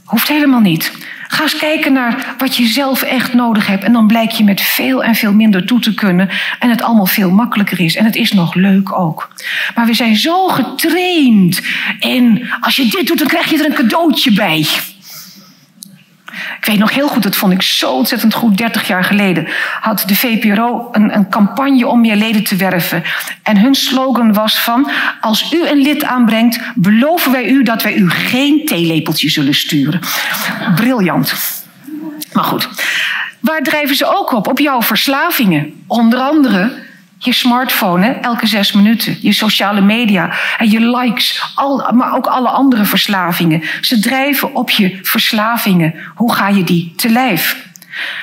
Hoeft 0.04 0.28
helemaal 0.28 0.60
niet. 0.60 0.91
Ga 1.32 1.44
eens 1.44 1.58
kijken 1.58 1.94
naar 1.94 2.36
wat 2.38 2.56
je 2.56 2.66
zelf 2.66 3.02
echt 3.02 3.34
nodig 3.34 3.68
hebt. 3.68 3.84
En 3.84 3.94
dan 3.94 4.08
blijk 4.08 4.32
je 4.32 4.44
met 4.44 4.62
veel 4.62 5.04
en 5.04 5.16
veel 5.16 5.34
minder 5.34 5.66
toe 5.66 5.80
te 5.80 5.94
kunnen. 5.94 6.30
En 6.60 6.70
het 6.70 6.82
allemaal 6.82 7.06
veel 7.06 7.32
makkelijker 7.32 7.80
is. 7.80 7.96
En 7.96 8.06
het 8.06 8.16
is 8.16 8.32
nog 8.32 8.54
leuk 8.54 9.00
ook. 9.00 9.30
Maar 9.76 9.86
we 9.86 9.94
zijn 9.94 10.16
zo 10.16 10.48
getraind 10.48 11.62
in. 12.00 12.50
Als 12.60 12.76
je 12.76 12.88
dit 12.88 13.08
doet, 13.08 13.18
dan 13.18 13.28
krijg 13.28 13.50
je 13.50 13.58
er 13.58 13.66
een 13.66 13.74
cadeautje 13.74 14.34
bij. 14.34 14.68
Ik 16.60 16.66
weet 16.66 16.78
nog 16.78 16.94
heel 16.94 17.08
goed, 17.08 17.24
dat 17.24 17.36
vond 17.36 17.54
ik 17.54 17.62
zo 17.62 17.92
ontzettend 17.92 18.34
goed. 18.34 18.58
30 18.58 18.88
jaar 18.88 19.04
geleden 19.04 19.48
had 19.80 20.04
de 20.08 20.16
VPRO 20.16 20.90
een, 20.92 21.16
een, 21.16 21.30
campagne 21.30 21.88
om 21.88 22.02
meer 22.02 22.16
leden 22.16 22.44
te 22.44 22.56
werven. 22.56 23.04
En 23.44 23.58
hun 23.58 23.76
slogan 23.76 24.34
was 24.34 24.60
van, 24.60 24.90
als 25.22 25.54
u 25.54 25.68
een 25.68 25.82
lid 25.82 26.04
aanbrengt, 26.04 26.60
beloven 26.76 27.32
wij 27.32 27.48
u 27.48 27.64
dat 27.64 27.84
wij 27.84 27.96
u 27.96 28.10
geen 28.10 28.66
theelepeltje 28.66 29.30
zullen 29.30 29.56
sturen. 29.56 30.00
Briljant. 30.76 31.34
Maar 32.34 32.44
goed, 32.44 32.70
waar 33.40 33.62
drijven 33.62 33.96
ze 33.96 34.18
ook 34.18 34.32
op? 34.32 34.48
Op 34.48 34.60
jouw 34.60 34.82
verslavingen. 34.82 35.84
Onder 35.88 36.20
andere 36.20 36.88
je 37.20 37.34
smartphone, 37.34 38.08
elke 38.08 38.48
zes 38.48 38.72
minuten. 38.72 39.18
Je 39.22 39.34
sociale 39.34 39.82
media 39.82 40.34
en 40.58 40.70
je 40.70 40.80
likes. 40.80 41.52
Al, 41.56 41.91
maar 41.94 42.16
ook 42.16 42.28
alle 42.28 42.50
andere 42.50 42.86
verslavingen. 42.86 43.64
Ze 43.82 44.00
drijven 44.00 44.56
op 44.56 44.70
je 44.70 45.00
verslavingen. 45.02 45.96
Hoe 46.16 46.34
ga 46.34 46.48
je 46.48 46.64
die 46.64 46.94
te 46.96 47.10
lijf? 47.10 47.69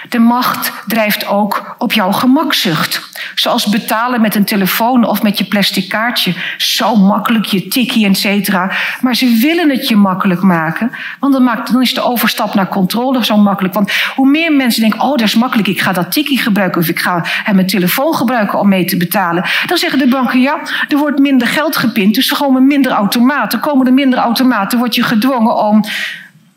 De 0.08 0.18
macht 0.18 0.72
drijft 0.86 1.26
ook 1.26 1.74
op 1.78 1.92
jouw 1.92 2.12
gemakzucht. 2.12 3.10
Zoals 3.34 3.66
betalen 3.66 4.20
met 4.20 4.34
een 4.34 4.44
telefoon 4.44 5.04
of 5.04 5.22
met 5.22 5.38
je 5.38 5.44
plastic 5.44 5.88
kaartje. 5.88 6.34
Zo 6.56 6.96
makkelijk, 6.96 7.44
je 7.44 7.68
tikkie, 7.68 8.06
et 8.08 8.18
cetera. 8.18 8.72
Maar 9.00 9.14
ze 9.14 9.38
willen 9.40 9.70
het 9.70 9.88
je 9.88 9.96
makkelijk 9.96 10.42
maken. 10.42 10.92
Want 11.20 11.32
dan, 11.32 11.42
maakt, 11.42 11.72
dan 11.72 11.82
is 11.82 11.94
de 11.94 12.02
overstap 12.02 12.54
naar 12.54 12.68
controle 12.68 13.24
zo 13.24 13.36
makkelijk. 13.36 13.74
Want 13.74 13.92
hoe 14.14 14.28
meer 14.28 14.52
mensen 14.52 14.80
denken, 14.80 15.00
oh 15.00 15.10
dat 15.10 15.20
is 15.20 15.34
makkelijk, 15.34 15.68
ik 15.68 15.80
ga 15.80 15.92
dat 15.92 16.12
tikkie 16.12 16.38
gebruiken. 16.38 16.80
Of 16.80 16.88
ik 16.88 16.98
ga 16.98 17.24
mijn 17.52 17.66
telefoon 17.66 18.14
gebruiken 18.14 18.58
om 18.58 18.68
mee 18.68 18.84
te 18.84 18.96
betalen. 18.96 19.44
Dan 19.66 19.78
zeggen 19.78 19.98
de 19.98 20.08
banken, 20.08 20.40
ja, 20.40 20.58
er 20.88 20.96
wordt 20.96 21.18
minder 21.18 21.48
geld 21.48 21.76
gepind. 21.76 22.14
Dus 22.14 22.30
er 22.30 22.36
komen 22.36 22.66
minder 22.66 22.92
automaten. 22.92 23.60
Komen 23.60 23.86
er 23.86 23.92
minder 23.92 24.18
automaten, 24.18 24.78
word 24.78 24.94
je 24.94 25.02
gedwongen 25.02 25.56
om 25.56 25.84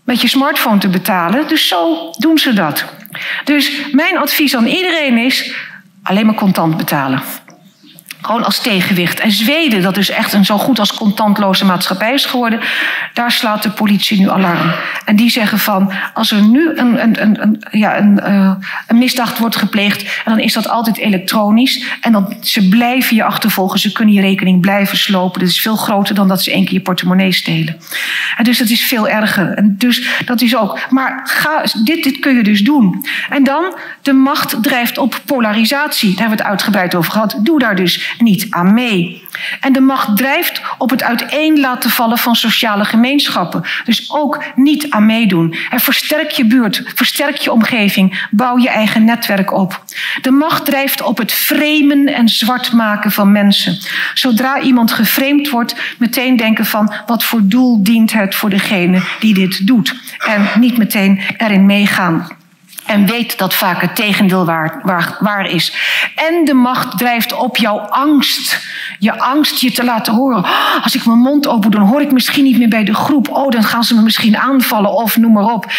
met 0.03 0.21
je 0.21 0.27
smartphone 0.27 0.77
te 0.77 0.87
betalen. 0.87 1.47
Dus 1.47 1.67
zo 1.67 2.11
doen 2.17 2.37
ze 2.37 2.53
dat. 2.53 2.85
Dus 3.43 3.71
mijn 3.91 4.17
advies 4.17 4.55
aan 4.55 4.65
iedereen 4.65 5.17
is 5.17 5.55
alleen 6.03 6.25
maar 6.25 6.35
contant 6.35 6.77
betalen. 6.77 7.21
Gewoon 8.21 8.43
als 8.43 8.59
tegenwicht. 8.59 9.19
En 9.19 9.31
Zweden, 9.31 9.81
dat 9.81 9.97
is 9.97 10.09
echt 10.09 10.33
een 10.33 10.45
zo 10.45 10.57
goed 10.57 10.79
als 10.79 10.93
contantloze 10.93 11.65
maatschappij 11.65 12.13
is 12.13 12.25
geworden, 12.25 12.59
daar 13.13 13.31
slaat 13.31 13.63
de 13.63 13.69
politie 13.69 14.19
nu 14.19 14.29
alarm. 14.29 14.71
En 15.05 15.15
die 15.15 15.29
zeggen 15.29 15.59
van, 15.59 15.91
als 16.13 16.31
er 16.31 16.41
nu 16.41 16.71
een, 16.75 17.01
een, 17.01 17.41
een, 17.41 17.63
ja, 17.71 17.97
een, 17.97 18.19
uh, 18.27 18.51
een 18.87 18.97
misdaad 18.97 19.37
wordt 19.37 19.55
gepleegd, 19.55 20.21
dan 20.25 20.39
is 20.39 20.53
dat 20.53 20.69
altijd 20.69 20.97
elektronisch. 20.97 21.85
En 22.01 22.11
dan, 22.11 22.37
ze 22.41 22.69
blijven 22.69 23.15
je 23.15 23.23
achtervolgen, 23.23 23.79
ze 23.79 23.91
kunnen 23.91 24.13
je 24.13 24.21
rekening 24.21 24.61
blijven 24.61 24.97
slopen. 24.97 25.39
Dat 25.39 25.49
is 25.49 25.61
veel 25.61 25.75
groter 25.75 26.15
dan 26.15 26.27
dat 26.27 26.43
ze 26.43 26.51
één 26.51 26.65
keer 26.65 26.73
je 26.73 26.81
portemonnee 26.81 27.31
stelen. 27.31 27.77
En 28.37 28.43
dus 28.43 28.57
dat 28.57 28.69
is 28.69 28.81
veel 28.81 29.07
erger. 29.07 29.53
En 29.53 29.75
dus 29.77 30.09
dat 30.25 30.41
is 30.41 30.55
ook. 30.55 30.79
Maar 30.89 31.21
ga, 31.23 31.63
dit, 31.83 32.03
dit 32.03 32.19
kun 32.19 32.35
je 32.35 32.43
dus 32.43 32.61
doen. 32.61 33.05
En 33.29 33.43
dan, 33.43 33.75
de 34.01 34.13
macht 34.13 34.63
drijft 34.63 34.97
op 34.97 35.21
polarisatie. 35.25 36.09
Daar 36.09 36.19
hebben 36.19 36.37
we 36.37 36.43
het 36.43 36.51
uitgebreid 36.51 36.95
over 36.95 37.11
gehad. 37.11 37.39
Doe 37.43 37.59
daar 37.59 37.75
dus 37.75 38.08
niet 38.17 38.47
aan 38.49 38.73
mee. 38.73 39.27
En 39.59 39.73
de 39.73 39.79
macht 39.79 40.17
drijft 40.17 40.61
op 40.77 40.89
het 40.89 41.03
uiteen 41.03 41.59
laten 41.59 41.89
vallen 41.89 42.17
van 42.17 42.35
sociale 42.35 42.85
gemeenschappen. 42.85 43.63
Dus 43.85 44.11
ook 44.11 44.43
niet 44.55 44.89
aan 44.89 45.05
meedoen. 45.05 45.55
En 45.69 45.79
versterk 45.79 46.31
je 46.31 46.45
buurt, 46.45 46.83
versterk 46.95 47.35
je 47.35 47.51
omgeving, 47.51 48.27
bouw 48.31 48.57
je 48.57 48.69
eigen 48.69 49.03
netwerk 49.03 49.53
op. 49.53 49.83
De 50.21 50.31
macht 50.31 50.65
drijft 50.65 51.01
op 51.01 51.17
het 51.17 51.31
framen 51.31 52.07
en 52.07 52.29
zwart 52.29 52.71
maken 52.71 53.11
van 53.11 53.31
mensen. 53.31 53.77
Zodra 54.13 54.59
iemand 54.59 54.91
geframed 54.91 55.49
wordt, 55.49 55.75
meteen 55.97 56.35
denken 56.35 56.65
van 56.65 56.93
wat 57.05 57.23
voor 57.23 57.41
doel 57.43 57.83
dient 57.83 58.13
het 58.13 58.35
voor 58.35 58.49
degene 58.49 59.01
die 59.19 59.33
dit 59.33 59.67
doet. 59.67 59.95
En 60.27 60.49
niet 60.59 60.77
meteen 60.77 61.21
erin 61.37 61.65
meegaan. 61.65 62.38
En 62.89 63.05
weet 63.05 63.37
dat 63.37 63.53
vaak 63.53 63.81
het 63.81 63.95
tegendeel 63.95 64.45
waar, 64.45 64.79
waar, 65.19 65.49
is. 65.49 65.73
En 66.15 66.45
de 66.45 66.53
macht 66.53 66.97
drijft 66.97 67.33
op 67.33 67.57
jouw 67.57 67.77
angst. 67.77 68.67
Je 68.99 69.19
angst 69.19 69.59
je 69.59 69.71
te 69.71 69.83
laten 69.83 70.13
horen. 70.13 70.37
Oh, 70.37 70.83
als 70.83 70.95
ik 70.95 71.05
mijn 71.05 71.17
mond 71.17 71.47
open 71.47 71.71
doe, 71.71 71.79
dan 71.79 71.89
hoor 71.89 72.01
ik 72.01 72.11
misschien 72.11 72.43
niet 72.43 72.57
meer 72.57 72.69
bij 72.69 72.83
de 72.83 72.93
groep. 72.93 73.29
Oh, 73.29 73.49
dan 73.49 73.63
gaan 73.63 73.83
ze 73.83 73.95
me 73.95 74.01
misschien 74.01 74.37
aanvallen 74.37 74.93
of 74.93 75.17
noem 75.17 75.33
maar 75.33 75.53
op. 75.53 75.71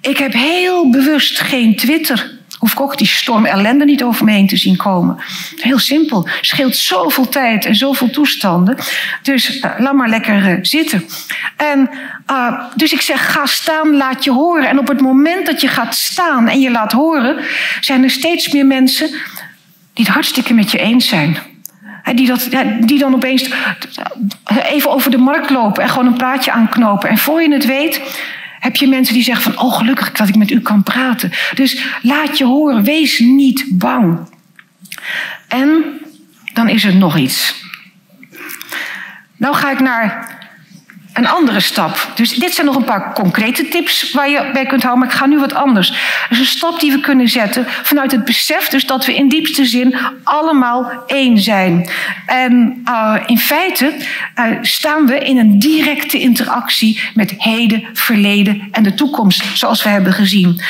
Ik 0.00 0.18
heb 0.18 0.32
heel 0.32 0.90
bewust 0.90 1.40
geen 1.40 1.76
Twitter 1.76 2.30
hoef 2.64 2.72
ik 2.72 2.80
ook 2.80 2.98
die 2.98 3.06
storm 3.06 3.44
ellende 3.44 3.84
niet 3.84 4.02
over 4.02 4.24
me 4.24 4.32
heen 4.32 4.46
te 4.46 4.56
zien 4.56 4.76
komen. 4.76 5.16
Heel 5.56 5.78
simpel. 5.78 6.28
Scheelt 6.40 6.76
zoveel 6.76 7.28
tijd 7.28 7.64
en 7.64 7.74
zoveel 7.74 8.10
toestanden. 8.10 8.76
Dus 9.22 9.56
uh, 9.56 9.70
laat 9.78 9.94
maar 9.94 10.08
lekker 10.08 10.48
uh, 10.48 10.58
zitten. 10.62 11.04
En, 11.56 11.90
uh, 12.30 12.60
dus 12.74 12.92
ik 12.92 13.00
zeg, 13.00 13.32
ga 13.32 13.46
staan, 13.46 13.96
laat 13.96 14.24
je 14.24 14.30
horen. 14.30 14.68
En 14.68 14.78
op 14.78 14.88
het 14.88 15.00
moment 15.00 15.46
dat 15.46 15.60
je 15.60 15.68
gaat 15.68 15.94
staan 15.94 16.48
en 16.48 16.60
je 16.60 16.70
laat 16.70 16.92
horen, 16.92 17.36
zijn 17.80 18.02
er 18.02 18.10
steeds 18.10 18.48
meer 18.48 18.66
mensen 18.66 19.08
die 19.92 20.04
het 20.04 20.14
hartstikke 20.14 20.54
met 20.54 20.70
je 20.70 20.78
eens 20.78 21.08
zijn. 21.08 21.38
Die, 22.14 22.26
dat, 22.26 22.48
die 22.80 22.98
dan 22.98 23.14
opeens 23.14 23.50
even 24.64 24.90
over 24.90 25.10
de 25.10 25.18
markt 25.18 25.50
lopen 25.50 25.82
en 25.82 25.88
gewoon 25.88 26.06
een 26.06 26.16
praatje 26.16 26.52
aanknopen. 26.52 27.08
En 27.08 27.18
voor 27.18 27.42
je 27.42 27.52
het 27.52 27.66
weet, 27.66 28.00
heb 28.64 28.76
je 28.76 28.86
mensen 28.86 29.14
die 29.14 29.22
zeggen 29.22 29.52
van, 29.52 29.64
oh 29.64 29.76
gelukkig 29.76 30.12
dat 30.12 30.28
ik 30.28 30.36
met 30.36 30.50
u 30.50 30.60
kan 30.60 30.82
praten. 30.82 31.32
Dus 31.54 31.84
laat 32.02 32.38
je 32.38 32.44
horen, 32.44 32.84
wees 32.84 33.18
niet 33.18 33.64
bang. 33.68 34.18
En 35.48 35.84
dan 36.52 36.68
is 36.68 36.84
er 36.84 36.96
nog 36.96 37.16
iets. 37.16 37.64
Nou 39.36 39.54
ga 39.54 39.70
ik 39.70 39.80
naar 39.80 40.38
een 41.14 41.26
andere 41.26 41.60
stap. 41.60 42.10
Dus 42.14 42.34
dit 42.34 42.54
zijn 42.54 42.66
nog 42.66 42.76
een 42.76 42.84
paar 42.84 43.12
concrete 43.12 43.68
tips 43.68 44.12
waar 44.12 44.30
je 44.30 44.50
bij 44.52 44.66
kunt 44.66 44.82
houden, 44.82 45.04
maar 45.04 45.14
ik 45.14 45.20
ga 45.20 45.26
nu 45.26 45.38
wat 45.38 45.54
anders. 45.54 45.92
Een 46.30 46.44
stap 46.44 46.80
die 46.80 46.92
we 46.92 47.00
kunnen 47.00 47.28
zetten 47.28 47.64
vanuit 47.68 48.12
het 48.12 48.24
besef 48.24 48.68
dus 48.68 48.86
dat 48.86 49.06
we 49.06 49.14
in 49.14 49.28
diepste 49.28 49.64
zin 49.64 49.96
allemaal 50.24 51.02
één 51.06 51.38
zijn. 51.38 51.88
En 52.26 52.82
uh, 52.88 53.16
in 53.26 53.38
feite 53.38 53.94
uh, 54.38 54.46
staan 54.60 55.06
we 55.06 55.18
in 55.18 55.38
een 55.38 55.58
directe 55.58 56.20
interactie 56.20 57.00
met 57.14 57.34
heden, 57.38 57.84
verleden 57.92 58.68
en 58.70 58.82
de 58.82 58.94
toekomst, 58.94 59.44
zoals 59.54 59.82
we 59.82 59.88
hebben 59.88 60.12
gezien. 60.12 60.62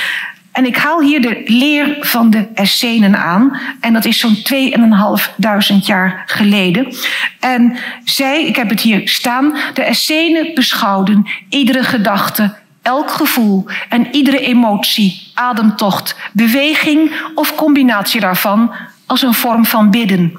En 0.55 0.67
ik 0.67 0.77
haal 0.77 1.01
hier 1.01 1.21
de 1.21 1.43
leer 1.45 1.97
van 2.01 2.31
de 2.31 2.49
Essenen 2.55 3.17
aan. 3.17 3.61
En 3.81 3.93
dat 3.93 4.05
is 4.05 4.19
zo'n 4.19 4.37
2.500 4.37 5.79
jaar 5.81 6.23
geleden. 6.27 6.95
En 7.41 7.77
zij, 8.05 8.45
ik 8.45 8.57
heb 8.57 8.69
het 8.69 8.81
hier 8.81 9.09
staan, 9.09 9.57
de 9.75 9.83
Essenen 9.83 10.55
beschouwden 10.55 11.27
iedere 11.49 11.83
gedachte, 11.83 12.55
elk 12.83 13.11
gevoel 13.11 13.67
en 13.89 14.15
iedere 14.15 14.41
emotie, 14.41 15.31
ademtocht, 15.35 16.17
beweging 16.33 17.11
of 17.35 17.55
combinatie 17.55 18.21
daarvan 18.21 18.75
als 19.07 19.23
een 19.23 19.35
vorm 19.35 19.65
van 19.65 19.91
bidden. 19.91 20.39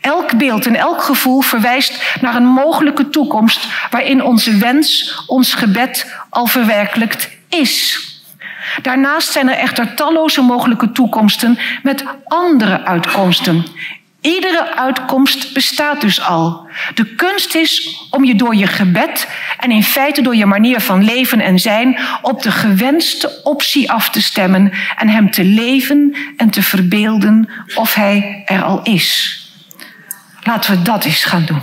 Elk 0.00 0.38
beeld 0.38 0.66
en 0.66 0.74
elk 0.74 1.02
gevoel 1.02 1.40
verwijst 1.40 2.18
naar 2.20 2.34
een 2.34 2.46
mogelijke 2.46 3.08
toekomst 3.08 3.66
waarin 3.90 4.22
onze 4.22 4.56
wens, 4.56 5.14
ons 5.26 5.54
gebed 5.54 6.14
al 6.30 6.46
verwerkelijkt 6.46 7.30
is. 7.48 8.07
Daarnaast 8.82 9.32
zijn 9.32 9.48
er 9.48 9.56
echter 9.56 9.94
talloze 9.94 10.42
mogelijke 10.42 10.92
toekomsten 10.92 11.58
met 11.82 12.04
andere 12.24 12.84
uitkomsten. 12.84 13.64
Iedere 14.20 14.76
uitkomst 14.76 15.54
bestaat 15.54 16.00
dus 16.00 16.20
al. 16.20 16.68
De 16.94 17.14
kunst 17.14 17.54
is 17.54 17.98
om 18.10 18.24
je 18.24 18.34
door 18.34 18.54
je 18.54 18.66
gebed 18.66 19.28
en 19.58 19.70
in 19.70 19.82
feite 19.82 20.22
door 20.22 20.36
je 20.36 20.46
manier 20.46 20.80
van 20.80 21.04
leven 21.04 21.40
en 21.40 21.58
zijn 21.58 21.98
op 22.22 22.42
de 22.42 22.50
gewenste 22.50 23.40
optie 23.42 23.90
af 23.90 24.10
te 24.10 24.22
stemmen 24.22 24.72
en 24.96 25.08
hem 25.08 25.30
te 25.30 25.44
leven 25.44 26.16
en 26.36 26.50
te 26.50 26.62
verbeelden 26.62 27.48
of 27.74 27.94
hij 27.94 28.42
er 28.46 28.62
al 28.62 28.82
is. 28.82 29.40
Laten 30.42 30.70
we 30.70 30.82
dat 30.82 31.04
eens 31.04 31.24
gaan 31.24 31.44
doen. 31.44 31.62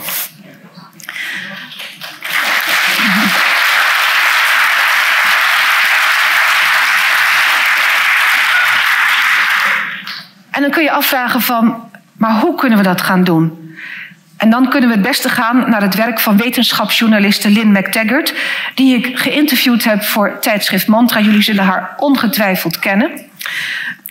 En 10.56 10.62
dan 10.62 10.72
kun 10.72 10.84
je 10.84 10.92
afvragen 10.92 11.42
van, 11.42 11.90
maar 12.14 12.40
hoe 12.40 12.56
kunnen 12.56 12.78
we 12.78 12.84
dat 12.84 13.02
gaan 13.02 13.24
doen? 13.24 13.76
En 14.38 14.50
dan 14.50 14.70
kunnen 14.70 14.90
we 14.90 14.96
het 14.96 15.06
beste 15.06 15.30
gaan 15.30 15.70
naar 15.70 15.82
het 15.82 15.96
werk 15.96 16.20
van 16.20 16.38
wetenschapsjournaliste 16.38 17.50
Lynn 17.50 17.72
McTaggart, 17.72 18.34
die 18.76 18.96
ik 18.96 19.20
geïnterviewd 19.20 19.84
heb 19.84 20.04
voor 20.04 20.40
tijdschrift 20.40 20.88
Mantra. 20.88 21.20
Jullie 21.20 21.42
zullen 21.42 21.64
haar 21.64 21.94
ongetwijfeld 21.98 22.80
kennen. 22.80 23.12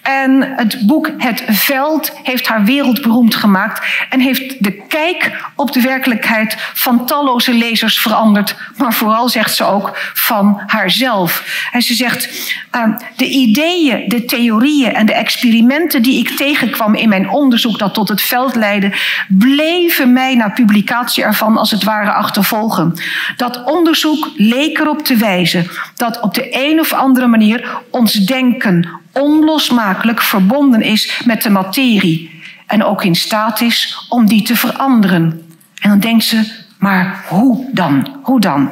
En 0.05 0.53
het 0.57 0.87
boek 0.87 1.11
Het 1.19 1.45
Veld 1.47 2.13
heeft 2.23 2.47
haar 2.47 2.65
wereldberoemd 2.65 3.35
gemaakt 3.35 3.87
en 4.11 4.21
heeft 4.21 4.65
de 4.65 4.83
kijk 4.89 5.31
op 5.55 5.73
de 5.73 5.81
werkelijkheid 5.81 6.57
van 6.59 7.07
talloze 7.07 7.55
lezers 7.55 7.99
veranderd, 8.01 8.57
maar 8.77 8.95
vooral 8.95 9.29
zegt 9.29 9.55
ze 9.55 9.65
ook 9.65 9.91
van 10.15 10.63
haarzelf. 10.67 11.45
En 11.73 11.83
ze 11.83 11.95
zegt: 11.95 12.53
uh, 12.75 12.97
de 13.17 13.29
ideeën, 13.29 14.09
de 14.09 14.25
theorieën 14.25 14.95
en 14.95 15.07
de 15.07 15.15
experimenten 15.15 16.03
die 16.03 16.19
ik 16.19 16.37
tegenkwam 16.37 16.95
in 16.95 17.09
mijn 17.09 17.29
onderzoek 17.29 17.79
dat 17.79 17.95
tot 17.95 18.09
het 18.09 18.23
veld 18.23 18.55
leidde, 18.55 18.93
bleven 19.29 20.13
mij 20.13 20.35
na 20.35 20.49
publicatie 20.49 21.25
ervan 21.25 21.57
als 21.57 21.71
het 21.71 21.85
ware 21.85 22.13
achtervolgen. 22.13 22.95
Dat 23.37 23.65
onderzoek 23.65 24.31
leek 24.37 24.79
erop 24.79 25.05
te 25.05 25.17
wijzen 25.17 25.71
dat 25.97 26.21
op 26.21 26.35
de 26.35 26.49
een 26.51 26.81
of 26.81 26.93
andere 26.93 27.27
manier 27.27 27.69
ons 27.91 28.13
denken, 28.13 29.03
onlosmakelijk 29.15 30.23
verbonden 30.23 30.83
is 30.83 31.21
met 31.25 31.43
de 31.43 31.51
materie 31.51 32.43
en 32.67 32.85
ook 32.85 33.05
in 33.05 33.15
staat 33.15 33.61
is 33.61 34.07
om 34.09 34.27
die 34.27 34.43
te 34.43 34.57
veranderen. 34.57 35.43
En 35.81 35.91
dan 35.91 36.01
denkt 36.01 36.25
ze, 36.25 36.63
maar 36.79 37.25
hoe 37.29 37.69
dan? 37.73 38.17
Hoe 38.23 38.41
dan? 38.41 38.71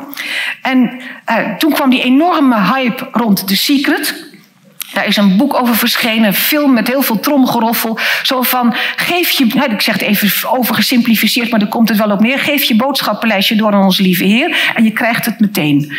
En 0.62 1.00
uh, 1.30 1.56
toen 1.56 1.72
kwam 1.72 1.90
die 1.90 2.02
enorme 2.02 2.60
hype 2.60 3.08
rond 3.12 3.46
The 3.46 3.56
Secret. 3.56 4.30
Daar 4.92 5.06
is 5.06 5.16
een 5.16 5.36
boek 5.36 5.54
over 5.54 5.76
verschenen, 5.76 6.34
film 6.34 6.72
met 6.72 6.88
heel 6.88 7.02
veel 7.02 7.20
tromgeroffel. 7.20 7.98
Zo 8.22 8.42
van, 8.42 8.74
geef 8.96 9.30
je, 9.30 9.44
ik 9.70 9.80
zeg 9.80 9.94
het 9.94 10.02
even 10.02 10.50
overgesimplificeerd, 10.50 11.50
maar 11.50 11.60
daar 11.60 11.68
komt 11.68 11.88
het 11.88 11.98
wel 11.98 12.10
op 12.10 12.20
neer. 12.20 12.38
Geef 12.38 12.62
je 12.64 12.76
boodschappenlijstje 12.76 13.56
door 13.56 13.72
aan 13.72 13.84
onze 13.84 14.02
lieve 14.02 14.24
Heer 14.24 14.72
en 14.74 14.84
je 14.84 14.90
krijgt 14.90 15.24
het 15.24 15.40
meteen. 15.40 15.92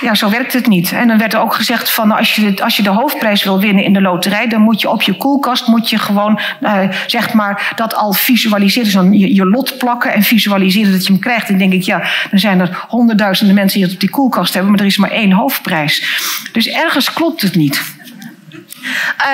Ja, 0.00 0.14
zo 0.14 0.30
werkt 0.30 0.52
het 0.52 0.66
niet. 0.66 0.92
En 0.92 1.08
dan 1.08 1.18
werd 1.18 1.32
er 1.34 1.40
ook 1.40 1.54
gezegd 1.54 1.90
van 1.90 2.10
als 2.10 2.34
je, 2.34 2.62
als 2.62 2.76
je 2.76 2.82
de 2.82 2.88
hoofdprijs 2.88 3.44
wil 3.44 3.60
winnen 3.60 3.84
in 3.84 3.92
de 3.92 4.00
loterij, 4.00 4.46
dan 4.46 4.60
moet 4.60 4.80
je 4.80 4.90
op 4.90 5.02
je 5.02 5.16
koelkast 5.16 5.66
moet 5.66 5.90
je 5.90 5.98
gewoon 5.98 6.40
uh, 6.60 6.80
zeg 7.06 7.32
maar 7.32 7.72
dat 7.76 7.94
al 7.94 8.12
visualiseren, 8.12 9.10
dus 9.10 9.20
je, 9.20 9.34
je 9.34 9.46
lot 9.46 9.78
plakken 9.78 10.12
en 10.12 10.22
visualiseren 10.22 10.92
dat 10.92 11.06
je 11.06 11.12
hem 11.12 11.20
krijgt. 11.20 11.48
Dan 11.48 11.58
denk 11.58 11.72
ik, 11.72 11.82
ja, 11.82 11.98
dan 12.30 12.38
zijn 12.38 12.60
er 12.60 12.84
honderdduizenden 12.88 13.54
mensen 13.54 13.78
die 13.78 13.86
het 13.86 13.94
op 13.94 14.00
die 14.00 14.10
koelkast 14.10 14.54
hebben, 14.54 14.72
maar 14.72 14.80
er 14.80 14.86
is 14.86 14.96
maar 14.96 15.10
één 15.10 15.32
hoofdprijs. 15.32 16.20
Dus 16.52 16.68
ergens 16.68 17.12
klopt 17.12 17.42
het 17.42 17.54
niet. 17.54 17.96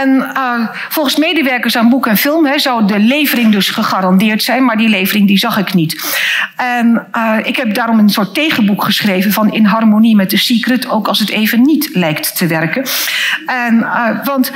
En 0.01 0.09
uh, 0.37 0.69
volgens 0.89 1.17
medewerkers 1.17 1.77
aan 1.77 1.89
boek 1.89 2.07
en 2.07 2.17
film 2.17 2.47
he, 2.47 2.59
zou 2.59 2.87
de 2.87 2.99
levering 2.99 3.53
dus 3.53 3.71
gegarandeerd 3.71 4.43
zijn, 4.43 4.65
maar 4.65 4.77
die 4.77 4.89
levering 4.89 5.27
die 5.27 5.39
zag 5.39 5.59
ik 5.59 5.75
niet. 5.75 6.17
En 6.57 7.07
uh, 7.17 7.37
ik 7.43 7.57
heb 7.57 7.75
daarom 7.75 7.99
een 7.99 8.09
soort 8.09 8.35
tegenboek 8.35 8.85
geschreven 8.85 9.33
van 9.33 9.53
In 9.53 9.65
harmonie 9.65 10.17
met 10.17 10.31
de 10.31 10.37
secret, 10.37 10.89
ook 10.89 11.09
als 11.09 11.19
het 11.19 11.31
even 11.31 11.63
niet 11.63 11.91
lijkt 11.93 12.37
te 12.37 12.47
werken. 12.47 12.87
En, 13.47 13.75
uh, 13.75 14.25
want 14.25 14.53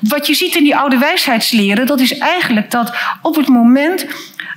wat 0.00 0.26
je 0.26 0.34
ziet 0.34 0.54
in 0.54 0.64
die 0.64 0.76
oude 0.76 0.98
wijsheidsleren, 0.98 1.86
dat 1.86 2.00
is 2.00 2.18
eigenlijk 2.18 2.70
dat 2.70 2.96
op 3.22 3.36
het 3.36 3.48
moment 3.48 4.06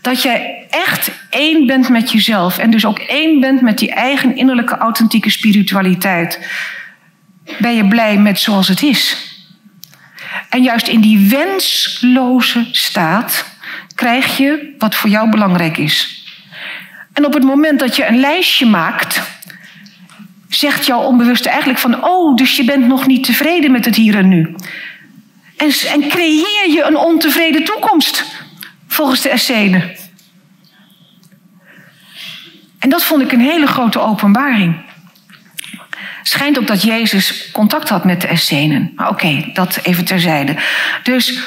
dat 0.02 0.22
jij 0.22 0.66
echt 0.70 1.12
één 1.30 1.68
bent 1.68 1.90
met 1.90 2.12
jezelf 2.12 2.58
en 2.58 2.72
dus 2.72 2.86
ook 2.86 3.00
één 3.00 3.40
bent 3.40 3.62
met 3.62 3.78
die 3.78 3.92
eigen 3.92 4.36
innerlijke 4.36 4.78
authentieke 4.78 5.30
spiritualiteit, 5.30 6.40
ben 7.60 7.76
je 7.76 7.88
blij 7.88 8.18
met 8.18 8.40
zoals 8.40 8.68
het 8.68 8.82
is. 8.82 9.31
En 10.50 10.64
juist 10.64 10.88
in 10.88 11.02
die 11.02 11.30
wensloze 11.30 12.68
staat 12.72 13.46
krijg 13.96 14.38
je 14.38 14.76
wat 14.78 14.96
voor 14.96 15.10
jou 15.10 15.30
belangrijk 15.30 15.78
is. 15.78 16.26
En 17.14 17.26
op 17.26 17.34
het 17.34 17.44
moment 17.44 17.80
dat 17.80 17.96
je 17.96 18.06
een 18.06 18.20
lijstje 18.20 18.66
maakt, 18.66 19.22
zegt 20.50 20.86
jouw 20.86 21.02
onbewuste 21.02 21.50
eigenlijk 21.50 21.80
van, 21.80 22.04
oh, 22.04 22.36
dus 22.36 22.56
je 22.56 22.64
bent 22.64 22.88
nog 22.88 23.08
niet 23.08 23.24
tevreden 23.24 23.72
met 23.72 23.86
het 23.86 23.96
hier 23.96 24.16
en 24.16 24.28
nu. 24.28 24.56
En, 25.58 25.72
en 25.94 26.08
creëer 26.08 26.70
je 26.70 26.84
een 26.88 26.98
ontevreden 26.98 27.64
toekomst, 27.64 28.26
volgens 28.88 29.22
de 29.22 29.30
Essene. 29.30 29.96
En 32.80 32.90
dat 32.90 33.04
vond 33.04 33.22
ik 33.22 33.32
een 33.32 33.42
hele 33.42 33.68
grote 33.68 34.00
openbaring 34.00 34.76
schijnt 36.22 36.60
ook 36.60 36.68
dat 36.68 36.84
Jezus 36.84 37.52
contact 37.52 37.90
had 37.90 38.06
met 38.06 38.22
de 38.22 38.28
Essenen. 38.28 38.92
Maar 38.96 39.10
oké, 39.10 39.50
dat 39.54 39.80
even 39.84 40.06
terzijde. 40.06 40.56
Dus 41.04 41.40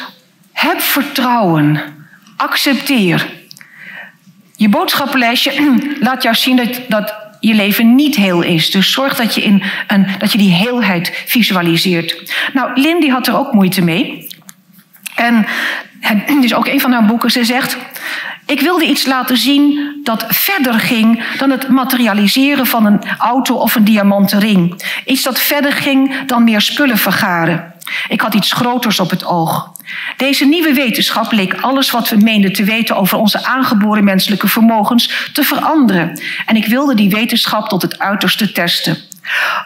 heb 0.53 0.81
vertrouwen. 0.81 1.81
Accepteer. 2.37 3.27
Je 4.57 4.69
boodschappenlijstje 4.69 5.77
laat 6.01 6.23
jou 6.23 6.35
zien 6.35 6.57
dat, 6.57 6.81
dat 6.89 7.15
je 7.41 7.55
leven 7.55 7.95
niet 7.95 8.17
heel 8.17 8.43
is. 8.43 8.71
Dus 8.71 8.93
zorg 8.93 9.17
dat 9.17 9.35
je, 9.35 9.43
in 9.43 9.63
een, 9.87 10.07
dat 10.19 10.33
je 10.33 10.39
die 10.39 10.53
heelheid 10.53 11.23
visualiseert. 11.27 12.35
Nou, 12.53 12.81
Lindy 12.81 13.09
had 13.09 13.27
er 13.27 13.39
ook 13.39 13.53
moeite 13.53 13.83
mee. 13.83 14.29
En 15.15 15.47
het 16.01 16.45
is 16.45 16.55
ook 16.55 16.67
een 16.67 16.81
van 16.81 16.93
haar 16.93 17.05
boeken. 17.05 17.31
Ze 17.31 17.45
zegt: 17.45 17.77
ik 18.47 18.61
wilde 18.61 18.85
iets 18.87 19.07
laten 19.07 19.37
zien 19.37 20.01
dat 20.03 20.25
verder 20.29 20.75
ging 20.75 21.25
dan 21.39 21.51
het 21.51 21.69
materialiseren 21.69 22.67
van 22.67 22.87
een 22.87 23.01
auto 23.19 23.55
of 23.55 23.75
een 23.75 23.85
diamanten 23.85 24.41
ring. 24.41 24.83
Iets 25.05 25.23
dat 25.23 25.41
verder 25.41 25.73
ging 25.73 26.25
dan 26.27 26.45
meer 26.45 26.61
spullen 26.61 26.99
vergaren. 26.99 27.75
Ik 28.09 28.21
had 28.21 28.35
iets 28.35 28.53
groters 28.53 29.01
op 29.01 29.11
het 29.11 29.25
oog. 29.25 29.73
Deze 30.17 30.45
nieuwe 30.45 30.73
wetenschap 30.73 31.33
leek 31.33 31.61
alles 31.61 31.91
wat 31.91 32.09
we 32.09 32.17
meenden 32.17 32.53
te 32.53 32.65
weten 32.65 32.97
over 32.97 33.19
onze 33.19 33.45
aangeboren 33.45 34.05
menselijke 34.05 34.49
vermogens 34.49 35.31
te 35.33 35.43
veranderen. 35.43 36.21
En 36.47 36.57
ik 36.57 36.67
wilde 36.67 36.95
die 36.95 37.11
wetenschap 37.11 37.69
tot 37.69 37.83
het 37.83 37.99
uiterste 37.99 38.53
testen. 38.53 38.99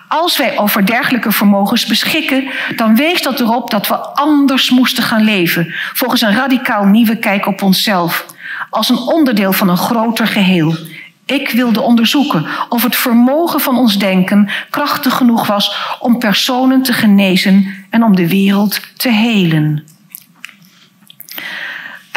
Als 0.08 0.36
wij 0.36 0.58
over 0.58 0.86
dergelijke 0.86 1.32
vermogens 1.32 1.86
beschikken, 1.86 2.48
dan 2.76 2.96
wees 2.96 3.22
dat 3.22 3.40
erop 3.40 3.70
dat 3.70 3.88
we 3.88 3.96
anders 3.96 4.70
moesten 4.70 5.02
gaan 5.02 5.24
leven, 5.24 5.74
volgens 5.94 6.20
een 6.20 6.34
radicaal 6.34 6.84
nieuwe 6.84 7.16
kijk 7.16 7.46
op 7.46 7.62
onszelf 7.62 8.26
als 8.70 8.88
een 8.88 8.98
onderdeel 8.98 9.52
van 9.52 9.68
een 9.68 9.76
groter 9.76 10.26
geheel. 10.26 10.76
Ik 11.24 11.50
wilde 11.50 11.80
onderzoeken 11.80 12.46
of 12.68 12.82
het 12.82 12.96
vermogen 12.96 13.60
van 13.60 13.78
ons 13.78 13.98
denken 13.98 14.50
krachtig 14.70 15.14
genoeg 15.16 15.46
was 15.46 15.96
om 16.00 16.18
personen 16.18 16.82
te 16.82 16.92
genezen 16.92 17.86
en 17.90 18.04
om 18.04 18.16
de 18.16 18.28
wereld 18.28 18.80
te 18.96 19.10
helen. 19.10 19.84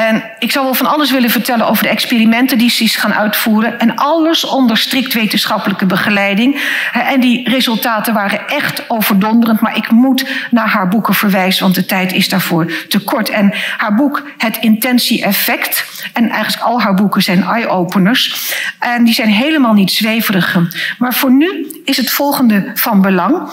En 0.01 0.23
ik 0.39 0.51
zou 0.51 0.65
wel 0.65 0.73
van 0.73 0.85
alles 0.85 1.11
willen 1.11 1.29
vertellen 1.29 1.67
over 1.67 1.83
de 1.83 1.89
experimenten 1.89 2.57
die 2.57 2.69
ze 2.69 2.83
is 2.83 2.95
gaan 2.95 3.13
uitvoeren. 3.13 3.79
En 3.79 3.95
alles 3.95 4.45
onder 4.45 4.77
strikt 4.77 5.13
wetenschappelijke 5.13 5.85
begeleiding. 5.85 6.61
En 6.93 7.19
die 7.19 7.49
resultaten 7.49 8.13
waren 8.13 8.47
echt 8.47 8.89
overdonderend. 8.89 9.59
Maar 9.59 9.77
ik 9.77 9.91
moet 9.91 10.29
naar 10.51 10.67
haar 10.67 10.87
boeken 10.87 11.13
verwijzen, 11.13 11.63
want 11.63 11.75
de 11.75 11.85
tijd 11.85 12.13
is 12.13 12.29
daarvoor 12.29 12.71
te 12.89 12.99
kort. 12.99 13.29
En 13.29 13.53
haar 13.77 13.95
boek 13.95 14.23
Het 14.37 14.57
Intentie-effect. 14.57 15.85
En 16.13 16.29
eigenlijk 16.29 16.63
al 16.63 16.81
haar 16.81 16.93
boeken 16.93 17.23
zijn 17.23 17.43
eye-openers. 17.43 18.53
En 18.79 19.03
die 19.03 19.13
zijn 19.13 19.29
helemaal 19.29 19.73
niet 19.73 19.91
zweverig. 19.91 20.57
Maar 20.97 21.13
voor 21.13 21.31
nu 21.31 21.81
is 21.85 21.97
het 21.97 22.11
volgende 22.11 22.71
van 22.73 23.01
belang. 23.01 23.49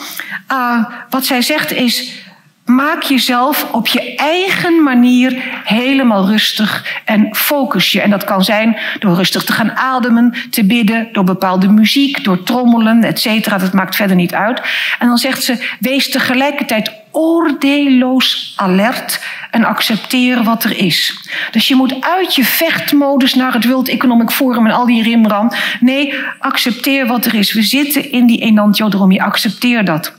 Uh, 0.53 0.85
wat 1.11 1.27
zij 1.27 1.43
zegt 1.43 1.73
is 1.73 2.27
Maak 2.69 3.03
jezelf 3.03 3.73
op 3.73 3.86
je 3.86 4.15
eigen 4.15 4.82
manier 4.82 5.61
helemaal 5.65 6.27
rustig 6.27 7.01
en 7.05 7.28
focus 7.36 7.93
je. 7.93 8.01
En 8.01 8.11
dat 8.11 8.24
kan 8.24 8.45
zijn 8.45 8.77
door 8.99 9.15
rustig 9.15 9.45
te 9.45 9.53
gaan 9.53 9.77
ademen, 9.77 10.35
te 10.51 10.65
bidden, 10.65 11.09
door 11.12 11.24
bepaalde 11.24 11.69
muziek, 11.69 12.24
door 12.24 12.43
trommelen, 12.43 13.05
et 13.05 13.20
cetera. 13.20 13.59
Dat 13.59 13.73
maakt 13.73 13.97
verder 13.97 14.16
niet 14.16 14.35
uit. 14.35 14.61
En 14.99 15.07
dan 15.07 15.19
zegt 15.19 15.43
ze, 15.43 15.77
wees 15.81 16.11
tegelijkertijd 16.11 16.93
oordeelloos 17.12 18.52
alert 18.56 19.20
en 19.51 19.64
accepteren 19.64 20.44
wat 20.44 20.64
er 20.64 20.78
is. 20.78 21.28
Dus 21.51 21.68
je 21.68 21.74
moet 21.74 22.01
uit 22.01 22.35
je 22.35 22.44
vechtmodus 22.44 23.35
naar 23.35 23.52
het 23.52 23.64
World 23.64 23.89
Economic 23.89 24.30
Forum 24.30 24.66
en 24.66 24.72
al 24.72 24.86
die 24.86 25.02
rimram. 25.02 25.52
Nee, 25.80 26.14
accepteer 26.39 27.06
wat 27.06 27.24
er 27.24 27.35
is. 27.35 27.52
We 27.52 27.62
zitten 27.62 28.12
in 28.12 28.26
die 28.26 28.40
enantiodromie. 28.40 29.22
Accepteer 29.22 29.85
dat. 29.85 30.16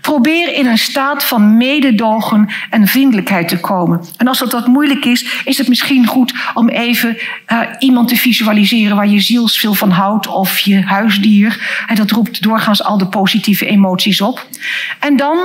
Probeer 0.00 0.54
in 0.54 0.66
een 0.66 0.78
staat 0.78 1.24
van 1.24 1.56
mededogen 1.56 2.48
en 2.70 2.86
vriendelijkheid 2.86 3.48
te 3.48 3.60
komen. 3.60 4.00
En 4.16 4.28
als 4.28 4.38
dat 4.38 4.52
wat 4.52 4.66
moeilijk 4.66 5.04
is, 5.04 5.42
is 5.44 5.58
het 5.58 5.68
misschien 5.68 6.06
goed 6.06 6.34
om 6.54 6.68
even 6.68 7.16
uh, 7.48 7.60
iemand 7.78 8.08
te 8.08 8.16
visualiseren 8.16 8.96
waar 8.96 9.08
je 9.08 9.20
zielsveel 9.20 9.74
van 9.74 9.90
houdt 9.90 10.26
of 10.26 10.58
je 10.58 10.82
huisdier. 10.82 11.84
En 11.86 11.94
dat 11.94 12.10
roept 12.10 12.42
doorgaans 12.42 12.82
al 12.82 12.98
de 12.98 13.06
positieve 13.06 13.66
emoties 13.66 14.20
op. 14.20 14.46
En 14.98 15.16
dan 15.16 15.38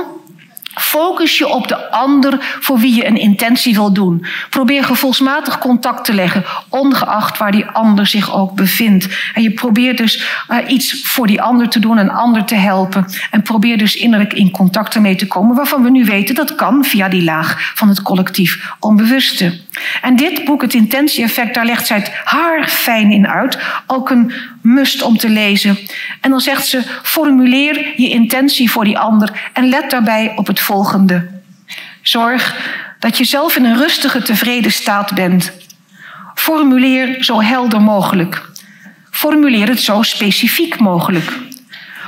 Focus 0.74 1.38
je 1.38 1.48
op 1.48 1.68
de 1.68 1.90
ander 1.90 2.36
voor 2.60 2.78
wie 2.78 2.94
je 2.94 3.06
een 3.06 3.16
intentie 3.16 3.74
wil 3.74 3.92
doen. 3.92 4.26
Probeer 4.50 4.84
gevoelsmatig 4.84 5.58
contact 5.58 6.04
te 6.04 6.14
leggen, 6.14 6.44
ongeacht 6.68 7.38
waar 7.38 7.52
die 7.52 7.66
ander 7.66 8.06
zich 8.06 8.34
ook 8.34 8.54
bevindt. 8.54 9.08
En 9.34 9.42
je 9.42 9.50
probeert 9.50 9.96
dus 9.96 10.44
uh, 10.48 10.58
iets 10.66 11.02
voor 11.04 11.26
die 11.26 11.42
ander 11.42 11.68
te 11.68 11.78
doen, 11.78 11.98
een 11.98 12.10
ander 12.10 12.44
te 12.44 12.54
helpen. 12.54 13.06
En 13.30 13.42
probeer 13.42 13.78
dus 13.78 13.96
innerlijk 13.96 14.32
in 14.32 14.50
contact 14.50 14.94
ermee 14.94 15.16
te 15.16 15.26
komen, 15.26 15.56
waarvan 15.56 15.82
we 15.82 15.90
nu 15.90 16.04
weten 16.04 16.34
dat 16.34 16.54
kan 16.54 16.84
via 16.84 17.08
die 17.08 17.24
laag 17.24 17.72
van 17.74 17.88
het 17.88 18.02
collectief 18.02 18.74
onbewuste. 18.80 19.63
En 20.02 20.16
dit 20.16 20.44
boek, 20.44 20.62
het 20.62 20.74
intentie-effect, 20.74 21.54
daar 21.54 21.64
legt 21.64 21.86
zij 21.86 21.96
het 21.96 22.10
haar 22.24 22.68
fijn 22.68 23.10
in 23.10 23.28
uit. 23.28 23.58
Ook 23.86 24.10
een 24.10 24.32
must 24.60 25.02
om 25.02 25.16
te 25.16 25.28
lezen. 25.28 25.78
En 26.20 26.30
dan 26.30 26.40
zegt 26.40 26.66
ze: 26.66 26.82
formuleer 27.02 27.92
je 27.96 28.08
intentie 28.08 28.70
voor 28.70 28.84
die 28.84 28.98
ander 28.98 29.50
en 29.52 29.68
let 29.68 29.90
daarbij 29.90 30.32
op 30.36 30.46
het 30.46 30.60
volgende. 30.60 31.28
Zorg 32.02 32.56
dat 32.98 33.18
je 33.18 33.24
zelf 33.24 33.56
in 33.56 33.64
een 33.64 33.76
rustige, 33.76 34.22
tevreden 34.22 34.72
staat 34.72 35.14
bent. 35.14 35.52
Formuleer 36.34 37.24
zo 37.24 37.42
helder 37.42 37.80
mogelijk. 37.80 38.50
Formuleer 39.10 39.68
het 39.68 39.80
zo 39.80 40.02
specifiek 40.02 40.78
mogelijk. 40.78 41.32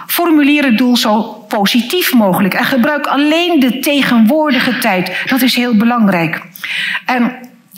Formuleer 0.06 0.64
het 0.64 0.78
doel 0.78 0.96
zo 0.96 1.22
positief 1.48 2.12
mogelijk. 2.12 2.54
En 2.54 2.64
gebruik 2.64 3.06
alleen 3.06 3.60
de 3.60 3.78
tegenwoordige 3.78 4.78
tijd. 4.78 5.12
Dat 5.26 5.42
is 5.42 5.54
heel 5.54 5.76
belangrijk. 5.76 6.42
En 7.06 7.36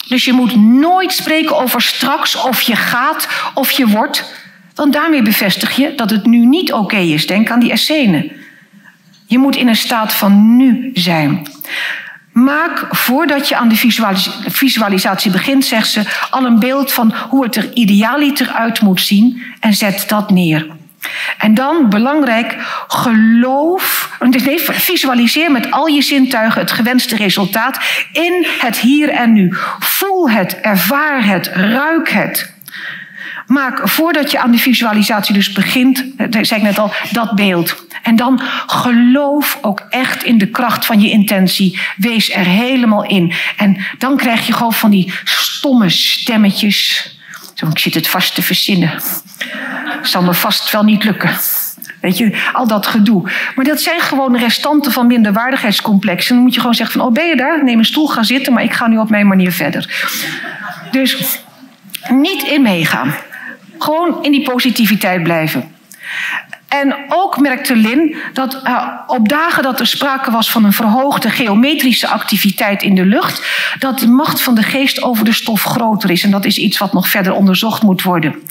dus 0.09 0.25
je 0.25 0.33
moet 0.33 0.57
nooit 0.57 1.13
spreken 1.13 1.57
over 1.57 1.83
straks 1.83 2.37
of 2.37 2.61
je 2.61 2.77
gaat 2.77 3.29
of 3.55 3.71
je 3.71 3.87
wordt. 3.87 4.35
Want 4.75 4.93
daarmee 4.93 5.23
bevestig 5.23 5.77
je 5.77 5.95
dat 5.95 6.11
het 6.11 6.27
nu 6.27 6.47
niet 6.47 6.73
oké 6.73 6.97
is. 6.97 7.27
Denk 7.27 7.51
aan 7.51 7.61
die 7.61 7.71
Essene. 7.71 8.33
Je 9.27 9.39
moet 9.39 9.57
in 9.57 9.69
een 9.69 9.77
staat 9.77 10.13
van 10.13 10.57
nu 10.57 10.91
zijn. 10.95 11.47
Maak 12.33 12.87
voordat 12.91 13.49
je 13.49 13.57
aan 13.57 13.69
de 13.69 13.77
visualisatie 14.49 15.31
begint, 15.31 15.65
zegt 15.65 15.91
ze, 15.91 16.03
al 16.31 16.45
een 16.45 16.59
beeld 16.59 16.93
van 16.93 17.15
hoe 17.29 17.45
het 17.45 17.57
er 17.57 17.73
idealiter 17.75 18.49
uit 18.49 18.81
moet 18.81 19.01
zien 19.01 19.43
en 19.61 19.75
zet 19.75 20.05
dat 20.09 20.31
neer. 20.31 20.67
En 21.39 21.55
dan, 21.55 21.89
belangrijk, 21.89 22.57
geloof, 22.89 24.17
nee, 24.21 24.61
visualiseer 24.61 25.51
met 25.51 25.71
al 25.71 25.87
je 25.87 26.03
zintuigen 26.03 26.61
het 26.61 26.71
gewenste 26.71 27.17
resultaat 27.17 27.81
in 28.13 28.47
het 28.59 28.79
hier 28.79 29.09
en 29.09 29.33
nu. 29.33 29.55
Voel 29.79 30.31
het, 30.31 30.61
ervaar 30.61 31.25
het, 31.25 31.47
ruik 31.47 32.09
het. 32.09 32.57
Maak 33.47 33.89
voordat 33.89 34.31
je 34.31 34.39
aan 34.39 34.51
de 34.51 34.59
visualisatie 34.59 35.35
dus 35.35 35.53
begint, 35.53 36.05
eh, 36.17 36.27
zei 36.31 36.61
ik 36.61 36.67
net 36.67 36.79
al, 36.79 36.93
dat 37.11 37.35
beeld. 37.35 37.87
En 38.03 38.17
dan 38.17 38.41
geloof 38.67 39.59
ook 39.61 39.87
echt 39.91 40.23
in 40.23 40.39
de 40.39 40.47
kracht 40.47 40.87
van 40.87 41.01
je 41.01 41.11
intentie. 41.11 41.79
Wees 41.97 42.35
er 42.35 42.45
helemaal 42.45 43.05
in. 43.05 43.33
En 43.57 43.77
dan 43.99 44.17
krijg 44.17 44.47
je 44.47 44.53
gewoon 44.53 44.73
van 44.73 44.91
die 44.91 45.13
stomme 45.25 45.89
stemmetjes. 45.89 47.11
Ik 47.67 47.79
zit 47.79 47.95
het 47.95 48.09
vast 48.09 48.35
te 48.35 48.43
verzinnen. 48.43 49.01
Zal 50.03 50.23
me 50.23 50.35
vast 50.35 50.71
wel 50.71 50.83
niet 50.83 51.05
lukken. 51.05 51.31
Weet 52.01 52.19
je, 52.19 52.49
al 52.53 52.67
dat 52.67 52.87
gedoe. 52.87 53.31
Maar 53.55 53.65
dat 53.65 53.81
zijn 53.81 54.01
gewoon 54.01 54.37
restanten 54.37 54.93
van 54.93 55.07
minderwaardigheidscomplexen. 55.07 56.35
Dan 56.35 56.45
moet 56.45 56.55
je 56.55 56.61
gewoon 56.61 56.75
zeggen 56.75 57.01
van, 57.01 57.09
oh 57.09 57.15
ben 57.15 57.27
je 57.27 57.37
daar? 57.37 57.65
Neem 57.65 57.79
een 57.79 57.85
stoel, 57.85 58.07
ga 58.07 58.23
zitten, 58.23 58.53
maar 58.53 58.63
ik 58.63 58.73
ga 58.73 58.87
nu 58.87 58.99
op 58.99 59.11
mijn 59.11 59.27
manier 59.27 59.53
verder. 59.53 60.09
Dus 60.91 61.39
niet 62.09 62.43
in 62.43 62.63
meegaan. 62.63 63.15
Gewoon 63.79 64.23
in 64.23 64.31
die 64.31 64.43
positiviteit 64.43 65.23
blijven. 65.23 65.75
En 66.69 66.95
ook 67.09 67.39
merkte 67.41 67.77
Lin 67.77 68.17
dat 68.33 68.61
uh, 68.65 68.89
op 69.07 69.29
dagen 69.29 69.63
dat 69.63 69.81
er 69.81 69.87
sprake 69.87 70.31
was 70.31 70.51
van 70.51 70.65
een 70.65 70.73
verhoogde 70.73 71.31
geometrische 71.31 72.09
activiteit 72.09 72.83
in 72.83 72.95
de 72.95 73.05
lucht, 73.05 73.47
dat 73.79 73.99
de 73.99 74.09
macht 74.09 74.41
van 74.41 74.55
de 74.55 74.63
geest 74.63 75.03
over 75.03 75.25
de 75.25 75.33
stof 75.33 75.63
groter 75.63 76.11
is. 76.11 76.25
En 76.25 76.31
dat 76.31 76.45
is 76.45 76.59
iets 76.59 76.79
wat 76.79 76.93
nog 76.93 77.09
verder 77.09 77.33
onderzocht 77.33 77.83
moet 77.83 78.03
worden. 78.03 78.43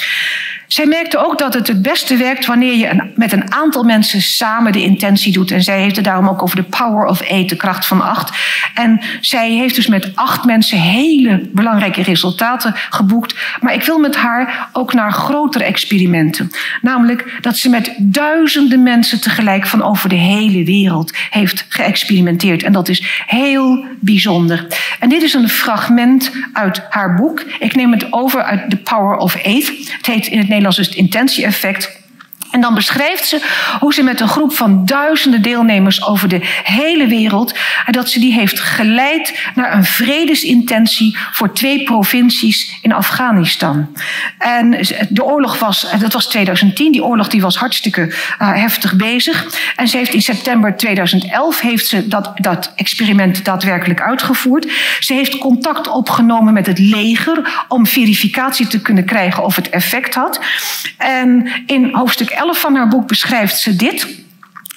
Zij 0.68 0.86
merkte 0.86 1.18
ook 1.18 1.38
dat 1.38 1.54
het 1.54 1.68
het 1.68 1.82
beste 1.82 2.18
werkt 2.18 2.46
wanneer 2.46 2.78
je 2.78 3.12
met 3.16 3.32
een 3.32 3.54
aantal 3.54 3.84
mensen 3.84 4.22
samen 4.22 4.72
de 4.72 4.84
intentie 4.84 5.34
doet. 5.34 5.52
En 5.52 5.64
zij 5.64 5.82
heeft 5.82 5.96
het 5.96 6.06
daarom 6.06 6.28
ook 6.28 6.42
over 6.42 6.56
de 6.56 6.64
power 6.64 7.06
of 7.06 7.22
eight, 7.22 7.50
de 7.50 7.56
kracht 7.56 7.86
van 7.86 8.02
acht. 8.02 8.38
En 8.74 9.02
zij 9.22 9.52
heeft 9.52 9.76
dus 9.76 9.88
met 9.88 10.12
acht 10.16 10.46
mensen 10.46 10.80
hele 10.80 11.50
belangrijke 11.54 12.02
resultaten 12.02 12.74
geboekt. 12.90 13.36
Maar 13.62 13.74
ik 13.74 13.84
wil 13.84 14.00
met 14.00 14.16
haar 14.16 14.70
ook 14.74 14.94
naar 14.94 15.12
grotere 15.12 15.64
experimenten. 15.64 16.52
Namelijk 16.82 17.38
dat 17.42 17.58
ze 17.58 17.70
met 17.70 17.96
duizenden 17.98 18.84
mensen 18.84 19.22
tegelijk 19.22 19.68
van 19.68 19.84
over 19.84 20.10
de 20.10 20.16
hele 20.16 20.64
wereld 20.64 21.14
heeft 21.30 21.66
geëxperimenteerd. 21.70 22.64
En 22.64 22.72
dat 22.72 22.88
is 22.90 23.24
heel 23.26 23.86
bijzonder. 24.00 24.68
En 25.00 25.10
dit 25.10 25.22
is 25.22 25.34
een 25.34 25.50
fragment 25.50 26.32
uit 26.54 26.82
haar 26.90 27.16
boek. 27.16 27.44
Ik 27.60 27.76
neem 27.76 27.92
het 27.92 28.14
over 28.14 28.44
uit 28.44 28.70
The 28.70 28.78
Power 28.78 29.18
of 29.18 29.36
Eight. 29.36 29.94
Het 29.98 30.06
heet 30.06 30.28
in 30.28 30.38
het 30.38 30.48
Nederlands 30.58 30.78
dus 30.78 30.88
het 30.88 30.96
intentie-effect. 30.96 31.97
En 32.58 32.64
dan 32.64 32.74
beschrijft 32.74 33.28
ze 33.28 33.42
hoe 33.80 33.94
ze 33.94 34.04
met 34.04 34.20
een 34.20 34.28
groep 34.28 34.54
van 34.54 34.86
duizenden 34.86 35.42
deelnemers 35.42 36.06
over 36.06 36.28
de 36.28 36.40
hele 36.64 37.08
wereld, 37.08 37.56
dat 37.92 38.10
ze 38.10 38.20
die 38.20 38.34
heeft 38.34 38.60
geleid 38.60 39.40
naar 39.56 39.74
een 39.74 39.84
vredesintentie 39.84 41.18
voor 41.32 41.54
twee 41.54 41.84
provincies 41.84 42.78
in 42.82 42.94
Afghanistan. 42.94 43.88
En 44.38 44.72
de 45.10 45.24
oorlog 45.24 45.60
was, 45.60 45.88
dat 46.00 46.14
was 46.14 46.28
2010, 46.28 46.92
die 46.92 47.04
oorlog 47.04 47.28
die 47.28 47.42
was 47.42 47.58
hartstikke 47.58 48.02
uh, 48.06 48.14
heftig 48.54 48.96
bezig. 48.96 49.46
En 49.76 49.88
ze 49.88 49.98
heeft 49.98 50.14
in 50.14 50.22
september 50.22 50.78
2011 50.78 51.60
heeft 51.62 51.88
ze 51.88 52.08
dat, 52.08 52.32
dat 52.36 52.72
experiment 52.76 53.46
daadwerkelijk 53.46 54.02
uitgevoerd. 54.02 54.72
Ze 55.00 55.14
heeft 55.14 55.38
contact 55.38 55.88
opgenomen 55.88 56.54
met 56.54 56.66
het 56.66 56.80
leger 56.80 57.66
om 57.68 57.86
verificatie 57.86 58.68
te 58.68 58.82
kunnen 58.82 59.06
krijgen 59.06 59.44
of 59.44 59.56
het 59.56 59.70
effect 59.70 60.16
had. 60.16 60.40
En 60.98 61.52
in 61.66 61.90
hoofdstuk 61.94 62.30
11 62.30 62.46
van 62.56 62.76
haar 62.76 62.88
boek 62.88 63.08
beschrijft 63.08 63.60
ze 63.60 63.76
dit. 63.76 64.26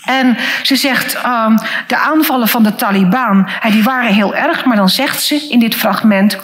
En 0.05 0.37
ze 0.63 0.77
zegt, 0.77 1.15
um, 1.15 1.59
de 1.87 1.97
aanvallen 1.97 2.49
van 2.49 2.63
de 2.63 2.75
Taliban, 2.75 3.49
die 3.71 3.83
waren 3.83 4.15
heel 4.15 4.35
erg, 4.35 4.65
maar 4.65 4.77
dan 4.77 4.89
zegt 4.89 5.23
ze 5.23 5.47
in 5.49 5.59
dit 5.59 5.75
fragment, 5.75 6.39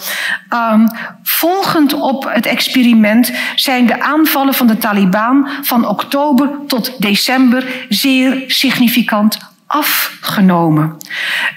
um, 0.72 0.86
volgend 1.22 1.92
op 1.92 2.30
het 2.32 2.46
experiment 2.46 3.32
zijn 3.54 3.86
de 3.86 4.02
aanvallen 4.02 4.54
van 4.54 4.66
de 4.66 4.78
Taliban 4.78 5.48
van 5.62 5.88
oktober 5.88 6.50
tot 6.66 6.92
december 6.98 7.64
zeer 7.88 8.44
significant 8.46 9.38
afgenomen. 9.66 10.96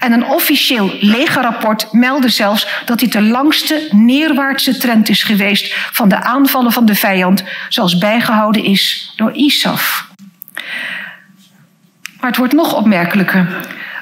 En 0.00 0.12
een 0.12 0.26
officieel 0.26 0.90
legerrapport 1.00 1.92
meldde 1.92 2.28
zelfs 2.28 2.66
dat 2.84 2.98
dit 2.98 3.12
de 3.12 3.22
langste 3.22 3.88
neerwaartse 3.90 4.78
trend 4.78 5.08
is 5.08 5.22
geweest 5.22 5.74
van 5.74 6.08
de 6.08 6.22
aanvallen 6.22 6.72
van 6.72 6.84
de 6.84 6.94
vijand, 6.94 7.44
zoals 7.68 7.98
bijgehouden 7.98 8.64
is 8.64 9.12
door 9.16 9.32
ISAF. 9.32 10.08
Maar 12.20 12.30
het 12.30 12.36
wordt 12.36 12.52
nog 12.52 12.74
opmerkelijker. 12.74 13.48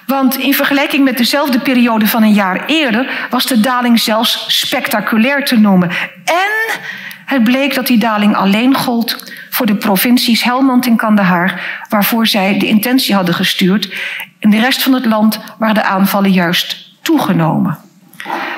Want 0.06 0.38
in 0.38 0.54
vergelijking 0.54 1.04
met 1.04 1.16
dezelfde 1.16 1.58
periode 1.58 2.06
van 2.06 2.22
een 2.22 2.32
jaar 2.32 2.66
eerder 2.66 3.26
was 3.30 3.46
de 3.46 3.60
daling 3.60 4.00
zelfs 4.00 4.44
spectaculair 4.60 5.44
te 5.44 5.58
noemen. 5.58 5.90
En 6.24 6.80
het 7.28 7.44
bleek 7.44 7.74
dat 7.74 7.86
die 7.86 7.98
daling 7.98 8.36
alleen 8.36 8.74
gold 8.74 9.32
voor 9.50 9.66
de 9.66 9.74
provincies 9.74 10.42
Helmand 10.42 10.86
en 10.86 10.96
Kandahar, 10.96 11.60
waarvoor 11.88 12.26
zij 12.26 12.58
de 12.58 12.66
intentie 12.66 13.14
hadden 13.14 13.34
gestuurd. 13.34 13.94
In 14.38 14.50
de 14.50 14.60
rest 14.60 14.82
van 14.82 14.92
het 14.92 15.04
land 15.04 15.40
waren 15.58 15.74
de 15.74 15.82
aanvallen 15.82 16.32
juist 16.32 16.90
toegenomen. 17.02 17.78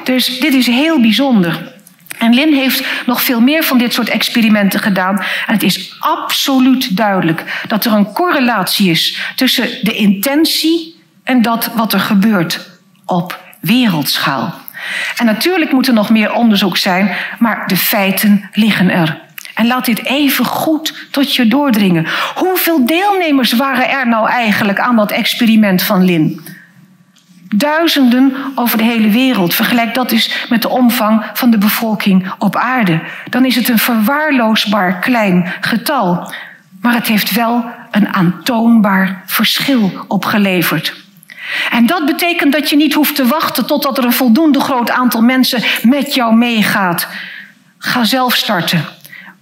Dus 0.04 0.38
dit 0.40 0.54
is 0.54 0.66
heel 0.66 1.00
bijzonder. 1.00 1.72
En 2.18 2.34
Lin 2.34 2.54
heeft 2.54 2.86
nog 3.06 3.22
veel 3.22 3.40
meer 3.40 3.62
van 3.62 3.78
dit 3.78 3.92
soort 3.92 4.08
experimenten 4.08 4.80
gedaan. 4.80 5.16
En 5.46 5.52
het 5.52 5.62
is 5.62 5.96
absoluut 5.98 6.96
duidelijk 6.96 7.64
dat 7.68 7.84
er 7.84 7.92
een 7.92 8.12
correlatie 8.12 8.90
is 8.90 9.20
tussen 9.36 9.68
de 9.82 9.94
intentie 9.94 11.00
en 11.24 11.42
dat 11.42 11.70
wat 11.74 11.92
er 11.92 12.00
gebeurt 12.00 12.70
op 13.04 13.40
wereldschaal. 13.60 14.54
En 15.16 15.26
natuurlijk 15.26 15.72
moet 15.72 15.86
er 15.86 15.94
nog 15.94 16.10
meer 16.10 16.32
onderzoek 16.32 16.76
zijn, 16.76 17.10
maar 17.38 17.66
de 17.66 17.76
feiten 17.76 18.48
liggen 18.52 18.90
er. 18.90 19.20
En 19.54 19.66
laat 19.66 19.84
dit 19.84 20.04
even 20.04 20.44
goed 20.44 21.08
tot 21.10 21.34
je 21.34 21.46
doordringen. 21.46 22.06
Hoeveel 22.34 22.86
deelnemers 22.86 23.52
waren 23.52 23.90
er 23.90 24.08
nou 24.08 24.28
eigenlijk 24.28 24.78
aan 24.78 24.96
dat 24.96 25.10
experiment 25.10 25.82
van 25.82 26.04
Lin? 26.04 26.40
Duizenden 27.56 28.36
over 28.54 28.78
de 28.78 28.84
hele 28.84 29.10
wereld. 29.10 29.54
Vergelijk 29.54 29.94
dat 29.94 30.10
eens 30.10 30.46
met 30.48 30.62
de 30.62 30.68
omvang 30.68 31.24
van 31.32 31.50
de 31.50 31.58
bevolking 31.58 32.32
op 32.38 32.56
aarde. 32.56 33.00
Dan 33.30 33.44
is 33.44 33.56
het 33.56 33.68
een 33.68 33.78
verwaarloosbaar 33.78 34.98
klein 34.98 35.52
getal. 35.60 36.32
Maar 36.80 36.94
het 36.94 37.06
heeft 37.06 37.32
wel 37.32 37.64
een 37.90 38.08
aantoonbaar 38.08 39.22
verschil 39.26 40.04
opgeleverd. 40.08 40.94
En 41.70 41.86
dat 41.86 42.06
betekent 42.06 42.52
dat 42.52 42.70
je 42.70 42.76
niet 42.76 42.94
hoeft 42.94 43.14
te 43.14 43.26
wachten 43.26 43.66
totdat 43.66 43.98
er 43.98 44.04
een 44.04 44.12
voldoende 44.12 44.60
groot 44.60 44.90
aantal 44.90 45.22
mensen 45.22 45.62
met 45.82 46.14
jou 46.14 46.34
meegaat. 46.34 47.08
Ga 47.78 48.04
zelf 48.04 48.36
starten. 48.36 48.84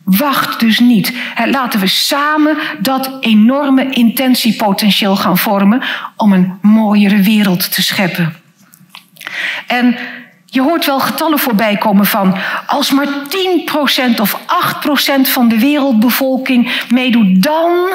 Wacht 0.05 0.61
dus 0.61 0.79
niet. 0.79 1.13
Laten 1.47 1.81
we 1.81 1.87
samen 1.87 2.57
dat 2.79 3.11
enorme 3.21 3.91
intentiepotentieel 3.91 5.17
gaan 5.17 5.39
vormen 5.39 5.83
om 6.17 6.33
een 6.33 6.59
mooiere 6.63 7.21
wereld 7.21 7.75
te 7.75 7.83
scheppen. 7.83 8.37
En 9.67 9.97
je 10.45 10.63
hoort 10.63 10.87
wel 10.87 11.01
getallen 11.01 11.39
voorbij 11.39 11.77
komen 11.77 12.07
van 12.07 12.37
als 12.67 12.91
maar 12.91 13.07
10% 14.17 14.21
of 14.21 14.41
8% 14.41 15.21
van 15.21 15.49
de 15.49 15.59
wereldbevolking 15.59 16.71
meedoet, 16.89 17.43
dan. 17.43 17.89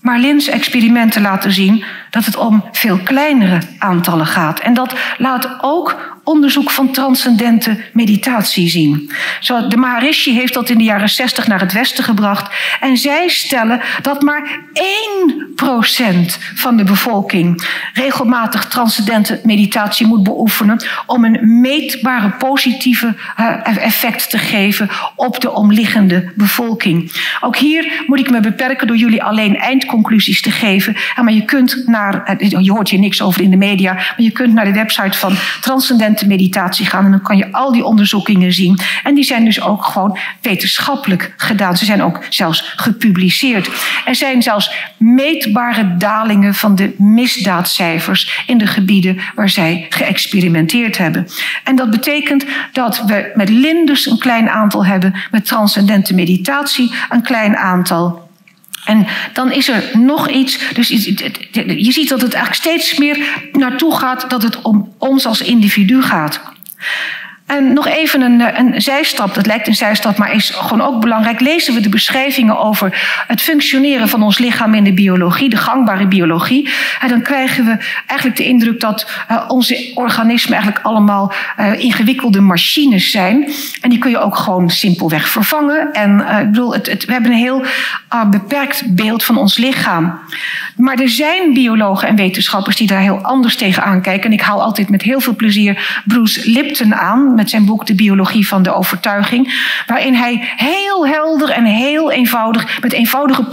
Maar 0.00 0.18
Lins 0.18 0.48
experimenten 0.48 1.22
laten 1.22 1.52
zien 1.52 1.84
dat 2.14 2.24
het 2.24 2.36
om 2.36 2.64
veel 2.72 2.98
kleinere 3.04 3.58
aantallen 3.78 4.26
gaat. 4.26 4.60
En 4.60 4.74
dat 4.74 4.94
laat 5.18 5.48
ook 5.60 6.14
onderzoek 6.24 6.70
van 6.70 6.92
transcendente 6.92 7.76
meditatie 7.92 8.68
zien. 8.68 9.12
Zo, 9.40 9.68
de 9.68 9.76
Maharishi 9.76 10.34
heeft 10.34 10.54
dat 10.54 10.68
in 10.68 10.78
de 10.78 10.84
jaren 10.84 11.08
60 11.08 11.46
naar 11.46 11.60
het 11.60 11.72
Westen 11.72 12.04
gebracht. 12.04 12.54
En 12.80 12.96
zij 12.96 13.28
stellen 13.28 13.80
dat 14.02 14.22
maar 14.22 14.60
1% 15.62 15.64
van 16.54 16.76
de 16.76 16.84
bevolking 16.84 17.66
regelmatig 17.94 18.64
transcendente 18.64 19.40
meditatie 19.42 20.06
moet 20.06 20.22
beoefenen 20.22 20.84
om 21.06 21.24
een 21.24 21.60
meetbare 21.60 22.30
positieve 22.30 23.14
eh, 23.36 23.84
effect 23.84 24.30
te 24.30 24.38
geven 24.38 24.88
op 25.16 25.40
de 25.40 25.52
omliggende 25.52 26.32
bevolking. 26.34 27.12
Ook 27.40 27.56
hier 27.56 28.02
moet 28.06 28.18
ik 28.18 28.30
me 28.30 28.40
beperken 28.40 28.86
door 28.86 28.96
jullie 28.96 29.22
alleen 29.22 29.56
eindconclusies 29.56 30.42
te 30.42 30.50
geven. 30.50 30.96
Maar 31.22 31.32
je 31.32 31.44
kunt 31.44 31.82
naar, 31.86 32.03
eh, 32.12 32.50
je 32.62 32.72
hoort 32.72 32.88
hier 32.88 33.00
niks 33.00 33.22
over 33.22 33.42
in 33.42 33.50
de 33.50 33.56
media, 33.56 33.92
maar 33.92 34.14
je 34.16 34.30
kunt 34.30 34.54
naar 34.54 34.64
de 34.64 34.72
website 34.72 35.18
van 35.18 35.32
Transcendente 35.60 36.26
meditatie 36.26 36.86
gaan. 36.86 37.04
En 37.04 37.10
dan 37.10 37.22
kan 37.22 37.36
je 37.36 37.52
al 37.52 37.72
die 37.72 37.84
onderzoekingen 37.84 38.52
zien. 38.52 38.78
En 39.02 39.14
die 39.14 39.24
zijn 39.24 39.44
dus 39.44 39.60
ook 39.60 39.84
gewoon 39.84 40.18
wetenschappelijk 40.40 41.34
gedaan. 41.36 41.76
Ze 41.76 41.84
zijn 41.84 42.02
ook 42.02 42.24
zelfs 42.28 42.72
gepubliceerd. 42.76 43.68
Er 44.04 44.14
zijn 44.14 44.42
zelfs 44.42 44.70
meetbare 44.96 45.96
dalingen 45.96 46.54
van 46.54 46.74
de 46.74 46.94
misdaadcijfers 46.98 48.42
in 48.46 48.58
de 48.58 48.66
gebieden 48.66 49.18
waar 49.34 49.48
zij 49.48 49.86
geëxperimenteerd 49.88 50.98
hebben. 50.98 51.26
En 51.64 51.76
dat 51.76 51.90
betekent 51.90 52.44
dat 52.72 53.04
we 53.04 53.32
met 53.34 53.48
linders 53.48 54.06
een 54.06 54.18
klein 54.18 54.50
aantal 54.50 54.86
hebben, 54.86 55.14
met 55.30 55.44
transcendente 55.44 56.14
meditatie 56.14 56.94
een 57.08 57.22
klein 57.22 57.56
aantal. 57.56 58.23
En 58.84 59.06
dan 59.32 59.52
is 59.52 59.68
er 59.68 59.90
nog 59.92 60.30
iets. 60.30 60.58
Dus 60.72 60.88
je 61.76 61.92
ziet 61.92 62.08
dat 62.08 62.20
het 62.20 62.34
eigenlijk 62.34 62.64
steeds 62.64 62.98
meer 62.98 63.18
naartoe 63.52 63.96
gaat 63.96 64.30
dat 64.30 64.42
het 64.42 64.62
om 64.62 64.94
ons 64.98 65.26
als 65.26 65.40
individu 65.40 66.02
gaat. 66.02 66.40
En 67.46 67.72
nog 67.72 67.86
even 67.86 68.20
een, 68.20 68.40
eh, 68.40 68.58
een 68.58 68.82
zijstap, 68.82 69.34
dat 69.34 69.46
lijkt 69.46 69.66
een 69.66 69.74
zijstap, 69.74 70.16
maar 70.16 70.34
is 70.34 70.50
gewoon 70.50 70.86
ook 70.86 71.00
belangrijk. 71.00 71.40
Lezen 71.40 71.74
we 71.74 71.80
de 71.80 71.88
beschrijvingen 71.88 72.58
over 72.58 72.98
het 73.26 73.40
functioneren 73.40 74.08
van 74.08 74.22
ons 74.22 74.38
lichaam 74.38 74.74
in 74.74 74.84
de 74.84 74.92
biologie, 74.92 75.48
de 75.48 75.56
gangbare 75.56 76.06
biologie. 76.06 76.68
En 77.00 77.08
dan 77.08 77.22
krijgen 77.22 77.64
we 77.64 77.76
eigenlijk 78.06 78.38
de 78.38 78.44
indruk 78.44 78.80
dat 78.80 79.10
uh, 79.30 79.44
onze 79.48 79.90
organismen 79.94 80.52
eigenlijk 80.52 80.86
allemaal 80.86 81.32
uh, 81.60 81.78
ingewikkelde 81.78 82.40
machines 82.40 83.10
zijn. 83.10 83.48
En 83.80 83.90
die 83.90 83.98
kun 83.98 84.10
je 84.10 84.18
ook 84.18 84.36
gewoon 84.36 84.70
simpelweg 84.70 85.28
vervangen. 85.28 85.92
En 85.92 86.18
ik 86.40 86.50
bedoel, 86.50 86.72
het, 86.72 86.86
het, 86.86 87.04
we 87.04 87.12
hebben 87.12 87.30
een 87.30 87.36
heel 87.36 87.64
beperkt 88.30 88.94
beeld 88.94 89.24
van 89.24 89.36
ons 89.36 89.56
lichaam. 89.56 90.18
Maar 90.76 90.98
er 90.98 91.08
zijn 91.08 91.52
biologen 91.54 92.08
en 92.08 92.16
wetenschappers 92.16 92.76
die 92.76 92.86
daar 92.86 93.00
heel 93.00 93.18
anders 93.18 93.56
tegen 93.56 93.82
aankijken. 93.82 94.24
En 94.24 94.32
ik 94.32 94.40
haal 94.40 94.62
altijd 94.62 94.88
met 94.88 95.02
heel 95.02 95.20
veel 95.20 95.36
plezier 95.36 96.02
Bruce 96.04 96.50
Lipton 96.50 96.94
aan 96.94 97.33
met 97.34 97.50
zijn 97.50 97.64
boek 97.64 97.86
De 97.86 97.94
Biologie 97.94 98.48
van 98.48 98.62
de 98.62 98.74
Overtuiging. 98.74 99.72
Waarin 99.86 100.14
hij 100.14 100.52
heel 100.56 101.06
helder 101.06 101.50
en 101.50 101.64
heel 101.64 102.10
eenvoudig, 102.10 102.80
met 102.80 102.92
eenvoudige 102.92 103.46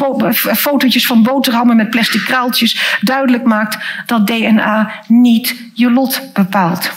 fotootjes 0.55 1.07
van 1.07 1.23
boterhammen 1.23 1.75
met 1.75 1.89
plastic 1.89 2.21
kraaltjes, 2.21 2.97
duidelijk 3.01 3.43
maakt 3.43 3.77
dat 4.05 4.27
DNA 4.27 4.91
niet 5.07 5.55
je 5.73 5.91
lot 5.91 6.29
bepaalt 6.33 6.91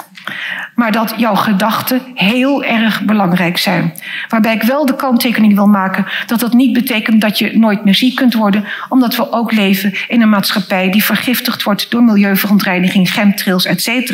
maar 0.74 0.92
dat 0.92 1.14
jouw 1.16 1.34
gedachten 1.34 2.02
heel 2.14 2.64
erg 2.64 3.02
belangrijk 3.02 3.58
zijn. 3.58 3.94
Waarbij 4.28 4.54
ik 4.54 4.62
wel 4.62 4.86
de 4.86 4.96
kanttekening 4.96 5.54
wil 5.54 5.66
maken 5.66 6.06
dat 6.26 6.40
dat 6.40 6.52
niet 6.52 6.72
betekent 6.72 7.20
dat 7.20 7.38
je 7.38 7.58
nooit 7.58 7.84
meer 7.84 7.94
ziek 7.94 8.16
kunt 8.16 8.34
worden, 8.34 8.64
omdat 8.88 9.16
we 9.16 9.32
ook 9.32 9.52
leven 9.52 9.94
in 10.08 10.22
een 10.22 10.28
maatschappij 10.28 10.90
die 10.90 11.04
vergiftigd 11.04 11.62
wordt 11.62 11.90
door 11.90 12.02
milieuverontreiniging, 12.02 13.10
chemtrails, 13.10 13.64
etc. 13.64 14.12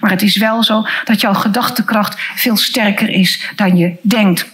Maar 0.00 0.10
het 0.10 0.22
is 0.22 0.36
wel 0.36 0.62
zo 0.62 0.86
dat 1.04 1.20
jouw 1.20 1.34
gedachtekracht 1.34 2.20
veel 2.34 2.56
sterker 2.56 3.08
is 3.08 3.50
dan 3.56 3.76
je 3.76 3.94
denkt. 4.02 4.50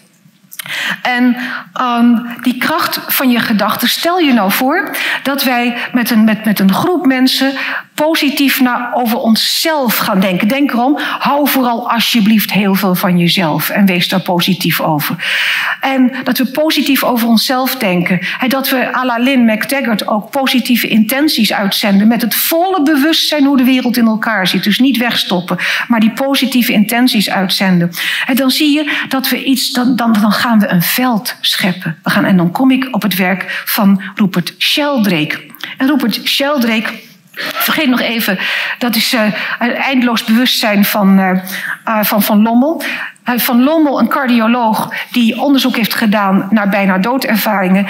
En 1.03 1.37
um, 1.81 2.27
die 2.43 2.59
kracht 2.59 3.01
van 3.07 3.31
je 3.31 3.41
gedachten, 3.41 3.89
stel 3.89 4.19
je 4.19 4.33
nou 4.33 4.53
voor 4.53 4.97
dat 5.23 5.45
wij 5.45 5.77
met 5.93 6.11
een, 6.11 6.25
met, 6.25 6.45
met 6.45 6.59
een 6.61 6.73
groep 6.73 7.07
mensen 7.07 7.53
positief 7.99 8.61
naar, 8.61 8.91
over 8.95 9.19
onszelf 9.19 9.97
gaan 9.97 10.21
denken. 10.21 10.49
Denk 10.49 10.73
erom, 10.73 10.99
hou 11.19 11.49
vooral 11.49 11.91
alsjeblieft 11.91 12.53
heel 12.53 12.75
veel 12.75 12.95
van 12.95 13.19
jezelf 13.19 13.71
en 13.71 13.87
wees 13.87 14.09
daar 14.09 14.21
positief 14.21 14.81
over. 14.81 15.17
En 15.81 16.13
dat 16.25 16.39
we 16.39 16.51
positief 16.51 17.05
over 17.05 17.29
onszelf 17.29 17.77
denken. 17.77 18.21
En 18.41 18.49
dat 18.49 18.69
we 18.69 18.95
à 18.95 19.05
la 19.05 19.17
Lynn 19.17 19.45
McTaggart 19.45 20.07
ook 20.07 20.31
positieve 20.31 20.89
intenties 20.89 21.53
uitzenden 21.53 22.09
met 22.09 22.23
het 22.23 22.35
volle 22.35 22.83
bewustzijn 22.83 23.45
hoe 23.45 23.57
de 23.57 23.65
wereld 23.65 23.97
in 23.97 24.07
elkaar 24.07 24.47
zit. 24.47 24.65
Dus 24.65 24.79
niet 24.79 24.97
wegstoppen, 24.97 25.59
maar 25.89 26.01
die 26.01 26.13
positieve 26.13 26.73
intenties 26.73 27.31
uitzenden. 27.31 27.91
En 28.27 28.37
dan 28.37 28.51
zie 28.51 28.73
je 28.73 29.05
dat 29.09 29.29
we 29.29 29.45
iets, 29.45 29.71
dan, 29.71 29.97
dan, 29.97 30.13
dan 30.13 30.33
gaan 30.33 30.59
we 30.59 30.69
een 30.69 30.83
veld 30.83 31.35
scheppen. 31.41 31.99
We 32.03 32.11
gaan, 32.11 32.25
en 32.25 32.37
dan 32.37 32.51
kom 32.51 32.71
ik 32.71 32.89
op 32.91 33.03
het 33.03 33.17
werk 33.17 33.63
van 33.65 34.03
Rupert 34.15 34.55
Sheldrake. 34.59 35.47
En 35.79 35.87
Rupert 35.87 36.21
Sheldrake 36.25 37.07
Vergeet 37.39 37.89
nog 37.89 38.01
even, 38.01 38.39
dat 38.79 38.97
is 38.97 39.15
uh, 39.15 39.21
eindeloos 39.59 40.25
bewustzijn 40.25 40.85
van, 40.85 41.19
uh, 41.19 42.03
van 42.03 42.23
Van 42.23 42.43
Lommel. 42.43 42.83
Van 43.37 43.63
Lommel, 43.63 44.01
een 44.01 44.09
cardioloog 44.09 44.95
die 45.13 45.41
onderzoek 45.41 45.77
heeft 45.77 45.95
gedaan 45.95 46.49
naar 46.51 46.69
bijna 46.69 46.99
doodervaringen. 46.99 47.87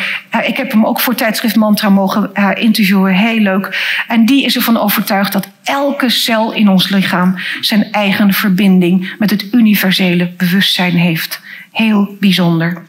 ik 0.47 0.57
heb 0.57 0.70
hem 0.70 0.87
ook 0.87 1.01
voor 1.01 1.15
tijdschrift 1.15 1.57
Mantra 1.57 1.89
mogen 1.89 2.33
interviewen, 2.55 3.15
heel 3.15 3.39
leuk. 3.39 3.97
En 4.09 4.27
die 4.27 4.45
is 4.45 4.57
ervan 4.57 4.77
overtuigd 4.77 5.33
dat 5.33 5.49
elke 5.65 6.09
cel 6.09 6.53
in 6.53 6.69
ons 6.69 6.89
lichaam 6.89 7.39
zijn 7.61 7.93
eigen 7.93 8.33
verbinding 8.33 9.15
met 9.19 9.31
het 9.31 9.53
universele 9.53 10.33
bewustzijn 10.37 10.97
heeft. 10.97 11.41
Heel 11.73 12.16
bijzonder. 12.20 12.83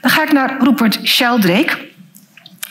Dan 0.00 0.10
ga 0.10 0.22
ik 0.22 0.32
naar 0.32 0.56
Rupert 0.58 1.00
Sheldrake. 1.04 1.87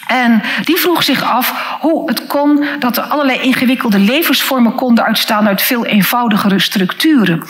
En 0.08 0.42
die 0.64 0.78
vroeg 0.78 1.04
zich 1.04 1.24
af 1.24 1.78
hoe 1.80 2.10
het 2.10 2.28
kon 2.28 2.66
dat 2.80 2.98
er 2.98 3.04
allerlei 3.04 3.40
ingewikkelde 3.40 4.00
levensvormen 4.00 4.76
konden 4.76 5.04
uitstaan 5.04 5.48
uit 5.48 5.62
veel 5.62 5.86
eenvoudigere 5.86 6.60
structuren. 6.60 7.44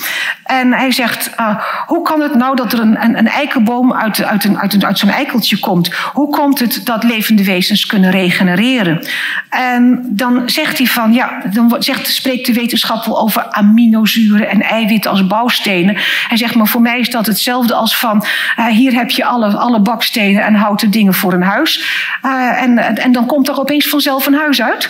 En 0.44 0.74
hij 0.74 0.92
zegt, 0.92 1.32
uh, 1.40 1.60
hoe 1.86 2.02
kan 2.02 2.22
het 2.22 2.36
nou 2.36 2.56
dat 2.56 2.74
er 2.74 2.80
een, 2.80 3.04
een, 3.04 3.18
een 3.18 3.28
eikenboom 3.28 3.94
uit, 3.94 4.24
uit, 4.24 4.44
een, 4.44 4.60
uit, 4.60 4.74
een, 4.74 4.86
uit 4.86 5.00
zo'n 5.00 5.10
eikeltje 5.10 5.60
komt? 5.60 5.94
Hoe 6.14 6.30
komt 6.30 6.60
het 6.60 6.82
dat 6.84 7.04
levende 7.04 7.44
wezens 7.44 7.86
kunnen 7.86 8.12
regenereren? 8.12 9.06
En 9.50 10.04
dan 10.10 10.50
zegt 10.50 10.78
hij 10.78 10.88
van, 10.88 11.14
ja, 11.14 11.42
dan 11.54 11.76
zegt, 11.80 12.08
spreekt 12.08 12.46
de 12.46 12.54
wetenschap 12.54 13.06
wel 13.06 13.20
over 13.20 13.52
aminozuren 13.52 14.50
en 14.50 14.62
eiwitten 14.62 15.12
als 15.12 15.28
bouwstenen. 15.28 15.98
Hij 16.28 16.38
zegt, 16.38 16.56
maar 16.56 16.68
voor 16.68 16.82
mij 16.82 17.00
is 17.00 17.10
dat 17.10 17.26
hetzelfde 17.26 17.74
als 17.74 17.98
van, 17.98 18.26
uh, 18.60 18.66
hier 18.66 18.94
heb 18.94 19.10
je 19.10 19.26
alle, 19.26 19.58
alle 19.58 19.80
bakstenen 19.80 20.44
en 20.44 20.56
houten 20.56 20.92
dingen 20.92 21.14
voor 21.14 21.34
een 21.34 21.44
huis. 21.44 21.86
Uh, 22.26 22.47
en, 22.56 22.98
en 22.98 23.12
dan 23.12 23.26
komt 23.26 23.48
er 23.48 23.60
opeens 23.60 23.90
vanzelf 23.90 24.26
een 24.26 24.34
huis 24.34 24.62
uit. 24.62 24.90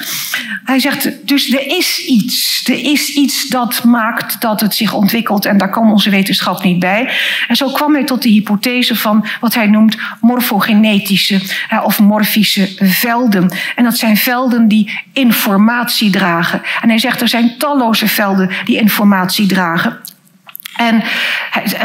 Hij 0.65 0.79
zegt, 0.79 1.27
dus 1.27 1.53
er 1.53 1.67
is 1.67 2.05
iets. 2.05 2.67
Er 2.67 2.79
is 2.83 3.13
iets 3.13 3.47
dat 3.47 3.83
maakt 3.83 4.41
dat 4.41 4.61
het 4.61 4.75
zich 4.75 4.93
ontwikkelt 4.93 5.45
en 5.45 5.57
daar 5.57 5.69
kan 5.69 5.91
onze 5.91 6.09
wetenschap 6.09 6.63
niet 6.63 6.79
bij. 6.79 7.09
En 7.47 7.55
zo 7.55 7.71
kwam 7.71 7.93
hij 7.93 8.03
tot 8.03 8.21
de 8.21 8.29
hypothese 8.29 8.95
van 8.95 9.25
wat 9.39 9.53
hij 9.53 9.67
noemt 9.67 9.97
morfogenetische 10.21 11.41
of 11.83 11.99
morfische 11.99 12.69
velden. 12.79 13.51
En 13.75 13.83
dat 13.83 13.97
zijn 13.97 14.17
velden 14.17 14.67
die 14.67 14.99
informatie 15.13 16.09
dragen. 16.09 16.61
En 16.81 16.89
hij 16.89 16.99
zegt, 16.99 17.21
er 17.21 17.27
zijn 17.27 17.57
talloze 17.57 18.07
velden 18.07 18.49
die 18.65 18.79
informatie 18.79 19.45
dragen. 19.45 19.97
En 20.77 21.03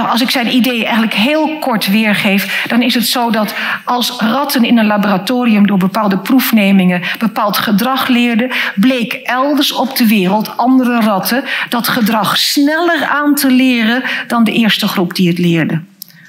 als 0.09 0.21
ik 0.21 0.31
zijn 0.31 0.55
idee 0.55 0.83
eigenlijk 0.85 1.15
heel 1.15 1.59
kort 1.59 1.87
weergeef, 1.91 2.65
dan 2.69 2.83
is 2.83 2.95
het 2.95 3.07
zo 3.07 3.31
dat 3.31 3.55
als 3.85 4.11
ratten 4.19 4.65
in 4.65 4.79
een 4.79 4.87
laboratorium 4.87 5.67
door 5.67 5.79
bepaalde 5.79 6.19
proefnemingen 6.19 7.03
bepaald 7.19 7.57
gedrag 7.57 8.09
leerden, 8.09 8.51
bleek 8.75 9.13
elders 9.13 9.73
op 9.73 9.97
de 9.97 10.07
wereld 10.07 10.57
andere 10.57 11.01
ratten 11.01 11.45
dat 11.69 11.89
gedrag 11.89 12.39
sneller 12.39 13.07
aan 13.07 13.35
te 13.35 13.51
leren 13.51 14.03
dan 14.27 14.45
de 14.45 14.53
eerste 14.53 14.89
groep 14.89 15.15
die 15.15 15.29
het 15.29 15.39
leerde. 15.39 15.81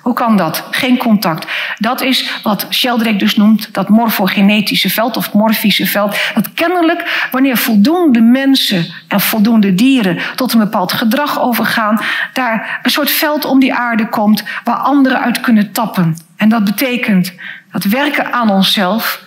Hoe 0.04 0.14
kan 0.14 0.38
dat? 0.38 0.64
Geen 0.72 0.98
contact. 0.98 1.48
Dat 1.78 2.02
is 2.02 2.40
wat 2.44 2.66
Sheldrake 2.70 3.16
dus 3.16 3.36
noemt 3.36 3.74
dat 3.74 3.90
morfogenetische 3.90 4.90
veld 4.90 5.18
of 5.18 5.34
morfische 5.34 5.86
veld. 5.86 6.18
Dat 6.34 6.54
kennelijk 6.54 7.28
wanneer 7.32 7.58
voldoende 7.58 8.22
mensen 8.22 8.86
en 9.08 9.20
voldoende 9.20 9.74
dieren 9.76 10.20
tot 10.36 10.54
een 10.54 10.60
bepaald 10.60 10.92
gedrag 10.92 11.42
overgaan, 11.42 12.00
daar 12.34 12.80
een 12.84 12.92
soort 12.92 13.12
veld 13.12 13.46
om 13.46 13.60
die 13.60 13.74
aarde 13.74 14.10
komt 14.10 14.44
waar 14.64 14.76
anderen 14.76 15.22
uit 15.22 15.40
kunnen 15.40 15.72
tappen. 15.72 16.18
En 16.36 16.50
dat 16.50 16.64
betekent 16.64 17.34
dat 17.72 17.84
werken 17.84 18.34
aan 18.34 18.50
onszelf 18.50 19.22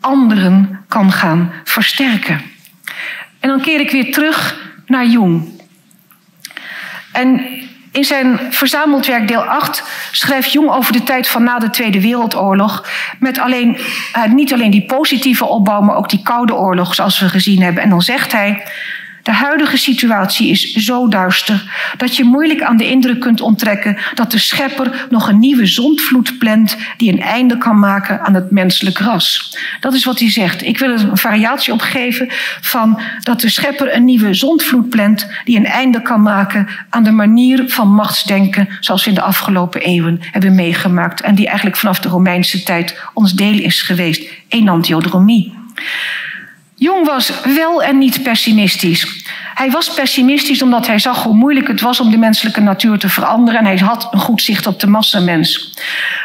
anderen 0.00 0.84
kan 0.88 1.12
gaan 1.12 1.52
versterken. 1.64 2.40
En 3.40 3.48
dan 3.48 3.60
keer 3.60 3.80
ik 3.80 3.90
weer 3.90 4.12
terug 4.12 4.60
naar 4.86 5.06
Jung. 5.06 5.48
En 7.12 7.46
in 7.98 8.04
zijn 8.04 8.38
verzameld 8.50 9.06
werk 9.06 9.28
deel 9.28 9.44
8 9.44 9.82
schrijft 10.12 10.52
Jung 10.52 10.70
over 10.70 10.92
de 10.92 11.02
tijd 11.02 11.28
van 11.28 11.42
na 11.42 11.58
de 11.58 11.70
Tweede 11.70 12.00
Wereldoorlog. 12.00 12.88
Met 13.18 13.38
alleen, 13.38 13.76
uh, 14.16 14.24
niet 14.32 14.52
alleen 14.52 14.70
die 14.70 14.84
positieve 14.84 15.44
opbouw, 15.44 15.80
maar 15.80 15.96
ook 15.96 16.08
die 16.08 16.22
koude 16.22 16.54
oorlog, 16.54 16.94
zoals 16.94 17.20
we 17.20 17.28
gezien 17.28 17.62
hebben. 17.62 17.82
En 17.82 17.90
dan 17.90 18.02
zegt 18.02 18.32
hij. 18.32 18.62
De 19.28 19.34
huidige 19.34 19.76
situatie 19.76 20.50
is 20.50 20.72
zo 20.72 21.08
duister 21.08 21.62
dat 21.96 22.16
je 22.16 22.24
moeilijk 22.24 22.62
aan 22.62 22.76
de 22.76 22.88
indruk 22.88 23.20
kunt 23.20 23.40
onttrekken 23.40 23.96
dat 24.14 24.30
de 24.30 24.38
schepper 24.38 25.06
nog 25.10 25.28
een 25.28 25.38
nieuwe 25.38 25.66
zondvloed 25.66 26.38
plant 26.38 26.76
die 26.96 27.12
een 27.12 27.20
einde 27.20 27.58
kan 27.58 27.78
maken 27.78 28.20
aan 28.20 28.34
het 28.34 28.50
menselijk 28.50 28.98
ras. 28.98 29.56
Dat 29.80 29.94
is 29.94 30.04
wat 30.04 30.18
hij 30.18 30.30
zegt. 30.30 30.62
Ik 30.62 30.78
wil 30.78 30.90
er 30.90 31.08
een 31.08 31.16
variatie 31.16 31.72
op 31.72 31.80
geven 31.80 32.26
van 32.60 33.00
dat 33.22 33.40
de 33.40 33.48
schepper 33.48 33.94
een 33.94 34.04
nieuwe 34.04 34.34
zondvloed 34.34 34.88
plant 34.88 35.28
die 35.44 35.56
een 35.56 35.66
einde 35.66 36.02
kan 36.02 36.22
maken 36.22 36.68
aan 36.90 37.04
de 37.04 37.10
manier 37.10 37.64
van 37.66 37.94
machtsdenken 37.94 38.68
zoals 38.80 39.04
we 39.04 39.08
in 39.08 39.16
de 39.16 39.22
afgelopen 39.22 39.80
eeuwen 39.80 40.18
hebben 40.20 40.54
meegemaakt 40.54 41.20
en 41.20 41.34
die 41.34 41.46
eigenlijk 41.46 41.76
vanaf 41.76 42.00
de 42.00 42.08
Romeinse 42.08 42.62
tijd 42.62 43.00
ons 43.14 43.32
deel 43.32 43.58
is 43.58 43.82
geweest. 43.82 44.30
Enantiodromie. 44.48 45.52
Jung 46.78 47.06
was 47.06 47.32
wel 47.44 47.82
en 47.82 47.98
niet 47.98 48.22
pessimistisch. 48.22 49.26
Hij 49.54 49.70
was 49.70 49.94
pessimistisch 49.94 50.62
omdat 50.62 50.86
hij 50.86 50.98
zag 50.98 51.22
hoe 51.22 51.34
moeilijk 51.34 51.68
het 51.68 51.80
was 51.80 52.00
om 52.00 52.10
de 52.10 52.16
menselijke 52.16 52.60
natuur 52.60 52.98
te 52.98 53.08
veranderen 53.08 53.60
en 53.60 53.66
hij 53.66 53.76
had 53.76 54.08
een 54.10 54.18
goed 54.18 54.42
zicht 54.42 54.66
op 54.66 54.80
de 54.80 54.86
massamens. 54.86 55.74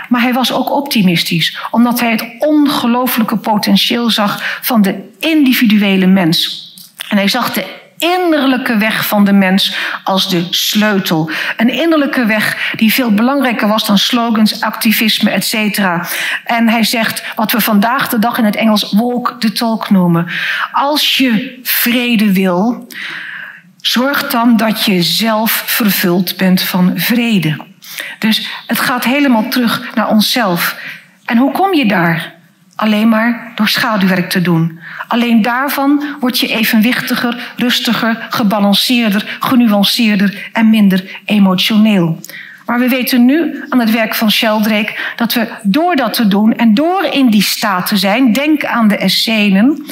Maar 0.10 0.22
hij 0.22 0.34
was 0.34 0.52
ook 0.52 0.72
optimistisch 0.72 1.58
omdat 1.72 2.00
hij 2.00 2.12
het 2.12 2.26
ongelooflijke 2.40 3.38
potentieel 3.38 4.10
zag 4.10 4.60
van 4.62 4.82
de 4.82 5.10
individuele 5.20 6.08
mens. 6.08 6.72
En 7.10 7.18
hij 7.18 7.28
zag 7.28 7.54
de 7.54 7.83
innerlijke 7.98 8.78
weg 8.78 9.08
van 9.08 9.26
de 9.26 9.34
mens 9.34 9.76
als 10.04 10.30
de 10.30 10.48
sleutel. 10.50 11.32
Een 11.58 11.70
innerlijke 11.70 12.26
weg 12.26 12.72
die 12.76 12.94
veel 12.94 13.14
belangrijker 13.14 13.68
was 13.68 13.86
dan 13.86 13.98
slogans, 13.98 14.62
activisme, 14.62 15.30
etc. 15.30 15.80
En 16.44 16.70
hij 16.70 16.84
zegt 16.84 17.24
wat 17.36 17.52
we 17.52 17.62
vandaag 17.62 18.10
de 18.10 18.20
dag 18.20 18.38
in 18.38 18.46
het 18.46 18.56
Engels 18.56 18.92
walk 18.92 19.36
the 19.40 19.52
talk 19.52 19.90
noemen. 19.90 20.28
Als 20.72 21.18
je 21.18 21.60
vrede 21.64 22.34
wil, 22.34 22.88
zorg 23.82 24.30
dan 24.30 24.58
dat 24.58 24.86
je 24.86 25.02
zelf 25.02 25.64
vervuld 25.66 26.38
bent 26.38 26.62
van 26.62 26.92
vrede. 26.96 27.58
Dus 28.20 28.48
het 28.68 28.80
gaat 28.80 29.04
helemaal 29.04 29.48
terug 29.48 29.96
naar 29.96 30.10
onszelf. 30.10 30.78
En 31.26 31.38
hoe 31.38 31.52
kom 31.52 31.74
je 31.74 31.86
daar? 31.86 32.34
Alleen 32.76 33.10
maar 33.10 33.52
door 33.56 33.68
schaduwwerk 33.68 34.30
te 34.30 34.42
doen. 34.42 34.80
Alleen 35.08 35.42
daarvan 35.42 36.04
word 36.20 36.40
je 36.40 36.48
evenwichtiger, 36.48 37.54
rustiger, 37.56 38.28
gebalanceerder, 38.30 39.38
genuanceerder 39.40 40.50
en 40.54 40.70
minder 40.70 41.22
emotioneel. 41.26 42.20
Maar 42.66 42.80
we 42.80 42.88
weten 42.88 43.26
nu 43.26 43.64
aan 43.70 43.80
het 43.80 43.92
werk 43.92 44.16
van 44.16 44.32
Sheldrake 44.32 44.98
dat 45.16 45.34
we 45.34 45.48
door 45.64 45.96
dat 45.96 46.14
te 46.14 46.28
doen 46.28 46.56
en 46.56 46.74
door 46.74 47.06
in 47.12 47.30
die 47.30 47.42
staat 47.42 47.88
te 47.88 47.98
zijn, 47.98 48.34
denk 48.34 48.66
aan 48.66 48.88
de 48.88 48.98
Essenen, 48.98 49.86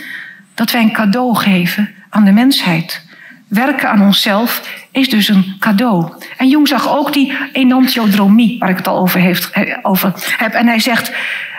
dat 0.53 0.71
wij 0.71 0.81
een 0.81 0.93
cadeau 0.93 1.35
geven 1.35 1.89
aan 2.09 2.25
de 2.25 2.31
mensheid. 2.31 3.05
Werken 3.47 3.89
aan 3.89 4.01
onszelf 4.01 4.80
is 4.91 5.09
dus 5.09 5.27
een 5.27 5.55
cadeau. 5.59 6.13
En 6.37 6.47
Jung 6.47 6.67
zag 6.67 6.89
ook 6.89 7.13
die 7.13 7.33
enantiodromie, 7.53 8.59
waar 8.59 8.69
ik 8.69 8.77
het 8.77 8.87
al 8.87 8.97
over, 8.97 9.19
heeft, 9.19 9.51
over 9.81 10.13
heb. 10.37 10.53
En 10.53 10.67
hij 10.67 10.79
zegt, 10.79 11.11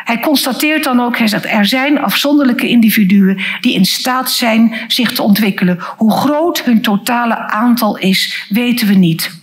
hij 0.04 0.20
constateert 0.20 0.84
dan 0.84 1.00
ook, 1.00 1.18
hij 1.18 1.26
zegt, 1.26 1.46
er 1.46 1.66
zijn 1.66 2.00
afzonderlijke 2.00 2.68
individuen 2.68 3.40
die 3.60 3.74
in 3.74 3.84
staat 3.84 4.30
zijn 4.30 4.74
zich 4.88 5.12
te 5.12 5.22
ontwikkelen. 5.22 5.78
Hoe 5.96 6.12
groot 6.12 6.62
hun 6.64 6.82
totale 6.82 7.36
aantal 7.36 7.96
is, 7.96 8.46
weten 8.48 8.86
we 8.86 8.94
niet. 8.94 9.40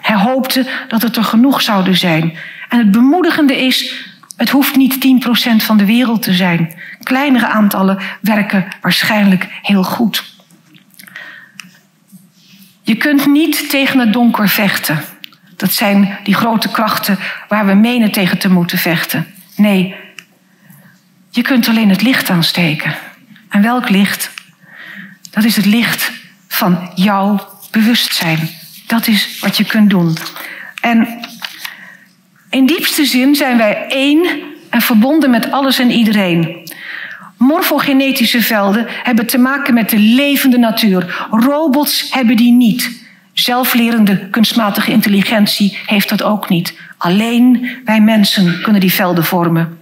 Hij 0.00 0.16
hoopte 0.16 0.66
dat 0.88 1.02
het 1.02 1.16
er 1.16 1.24
genoeg 1.24 1.62
zouden 1.62 1.96
zijn. 1.96 2.36
En 2.68 2.78
het 2.78 2.90
bemoedigende 2.90 3.56
is, 3.56 4.04
het 4.36 4.50
hoeft 4.50 4.76
niet 4.76 5.24
10% 5.60 5.64
van 5.64 5.76
de 5.76 5.86
wereld 5.86 6.22
te 6.22 6.32
zijn. 6.32 6.74
Kleinere 7.02 7.46
aantallen 7.46 7.98
werken 8.20 8.66
waarschijnlijk 8.80 9.48
heel 9.62 9.84
goed. 9.84 10.35
Je 12.86 12.96
kunt 12.96 13.26
niet 13.26 13.70
tegen 13.70 13.98
het 13.98 14.12
donker 14.12 14.48
vechten. 14.48 15.00
Dat 15.56 15.72
zijn 15.72 16.18
die 16.22 16.34
grote 16.34 16.70
krachten 16.70 17.18
waar 17.48 17.66
we 17.66 17.74
menen 17.74 18.12
tegen 18.12 18.38
te 18.38 18.50
moeten 18.50 18.78
vechten. 18.78 19.26
Nee, 19.56 19.94
je 21.30 21.42
kunt 21.42 21.68
alleen 21.68 21.90
het 21.90 22.02
licht 22.02 22.30
aansteken. 22.30 22.94
En 23.48 23.62
welk 23.62 23.88
licht? 23.88 24.30
Dat 25.30 25.44
is 25.44 25.56
het 25.56 25.64
licht 25.64 26.12
van 26.48 26.90
jouw 26.94 27.48
bewustzijn. 27.70 28.48
Dat 28.86 29.06
is 29.06 29.38
wat 29.40 29.56
je 29.56 29.64
kunt 29.64 29.90
doen. 29.90 30.16
En 30.80 31.20
in 32.50 32.66
diepste 32.66 33.04
zin 33.04 33.34
zijn 33.34 33.56
wij 33.56 33.86
één 33.88 34.40
en 34.70 34.80
verbonden 34.80 35.30
met 35.30 35.50
alles 35.50 35.78
en 35.78 35.90
iedereen. 35.90 36.65
Morfogenetische 37.36 38.42
velden 38.42 38.86
hebben 39.02 39.26
te 39.26 39.38
maken 39.38 39.74
met 39.74 39.90
de 39.90 39.98
levende 39.98 40.58
natuur. 40.58 41.26
Robots 41.30 42.06
hebben 42.10 42.36
die 42.36 42.52
niet. 42.52 43.04
Zelflerende 43.32 44.28
kunstmatige 44.30 44.90
intelligentie 44.90 45.78
heeft 45.86 46.08
dat 46.08 46.22
ook 46.22 46.48
niet. 46.48 46.78
Alleen 46.98 47.68
wij 47.84 48.00
mensen 48.00 48.60
kunnen 48.62 48.80
die 48.80 48.92
velden 48.92 49.24
vormen. 49.24 49.78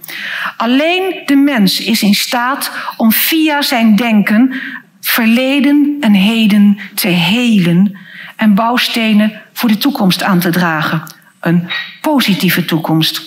Alleen 0.57 1.21
de 1.25 1.35
mens 1.35 1.79
is 1.79 2.01
in 2.01 2.13
staat 2.13 2.71
om 2.97 3.11
via 3.11 3.61
zijn 3.61 3.95
denken 3.95 4.53
verleden 5.01 5.97
en 5.99 6.13
heden 6.13 6.77
te 6.93 7.07
helen 7.07 7.97
en 8.35 8.53
bouwstenen 8.53 9.41
voor 9.53 9.69
de 9.69 9.77
toekomst 9.77 10.23
aan 10.23 10.39
te 10.39 10.49
dragen. 10.49 11.03
Een 11.39 11.69
positieve 12.01 12.65
toekomst. 12.65 13.21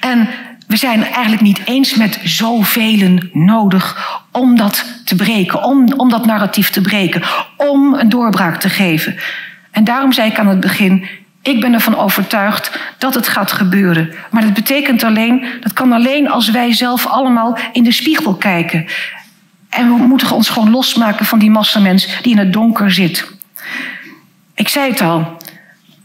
En 0.00 0.28
we 0.66 0.76
zijn 0.76 1.04
eigenlijk 1.04 1.42
niet 1.42 1.60
eens 1.64 1.94
met 1.94 2.20
zoveel 2.22 3.18
nodig 3.32 4.18
om 4.32 4.56
dat 4.56 4.84
te 5.04 5.16
breken, 5.16 5.62
om, 5.62 5.92
om 5.96 6.08
dat 6.08 6.26
narratief 6.26 6.70
te 6.70 6.80
breken, 6.80 7.22
om 7.56 7.94
een 7.94 8.08
doorbraak 8.08 8.60
te 8.60 8.68
geven. 8.68 9.16
En 9.70 9.84
daarom 9.84 10.12
zei 10.12 10.30
ik 10.30 10.38
aan 10.38 10.48
het 10.48 10.60
begin, 10.60 11.06
Ik 11.42 11.60
ben 11.60 11.72
ervan 11.72 11.96
overtuigd 11.96 12.78
dat 12.98 13.14
het 13.14 13.28
gaat 13.28 13.52
gebeuren. 13.52 14.12
Maar 14.30 14.42
dat 14.42 14.54
betekent 14.54 15.02
alleen, 15.02 15.46
dat 15.60 15.72
kan 15.72 15.92
alleen 15.92 16.30
als 16.30 16.50
wij 16.50 16.72
zelf 16.72 17.06
allemaal 17.06 17.58
in 17.72 17.84
de 17.84 17.92
spiegel 17.92 18.34
kijken. 18.34 18.86
En 19.68 19.96
we 19.96 20.06
moeten 20.06 20.30
ons 20.30 20.48
gewoon 20.48 20.70
losmaken 20.70 21.26
van 21.26 21.38
die 21.38 21.50
massamens 21.50 22.20
die 22.22 22.32
in 22.32 22.38
het 22.38 22.52
donker 22.52 22.92
zit. 22.92 23.32
Ik 24.54 24.68
zei 24.68 24.90
het 24.90 25.00
al. 25.00 25.36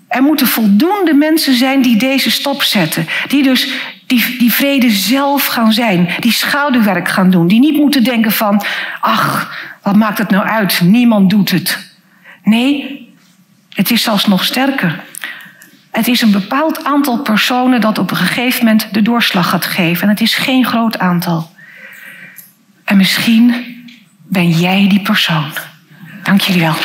Er 0.08 0.22
moeten 0.22 0.48
voldoende 0.48 1.14
mensen 1.14 1.54
zijn 1.54 1.82
die 1.82 1.98
deze 1.98 2.32
stap 2.32 2.64
zetten. 2.64 3.08
Die 3.28 3.44
dus 3.44 3.70
die, 4.10 4.38
die 4.38 4.54
vrede 4.54 4.90
zelf 4.90 5.46
gaan 5.46 5.74
zijn. 5.74 6.10
Die 6.20 6.32
schaduwwerk 6.32 7.08
gaan 7.08 7.30
doen. 7.30 7.48
Die 7.48 7.60
niet 7.60 7.78
moeten 7.78 8.04
denken 8.04 8.32
van, 8.32 8.64
ach, 9.00 9.58
wat 9.82 9.96
maakt 9.96 10.18
het 10.18 10.30
nou 10.30 10.48
uit? 10.48 10.82
Niemand 10.84 11.30
doet 11.30 11.52
het. 11.52 11.94
Nee, 12.44 13.08
het 13.74 13.92
is 13.92 14.04
zelfs 14.04 14.28
nog 14.28 14.44
sterker. 14.44 15.04
Het 15.92 16.08
is 16.08 16.22
een 16.22 16.32
bepaald 16.32 16.84
aantal 16.84 17.22
personen 17.22 17.82
dat 17.82 17.98
op 17.98 18.12
een 18.12 18.18
gegeven 18.18 18.66
moment 18.66 18.88
de 18.92 19.02
doorslag 19.02 19.50
gaat 19.50 19.66
geven. 19.66 20.04
En 20.04 20.10
het 20.10 20.22
is 20.22 20.36
geen 20.36 20.66
groot 20.66 21.00
aantal. 21.00 21.52
En 22.84 22.98
misschien 22.98 23.54
ben 24.28 24.50
jij 24.50 24.86
die 24.90 25.02
persoon. 25.02 25.52
Dank 26.24 26.42
jullie 26.42 26.62
wel. 26.62 26.76